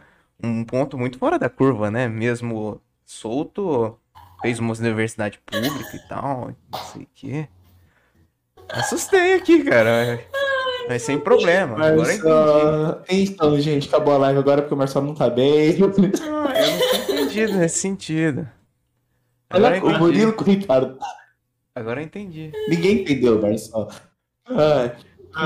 um 0.44 0.64
ponto 0.64 0.96
muito 0.96 1.18
fora 1.18 1.40
da 1.40 1.48
curva, 1.48 1.90
né? 1.90 2.06
Mesmo 2.06 2.80
solto, 3.04 3.98
fez 4.40 4.60
uma 4.60 4.72
universidade 4.72 5.40
pública 5.44 5.96
e 5.96 6.08
tal, 6.08 6.54
não 6.72 6.80
sei 6.84 7.02
o 7.02 7.08
quê. 7.12 7.48
Assustei 8.68 9.34
aqui, 9.34 9.64
cara. 9.64 10.20
Mas 10.90 11.02
sem 11.02 11.20
problema. 11.20 11.76
Mas, 11.76 11.92
agora 11.92 12.14
entendi. 12.14 12.26
Uh, 12.26 13.04
então, 13.08 13.60
gente, 13.60 13.86
acabou 13.86 14.12
a 14.12 14.18
live 14.18 14.40
agora 14.40 14.60
porque 14.60 14.74
o 14.74 14.76
Marcelo 14.76 15.06
não 15.06 15.14
tá 15.14 15.30
bem. 15.30 15.70
Ah, 15.70 15.78
eu 15.78 15.88
não 15.88 16.10
tinha 16.10 17.02
entendido 17.04 17.52
nesse 17.58 17.78
sentido. 17.78 18.48
Agora 19.48 19.80
Olha, 19.80 19.96
o 19.96 19.98
Murilo, 20.00 20.32
coitado. 20.32 20.98
Agora 21.76 22.00
eu 22.00 22.04
entendi. 22.04 22.50
Ninguém 22.68 23.02
entendeu, 23.02 23.40
Marcelo. 23.40 23.88
Ah, 24.48 24.90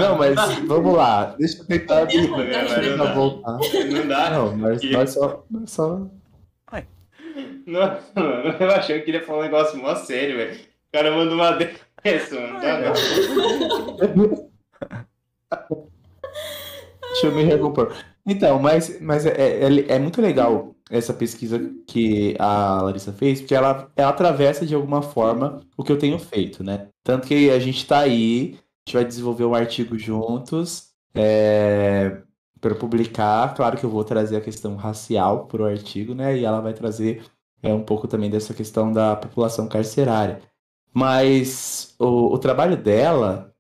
não, 0.01 0.17
mas 0.17 0.35
vamos 0.67 0.97
lá. 0.97 1.35
Deixa 1.39 1.59
eu 1.59 1.67
tentar, 1.67 2.07
tentar 2.07 3.13
voltar. 3.13 3.59
Não 3.59 4.09
dá. 4.09 4.31
Não, 4.31 4.57
mas 4.57 4.91
nós 4.91 5.11
só, 5.11 5.45
só 5.67 6.09
não, 7.67 7.99
mano, 8.15 8.57
eu 8.61 8.71
achei 8.71 9.01
que 9.03 9.11
ele 9.11 9.19
ia 9.19 9.25
falar 9.25 9.41
um 9.41 9.43
negócio 9.43 9.79
mó 9.79 9.95
sério, 9.95 10.37
velho. 10.37 10.55
O 10.55 10.93
cara 10.93 11.11
manda 11.11 11.35
uma 11.35 11.51
dessa, 11.53 12.35
mano. 12.41 12.61
Tá, 12.61 12.93
Deixa 15.57 17.27
eu 17.27 17.35
me 17.35 17.43
recompor. 17.45 17.95
Então, 18.27 18.59
mas, 18.59 19.01
mas 19.01 19.27
é, 19.27 19.31
é, 19.31 19.93
é, 19.93 19.99
muito 19.99 20.21
legal 20.21 20.75
essa 20.91 21.13
pesquisa 21.13 21.59
que 21.87 22.35
a 22.39 22.83
Larissa 22.83 23.13
fez, 23.13 23.41
porque 23.41 23.55
ela, 23.55 23.91
ela 23.97 24.11
atravessa 24.11 24.67
de 24.67 24.75
alguma 24.75 25.03
forma 25.03 25.61
o 25.77 25.85
que 25.85 25.93
eu 25.93 25.99
tenho 25.99 26.19
feito, 26.19 26.65
né? 26.65 26.89
Tanto 27.03 27.27
que 27.27 27.51
a 27.51 27.59
gente 27.59 27.87
tá 27.87 28.01
aí, 28.01 28.59
a 28.87 28.91
gente 28.91 28.95
vai 28.95 29.05
desenvolver 29.05 29.45
um 29.45 29.55
artigo 29.55 29.99
juntos 29.99 30.91
é, 31.15 32.23
para 32.61 32.75
publicar. 32.75 33.55
Claro 33.55 33.77
que 33.77 33.85
eu 33.85 33.91
vou 33.91 34.05
trazer 34.05 34.37
a 34.37 34.41
questão 34.41 34.77
racial 34.77 35.47
para 35.47 35.63
o 35.63 35.67
artigo, 35.67 36.15
né? 36.15 36.39
E 36.39 36.45
ela 36.45 36.61
vai 36.61 36.73
trazer 36.73 37.23
é 37.65 37.73
um 37.73 37.83
pouco 37.83 38.07
também 38.07 38.31
dessa 38.31 38.53
questão 38.53 38.93
da 38.93 39.17
população 39.17 39.67
carcerária. 39.67 40.43
Mas 40.93 41.95
o, 41.99 42.35
o 42.35 42.39
trabalho 42.39 42.77
dela, 42.77 43.54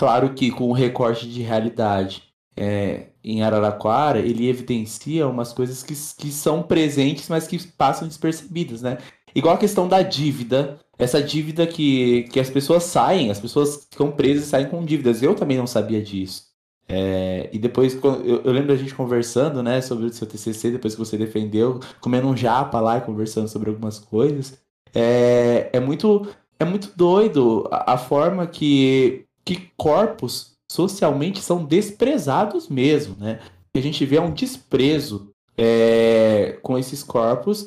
claro 0.00 0.32
que 0.32 0.50
com 0.50 0.70
o 0.70 0.72
recorte 0.72 1.28
de 1.28 1.42
realidade 1.42 2.22
é, 2.56 3.08
em 3.22 3.42
Araraquara, 3.42 4.18
ele 4.18 4.48
evidencia 4.48 5.28
umas 5.28 5.52
coisas 5.52 5.82
que, 5.82 5.92
que 5.92 6.32
são 6.32 6.62
presentes, 6.62 7.28
mas 7.28 7.46
que 7.46 7.58
passam 7.72 8.08
despercebidas, 8.08 8.80
né? 8.80 8.96
Igual 9.34 9.56
a 9.56 9.58
questão 9.58 9.86
da 9.86 10.00
dívida, 10.00 10.80
essa 10.98 11.22
dívida 11.22 11.66
que, 11.66 12.22
que 12.32 12.40
as 12.40 12.48
pessoas 12.48 12.84
saem, 12.84 13.30
as 13.30 13.38
pessoas 13.38 13.86
ficam 13.90 14.10
presas 14.10 14.46
e 14.46 14.48
saem 14.48 14.70
com 14.70 14.82
dívidas. 14.82 15.22
Eu 15.22 15.34
também 15.34 15.58
não 15.58 15.66
sabia 15.66 16.02
disso. 16.02 16.44
É, 16.88 17.50
e 17.52 17.58
depois, 17.58 17.92
eu, 18.02 18.42
eu, 18.42 18.52
lembro 18.52 18.68
da 18.68 18.76
gente 18.76 18.94
conversando, 18.94 19.62
né, 19.62 19.82
sobre 19.82 20.06
o 20.06 20.12
seu 20.14 20.26
TCC, 20.26 20.70
depois 20.70 20.94
que 20.94 20.98
você 20.98 21.18
defendeu, 21.18 21.78
comendo 22.00 22.26
um 22.26 22.36
japa 22.36 22.80
lá 22.80 22.96
e 22.96 23.02
conversando 23.02 23.48
sobre 23.48 23.68
algumas 23.68 23.98
coisas. 23.98 24.58
É, 24.94 25.68
é, 25.74 25.78
muito, 25.78 26.26
é 26.58 26.64
muito 26.64 26.90
doido 26.96 27.68
a, 27.70 27.92
a 27.92 27.98
forma 27.98 28.46
que, 28.46 29.26
que 29.44 29.70
corpos 29.76 30.56
socialmente 30.70 31.40
são 31.40 31.64
desprezados 31.64 32.68
mesmo, 32.68 33.16
né? 33.18 33.40
A 33.74 33.80
gente 33.80 34.04
vê 34.04 34.18
um 34.18 34.32
desprezo 34.32 35.32
é, 35.56 36.58
com 36.62 36.78
esses 36.78 37.02
corpos. 37.02 37.66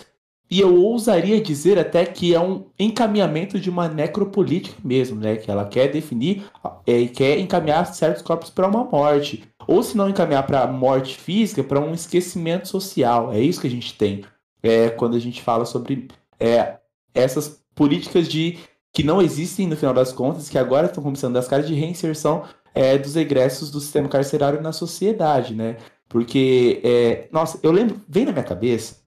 E 0.49 0.59
eu 0.59 0.75
ousaria 0.75 1.41
dizer 1.41 1.79
até 1.79 2.05
que 2.05 2.35
é 2.35 2.39
um 2.39 2.65
encaminhamento 2.77 3.59
de 3.59 3.69
uma 3.69 3.87
necropolítica 3.87 4.75
mesmo, 4.83 5.19
né? 5.19 5.35
Que 5.35 5.49
ela 5.49 5.65
quer 5.65 5.89
definir 5.91 6.43
é, 6.85 6.99
e 6.99 7.09
quer 7.09 7.39
encaminhar 7.39 7.85
certos 7.87 8.21
corpos 8.21 8.49
para 8.49 8.67
uma 8.67 8.83
morte. 8.83 9.43
Ou 9.67 9.81
se 9.81 9.97
não 9.97 10.09
encaminhar 10.09 10.45
para 10.45 10.67
morte 10.67 11.17
física, 11.17 11.63
para 11.63 11.79
um 11.79 11.93
esquecimento 11.93 12.67
social. 12.67 13.33
É 13.33 13.39
isso 13.39 13.61
que 13.61 13.67
a 13.67 13.71
gente 13.71 13.95
tem 13.95 14.23
é, 14.61 14.89
quando 14.89 15.15
a 15.15 15.19
gente 15.19 15.41
fala 15.41 15.65
sobre 15.65 16.07
é, 16.39 16.77
essas 17.13 17.61
políticas 17.75 18.27
de 18.27 18.57
que 18.93 19.03
não 19.03 19.21
existem 19.21 19.67
no 19.67 19.75
final 19.75 19.93
das 19.93 20.13
contas, 20.13 20.49
que 20.49 20.57
agora 20.57 20.85
estão 20.85 21.03
começando 21.03 21.33
das 21.33 21.47
caras 21.47 21.67
de 21.67 21.73
reinserção 21.73 22.45
é, 22.75 22.97
dos 22.97 23.15
egressos 23.15 23.71
do 23.71 23.79
sistema 23.79 24.07
carcerário 24.07 24.61
na 24.61 24.71
sociedade, 24.71 25.55
né? 25.55 25.77
Porque, 26.07 26.79
é, 26.83 27.27
nossa, 27.31 27.59
eu 27.63 27.71
lembro, 27.71 27.99
vem 28.07 28.25
na 28.25 28.31
minha 28.31 28.43
cabeça 28.43 29.01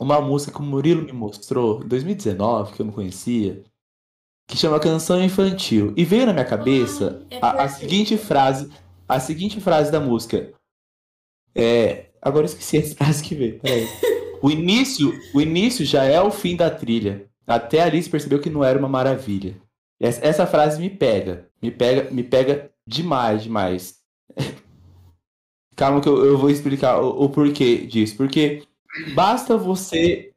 uma 0.00 0.20
música 0.20 0.52
que 0.52 0.60
o 0.60 0.62
Murilo 0.64 1.04
me 1.04 1.12
mostrou 1.12 1.82
em 1.82 1.88
2019, 1.88 2.72
que 2.72 2.80
eu 2.80 2.86
não 2.86 2.92
conhecia, 2.92 3.62
que 4.48 4.56
chama 4.56 4.80
Canção 4.80 5.22
Infantil. 5.22 5.92
E 5.96 6.04
veio 6.04 6.24
na 6.24 6.32
minha 6.32 6.44
cabeça 6.44 7.26
é 7.30 7.38
a, 7.42 7.64
a, 7.64 7.68
seguinte 7.68 8.16
frase, 8.16 8.70
a 9.06 9.20
seguinte 9.20 9.60
frase 9.60 9.92
da 9.92 10.00
música. 10.00 10.52
É, 11.54 12.06
agora 12.22 12.46
eu 12.46 12.50
esqueci 12.50 12.78
a 12.78 12.82
frase 12.96 13.22
que 13.22 13.34
veio. 13.34 13.60
O 14.40 14.50
início, 14.50 15.12
o 15.34 15.40
início 15.40 15.84
já 15.84 16.04
é 16.04 16.20
o 16.20 16.30
fim 16.30 16.56
da 16.56 16.70
trilha. 16.70 17.28
Até 17.48 17.80
Alice 17.80 18.10
percebeu 18.10 18.38
que 18.38 18.50
não 18.50 18.62
era 18.62 18.78
uma 18.78 18.88
maravilha. 18.88 19.56
Essa, 19.98 20.24
essa 20.24 20.46
frase 20.46 20.78
me 20.78 20.90
pega, 20.90 21.48
me 21.62 21.70
pega, 21.70 22.10
me 22.10 22.22
pega 22.22 22.70
demais, 22.86 23.42
demais. 23.42 23.98
Calma 25.74 26.00
que 26.02 26.08
eu, 26.08 26.24
eu 26.26 26.36
vou 26.36 26.50
explicar 26.50 27.00
o, 27.00 27.24
o, 27.24 27.30
porquê 27.30 27.78
disso. 27.86 28.16
Porque 28.16 28.64
basta 29.14 29.56
você 29.56 30.32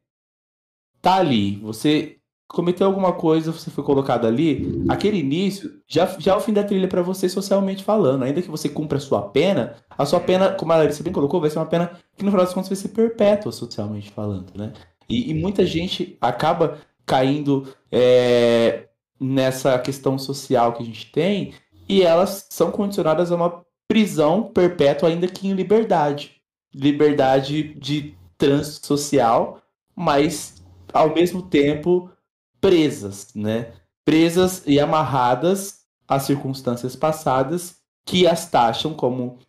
tá 1.02 1.16
ali, 1.16 1.58
você 1.58 2.18
cometeu 2.48 2.88
alguma 2.88 3.14
coisa, 3.14 3.52
você 3.52 3.70
foi 3.70 3.84
colocado 3.84 4.28
ali, 4.28 4.84
aquele 4.90 5.18
início 5.18 5.82
já, 5.88 6.06
já 6.20 6.34
é 6.34 6.36
o 6.36 6.42
fim 6.42 6.52
da 6.52 6.64
trilha 6.64 6.88
para 6.88 7.02
você 7.02 7.28
socialmente 7.28 7.84
falando. 7.84 8.24
Ainda 8.24 8.42
que 8.42 8.50
você 8.50 8.70
cumpra 8.70 8.98
a 8.98 9.02
sua 9.02 9.22
pena, 9.22 9.76
a 9.90 10.06
sua 10.06 10.20
pena, 10.20 10.52
como 10.52 10.72
a 10.72 10.78
Larissa 10.78 11.04
bem 11.04 11.14
colocou, 11.14 11.42
vai 11.42 11.50
ser 11.50 11.60
uma 11.60 11.66
pena 11.66 11.92
que 12.18 12.24
no 12.24 12.32
final 12.32 12.46
das 12.46 12.54
contas 12.54 12.70
vai 12.70 12.78
ser 12.78 12.90
perpétua 12.90 13.52
socialmente 13.52 14.12
falando, 14.12 14.54
né? 14.56 14.74
E, 15.10 15.32
e 15.32 15.34
muita 15.34 15.66
gente 15.66 16.18
acaba 16.22 16.78
caindo 17.06 17.74
é, 17.92 18.88
nessa 19.20 19.78
questão 19.80 20.18
social 20.18 20.74
que 20.74 20.84
a 20.84 20.86
gente 20.86 21.12
tem 21.12 21.54
e 21.88 22.04
elas 22.04 22.48
são 22.50 22.72
condicionadas 22.72 23.32
a 23.32 23.36
uma 23.36 23.66
prisão 23.88 24.44
perpétua, 24.44 25.10
ainda 25.10 25.28
que 25.28 25.48
em 25.48 25.54
liberdade. 25.54 26.42
Liberdade 26.74 27.74
de 27.76 28.16
trânsito 28.38 28.88
social, 28.88 29.62
mas 29.94 30.64
ao 30.94 31.14
mesmo 31.14 31.42
tempo 31.42 32.10
presas, 32.62 33.34
né? 33.36 33.74
Presas 34.06 34.64
e 34.66 34.80
amarradas 34.80 35.82
às 36.08 36.24
circunstâncias 36.24 36.96
passadas 36.96 37.82
que 38.06 38.26
as 38.26 38.50
taxam 38.50 38.94
como 38.94 39.40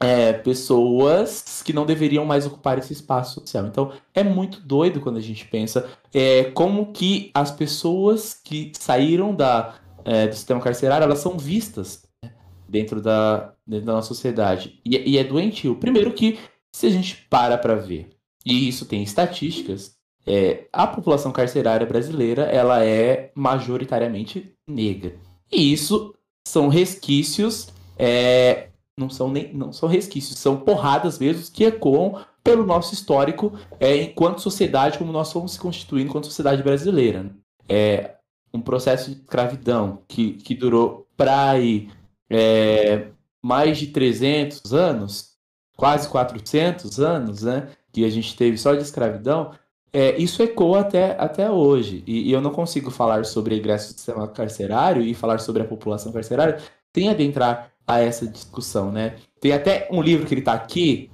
é, 0.00 0.32
pessoas 0.32 1.62
que 1.64 1.72
não 1.72 1.86
deveriam 1.86 2.24
mais 2.24 2.46
ocupar 2.46 2.78
esse 2.78 2.92
espaço 2.92 3.40
social. 3.40 3.66
Então 3.66 3.92
é 4.14 4.22
muito 4.22 4.60
doido 4.60 5.00
quando 5.00 5.16
a 5.16 5.22
gente 5.22 5.46
pensa 5.46 5.88
é, 6.12 6.44
como 6.44 6.92
que 6.92 7.30
as 7.34 7.50
pessoas 7.50 8.34
que 8.34 8.72
saíram 8.78 9.34
da, 9.34 9.74
é, 10.04 10.26
do 10.26 10.34
sistema 10.34 10.60
carcerário 10.60 11.04
elas 11.04 11.18
são 11.18 11.38
vistas 11.38 12.04
né, 12.22 12.30
dentro 12.68 13.00
da, 13.00 13.54
dentro 13.66 13.86
da 13.86 13.94
nossa 13.94 14.08
sociedade. 14.08 14.80
E, 14.84 15.12
e 15.12 15.18
é 15.18 15.24
doentio. 15.24 15.76
Primeiro 15.76 16.12
que 16.12 16.38
se 16.74 16.86
a 16.86 16.90
gente 16.90 17.26
para 17.30 17.56
para 17.56 17.74
ver, 17.74 18.10
e 18.44 18.68
isso 18.68 18.84
tem 18.84 19.02
estatísticas, 19.02 19.96
é, 20.26 20.66
a 20.72 20.86
população 20.86 21.32
carcerária 21.32 21.86
brasileira 21.86 22.42
ela 22.42 22.84
é 22.84 23.30
majoritariamente 23.34 24.52
negra. 24.68 25.14
E 25.50 25.72
isso 25.72 26.14
são 26.46 26.68
resquícios 26.68 27.68
é, 27.96 28.68
não 28.98 29.10
são 29.10 29.30
nem 29.30 29.52
não 29.52 29.72
são 29.72 29.88
resquícios, 29.88 30.38
são 30.38 30.56
porradas 30.56 31.18
mesmo 31.18 31.50
que 31.52 31.64
ecoam 31.64 32.24
pelo 32.42 32.64
nosso 32.64 32.94
histórico 32.94 33.52
é, 33.78 33.96
enquanto 33.96 34.40
sociedade, 34.40 34.98
como 34.98 35.12
nós 35.12 35.32
fomos 35.32 35.52
se 35.52 35.58
constituindo 35.58 36.08
enquanto 36.08 36.26
sociedade 36.26 36.62
brasileira. 36.62 37.24
Né? 37.24 37.30
É 37.68 38.14
um 38.54 38.60
processo 38.60 39.10
de 39.10 39.20
escravidão 39.20 40.02
que, 40.08 40.34
que 40.34 40.54
durou 40.54 41.06
para 41.16 41.50
aí 41.50 41.90
é, 42.30 43.08
mais 43.42 43.78
de 43.78 43.88
300 43.88 44.72
anos, 44.72 45.36
quase 45.76 46.08
400 46.08 47.00
anos, 47.00 47.42
né? 47.42 47.68
Que 47.92 48.04
a 48.04 48.10
gente 48.10 48.36
teve 48.36 48.56
só 48.56 48.74
de 48.74 48.82
escravidão. 48.82 49.52
É, 49.92 50.16
isso 50.16 50.42
ecoa 50.42 50.80
até, 50.80 51.16
até 51.18 51.50
hoje. 51.50 52.02
E, 52.06 52.28
e, 52.28 52.32
eu 52.32 52.40
não 52.40 52.50
consigo 52.50 52.90
falar 52.90 53.24
sobre 53.24 53.56
ingresso 53.56 53.92
do 53.92 53.96
sistema 53.96 54.28
carcerário 54.28 55.02
e 55.02 55.14
falar 55.14 55.38
sobre 55.38 55.62
a 55.62 55.66
população 55.66 56.12
carcerária 56.12 56.58
sem 56.94 57.08
adentrar 57.08 57.72
a 57.86 58.00
essa 58.00 58.26
discussão, 58.26 58.90
né? 58.90 59.16
Tem 59.40 59.52
até 59.52 59.88
um 59.90 60.02
livro 60.02 60.26
que 60.26 60.34
ele 60.34 60.40
está 60.40 60.52
aqui. 60.52 61.10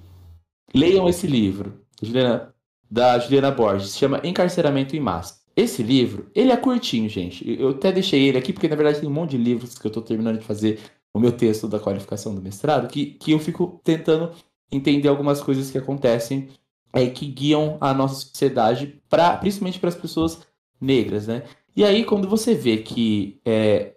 Leiam 0.75 1.09
esse 1.09 1.27
livro, 1.27 1.81
Juliana, 2.01 2.55
da 2.91 3.19
Juliana 3.19 3.51
Borges, 3.51 3.91
se 3.91 3.99
chama 3.99 4.21
Encarceramento 4.25 4.97
em 4.97 5.01
Massa. 5.01 5.43
Esse 5.55 5.83
livro, 5.83 6.31
ele 6.35 6.51
é 6.51 6.57
curtinho, 6.57 7.09
gente. 7.11 7.45
Eu 7.61 7.71
até 7.71 7.93
deixei 7.93 8.29
ele 8.29 8.39
aqui 8.39 8.53
porque 8.53 8.69
na 8.69 8.77
verdade 8.77 9.01
tem 9.01 9.09
um 9.09 9.13
monte 9.13 9.33
de 9.33 9.39
livros 9.39 9.79
que 9.79 9.87
eu 9.87 9.91
estou 9.91 10.03
terminando 10.03 10.39
de 10.39 10.45
fazer 10.47 10.79
o 11.13 11.21
meu 11.21 11.33
texto 11.33 11.69
da 11.69 11.79
qualificação 11.79 12.35
do 12.35 12.41
mestrado, 12.41 12.89
que, 12.89 13.07
que 13.07 13.33
eu 13.33 13.39
fico 13.39 13.81
tentando 13.85 14.33
entender 14.71 15.09
algumas 15.09 15.43
coisas 15.43 15.71
que 15.71 15.77
acontecem 15.77 16.49
é, 16.93 17.07
que 17.09 17.27
guiam 17.27 17.77
a 17.81 17.93
nossa 17.93 18.27
sociedade, 18.27 19.01
pra, 19.11 19.37
principalmente 19.37 19.79
para 19.79 19.91
as 19.91 19.95
pessoas 19.95 20.41
negras, 20.81 21.27
né? 21.27 21.45
E 21.75 21.85
aí, 21.85 22.05
quando 22.05 22.29
você 22.29 22.55
vê 22.55 22.79
que 22.79 23.41
é, 23.45 23.95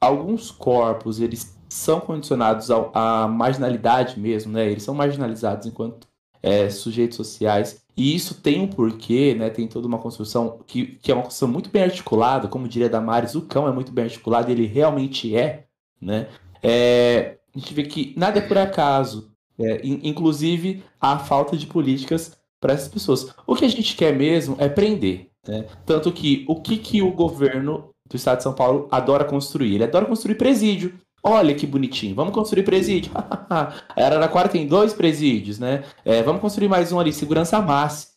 alguns 0.00 0.50
corpos 0.50 1.20
eles 1.20 1.57
são 1.68 2.00
condicionados 2.00 2.70
à 2.70 3.28
marginalidade 3.28 4.18
mesmo, 4.18 4.52
né? 4.52 4.70
Eles 4.70 4.82
são 4.82 4.94
marginalizados 4.94 5.66
enquanto 5.66 6.08
é, 6.42 6.70
sujeitos 6.70 7.16
sociais. 7.16 7.82
E 7.96 8.14
isso 8.14 8.40
tem 8.40 8.60
um 8.60 8.68
porquê, 8.68 9.34
né? 9.34 9.50
Tem 9.50 9.66
toda 9.66 9.86
uma 9.86 9.98
construção 9.98 10.60
que, 10.66 10.98
que 11.02 11.10
é 11.10 11.14
uma 11.14 11.24
construção 11.24 11.48
muito 11.48 11.70
bem 11.70 11.82
articulada, 11.82 12.48
como 12.48 12.68
diria 12.68 12.88
Damares, 12.88 13.34
o 13.34 13.42
cão 13.42 13.66
é 13.68 13.72
muito 13.72 13.92
bem 13.92 14.04
articulado, 14.04 14.50
ele 14.50 14.66
realmente 14.66 15.36
é, 15.36 15.64
né? 16.00 16.28
É, 16.62 17.38
a 17.54 17.58
gente 17.58 17.74
vê 17.74 17.82
que 17.82 18.14
nada 18.16 18.38
é 18.38 18.42
por 18.42 18.56
acaso, 18.56 19.30
é, 19.58 19.80
inclusive 19.84 20.84
a 21.00 21.18
falta 21.18 21.56
de 21.56 21.66
políticas 21.66 22.38
para 22.60 22.72
essas 22.72 22.88
pessoas. 22.88 23.34
O 23.46 23.54
que 23.54 23.64
a 23.64 23.68
gente 23.68 23.96
quer 23.96 24.14
mesmo 24.14 24.56
é 24.58 24.68
prender, 24.68 25.28
né? 25.46 25.66
Tanto 25.84 26.12
que 26.12 26.44
o 26.48 26.60
que, 26.60 26.76
que 26.76 27.02
o 27.02 27.12
governo 27.12 27.90
do 28.08 28.16
estado 28.16 28.38
de 28.38 28.44
São 28.44 28.54
Paulo 28.54 28.88
adora 28.90 29.24
construir? 29.24 29.74
Ele 29.74 29.84
adora 29.84 30.06
construir 30.06 30.36
presídio. 30.36 30.94
Olha 31.22 31.54
que 31.54 31.66
bonitinho, 31.66 32.14
vamos 32.14 32.32
construir 32.32 32.62
presídio. 32.62 33.12
A 33.50 33.72
Araraquara 33.96 34.48
tem 34.48 34.66
dois 34.66 34.92
presídios, 34.92 35.58
né? 35.58 35.84
É, 36.04 36.22
vamos 36.22 36.40
construir 36.40 36.68
mais 36.68 36.92
um 36.92 37.00
ali, 37.00 37.12
segurança 37.12 37.60
máxima. 37.60 38.12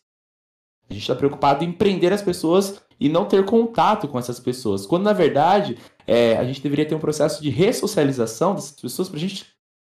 A 0.88 0.92
gente 0.92 1.02
está 1.02 1.14
preocupado 1.14 1.64
em 1.64 1.72
prender 1.72 2.12
as 2.12 2.22
pessoas 2.22 2.82
e 3.00 3.08
não 3.08 3.24
ter 3.24 3.44
contato 3.44 4.06
com 4.06 4.18
essas 4.18 4.38
pessoas. 4.38 4.86
Quando, 4.86 5.04
na 5.04 5.12
verdade, 5.12 5.78
é, 6.06 6.36
a 6.36 6.44
gente 6.44 6.60
deveria 6.60 6.86
ter 6.86 6.94
um 6.94 7.00
processo 7.00 7.42
de 7.42 7.50
ressocialização 7.50 8.54
dessas 8.54 8.72
pessoas 8.72 9.08
para 9.08 9.16
a 9.16 9.20
gente 9.20 9.46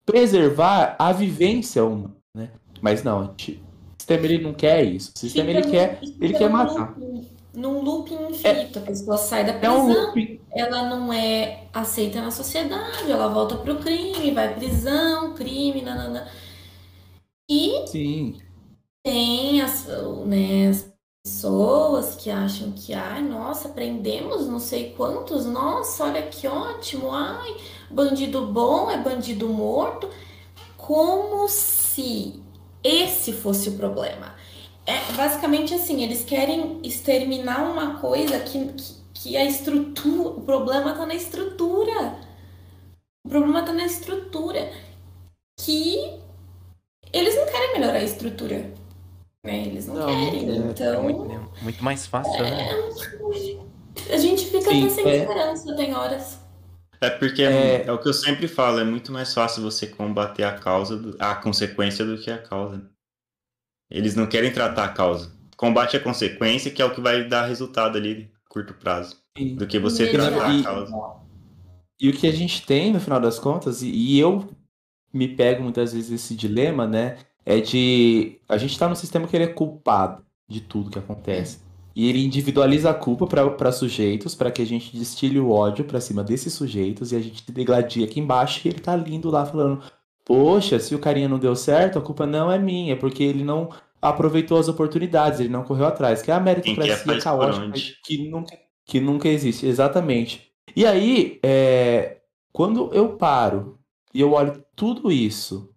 preservar 0.06 0.96
a 0.98 1.12
vivência 1.12 1.86
humana, 1.86 2.16
né? 2.36 2.50
Mas 2.82 3.04
não, 3.04 3.24
gente, 3.26 3.54
o 3.54 4.02
sistema 4.02 4.26
ele 4.26 4.44
não 4.44 4.54
quer 4.54 4.84
isso. 4.84 5.12
O 5.16 5.20
sistema 5.20 5.50
ele 5.50 5.62
quer, 5.64 6.00
ele 6.02 6.34
quer 6.34 6.50
matar 6.50 6.96
num 7.58 7.82
looping 7.82 8.30
infinito. 8.30 8.78
É, 8.78 8.82
a 8.82 8.86
pessoa 8.86 9.18
sai 9.18 9.44
da 9.44 9.54
prisão, 9.54 9.92
é 9.92 9.94
um 9.94 10.40
ela 10.58 10.84
não 10.90 11.12
é 11.14 11.68
aceita 11.74 12.22
na 12.22 12.32
sociedade, 12.32 13.12
ela 13.12 13.28
volta 13.28 13.56
pro 13.58 13.78
crime, 13.80 14.32
vai 14.32 14.54
prisão, 14.56 15.34
crime, 15.34 15.82
nanana. 15.82 16.28
E 17.50 17.88
Sim. 17.88 18.42
tem 19.04 19.62
as, 19.62 19.86
né, 20.26 20.70
as 20.70 20.92
pessoas 21.24 22.16
que 22.16 22.30
acham 22.30 22.72
que, 22.72 22.94
ai, 22.94 23.22
nossa, 23.22 23.70
prendemos 23.70 24.48
não 24.48 24.60
sei 24.60 24.94
quantos, 24.94 25.46
nossa, 25.46 26.06
olha 26.06 26.24
que 26.24 26.48
ótimo, 26.48 27.12
ai, 27.12 27.56
bandido 27.90 28.48
bom 28.48 28.90
é 28.92 28.98
bandido 28.98 29.48
morto, 29.50 30.10
como 30.76 31.48
se 31.50 32.42
esse 32.84 33.34
fosse 33.34 33.70
o 33.70 33.78
problema 33.78 34.36
é 34.88 35.12
basicamente 35.12 35.74
assim, 35.74 36.02
eles 36.02 36.24
querem 36.24 36.80
exterminar 36.82 37.70
uma 37.70 38.00
coisa 38.00 38.40
que, 38.40 38.68
que, 38.70 38.94
que 39.22 39.35
a 39.35 39.45
estrutura. 39.45 40.30
O 40.30 40.41
problema 40.41 40.94
tá 40.94 41.06
na 41.06 41.15
estrutura. 41.15 42.18
O 43.26 43.30
problema 43.30 43.64
tá 43.64 43.73
na 43.73 43.85
estrutura. 43.85 44.72
Que 45.60 46.19
eles 47.11 47.35
não 47.35 47.45
querem 47.45 47.73
melhorar 47.73 47.99
a 47.99 48.03
estrutura. 48.03 48.72
Né? 49.44 49.65
Eles 49.65 49.88
não, 49.88 49.95
não 49.95 50.06
querem. 50.06 50.49
É, 50.49 50.56
então. 50.56 50.94
É 50.94 51.02
muito, 51.02 51.53
muito, 51.61 51.84
mais 51.84 52.06
fácil, 52.06 52.44
né? 52.44 52.69
é, 52.69 52.73
né? 52.73 53.64
A 54.11 54.18
gente 54.18 54.45
fica 54.45 54.69
Sim, 54.69 54.85
até 54.85 54.89
sem 54.94 55.07
é... 55.07 55.18
esperança, 55.18 55.76
tem 55.76 55.95
horas. 55.95 56.39
É 57.02 57.10
porque 57.10 57.44
é... 57.44 57.85
é... 57.85 57.91
o 57.91 57.98
que 57.98 58.07
eu 58.07 58.14
sempre 58.14 58.48
falo, 58.48 58.80
é 58.80 58.84
muito 58.84 59.11
mais 59.11 59.34
fácil 59.34 59.64
você 59.64 59.88
combater 59.88 60.44
a 60.44 60.57
causa, 60.57 60.98
do... 60.98 61.15
a 61.19 61.35
consequência 61.35 62.06
do 62.06 62.18
que 62.18 62.30
a 62.30 62.38
causa. 62.38 62.88
Eles 63.89 64.15
não 64.15 64.27
querem 64.27 64.52
tratar 64.52 64.85
a 64.85 64.89
causa. 64.89 65.31
Combate 65.56 65.98
a 65.98 65.99
consequência, 65.99 66.69
que 66.69 66.81
é 66.81 66.85
o 66.85 66.94
que 66.94 67.02
vai 67.02 67.27
dar 67.27 67.45
resultado 67.45 67.98
ali 67.98 68.31
curto 68.49 68.74
prazo. 68.74 69.18
E, 69.38 69.56
do 69.56 69.68
que 69.68 69.80
você 69.80 70.07
tratar 70.07 70.53
e, 70.53 70.61
a 70.61 70.64
causa. 70.64 70.95
E 71.99 72.10
o 72.10 72.14
que 72.14 72.28
a 72.28 72.32
gente 72.32 72.65
tem, 72.65 72.91
no 72.91 72.99
final 72.99 73.19
das 73.19 73.40
contas, 73.40 73.82
e, 73.82 73.90
e 73.90 74.19
eu 74.19 74.48
me 75.14 75.28
pego 75.28 75.64
muitas 75.64 75.94
vezes 75.94 76.11
esse 76.11 76.36
dilema, 76.36 76.88
né? 76.88 77.18
É 77.45 77.60
de. 77.60 78.40
A 78.48 78.57
gente 78.57 78.78
tá 78.78 78.88
num 78.88 78.95
sistema 78.95 79.28
que 79.28 79.36
ele 79.36 79.45
é 79.45 79.53
culpado 79.53 80.24
de 80.48 80.61
tudo 80.61 80.90
que 80.90 80.99
acontece. 80.99 81.60
E 81.95 82.07
ele 82.07 82.24
individualiza 82.24 82.91
a 82.91 82.94
culpa 82.94 83.26
para 83.26 83.72
sujeitos, 83.72 84.36
para 84.36 84.52
que 84.52 84.61
a 84.61 84.65
gente 84.65 84.95
destile 84.95 85.40
o 85.40 85.49
ódio 85.49 85.84
para 85.84 85.99
cima 85.99 86.24
desses 86.24 86.53
sujeitos 86.53 87.11
e 87.11 87.15
a 87.15 87.19
gente 87.19 87.52
degladia 87.52 88.06
aqui 88.06 88.19
embaixo 88.19 88.61
e 88.64 88.69
ele 88.69 88.80
tá 88.80 88.95
lindo 88.95 89.32
lá 89.32 89.45
falando: 89.45 89.82
Poxa, 90.24 90.78
se 90.78 90.94
o 90.94 90.99
carinha 90.99 91.28
não 91.28 91.40
deu 91.40 91.56
certo, 91.56 91.98
a 91.98 92.02
culpa 92.02 92.28
não 92.28 92.52
é 92.52 92.60
minha, 92.60 92.95
porque 92.95 93.24
ele 93.24 93.44
não 93.44 93.69
aproveitou 94.02 94.57
as 94.57 94.68
oportunidades, 94.68 95.40
ele 95.40 95.49
não 95.49 95.64
correu 95.64 95.86
atrás. 95.86 96.22
Que 96.22 96.32
é 96.32 96.34
a 96.34 96.40
meritocracia 96.40 97.19
caótica 97.19 97.74
que 98.03 98.30
nunca, 98.30 98.57
que 98.86 98.99
nunca 98.99 99.28
existe. 99.28 99.65
Exatamente. 99.65 100.52
E 100.76 100.86
aí, 100.86 101.40
é, 101.44 102.18
quando 102.52 102.94
eu 102.94 103.18
paro 103.18 103.80
e 104.14 104.22
eu 104.22 104.32
olho 104.32 104.64
tudo 104.76 105.11
isso, 105.11 105.69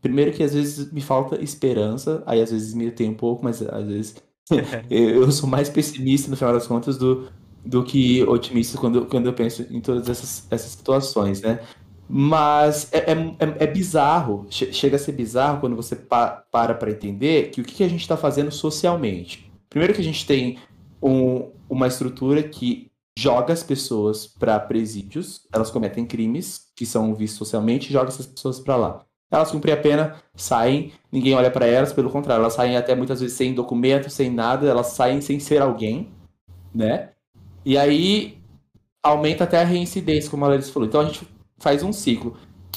primeiro 0.00 0.32
que 0.32 0.42
às 0.42 0.54
vezes 0.54 0.92
me 0.92 1.00
falta 1.00 1.42
esperança, 1.42 2.22
aí 2.26 2.40
às 2.40 2.50
vezes 2.50 2.74
me 2.74 2.90
tem 2.90 3.10
um 3.10 3.14
pouco, 3.14 3.44
mas 3.44 3.62
às 3.62 3.86
vezes 3.86 4.16
eu 4.90 5.30
sou 5.32 5.48
mais 5.48 5.68
pessimista 5.68 6.30
no 6.30 6.36
final 6.36 6.52
das 6.52 6.66
contas 6.66 6.96
do, 6.96 7.28
do 7.64 7.84
que 7.84 8.22
otimista 8.24 8.78
quando, 8.78 9.06
quando 9.06 9.26
eu 9.26 9.32
penso 9.32 9.62
em 9.70 9.80
todas 9.80 10.08
essas, 10.08 10.46
essas 10.50 10.70
situações, 10.70 11.42
né? 11.42 11.60
Mas 12.08 12.88
é, 12.90 13.12
é, 13.12 13.12
é, 13.12 13.64
é 13.64 13.66
bizarro, 13.66 14.46
chega 14.48 14.96
a 14.96 14.98
ser 14.98 15.12
bizarro 15.12 15.60
quando 15.60 15.76
você 15.76 15.94
pa, 15.94 16.42
para 16.50 16.74
para 16.74 16.90
entender 16.90 17.50
que 17.50 17.60
o 17.60 17.64
que, 17.64 17.84
a 17.84 17.88
gente 17.88 18.00
está 18.00 18.16
fazendo 18.16 18.50
socialmente. 18.50 19.52
Primeiro 19.68 19.92
que 19.92 20.00
a 20.00 20.04
gente 20.04 20.26
tem 20.26 20.58
um, 21.02 21.50
uma 21.68 21.86
estrutura 21.86 22.42
que 22.42 22.90
joga 23.18 23.52
as 23.52 23.62
pessoas 23.62 24.26
para 24.26 24.58
presídios, 24.58 25.46
elas 25.52 25.70
cometem 25.70 26.06
crimes 26.06 26.68
que 26.74 26.86
são 26.86 27.14
vistos 27.14 27.38
socialmente 27.38 27.90
e 27.90 27.92
joga 27.92 28.08
essas 28.08 28.26
pessoas 28.26 28.58
para 28.58 28.76
lá. 28.76 29.04
Elas 29.30 29.50
cumprem 29.50 29.74
a 29.74 29.76
pena, 29.76 30.16
saem, 30.34 30.92
ninguém 31.12 31.34
olha 31.34 31.50
para 31.50 31.66
elas, 31.66 31.92
pelo 31.92 32.08
contrário, 32.10 32.40
elas 32.40 32.54
saem 32.54 32.78
até 32.78 32.94
muitas 32.94 33.20
vezes 33.20 33.36
sem 33.36 33.52
documento, 33.52 34.08
sem 34.08 34.30
nada, 34.30 34.66
elas 34.66 34.86
saem 34.88 35.20
sem 35.20 35.38
ser 35.38 35.60
alguém, 35.60 36.08
né? 36.74 37.10
E 37.64 37.76
aí 37.76 38.38
aumenta 39.02 39.44
até 39.44 39.60
a 39.60 39.64
reincidência, 39.64 40.30
como 40.30 40.46
a 40.46 40.48
Larissa 40.48 40.72
falou. 40.72 40.88
Então 40.88 41.02
a 41.02 41.04
gente 41.04 41.28
faz 41.58 41.82
um 41.82 41.92
ciclo. 41.92 42.36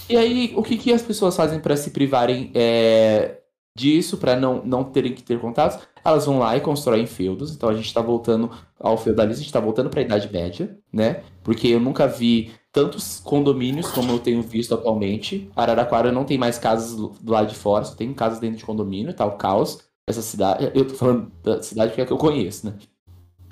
E 0.09 0.17
aí, 0.17 0.53
o 0.55 0.63
que, 0.63 0.77
que 0.77 0.91
as 0.91 1.01
pessoas 1.01 1.35
fazem 1.35 1.59
para 1.59 1.77
se 1.77 1.91
privarem 1.91 2.51
é, 2.53 3.39
disso, 3.75 4.17
para 4.17 4.35
não, 4.35 4.61
não 4.65 4.83
terem 4.83 5.13
que 5.13 5.23
ter 5.23 5.39
contatos? 5.39 5.79
Elas 6.03 6.25
vão 6.25 6.39
lá 6.39 6.57
e 6.57 6.61
constroem 6.61 7.05
feudos. 7.05 7.53
Então 7.53 7.69
a 7.69 7.73
gente 7.73 7.85
está 7.85 8.01
voltando 8.01 8.51
ao 8.79 8.97
feudalismo, 8.97 9.39
a 9.39 9.43
gente 9.43 9.47
está 9.47 9.59
voltando 9.59 9.89
para 9.89 10.01
a 10.01 10.03
Idade 10.03 10.31
Média, 10.31 10.77
né? 10.91 11.23
Porque 11.43 11.67
eu 11.67 11.79
nunca 11.79 12.07
vi 12.07 12.51
tantos 12.71 13.19
condomínios 13.19 13.91
como 13.91 14.11
eu 14.11 14.19
tenho 14.19 14.41
visto 14.41 14.73
atualmente. 14.73 15.49
Araraquara 15.55 16.11
não 16.11 16.25
tem 16.25 16.37
mais 16.37 16.57
casas 16.57 16.95
do 16.95 17.31
lado 17.31 17.47
de 17.47 17.55
fora, 17.55 17.85
só 17.85 17.95
tem 17.95 18.13
casas 18.13 18.39
dentro 18.39 18.57
de 18.57 18.65
condomínio, 18.65 19.13
tá 19.13 19.25
o 19.25 19.37
caos. 19.37 19.79
Essa 20.07 20.21
cidade, 20.21 20.71
eu 20.73 20.85
tô 20.85 20.95
falando 20.95 21.31
da 21.43 21.61
cidade 21.61 21.91
porque 21.91 22.01
é 22.01 22.05
que 22.05 22.11
eu 22.11 22.17
conheço, 22.17 22.65
né? 22.65 22.73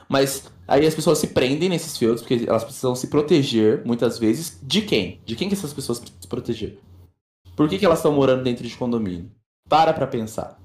Mas 0.10 0.52
aí 0.70 0.86
as 0.86 0.96
pessoas 0.96 1.18
se 1.18 1.28
prendem 1.28 1.68
nesses 1.68 1.98
feudos 1.98 2.22
porque 2.22 2.46
elas 2.48 2.64
precisam 2.64 2.96
se 2.96 3.08
proteger, 3.08 3.84
muitas 3.86 4.18
vezes, 4.18 4.60
de 4.62 4.82
quem? 4.84 5.20
De 5.26 5.36
quem 5.36 5.50
que 5.50 5.56
essas 5.56 5.74
pessoas 5.74 6.00
precisam 6.00 6.22
se 6.22 6.28
proteger? 6.28 6.80
Por 7.56 7.68
que, 7.68 7.78
que 7.78 7.86
elas 7.86 8.00
estão 8.00 8.14
morando 8.14 8.44
dentro 8.44 8.66
de 8.66 8.78
condomínio? 8.78 9.32
Para 9.68 9.94
pra 9.94 10.08
pensar, 10.08 10.58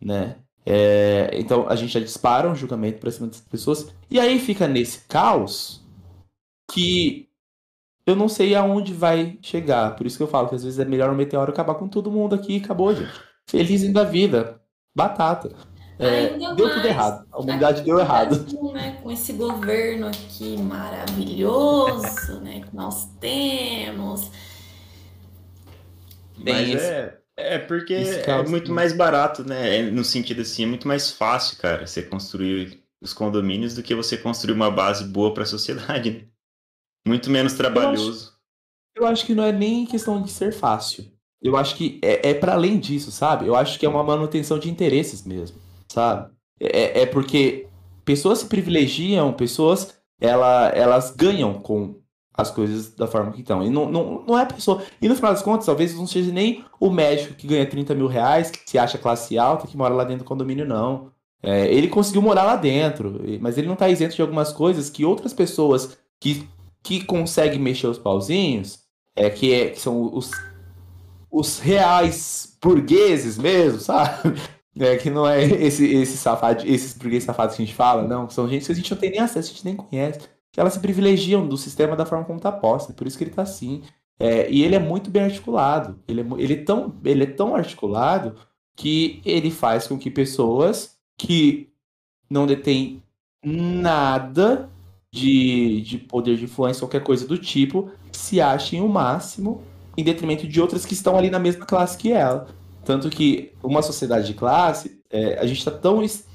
né? 0.00 0.36
É, 0.64 1.30
então 1.34 1.68
a 1.68 1.74
gente 1.74 1.92
já 1.92 2.00
dispara 2.00 2.48
um 2.48 2.54
julgamento 2.54 3.00
pra 3.00 3.10
cima 3.10 3.26
dessas 3.26 3.46
pessoas. 3.46 3.92
E 4.10 4.20
aí 4.20 4.38
fica 4.38 4.68
nesse 4.68 5.00
caos 5.08 5.84
que 6.70 7.28
eu 8.06 8.16
não 8.16 8.28
sei 8.28 8.54
aonde 8.54 8.92
vai 8.92 9.38
chegar. 9.42 9.96
Por 9.96 10.06
isso 10.06 10.16
que 10.16 10.22
eu 10.22 10.28
falo 10.28 10.48
que 10.48 10.54
às 10.54 10.64
vezes 10.64 10.78
é 10.78 10.84
melhor 10.84 11.10
o 11.10 11.16
meteoro 11.16 11.50
acabar 11.50 11.74
com 11.74 11.88
todo 11.88 12.10
mundo 12.10 12.34
aqui 12.34 12.54
e 12.54 12.60
acabou, 12.60 12.94
gente. 12.94 13.12
Feliz 13.48 13.90
da 13.92 14.04
vida. 14.04 14.60
Batata. 14.94 15.50
É, 15.98 16.30
deu 16.30 16.56
tudo 16.56 16.86
errado. 16.86 17.26
A 17.30 17.38
humanidade 17.38 17.82
deu 17.82 17.98
errado. 17.98 18.44
Né, 18.72 18.98
com 19.02 19.10
esse 19.10 19.32
governo 19.32 20.08
aqui 20.08 20.56
maravilhoso, 20.56 22.40
né, 22.40 22.60
que 22.60 22.74
nós 22.74 23.06
temos. 23.20 24.30
Mas 26.36 26.74
é, 26.74 27.18
é 27.36 27.58
porque 27.58 27.94
é 27.94 28.42
muito 28.48 28.72
mais 28.72 28.92
barato, 28.92 29.44
né? 29.44 29.78
É, 29.78 29.82
no 29.82 30.04
sentido 30.04 30.42
assim, 30.42 30.64
é 30.64 30.66
muito 30.66 30.88
mais 30.88 31.10
fácil, 31.10 31.56
cara, 31.58 31.86
você 31.86 32.02
construir 32.02 32.82
os 33.00 33.12
condomínios 33.12 33.74
do 33.74 33.82
que 33.82 33.94
você 33.94 34.16
construir 34.16 34.54
uma 34.54 34.70
base 34.70 35.04
boa 35.04 35.34
para 35.34 35.42
a 35.42 35.46
sociedade. 35.46 36.10
Né? 36.10 36.24
Muito 37.06 37.30
menos 37.30 37.54
trabalhoso. 37.54 38.32
Eu 38.94 39.04
acho, 39.04 39.06
eu 39.06 39.06
acho, 39.06 39.26
que 39.26 39.34
não 39.34 39.44
é 39.44 39.52
nem 39.52 39.84
questão 39.84 40.22
de 40.22 40.30
ser 40.30 40.52
fácil. 40.52 41.10
Eu 41.42 41.56
acho 41.56 41.74
que 41.74 42.00
é, 42.02 42.30
é 42.30 42.34
para 42.34 42.52
além 42.54 42.78
disso, 42.78 43.10
sabe? 43.10 43.46
Eu 43.46 43.56
acho 43.56 43.78
que 43.78 43.84
é 43.84 43.88
uma 43.88 44.04
manutenção 44.04 44.58
de 44.58 44.70
interesses 44.70 45.24
mesmo, 45.24 45.58
sabe? 45.92 46.30
É, 46.60 47.00
é, 47.00 47.02
é 47.02 47.06
porque 47.06 47.66
pessoas 48.04 48.40
se 48.40 48.46
privilegiam, 48.46 49.32
pessoas 49.32 49.94
ela, 50.20 50.68
elas 50.68 51.10
ganham 51.10 51.54
com 51.54 51.96
as 52.34 52.50
coisas 52.50 52.94
da 52.94 53.06
forma 53.06 53.32
que 53.32 53.40
estão. 53.40 53.62
E 53.62 53.70
não, 53.70 53.90
não, 53.90 54.24
não 54.26 54.38
é 54.38 54.42
a 54.42 54.46
pessoa. 54.46 54.82
E 55.00 55.08
no 55.08 55.14
final 55.14 55.32
das 55.32 55.42
contas, 55.42 55.66
talvez 55.66 55.94
não 55.94 56.06
seja 56.06 56.32
nem 56.32 56.64
o 56.80 56.90
médico 56.90 57.34
que 57.34 57.46
ganha 57.46 57.66
30 57.66 57.94
mil 57.94 58.06
reais, 58.06 58.50
que 58.50 58.68
se 58.70 58.78
acha 58.78 58.98
classe 58.98 59.36
alta, 59.38 59.66
que 59.66 59.76
mora 59.76 59.94
lá 59.94 60.04
dentro 60.04 60.24
do 60.24 60.28
condomínio, 60.28 60.66
não. 60.66 61.10
É, 61.42 61.66
ele 61.72 61.88
conseguiu 61.88 62.22
morar 62.22 62.44
lá 62.44 62.56
dentro, 62.56 63.20
mas 63.40 63.58
ele 63.58 63.66
não 63.66 63.74
está 63.74 63.88
isento 63.88 64.14
de 64.14 64.22
algumas 64.22 64.52
coisas 64.52 64.88
que 64.88 65.04
outras 65.04 65.32
pessoas 65.32 65.98
que 66.20 66.48
que 66.82 67.04
consegue 67.04 67.58
mexer 67.58 67.86
os 67.86 67.98
pauzinhos, 67.98 68.80
é 69.14 69.30
que, 69.30 69.52
é, 69.52 69.70
que 69.70 69.80
são 69.80 70.14
os, 70.14 70.30
os 71.30 71.58
reais 71.58 72.56
burgueses 72.60 73.38
mesmo, 73.38 73.78
sabe? 73.80 74.34
É, 74.78 74.96
que 74.96 75.10
não 75.10 75.28
é 75.28 75.44
esse, 75.62 75.86
esse 75.86 76.16
safado, 76.16 76.66
esses 76.66 76.94
burgueses 76.94 77.24
safados 77.24 77.56
que 77.56 77.62
a 77.62 77.66
gente 77.66 77.74
fala, 77.74 78.06
não. 78.06 78.28
São 78.28 78.48
gente 78.48 78.66
que 78.66 78.72
a 78.72 78.74
gente 78.74 78.90
não 78.90 78.98
tem 78.98 79.10
nem 79.10 79.20
acesso, 79.20 79.50
a 79.50 79.52
gente 79.52 79.64
nem 79.64 79.76
conhece. 79.76 80.20
Que 80.50 80.60
elas 80.60 80.74
se 80.74 80.80
privilegiam 80.80 81.46
do 81.46 81.56
sistema 81.56 81.96
da 81.96 82.06
forma 82.06 82.24
como 82.24 82.38
está 82.38 82.52
posta. 82.52 82.92
Por 82.92 83.06
isso 83.06 83.16
que 83.16 83.24
ele 83.24 83.30
está 83.30 83.42
assim. 83.42 83.82
É, 84.18 84.50
e 84.50 84.62
ele 84.62 84.74
é 84.74 84.78
muito 84.78 85.10
bem 85.10 85.24
articulado. 85.24 85.98
Ele 86.06 86.20
é, 86.20 86.24
ele, 86.38 86.54
é 86.54 86.64
tão, 86.64 86.94
ele 87.04 87.24
é 87.24 87.26
tão 87.26 87.54
articulado 87.54 88.36
que 88.76 89.20
ele 89.24 89.50
faz 89.50 89.86
com 89.86 89.98
que 89.98 90.10
pessoas 90.10 90.96
que 91.16 91.68
não 92.30 92.46
detêm 92.46 93.02
nada 93.44 94.70
de, 95.12 95.82
de 95.82 95.98
poder 95.98 96.36
de 96.36 96.44
influência, 96.44 96.80
qualquer 96.80 97.02
coisa 97.02 97.26
do 97.26 97.36
tipo, 97.36 97.90
se 98.10 98.40
achem 98.40 98.80
o 98.80 98.88
máximo 98.88 99.62
em 99.96 100.02
detrimento 100.02 100.48
de 100.48 100.60
outras 100.60 100.86
que 100.86 100.94
estão 100.94 101.18
ali 101.18 101.28
na 101.28 101.38
mesma 101.38 101.66
classe 101.66 101.98
que 101.98 102.12
ela. 102.12 102.48
Tanto 102.84 103.10
que 103.10 103.52
uma 103.62 103.82
sociedade 103.82 104.26
de 104.26 104.34
classe, 104.34 105.00
é, 105.10 105.38
a 105.38 105.46
gente 105.46 105.58
está 105.58 105.70
tão 105.70 106.02
es 106.02 106.26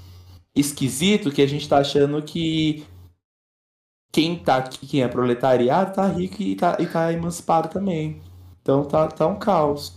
esquisito 0.56 1.32
que 1.32 1.42
a 1.42 1.48
gente 1.48 1.62
está 1.62 1.78
achando 1.78 2.22
que 2.22 2.86
quem 4.12 4.40
tá 4.40 4.58
aqui, 4.58 4.88
quem 4.88 5.04
é 5.04 5.08
proletariado, 5.08 5.94
tá 5.94 6.08
rico 6.08 6.42
e 6.42 6.56
tá, 6.56 6.78
e 6.80 6.88
tá 6.88 7.14
emancipado 7.14 7.70
também. 7.70 8.22
Então 8.62 8.84
tá, 8.84 9.08
tá 9.08 9.28
um 9.28 9.38
caos. 9.38 9.96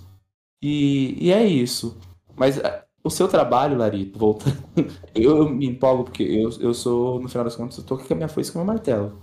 E, 0.62 1.16
e 1.18 1.32
é 1.32 1.44
isso. 1.44 1.96
Mas 2.36 2.60
o 3.02 3.10
seu 3.10 3.28
trabalho, 3.28 3.78
Larito, 3.78 4.18
voltando. 4.18 4.62
Eu 5.14 5.48
me 5.48 5.66
empolgo 5.66 6.04
porque 6.04 6.22
eu, 6.22 6.50
eu 6.60 6.74
sou, 6.74 7.20
no 7.20 7.28
final 7.28 7.44
das 7.44 7.56
contas, 7.56 7.78
eu 7.78 7.84
tô 7.84 7.96
com 7.98 8.12
a 8.12 8.16
minha 8.16 8.28
foice 8.28 8.52
com 8.52 8.58
o 8.60 8.64
meu 8.64 8.74
martelo. 8.74 9.18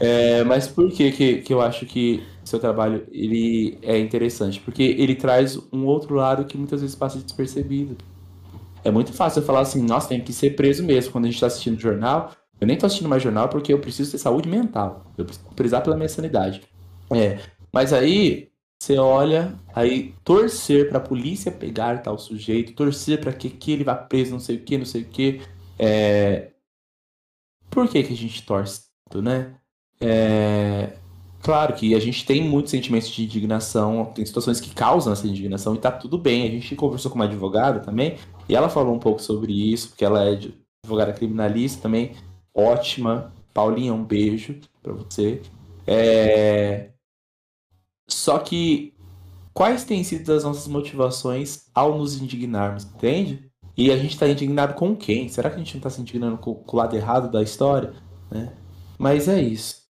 É, 0.00 0.44
mas 0.44 0.68
por 0.68 0.90
que, 0.92 1.10
que, 1.10 1.42
que 1.42 1.52
eu 1.52 1.60
acho 1.60 1.84
que 1.84 2.22
seu 2.44 2.58
trabalho 2.58 3.06
ele 3.10 3.78
é 3.82 3.98
interessante? 3.98 4.60
Porque 4.60 4.82
ele 4.82 5.14
traz 5.14 5.58
um 5.72 5.84
outro 5.86 6.14
lado 6.14 6.44
que 6.44 6.56
muitas 6.56 6.80
vezes 6.80 6.94
passa 6.94 7.18
despercebido. 7.18 7.96
É 8.84 8.90
muito 8.90 9.12
fácil 9.12 9.40
eu 9.40 9.46
falar 9.46 9.60
assim, 9.60 9.82
nossa, 9.82 10.08
tem 10.08 10.20
que 10.20 10.32
ser 10.32 10.50
preso 10.54 10.84
mesmo 10.84 11.12
quando 11.12 11.24
a 11.24 11.28
gente 11.28 11.40
tá 11.40 11.48
assistindo 11.48 11.80
jornal. 11.80 12.32
Eu 12.60 12.66
nem 12.66 12.76
tô 12.76 12.86
assistindo 12.86 13.08
mais 13.08 13.22
jornal 13.22 13.48
porque 13.48 13.72
eu 13.72 13.80
preciso 13.80 14.12
ter 14.12 14.18
saúde 14.18 14.48
mental. 14.48 15.04
Eu 15.16 15.24
preciso 15.24 15.46
prezar 15.54 15.82
pela 15.82 15.96
minha 15.96 16.08
sanidade. 16.08 16.62
É, 17.12 17.38
mas 17.72 17.92
aí 17.92 18.48
você 18.80 18.96
olha, 18.96 19.54
aí 19.74 20.14
torcer 20.24 20.88
para 20.88 20.98
a 20.98 21.00
polícia 21.00 21.50
pegar 21.50 22.02
tal 22.02 22.16
sujeito, 22.16 22.74
torcer 22.74 23.20
para 23.20 23.32
que, 23.32 23.50
que 23.50 23.72
ele 23.72 23.84
vá 23.84 23.96
preso, 23.96 24.30
não 24.30 24.40
sei 24.40 24.56
o 24.56 24.60
que, 24.62 24.78
não 24.78 24.84
sei 24.84 25.02
o 25.02 25.04
que. 25.06 25.40
É... 25.78 26.52
Por 27.70 27.88
que, 27.88 28.02
que 28.02 28.12
a 28.12 28.16
gente 28.16 28.44
torce 28.44 28.88
né? 29.22 29.58
É... 30.00 30.92
Claro 31.40 31.74
que 31.74 31.94
a 31.94 32.00
gente 32.00 32.26
tem 32.26 32.42
muitos 32.42 32.70
sentimentos 32.70 33.08
de 33.08 33.24
indignação, 33.24 34.06
tem 34.14 34.26
situações 34.26 34.60
que 34.60 34.74
causam 34.74 35.12
essa 35.12 35.26
indignação 35.26 35.74
e 35.74 35.78
tá 35.78 35.90
tudo 35.90 36.18
bem. 36.18 36.46
A 36.46 36.50
gente 36.50 36.74
conversou 36.74 37.10
com 37.10 37.14
uma 37.14 37.24
advogada 37.24 37.80
também 37.80 38.16
e 38.48 38.56
ela 38.56 38.68
falou 38.68 38.94
um 38.94 38.98
pouco 38.98 39.22
sobre 39.22 39.52
isso, 39.52 39.88
porque 39.88 40.04
ela 40.04 40.24
é 40.24 40.38
advogada 40.84 41.12
criminalista 41.12 41.82
também, 41.82 42.12
ótima. 42.54 43.32
Paulinha, 43.54 43.92
um 43.92 44.04
beijo 44.04 44.60
para 44.82 44.92
você. 44.92 45.42
É... 45.86 46.90
Só 48.08 48.38
que 48.38 48.94
quais 49.52 49.84
têm 49.84 50.04
sido 50.04 50.32
as 50.32 50.44
nossas 50.44 50.68
motivações 50.68 51.66
ao 51.74 51.98
nos 51.98 52.20
indignarmos, 52.20 52.84
entende? 52.84 53.50
E 53.76 53.90
a 53.90 53.96
gente 53.96 54.12
está 54.12 54.28
indignado 54.28 54.74
com 54.74 54.94
quem? 54.94 55.28
Será 55.28 55.50
que 55.50 55.56
a 55.56 55.58
gente 55.58 55.74
não 55.74 55.78
está 55.78 55.90
se 55.90 56.00
indignando 56.00 56.38
com, 56.38 56.62
o 56.66 56.76
lado 56.76 56.94
errado 56.96 57.30
da 57.30 57.42
história? 57.42 57.92
Né? 58.30 58.52
Mas 58.98 59.28
é 59.28 59.40
isso. 59.40 59.87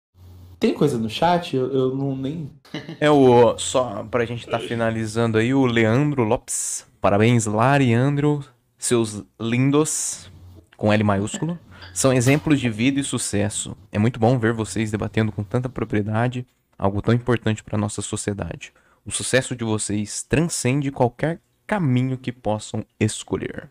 Tem 0.59 0.74
coisa 0.74 0.98
no 0.98 1.09
chat? 1.09 1.56
Eu, 1.56 1.72
eu 1.72 1.94
não 1.94 2.16
nem. 2.16 2.51
É 3.01 3.10
o. 3.10 3.56
Só 3.59 4.02
pra 4.05 4.24
gente 4.24 4.40
estar 4.40 4.59
tá 4.59 4.66
finalizando 4.66 5.39
aí, 5.39 5.55
o 5.55 5.64
Leandro 5.66 6.24
Lopes. 6.24 6.86
Parabéns, 7.01 7.47
Lariandro. 7.47 8.44
Seus 8.76 9.24
lindos, 9.40 10.30
com 10.76 10.93
L 10.93 11.02
maiúsculo, 11.02 11.59
são 11.93 12.12
exemplos 12.12 12.60
de 12.60 12.70
vida 12.70 13.01
e 13.01 13.05
sucesso. 13.05 13.76
É 13.90 13.98
muito 13.98 14.20
bom 14.20 14.39
ver 14.39 14.52
vocês 14.52 14.90
debatendo 14.90 15.32
com 15.32 15.43
tanta 15.43 15.68
propriedade 15.68 16.47
algo 16.78 17.02
tão 17.02 17.12
importante 17.12 17.64
para 17.64 17.76
nossa 17.76 18.01
sociedade. 18.01 18.72
O 19.05 19.10
sucesso 19.10 19.56
de 19.56 19.64
vocês 19.64 20.22
transcende 20.22 20.93
qualquer 20.93 21.40
caminho 21.66 22.16
que 22.16 22.30
possam 22.30 22.85
escolher. 23.01 23.68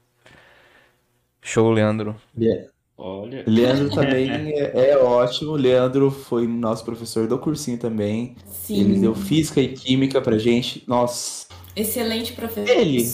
Show, 1.42 1.72
Leandro. 1.72 2.16
Yeah. 2.38 2.70
Olha. 2.98 3.44
Leandro 3.46 3.90
também 3.94 4.30
é, 4.30 4.90
é, 4.90 4.98
ótimo. 4.98 5.52
Leandro 5.52 6.10
foi 6.10 6.48
nosso 6.48 6.84
professor 6.84 7.28
do 7.28 7.38
cursinho 7.38 7.78
também. 7.78 8.36
Sim. 8.48 8.80
Ele 8.80 9.00
deu 9.00 9.14
física 9.14 9.62
e 9.62 9.70
química 9.70 10.20
pra 10.20 10.38
gente. 10.38 10.84
Nossa. 10.88 11.48
Excelente 11.76 12.34
professor. 12.34 12.76
Ele, 12.76 13.06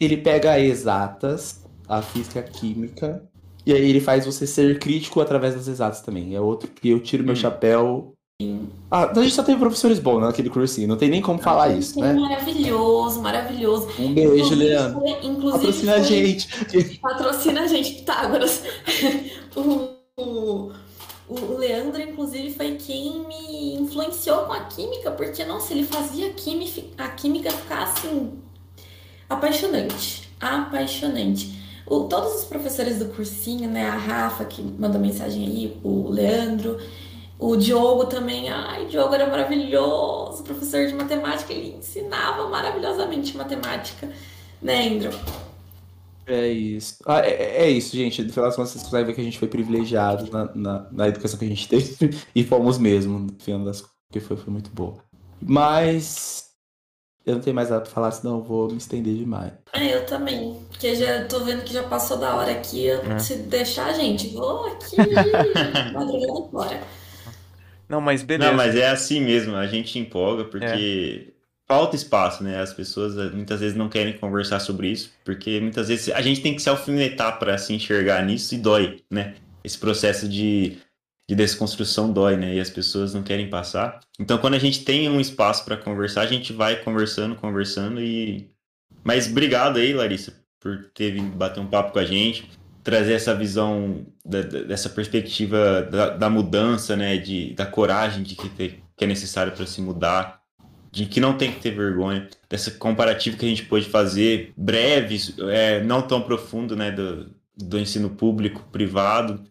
ele 0.00 0.16
pega 0.16 0.58
exatas, 0.58 1.64
a 1.88 2.02
física 2.02 2.40
a 2.40 2.42
química, 2.42 3.22
e 3.64 3.72
aí 3.72 3.88
ele 3.88 4.00
faz 4.00 4.26
você 4.26 4.44
ser 4.46 4.80
crítico 4.80 5.20
através 5.20 5.54
das 5.54 5.68
exatas 5.68 6.00
também. 6.00 6.34
É 6.34 6.40
outro 6.40 6.68
que 6.68 6.88
eu 6.90 6.98
tiro 6.98 7.22
meu 7.22 7.34
hum. 7.34 7.36
chapéu 7.36 8.15
ah, 8.90 9.10
a 9.10 9.22
gente 9.22 9.34
só 9.34 9.42
teve 9.42 9.58
professores 9.58 9.98
bons 9.98 10.20
naquele 10.20 10.50
cursinho, 10.50 10.86
não 10.86 10.98
tem 10.98 11.08
nem 11.08 11.22
como 11.22 11.38
falar 11.38 11.70
isso, 11.70 11.98
né? 11.98 12.12
Maravilhoso, 12.12 13.22
maravilhoso. 13.22 13.88
Um 13.98 14.12
beijo, 14.12 14.34
inclusive, 14.34 14.54
Leandro. 14.56 15.02
Inclusive, 15.22 15.52
patrocina 15.52 15.92
foi... 15.92 16.00
a 16.00 16.04
gente. 16.04 16.98
Patrocina 17.00 17.60
a 17.62 17.66
gente, 17.66 17.94
Pitágoras. 17.94 18.62
o, 19.56 19.88
o, 20.18 20.70
o 21.30 21.56
Leandro, 21.56 21.98
inclusive, 22.02 22.52
foi 22.52 22.72
quem 22.72 23.26
me 23.26 23.74
influenciou 23.76 24.40
com 24.40 24.52
a 24.52 24.64
química, 24.64 25.10
porque, 25.12 25.42
nossa, 25.46 25.72
ele 25.72 25.84
fazia 25.84 26.28
a 26.28 26.32
química, 26.34 26.82
a 26.98 27.08
química 27.08 27.50
ficar 27.50 27.84
assim. 27.84 28.32
apaixonante. 29.30 30.28
Apaixonante. 30.38 31.56
O, 31.86 32.00
todos 32.00 32.40
os 32.40 32.44
professores 32.44 32.98
do 32.98 33.06
cursinho, 33.06 33.70
né? 33.70 33.88
A 33.88 33.96
Rafa, 33.96 34.44
que 34.44 34.60
mandou 34.60 35.00
mensagem 35.00 35.46
aí, 35.46 35.76
o 35.82 36.10
Leandro. 36.10 36.78
O 37.38 37.56
Diogo 37.56 38.06
também, 38.06 38.48
ai, 38.48 38.84
o 38.84 38.88
Diogo 38.88 39.14
era 39.14 39.26
maravilhoso, 39.26 40.42
professor 40.42 40.86
de 40.86 40.94
matemática, 40.94 41.52
ele 41.52 41.76
ensinava 41.76 42.48
maravilhosamente 42.48 43.36
matemática, 43.36 44.10
né, 44.62 44.88
Andrew? 44.88 45.12
É 46.26 46.48
isso. 46.48 46.96
Ah, 47.06 47.20
é, 47.20 47.66
é, 47.66 47.70
isso, 47.70 47.94
gente. 47.94 48.22
No 48.22 48.30
final 48.30 48.46
das 48.46 48.56
contas, 48.56 48.72
vocês 48.72 48.84
conseguem 48.84 49.06
ver 49.06 49.14
que 49.14 49.20
a 49.20 49.24
gente 49.24 49.38
foi 49.38 49.46
privilegiado 49.46 50.30
na, 50.32 50.54
na, 50.54 50.86
na, 50.90 51.08
educação 51.08 51.38
que 51.38 51.44
a 51.44 51.48
gente 51.48 51.68
teve 51.68 52.18
e 52.34 52.42
fomos 52.42 52.78
mesmo, 52.78 53.18
no 53.18 53.34
final 53.38 53.64
das 53.64 53.80
contas, 53.80 53.96
porque 54.08 54.20
foi, 54.20 54.36
foi 54.36 54.52
muito 54.52 54.70
boa. 54.70 54.96
Mas 55.40 56.46
eu 57.24 57.34
não 57.34 57.42
tenho 57.42 57.54
mais 57.54 57.70
nada 57.70 57.82
pra 57.82 57.90
falar, 57.90 58.10
senão 58.12 58.38
eu 58.38 58.42
vou 58.42 58.70
me 58.70 58.76
estender 58.78 59.14
demais. 59.14 59.52
É, 59.72 59.94
eu 59.94 60.06
também. 60.06 60.60
Porque 60.68 60.94
já 60.94 61.24
tô 61.26 61.40
vendo 61.40 61.64
que 61.64 61.72
já 61.72 61.82
passou 61.82 62.16
da 62.16 62.34
hora 62.36 62.52
aqui. 62.52 62.84
Eu, 62.84 63.00
é. 63.02 63.18
Se 63.18 63.36
deixar, 63.36 63.92
gente, 63.94 64.28
vou 64.28 64.66
aqui 64.66 64.96
madrugada 65.92 66.48
fora. 66.50 66.82
Não, 67.88 68.00
mas 68.00 68.22
beleza. 68.22 68.50
Não, 68.50 68.56
mas 68.56 68.74
é 68.74 68.88
assim 68.88 69.20
mesmo, 69.20 69.54
a 69.54 69.66
gente 69.66 69.98
empolga 69.98 70.44
porque 70.44 71.28
é. 71.28 71.32
falta 71.66 71.96
espaço, 71.96 72.42
né? 72.42 72.60
As 72.60 72.72
pessoas 72.72 73.16
eh, 73.16 73.30
muitas 73.30 73.60
vezes 73.60 73.76
não 73.76 73.88
querem 73.88 74.16
conversar 74.16 74.60
sobre 74.60 74.88
isso, 74.88 75.12
porque 75.24 75.60
muitas 75.60 75.88
vezes 75.88 76.08
a 76.10 76.20
gente 76.20 76.40
tem 76.40 76.54
que 76.54 76.62
se 76.62 76.68
alfinetar 76.68 77.38
para 77.38 77.56
se 77.58 77.72
enxergar 77.72 78.24
nisso 78.24 78.54
e 78.54 78.58
dói, 78.58 79.00
né? 79.10 79.34
Esse 79.62 79.78
processo 79.78 80.28
de, 80.28 80.78
de 81.28 81.34
desconstrução 81.34 82.12
dói, 82.12 82.36
né? 82.36 82.54
E 82.54 82.60
as 82.60 82.70
pessoas 82.70 83.14
não 83.14 83.22
querem 83.22 83.48
passar. 83.48 84.00
Então, 84.18 84.38
quando 84.38 84.54
a 84.54 84.60
gente 84.60 84.84
tem 84.84 85.08
um 85.08 85.20
espaço 85.20 85.64
para 85.64 85.76
conversar, 85.76 86.22
a 86.22 86.26
gente 86.26 86.52
vai 86.52 86.76
conversando, 86.76 87.36
conversando 87.36 88.00
e. 88.00 88.50
Mas 89.04 89.28
obrigado 89.28 89.76
aí, 89.76 89.94
Larissa, 89.94 90.34
por 90.58 90.90
ter 90.92 91.12
vindo 91.12 91.36
bater 91.36 91.60
um 91.60 91.66
papo 91.66 91.92
com 91.92 91.98
a 92.00 92.04
gente 92.04 92.48
trazer 92.86 93.14
essa 93.14 93.34
visão 93.34 94.06
da, 94.24 94.42
dessa 94.42 94.88
perspectiva 94.88 95.82
da, 95.90 96.10
da, 96.10 96.30
mudança, 96.30 96.94
né, 96.94 97.16
de, 97.16 97.52
da 97.54 97.66
coragem 97.66 98.22
de 98.22 98.36
que, 98.36 98.48
ter, 98.48 98.80
que 98.96 99.04
é 99.04 99.08
necessário 99.08 99.50
para 99.50 99.66
se 99.66 99.80
mudar, 99.80 100.40
de 100.92 101.04
que 101.04 101.18
não 101.18 101.36
tem 101.36 101.50
que 101.50 101.58
ter 101.58 101.72
vergonha, 101.72 102.28
dessa 102.48 102.70
comparativa 102.70 103.36
que 103.36 103.44
a 103.44 103.48
gente 103.48 103.64
pode 103.64 103.86
fazer 103.86 104.52
breve, 104.56 105.18
é, 105.50 105.82
não 105.82 106.00
tão 106.00 106.22
profundo, 106.22 106.76
né, 106.76 106.92
do, 106.92 107.28
do 107.56 107.76
ensino 107.76 108.08
público, 108.08 108.64
privado. 108.70 109.42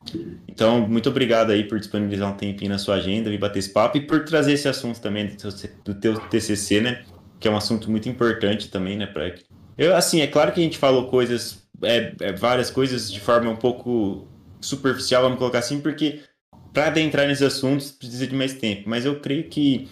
Então, 0.47 0.87
muito 0.87 1.09
obrigado 1.09 1.51
aí 1.51 1.65
por 1.65 1.77
disponibilizar 1.77 2.31
um 2.31 2.37
tempinho 2.37 2.71
na 2.71 2.77
sua 2.77 2.95
agenda, 2.95 3.29
vir 3.29 3.37
bater 3.37 3.59
esse 3.59 3.73
papo 3.73 3.97
e 3.97 4.07
por 4.07 4.23
trazer 4.23 4.53
esse 4.53 4.69
assunto 4.69 5.01
também 5.01 5.27
do 5.27 5.35
teu, 5.35 5.51
do 5.83 5.93
teu 5.93 6.17
TCC, 6.29 6.79
né, 6.79 7.03
que 7.37 7.49
é 7.49 7.51
um 7.51 7.57
assunto 7.57 7.91
muito 7.91 8.07
importante 8.07 8.69
também, 8.69 8.95
né, 8.95 9.05
para 9.05 9.35
eu, 9.77 9.93
assim, 9.93 10.21
é 10.21 10.27
claro 10.27 10.53
que 10.53 10.61
a 10.61 10.63
gente 10.63 10.77
falou 10.77 11.07
coisas 11.07 11.64
é, 11.81 12.13
é, 12.19 12.33
várias 12.33 12.69
coisas 12.69 13.11
de 13.11 13.19
forma 13.19 13.49
um 13.49 13.55
pouco 13.55 14.27
superficial, 14.61 15.23
vamos 15.23 15.37
colocar 15.37 15.59
assim, 15.59 15.79
porque 15.79 16.21
para 16.73 16.87
adentrar 16.87 17.27
nesses 17.27 17.43
assuntos 17.43 17.91
precisa 17.91 18.27
de 18.27 18.35
mais 18.35 18.53
tempo. 18.53 18.83
Mas 18.89 19.05
eu 19.05 19.19
creio 19.19 19.45
que 19.45 19.89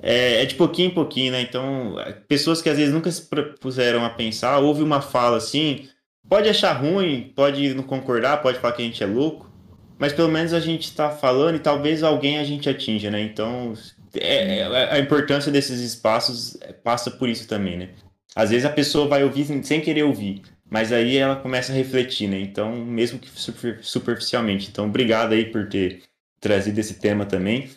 é, 0.00 0.42
é, 0.42 0.46
de 0.46 0.54
pouquinho 0.54 0.88
em 0.88 0.94
pouquinho, 0.94 1.32
né? 1.32 1.40
Então, 1.40 1.96
pessoas 2.28 2.62
que 2.62 2.68
às 2.68 2.76
vezes 2.76 2.92
nunca 2.92 3.10
se 3.10 3.28
puseram 3.60 4.04
a 4.04 4.10
pensar, 4.10 4.58
ouve 4.58 4.82
uma 4.82 5.00
fala 5.00 5.38
assim, 5.38 5.88
pode 6.28 6.48
achar 6.48 6.72
ruim, 6.72 7.32
pode 7.34 7.74
não 7.74 7.82
concordar, 7.82 8.42
pode 8.42 8.58
falar 8.58 8.74
que 8.74 8.82
a 8.82 8.84
gente 8.84 9.02
é 9.02 9.06
louco, 9.06 9.50
mas 9.98 10.12
pelo 10.12 10.28
menos 10.28 10.52
a 10.52 10.60
gente 10.60 10.84
está 10.84 11.10
falando 11.10 11.56
e 11.56 11.60
talvez 11.60 12.02
alguém 12.02 12.38
a 12.38 12.44
gente 12.44 12.68
atinja, 12.68 13.10
né? 13.10 13.20
Então, 13.20 13.72
é, 14.14 14.58
é, 14.58 14.92
a 14.92 14.98
importância 14.98 15.50
desses 15.50 15.80
espaços 15.80 16.56
passa 16.84 17.10
por 17.10 17.28
isso 17.28 17.48
também, 17.48 17.76
né? 17.76 17.90
Às 18.36 18.50
vezes 18.50 18.64
a 18.64 18.70
pessoa 18.70 19.08
vai 19.08 19.24
ouvir 19.24 19.46
sem 19.64 19.80
querer 19.80 20.04
ouvir, 20.04 20.42
mas 20.70 20.92
aí 20.92 21.16
ela 21.16 21.36
começa 21.36 21.72
a 21.72 21.74
refletir, 21.74 22.28
né? 22.28 22.40
Então, 22.40 22.76
mesmo 22.76 23.18
que 23.18 23.30
superficialmente. 23.82 24.68
Então, 24.68 24.86
obrigado 24.86 25.32
aí 25.32 25.46
por 25.46 25.68
ter 25.68 26.02
trazido 26.40 26.78
esse 26.78 26.94
tema 26.94 27.24
também. 27.24 27.70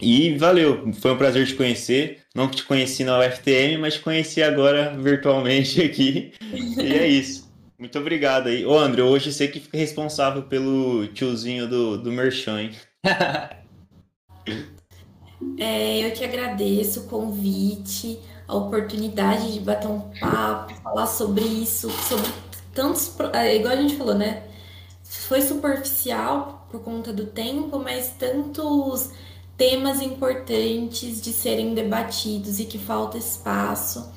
E 0.00 0.36
valeu, 0.38 0.92
foi 0.94 1.12
um 1.12 1.18
prazer 1.18 1.46
te 1.46 1.54
conhecer. 1.54 2.22
Não 2.34 2.48
te 2.48 2.64
conheci 2.64 3.04
na 3.04 3.18
UFTM, 3.18 3.78
mas 3.78 3.94
te 3.94 4.00
conheci 4.00 4.42
agora 4.42 4.96
virtualmente 4.96 5.80
aqui. 5.82 6.32
e 6.52 6.92
é 6.92 7.06
isso. 7.06 7.48
Muito 7.78 7.98
obrigado 7.98 8.48
aí. 8.48 8.64
Ô, 8.64 8.78
André, 8.78 9.02
hoje 9.02 9.32
você 9.32 9.48
que 9.48 9.60
fica 9.60 9.78
responsável 9.78 10.42
pelo 10.42 11.06
tiozinho 11.08 11.68
do, 11.68 11.96
do 11.96 12.12
Merchan, 12.12 12.62
hein? 12.62 12.70
é, 15.58 16.06
eu 16.06 16.12
que 16.12 16.24
agradeço 16.24 17.00
o 17.00 17.08
convite 17.08 18.18
a 18.50 18.56
oportunidade 18.56 19.52
de 19.52 19.60
bater 19.60 19.86
um 19.86 20.00
papo, 20.18 20.74
falar 20.82 21.06
sobre 21.06 21.44
isso, 21.44 21.88
sobre 22.08 22.28
tantos. 22.74 23.12
É, 23.32 23.56
igual 23.56 23.74
a 23.74 23.76
gente 23.76 23.96
falou, 23.96 24.14
né? 24.14 24.42
Foi 25.04 25.40
superficial 25.40 26.66
por 26.70 26.80
conta 26.80 27.12
do 27.12 27.26
tempo, 27.26 27.78
mas 27.78 28.12
tantos 28.18 29.10
temas 29.56 30.00
importantes 30.02 31.20
de 31.20 31.32
serem 31.32 31.74
debatidos 31.74 32.58
e 32.58 32.64
que 32.64 32.78
falta 32.78 33.16
espaço. 33.16 34.10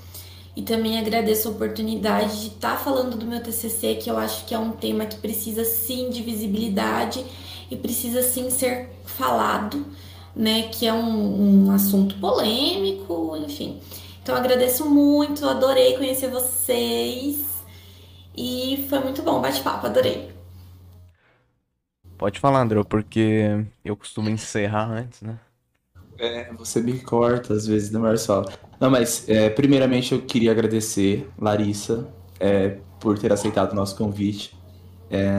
E 0.56 0.62
também 0.64 0.98
agradeço 0.98 1.48
a 1.48 1.52
oportunidade 1.52 2.42
de 2.42 2.48
estar 2.48 2.78
tá 2.78 2.78
falando 2.78 3.18
do 3.18 3.26
meu 3.26 3.42
TCC, 3.42 3.96
que 3.96 4.10
eu 4.10 4.18
acho 4.18 4.46
que 4.46 4.56
é 4.56 4.60
um 4.60 4.72
tema 4.72 5.06
que 5.06 5.18
precisa 5.18 5.64
sim 5.64 6.10
de 6.10 6.24
visibilidade 6.24 7.24
e 7.70 7.76
precisa 7.76 8.24
sim 8.24 8.50
ser 8.50 8.90
falado, 9.06 9.86
né? 10.36 10.64
Que 10.70 10.88
é 10.88 10.94
um, 10.94 11.68
um 11.68 11.72
assunto 11.72 12.16
polêmico, 12.16 13.36
enfim. 13.38 13.80
Então 14.24 14.36
agradeço 14.36 14.90
muito, 14.90 15.46
adorei 15.46 15.98
conhecer 15.98 16.30
vocês. 16.30 17.46
E 18.36 18.88
foi 18.90 19.00
muito 19.00 19.22
bom 19.22 19.42
bate-papo, 19.42 19.86
adorei. 19.86 20.32
Pode 22.18 22.40
falar, 22.40 22.62
André, 22.62 22.82
porque 22.86 23.66
eu 23.84 23.98
costumo 23.98 24.30
encerrar 24.30 24.90
antes, 24.90 25.22
né? 25.22 25.38
É, 26.18 26.54
você 26.54 26.82
me 26.82 27.00
corta 27.00 27.54
às 27.54 27.68
vezes, 27.68 27.92
né, 27.92 28.00
Marcelo? 28.00 28.50
Não, 28.80 28.90
mas 28.90 29.28
é, 29.28 29.50
primeiramente 29.50 30.14
eu 30.14 30.22
queria 30.22 30.52
agradecer, 30.52 31.30
Larissa, 31.38 32.08
é, 32.40 32.78
por 33.02 33.20
ter 33.20 33.34
aceitado 33.34 33.74
o 33.74 33.76
nosso 33.76 33.98
convite. 33.98 34.56
É... 35.12 35.30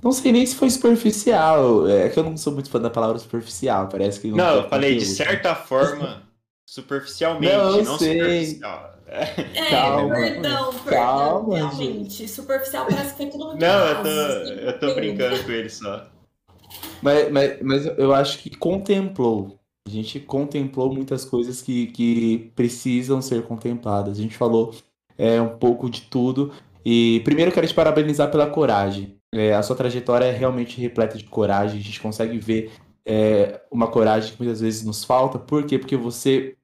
Não 0.00 0.12
sei 0.12 0.30
nem 0.30 0.46
se 0.46 0.54
foi 0.54 0.70
superficial, 0.70 1.88
é 1.88 2.08
que 2.08 2.18
eu 2.18 2.22
não 2.22 2.36
sou 2.36 2.52
muito 2.52 2.70
fã 2.70 2.80
da 2.80 2.88
palavra 2.88 3.18
superficial, 3.18 3.88
parece 3.88 4.20
que... 4.20 4.28
Não, 4.28 4.36
não 4.36 4.54
eu 4.62 4.68
falei, 4.68 4.96
de 4.96 5.06
certa 5.06 5.56
forma, 5.56 6.22
Superficialmente, 6.66 7.52
não, 7.52 7.82
não 7.82 7.98
superficial. 7.98 8.96
É, 9.06 9.24
calma, 9.70 10.14
perdão, 10.14 10.74
perdão, 10.74 10.84
calma, 10.84 11.56
realmente. 11.56 12.10
Gente. 12.10 12.28
Superficial 12.28 12.86
parece 12.86 13.10
que 13.12 13.16
foi 13.18 13.26
tudo 13.26 13.46
muito 13.46 13.60
Não, 13.60 13.86
eu 13.86 14.02
tô, 14.02 14.08
eu 14.08 14.78
tô 14.80 14.94
brincando 14.94 15.44
com 15.44 15.52
ele 15.52 15.68
só. 15.68 16.08
Mas, 17.00 17.30
mas, 17.30 17.62
mas 17.62 17.86
eu 17.86 18.12
acho 18.12 18.38
que 18.38 18.50
contemplou. 18.56 19.60
A 19.86 19.90
gente 19.90 20.18
contemplou 20.18 20.92
muitas 20.92 21.24
coisas 21.24 21.62
que, 21.62 21.86
que 21.88 22.50
precisam 22.56 23.22
ser 23.22 23.44
contempladas. 23.44 24.18
A 24.18 24.22
gente 24.22 24.36
falou 24.36 24.74
é, 25.16 25.40
um 25.40 25.56
pouco 25.56 25.88
de 25.88 26.02
tudo. 26.02 26.52
E 26.84 27.20
primeiro 27.24 27.50
eu 27.50 27.54
quero 27.54 27.68
te 27.68 27.74
parabenizar 27.74 28.28
pela 28.30 28.48
coragem. 28.48 29.16
É, 29.32 29.54
a 29.54 29.62
sua 29.62 29.76
trajetória 29.76 30.24
é 30.24 30.32
realmente 30.32 30.80
repleta 30.80 31.16
de 31.16 31.24
coragem. 31.24 31.78
A 31.78 31.82
gente 31.82 32.00
consegue 32.00 32.38
ver 32.38 32.72
é, 33.06 33.62
uma 33.70 33.86
coragem 33.86 34.32
que 34.32 34.42
muitas 34.42 34.60
vezes 34.60 34.84
nos 34.84 35.04
falta. 35.04 35.38
Por 35.38 35.64
quê? 35.64 35.78
Porque 35.78 35.96
você 35.96 36.56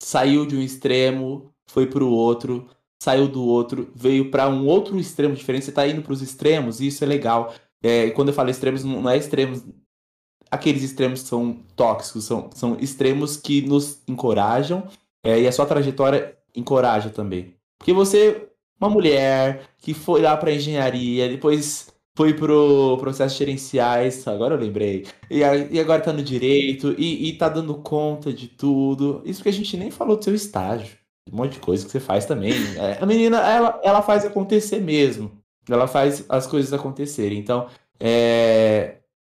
saiu 0.00 0.46
de 0.46 0.56
um 0.56 0.62
extremo, 0.62 1.52
foi 1.66 1.86
para 1.86 2.04
o 2.04 2.10
outro, 2.10 2.68
saiu 3.02 3.26
do 3.26 3.42
outro, 3.44 3.90
veio 3.94 4.30
para 4.30 4.48
um 4.48 4.66
outro 4.66 4.98
extremo 4.98 5.34
diferente. 5.34 5.64
Você 5.64 5.70
está 5.70 5.86
indo 5.86 6.02
para 6.02 6.12
os 6.12 6.22
extremos 6.22 6.80
e 6.80 6.86
isso 6.86 7.02
é 7.02 7.06
legal. 7.06 7.52
É, 7.82 8.10
quando 8.10 8.28
eu 8.28 8.34
falo 8.34 8.48
extremos, 8.48 8.84
não 8.84 9.10
é 9.10 9.16
extremos 9.16 9.64
aqueles 10.50 10.82
extremos 10.82 11.22
que 11.22 11.28
são 11.28 11.64
tóxicos, 11.74 12.24
são, 12.24 12.48
são 12.54 12.76
extremos 12.78 13.36
que 13.36 13.62
nos 13.62 14.00
encorajam 14.06 14.86
é, 15.22 15.40
e 15.40 15.48
a 15.48 15.52
sua 15.52 15.66
trajetória 15.66 16.38
encoraja 16.54 17.10
também. 17.10 17.54
Porque 17.76 17.92
você, 17.92 18.48
uma 18.80 18.88
mulher 18.88 19.68
que 19.78 19.92
foi 19.92 20.22
lá 20.22 20.36
para 20.36 20.52
engenharia, 20.52 21.28
depois 21.28 21.93
foi 22.16 22.32
pro 22.34 22.96
processo 22.98 23.36
gerenciais, 23.36 24.26
agora 24.28 24.54
eu 24.54 24.60
lembrei, 24.60 25.06
e, 25.30 25.40
e 25.40 25.80
agora 25.80 26.00
tá 26.00 26.12
no 26.12 26.22
direito, 26.22 26.94
e, 26.96 27.28
e 27.28 27.32
tá 27.36 27.48
dando 27.48 27.74
conta 27.74 28.32
de 28.32 28.48
tudo. 28.48 29.20
Isso 29.24 29.42
que 29.42 29.48
a 29.48 29.52
gente 29.52 29.76
nem 29.76 29.90
falou 29.90 30.16
do 30.16 30.24
seu 30.24 30.34
estágio, 30.34 30.96
um 31.30 31.36
monte 31.36 31.54
de 31.54 31.60
coisa 31.60 31.84
que 31.84 31.90
você 31.90 32.00
faz 32.00 32.24
também. 32.24 32.52
É, 32.76 32.98
a 33.00 33.06
menina, 33.06 33.38
ela, 33.38 33.80
ela 33.82 34.02
faz 34.02 34.24
acontecer 34.24 34.80
mesmo. 34.80 35.32
Ela 35.68 35.86
faz 35.86 36.24
as 36.28 36.46
coisas 36.46 36.72
acontecerem. 36.72 37.38
Então, 37.38 37.68
é... 37.98 38.96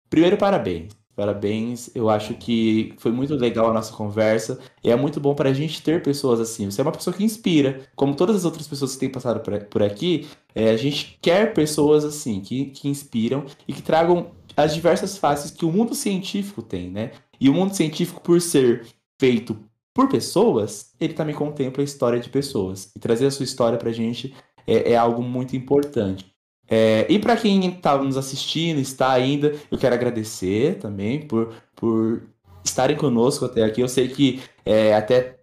primeiro, 0.08 0.36
parabéns. 0.36 0.92
Parabéns, 1.16 1.90
eu 1.94 2.10
acho 2.10 2.34
que 2.34 2.94
foi 2.98 3.12
muito 3.12 3.34
legal 3.36 3.70
a 3.70 3.72
nossa 3.72 3.92
conversa. 3.92 4.58
E 4.82 4.90
é 4.90 4.96
muito 4.96 5.20
bom 5.20 5.34
para 5.34 5.50
a 5.50 5.52
gente 5.52 5.82
ter 5.82 6.02
pessoas 6.02 6.40
assim. 6.40 6.70
Você 6.70 6.80
é 6.80 6.84
uma 6.84 6.92
pessoa 6.92 7.14
que 7.14 7.22
inspira. 7.22 7.86
Como 7.94 8.16
todas 8.16 8.36
as 8.36 8.44
outras 8.44 8.66
pessoas 8.66 8.94
que 8.94 9.00
têm 9.00 9.10
passado 9.10 9.40
por 9.70 9.82
aqui, 9.82 10.26
é, 10.54 10.70
a 10.70 10.76
gente 10.76 11.18
quer 11.22 11.54
pessoas 11.54 12.04
assim, 12.04 12.40
que, 12.40 12.66
que 12.66 12.88
inspiram 12.88 13.44
e 13.68 13.72
que 13.72 13.82
tragam 13.82 14.32
as 14.56 14.74
diversas 14.74 15.16
faces 15.16 15.50
que 15.50 15.64
o 15.64 15.72
mundo 15.72 15.94
científico 15.94 16.62
tem, 16.62 16.90
né? 16.90 17.12
E 17.40 17.48
o 17.48 17.54
mundo 17.54 17.74
científico, 17.74 18.20
por 18.20 18.40
ser 18.40 18.86
feito 19.20 19.56
por 19.94 20.08
pessoas, 20.08 20.92
ele 20.98 21.14
também 21.14 21.34
contempla 21.34 21.82
a 21.82 21.84
história 21.84 22.18
de 22.18 22.28
pessoas. 22.28 22.90
E 22.96 22.98
trazer 22.98 23.26
a 23.26 23.30
sua 23.30 23.44
história 23.44 23.78
para 23.78 23.90
a 23.90 23.92
gente 23.92 24.34
é, 24.66 24.92
é 24.92 24.96
algo 24.96 25.22
muito 25.22 25.56
importante. 25.56 26.33
É, 26.68 27.06
e 27.08 27.18
para 27.18 27.36
quem 27.36 27.66
está 27.66 27.96
nos 27.98 28.16
assistindo, 28.16 28.80
está 28.80 29.12
ainda, 29.12 29.54
eu 29.70 29.78
quero 29.78 29.94
agradecer 29.94 30.78
também 30.78 31.26
por, 31.26 31.52
por 31.76 32.22
estarem 32.64 32.96
conosco 32.96 33.44
até 33.44 33.62
aqui. 33.62 33.80
Eu 33.80 33.88
sei 33.88 34.08
que 34.08 34.42
é, 34.64 34.94
até 34.94 35.40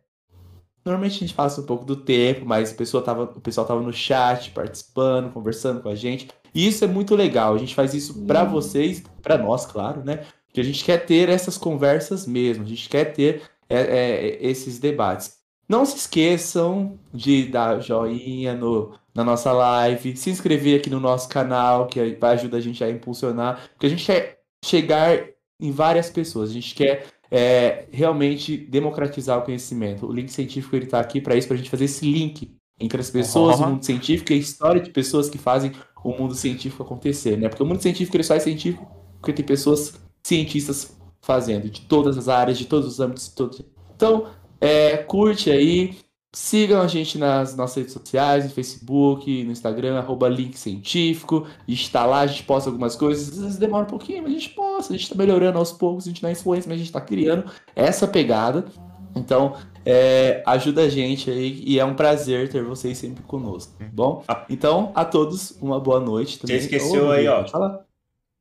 normalmente 0.84 1.18
a 1.18 1.20
gente 1.20 1.34
passa 1.34 1.62
um 1.62 1.66
pouco 1.66 1.86
do 1.86 1.96
tempo, 1.96 2.46
mas 2.46 2.72
a 2.72 2.76
pessoa 2.76 3.04
tava, 3.04 3.24
o 3.24 3.42
pessoal 3.42 3.66
estava 3.66 3.82
no 3.82 3.94
chat, 3.94 4.52
participando, 4.52 5.32
conversando 5.32 5.82
com 5.82 5.90
a 5.90 5.96
gente. 5.96 6.28
E 6.54 6.68
isso 6.68 6.84
é 6.84 6.88
muito 6.88 7.16
legal. 7.16 7.54
A 7.54 7.58
gente 7.58 7.76
faz 7.76 7.94
isso 7.94 8.26
para 8.26 8.44
vocês, 8.44 9.04
para 9.22 9.38
nós, 9.38 9.66
claro, 9.66 10.04
né? 10.04 10.26
Porque 10.48 10.60
a 10.60 10.64
gente 10.64 10.84
quer 10.84 11.06
ter 11.06 11.30
essas 11.30 11.58
conversas 11.58 12.28
mesmo, 12.28 12.66
a 12.66 12.68
gente 12.68 12.90
quer 12.90 13.06
ter 13.14 13.44
é, 13.70 13.80
é, 13.80 14.46
esses 14.46 14.80
debates. 14.80 15.40
Não 15.70 15.86
se 15.86 15.96
esqueçam 15.96 17.00
de 17.14 17.46
dar 17.46 17.80
joinha 17.80 18.54
no, 18.54 18.92
na 19.14 19.24
nossa 19.24 19.52
live, 19.52 20.16
se 20.16 20.30
inscrever 20.30 20.80
aqui 20.80 20.90
no 20.90 21.00
nosso 21.00 21.28
canal, 21.28 21.88
que 21.88 22.16
vai 22.20 22.34
ajudar 22.34 22.58
a 22.58 22.62
gente 22.62 22.84
a 22.84 22.90
impulsionar, 22.90 23.70
porque 23.72 23.86
a 23.86 23.90
gente 23.90 24.06
quer 24.06 24.40
chegar 24.64 25.20
em 25.60 25.72
várias 25.72 26.10
pessoas, 26.10 26.50
a 26.50 26.54
gente 26.54 26.74
quer 26.74 27.06
é, 27.30 27.86
realmente 27.92 28.58
democratizar 28.58 29.40
o 29.40 29.44
conhecimento. 29.44 30.06
O 30.06 30.14
link 30.14 30.30
científico 30.30 30.76
ele 30.76 30.86
está 30.86 31.00
aqui 31.00 31.22
para 31.22 31.36
isso, 31.36 31.48
para 31.48 31.56
a 31.56 31.58
gente 31.58 31.70
fazer 31.70 31.86
esse 31.86 32.06
link 32.06 32.56
entre 32.80 33.00
as 33.00 33.10
pessoas, 33.10 33.60
uhum. 33.60 33.66
o 33.66 33.70
mundo 33.70 33.86
científico 33.86 34.32
e 34.32 34.36
a 34.36 34.40
história 34.40 34.82
de 34.82 34.90
pessoas 34.90 35.30
que 35.30 35.38
fazem 35.38 35.72
o 36.04 36.12
mundo 36.12 36.34
científico 36.34 36.82
acontecer, 36.84 37.38
né? 37.38 37.48
Porque 37.48 37.62
o 37.62 37.66
mundo 37.66 37.82
científico 37.82 38.18
ele 38.18 38.24
só 38.24 38.36
é 38.36 38.40
científico 38.40 38.86
porque 39.20 39.34
tem 39.34 39.46
pessoas 39.46 39.94
cientistas 40.24 40.98
fazendo 41.22 41.70
de 41.70 41.82
todas 41.82 42.18
as 42.18 42.28
áreas, 42.28 42.58
de 42.58 42.66
todos 42.66 42.88
os 42.88 43.00
âmbitos, 43.00 43.30
todos. 43.30 43.62
Então, 43.96 44.28
é, 44.60 44.98
curte 44.98 45.52
aí, 45.52 45.96
Sigam 46.34 46.82
a 46.82 46.88
gente 46.88 47.18
nas 47.18 47.58
nossas 47.58 47.76
redes 47.76 47.94
sociais, 47.94 48.46
no 48.46 48.52
Facebook, 48.52 49.44
no 49.44 49.52
Instagram, 49.52 49.98
arroba 49.98 50.30
Link 50.30 50.58
Científico. 50.58 51.46
A 51.46 51.70
gente 51.70 51.84
está 51.84 52.06
lá, 52.06 52.22
a 52.22 52.28
gente 52.28 52.44
posta 52.44 52.70
algumas 52.70 52.96
coisas. 52.96 53.38
Às 53.38 53.44
vezes 53.44 53.58
demora 53.58 53.84
um 53.84 53.90
pouquinho, 53.90 54.24
mas 54.24 54.32
a 54.32 54.36
gente 54.36 54.50
posta. 54.52 54.94
A 54.94 54.96
gente 54.96 55.04
está 55.04 55.16
melhorando 55.16 55.58
aos 55.58 55.74
poucos, 55.74 56.06
a 56.06 56.10
gente 56.10 56.24
não 56.24 56.30
é 56.30 56.32
influência, 56.32 56.70
mas 56.70 56.76
a 56.76 56.78
gente 56.78 56.88
está 56.88 57.02
criando 57.02 57.52
essa 57.76 58.08
pegada. 58.08 58.66
Então, 59.14 59.58
é, 59.86 60.42
ajuda 60.46 60.84
a 60.84 60.90
gente 60.90 61.30
aí 61.30 61.62
e 61.66 61.80
é 61.80 61.84
um 61.84 61.96
prazer 61.96 62.50
ter 62.50 62.64
vocês 62.64 62.98
sempre 62.98 63.24
conosco, 63.24 63.74
tá 63.78 63.86
bom? 63.92 64.24
Então, 64.50 64.94
a 64.96 65.04
todos, 65.04 65.58
uma 65.62 65.82
boa 65.82 66.00
noite 66.00 66.40
também. 66.40 66.58
Você 66.58 66.64
esqueceu 66.64 67.08
oh, 67.08 67.12
aí, 67.12 67.28
ó. 67.28 67.46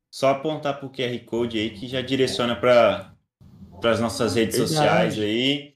Só 0.09 0.29
apontar 0.29 0.77
para 0.77 0.85
o 0.85 0.89
QR 0.89 1.17
Code 1.25 1.57
aí 1.57 1.69
que 1.71 1.87
já 1.87 2.01
direciona 2.01 2.55
para 2.55 3.13
as 3.83 3.99
nossas 3.99 4.35
redes 4.35 4.57
Verdade. 4.57 4.75
sociais 4.75 5.19
aí. 5.19 5.70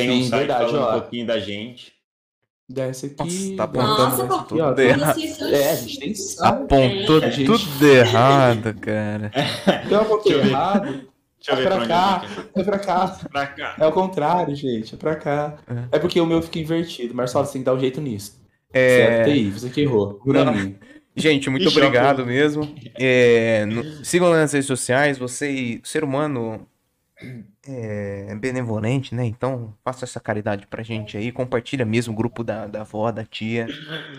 Tem 0.00 0.10
Sim, 0.10 0.20
um 0.20 0.28
site 0.28 0.38
verdade, 0.40 0.64
falando 0.66 0.84
ó. 0.84 0.96
um 0.96 1.00
pouquinho 1.00 1.26
da 1.26 1.38
gente. 1.38 1.92
Desce 2.68 3.06
aqui. 3.06 3.16
Nossa, 3.18 3.56
tá 3.56 3.64
apontando 3.64 4.26
Nossa, 4.26 4.44
tudo 4.44 4.62
aqui, 4.62 4.82
errado. 4.82 5.20
É, 5.52 5.70
a 5.70 5.74
gente 5.74 5.98
tem 5.98 6.14
Apontou 6.40 7.24
é, 7.24 7.30
gente... 7.32 7.46
tudo 7.46 7.86
errado, 7.86 8.74
cara. 8.74 9.32
Então 9.84 10.02
apontei 10.02 10.38
errado. 10.38 11.10
Deixa 11.40 11.52
eu 11.52 11.54
é 11.54 11.56
ver 11.56 11.68
pra 11.68 11.88
cá, 11.88 12.24
é 12.54 12.62
pra 12.62 12.78
cá. 12.78 13.18
pra 13.32 13.46
cá. 13.46 13.76
É 13.78 13.86
o 13.86 13.92
contrário, 13.92 14.54
gente. 14.54 14.94
É 14.94 14.98
pra 14.98 15.16
cá. 15.16 15.56
É, 15.66 15.96
é 15.96 15.98
porque 15.98 16.20
o 16.20 16.26
meu 16.26 16.42
fica 16.42 16.58
invertido. 16.58 17.14
Marcelo, 17.14 17.44
você 17.44 17.54
tem 17.54 17.62
que 17.62 17.66
dar 17.66 17.74
um 17.74 17.80
jeito 17.80 18.00
nisso. 18.00 18.38
É... 18.72 19.06
Certo 19.06 19.30
aí, 19.30 19.50
você 19.50 19.70
que 19.70 19.80
errou. 19.80 20.20
Gente, 21.16 21.50
muito 21.50 21.68
obrigado 21.68 22.24
mesmo. 22.24 22.72
É, 22.98 23.64
no, 23.64 24.04
sigam 24.04 24.30
nas 24.30 24.52
redes 24.52 24.66
sociais. 24.66 25.18
Você, 25.18 25.80
ser 25.82 26.04
humano, 26.04 26.68
é, 27.66 28.34
benevolente, 28.36 29.14
né? 29.14 29.24
Então 29.24 29.74
faça 29.84 30.04
essa 30.04 30.20
caridade 30.20 30.66
pra 30.66 30.82
gente 30.82 31.16
aí, 31.16 31.30
compartilha 31.30 31.84
mesmo 31.84 32.12
o 32.12 32.16
grupo 32.16 32.42
da, 32.42 32.66
da 32.66 32.82
avó, 32.82 33.10
da 33.10 33.24
tia, 33.24 33.66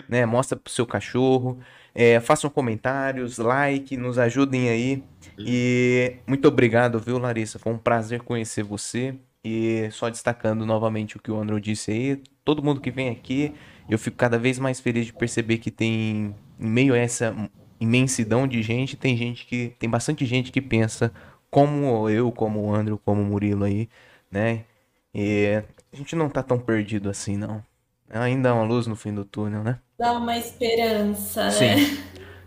né? 0.08 0.24
Mostra 0.26 0.56
pro 0.56 0.72
seu 0.72 0.86
cachorro, 0.86 1.58
é, 1.94 2.20
façam 2.20 2.48
comentários, 2.48 3.38
like, 3.38 3.96
nos 3.96 4.18
ajudem 4.18 4.68
aí. 4.68 5.02
E 5.38 6.16
muito 6.26 6.46
obrigado, 6.48 6.98
viu, 6.98 7.18
Larissa? 7.18 7.58
Foi 7.58 7.72
um 7.72 7.78
prazer 7.78 8.22
conhecer 8.22 8.62
você. 8.62 9.14
E 9.44 9.88
só 9.90 10.08
destacando 10.08 10.64
novamente 10.64 11.16
o 11.16 11.20
que 11.20 11.30
o 11.30 11.36
Andrew 11.36 11.58
disse 11.58 11.90
aí, 11.90 12.22
todo 12.44 12.62
mundo 12.62 12.80
que 12.80 12.92
vem 12.92 13.08
aqui, 13.08 13.52
eu 13.88 13.98
fico 13.98 14.16
cada 14.16 14.38
vez 14.38 14.56
mais 14.56 14.78
feliz 14.78 15.06
de 15.06 15.12
perceber 15.12 15.58
que 15.58 15.68
tem, 15.68 16.32
em 16.60 16.66
meio 16.68 16.94
a 16.94 16.98
essa 16.98 17.34
imensidão 17.80 18.46
de 18.46 18.62
gente, 18.62 18.96
tem 18.96 19.16
gente 19.16 19.44
que. 19.44 19.74
tem 19.78 19.90
bastante 19.90 20.24
gente 20.24 20.52
que 20.52 20.60
pensa 20.60 21.12
como 21.52 22.08
eu, 22.08 22.32
como 22.32 22.62
o 22.62 22.74
Andrew, 22.74 22.98
como 23.04 23.20
o 23.20 23.24
Murilo 23.26 23.64
aí, 23.64 23.86
né? 24.30 24.64
E 25.14 25.62
a 25.92 25.96
gente 25.96 26.16
não 26.16 26.30
tá 26.30 26.42
tão 26.42 26.58
perdido 26.58 27.10
assim, 27.10 27.36
não. 27.36 27.62
Ainda 28.08 28.50
há 28.50 28.54
uma 28.54 28.64
luz 28.64 28.86
no 28.86 28.96
fim 28.96 29.12
do 29.12 29.22
túnel, 29.22 29.62
né? 29.62 29.78
Dá 29.98 30.12
uma 30.12 30.36
esperança, 30.38 31.44
né? 31.44 31.50
Sim. 31.50 32.02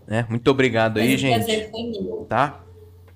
né? 0.08 0.26
Muito 0.28 0.50
obrigado 0.50 0.98
aí, 1.00 1.16
gente. 1.18 1.70
Tá? 2.28 2.64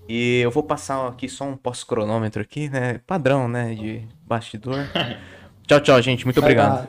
E 0.07 0.41
eu 0.41 0.51
vou 0.51 0.61
passar 0.61 1.07
aqui 1.07 1.27
só 1.27 1.45
um 1.45 1.57
pós-cronômetro 1.57 2.39
aqui, 2.39 2.69
né? 2.69 3.01
Padrão, 3.07 3.47
né? 3.47 3.73
De 3.73 4.07
bastidor. 4.27 4.77
tchau, 5.67 5.79
tchau, 5.79 6.01
gente. 6.03 6.23
Muito 6.23 6.39
obrigado. 6.39 6.87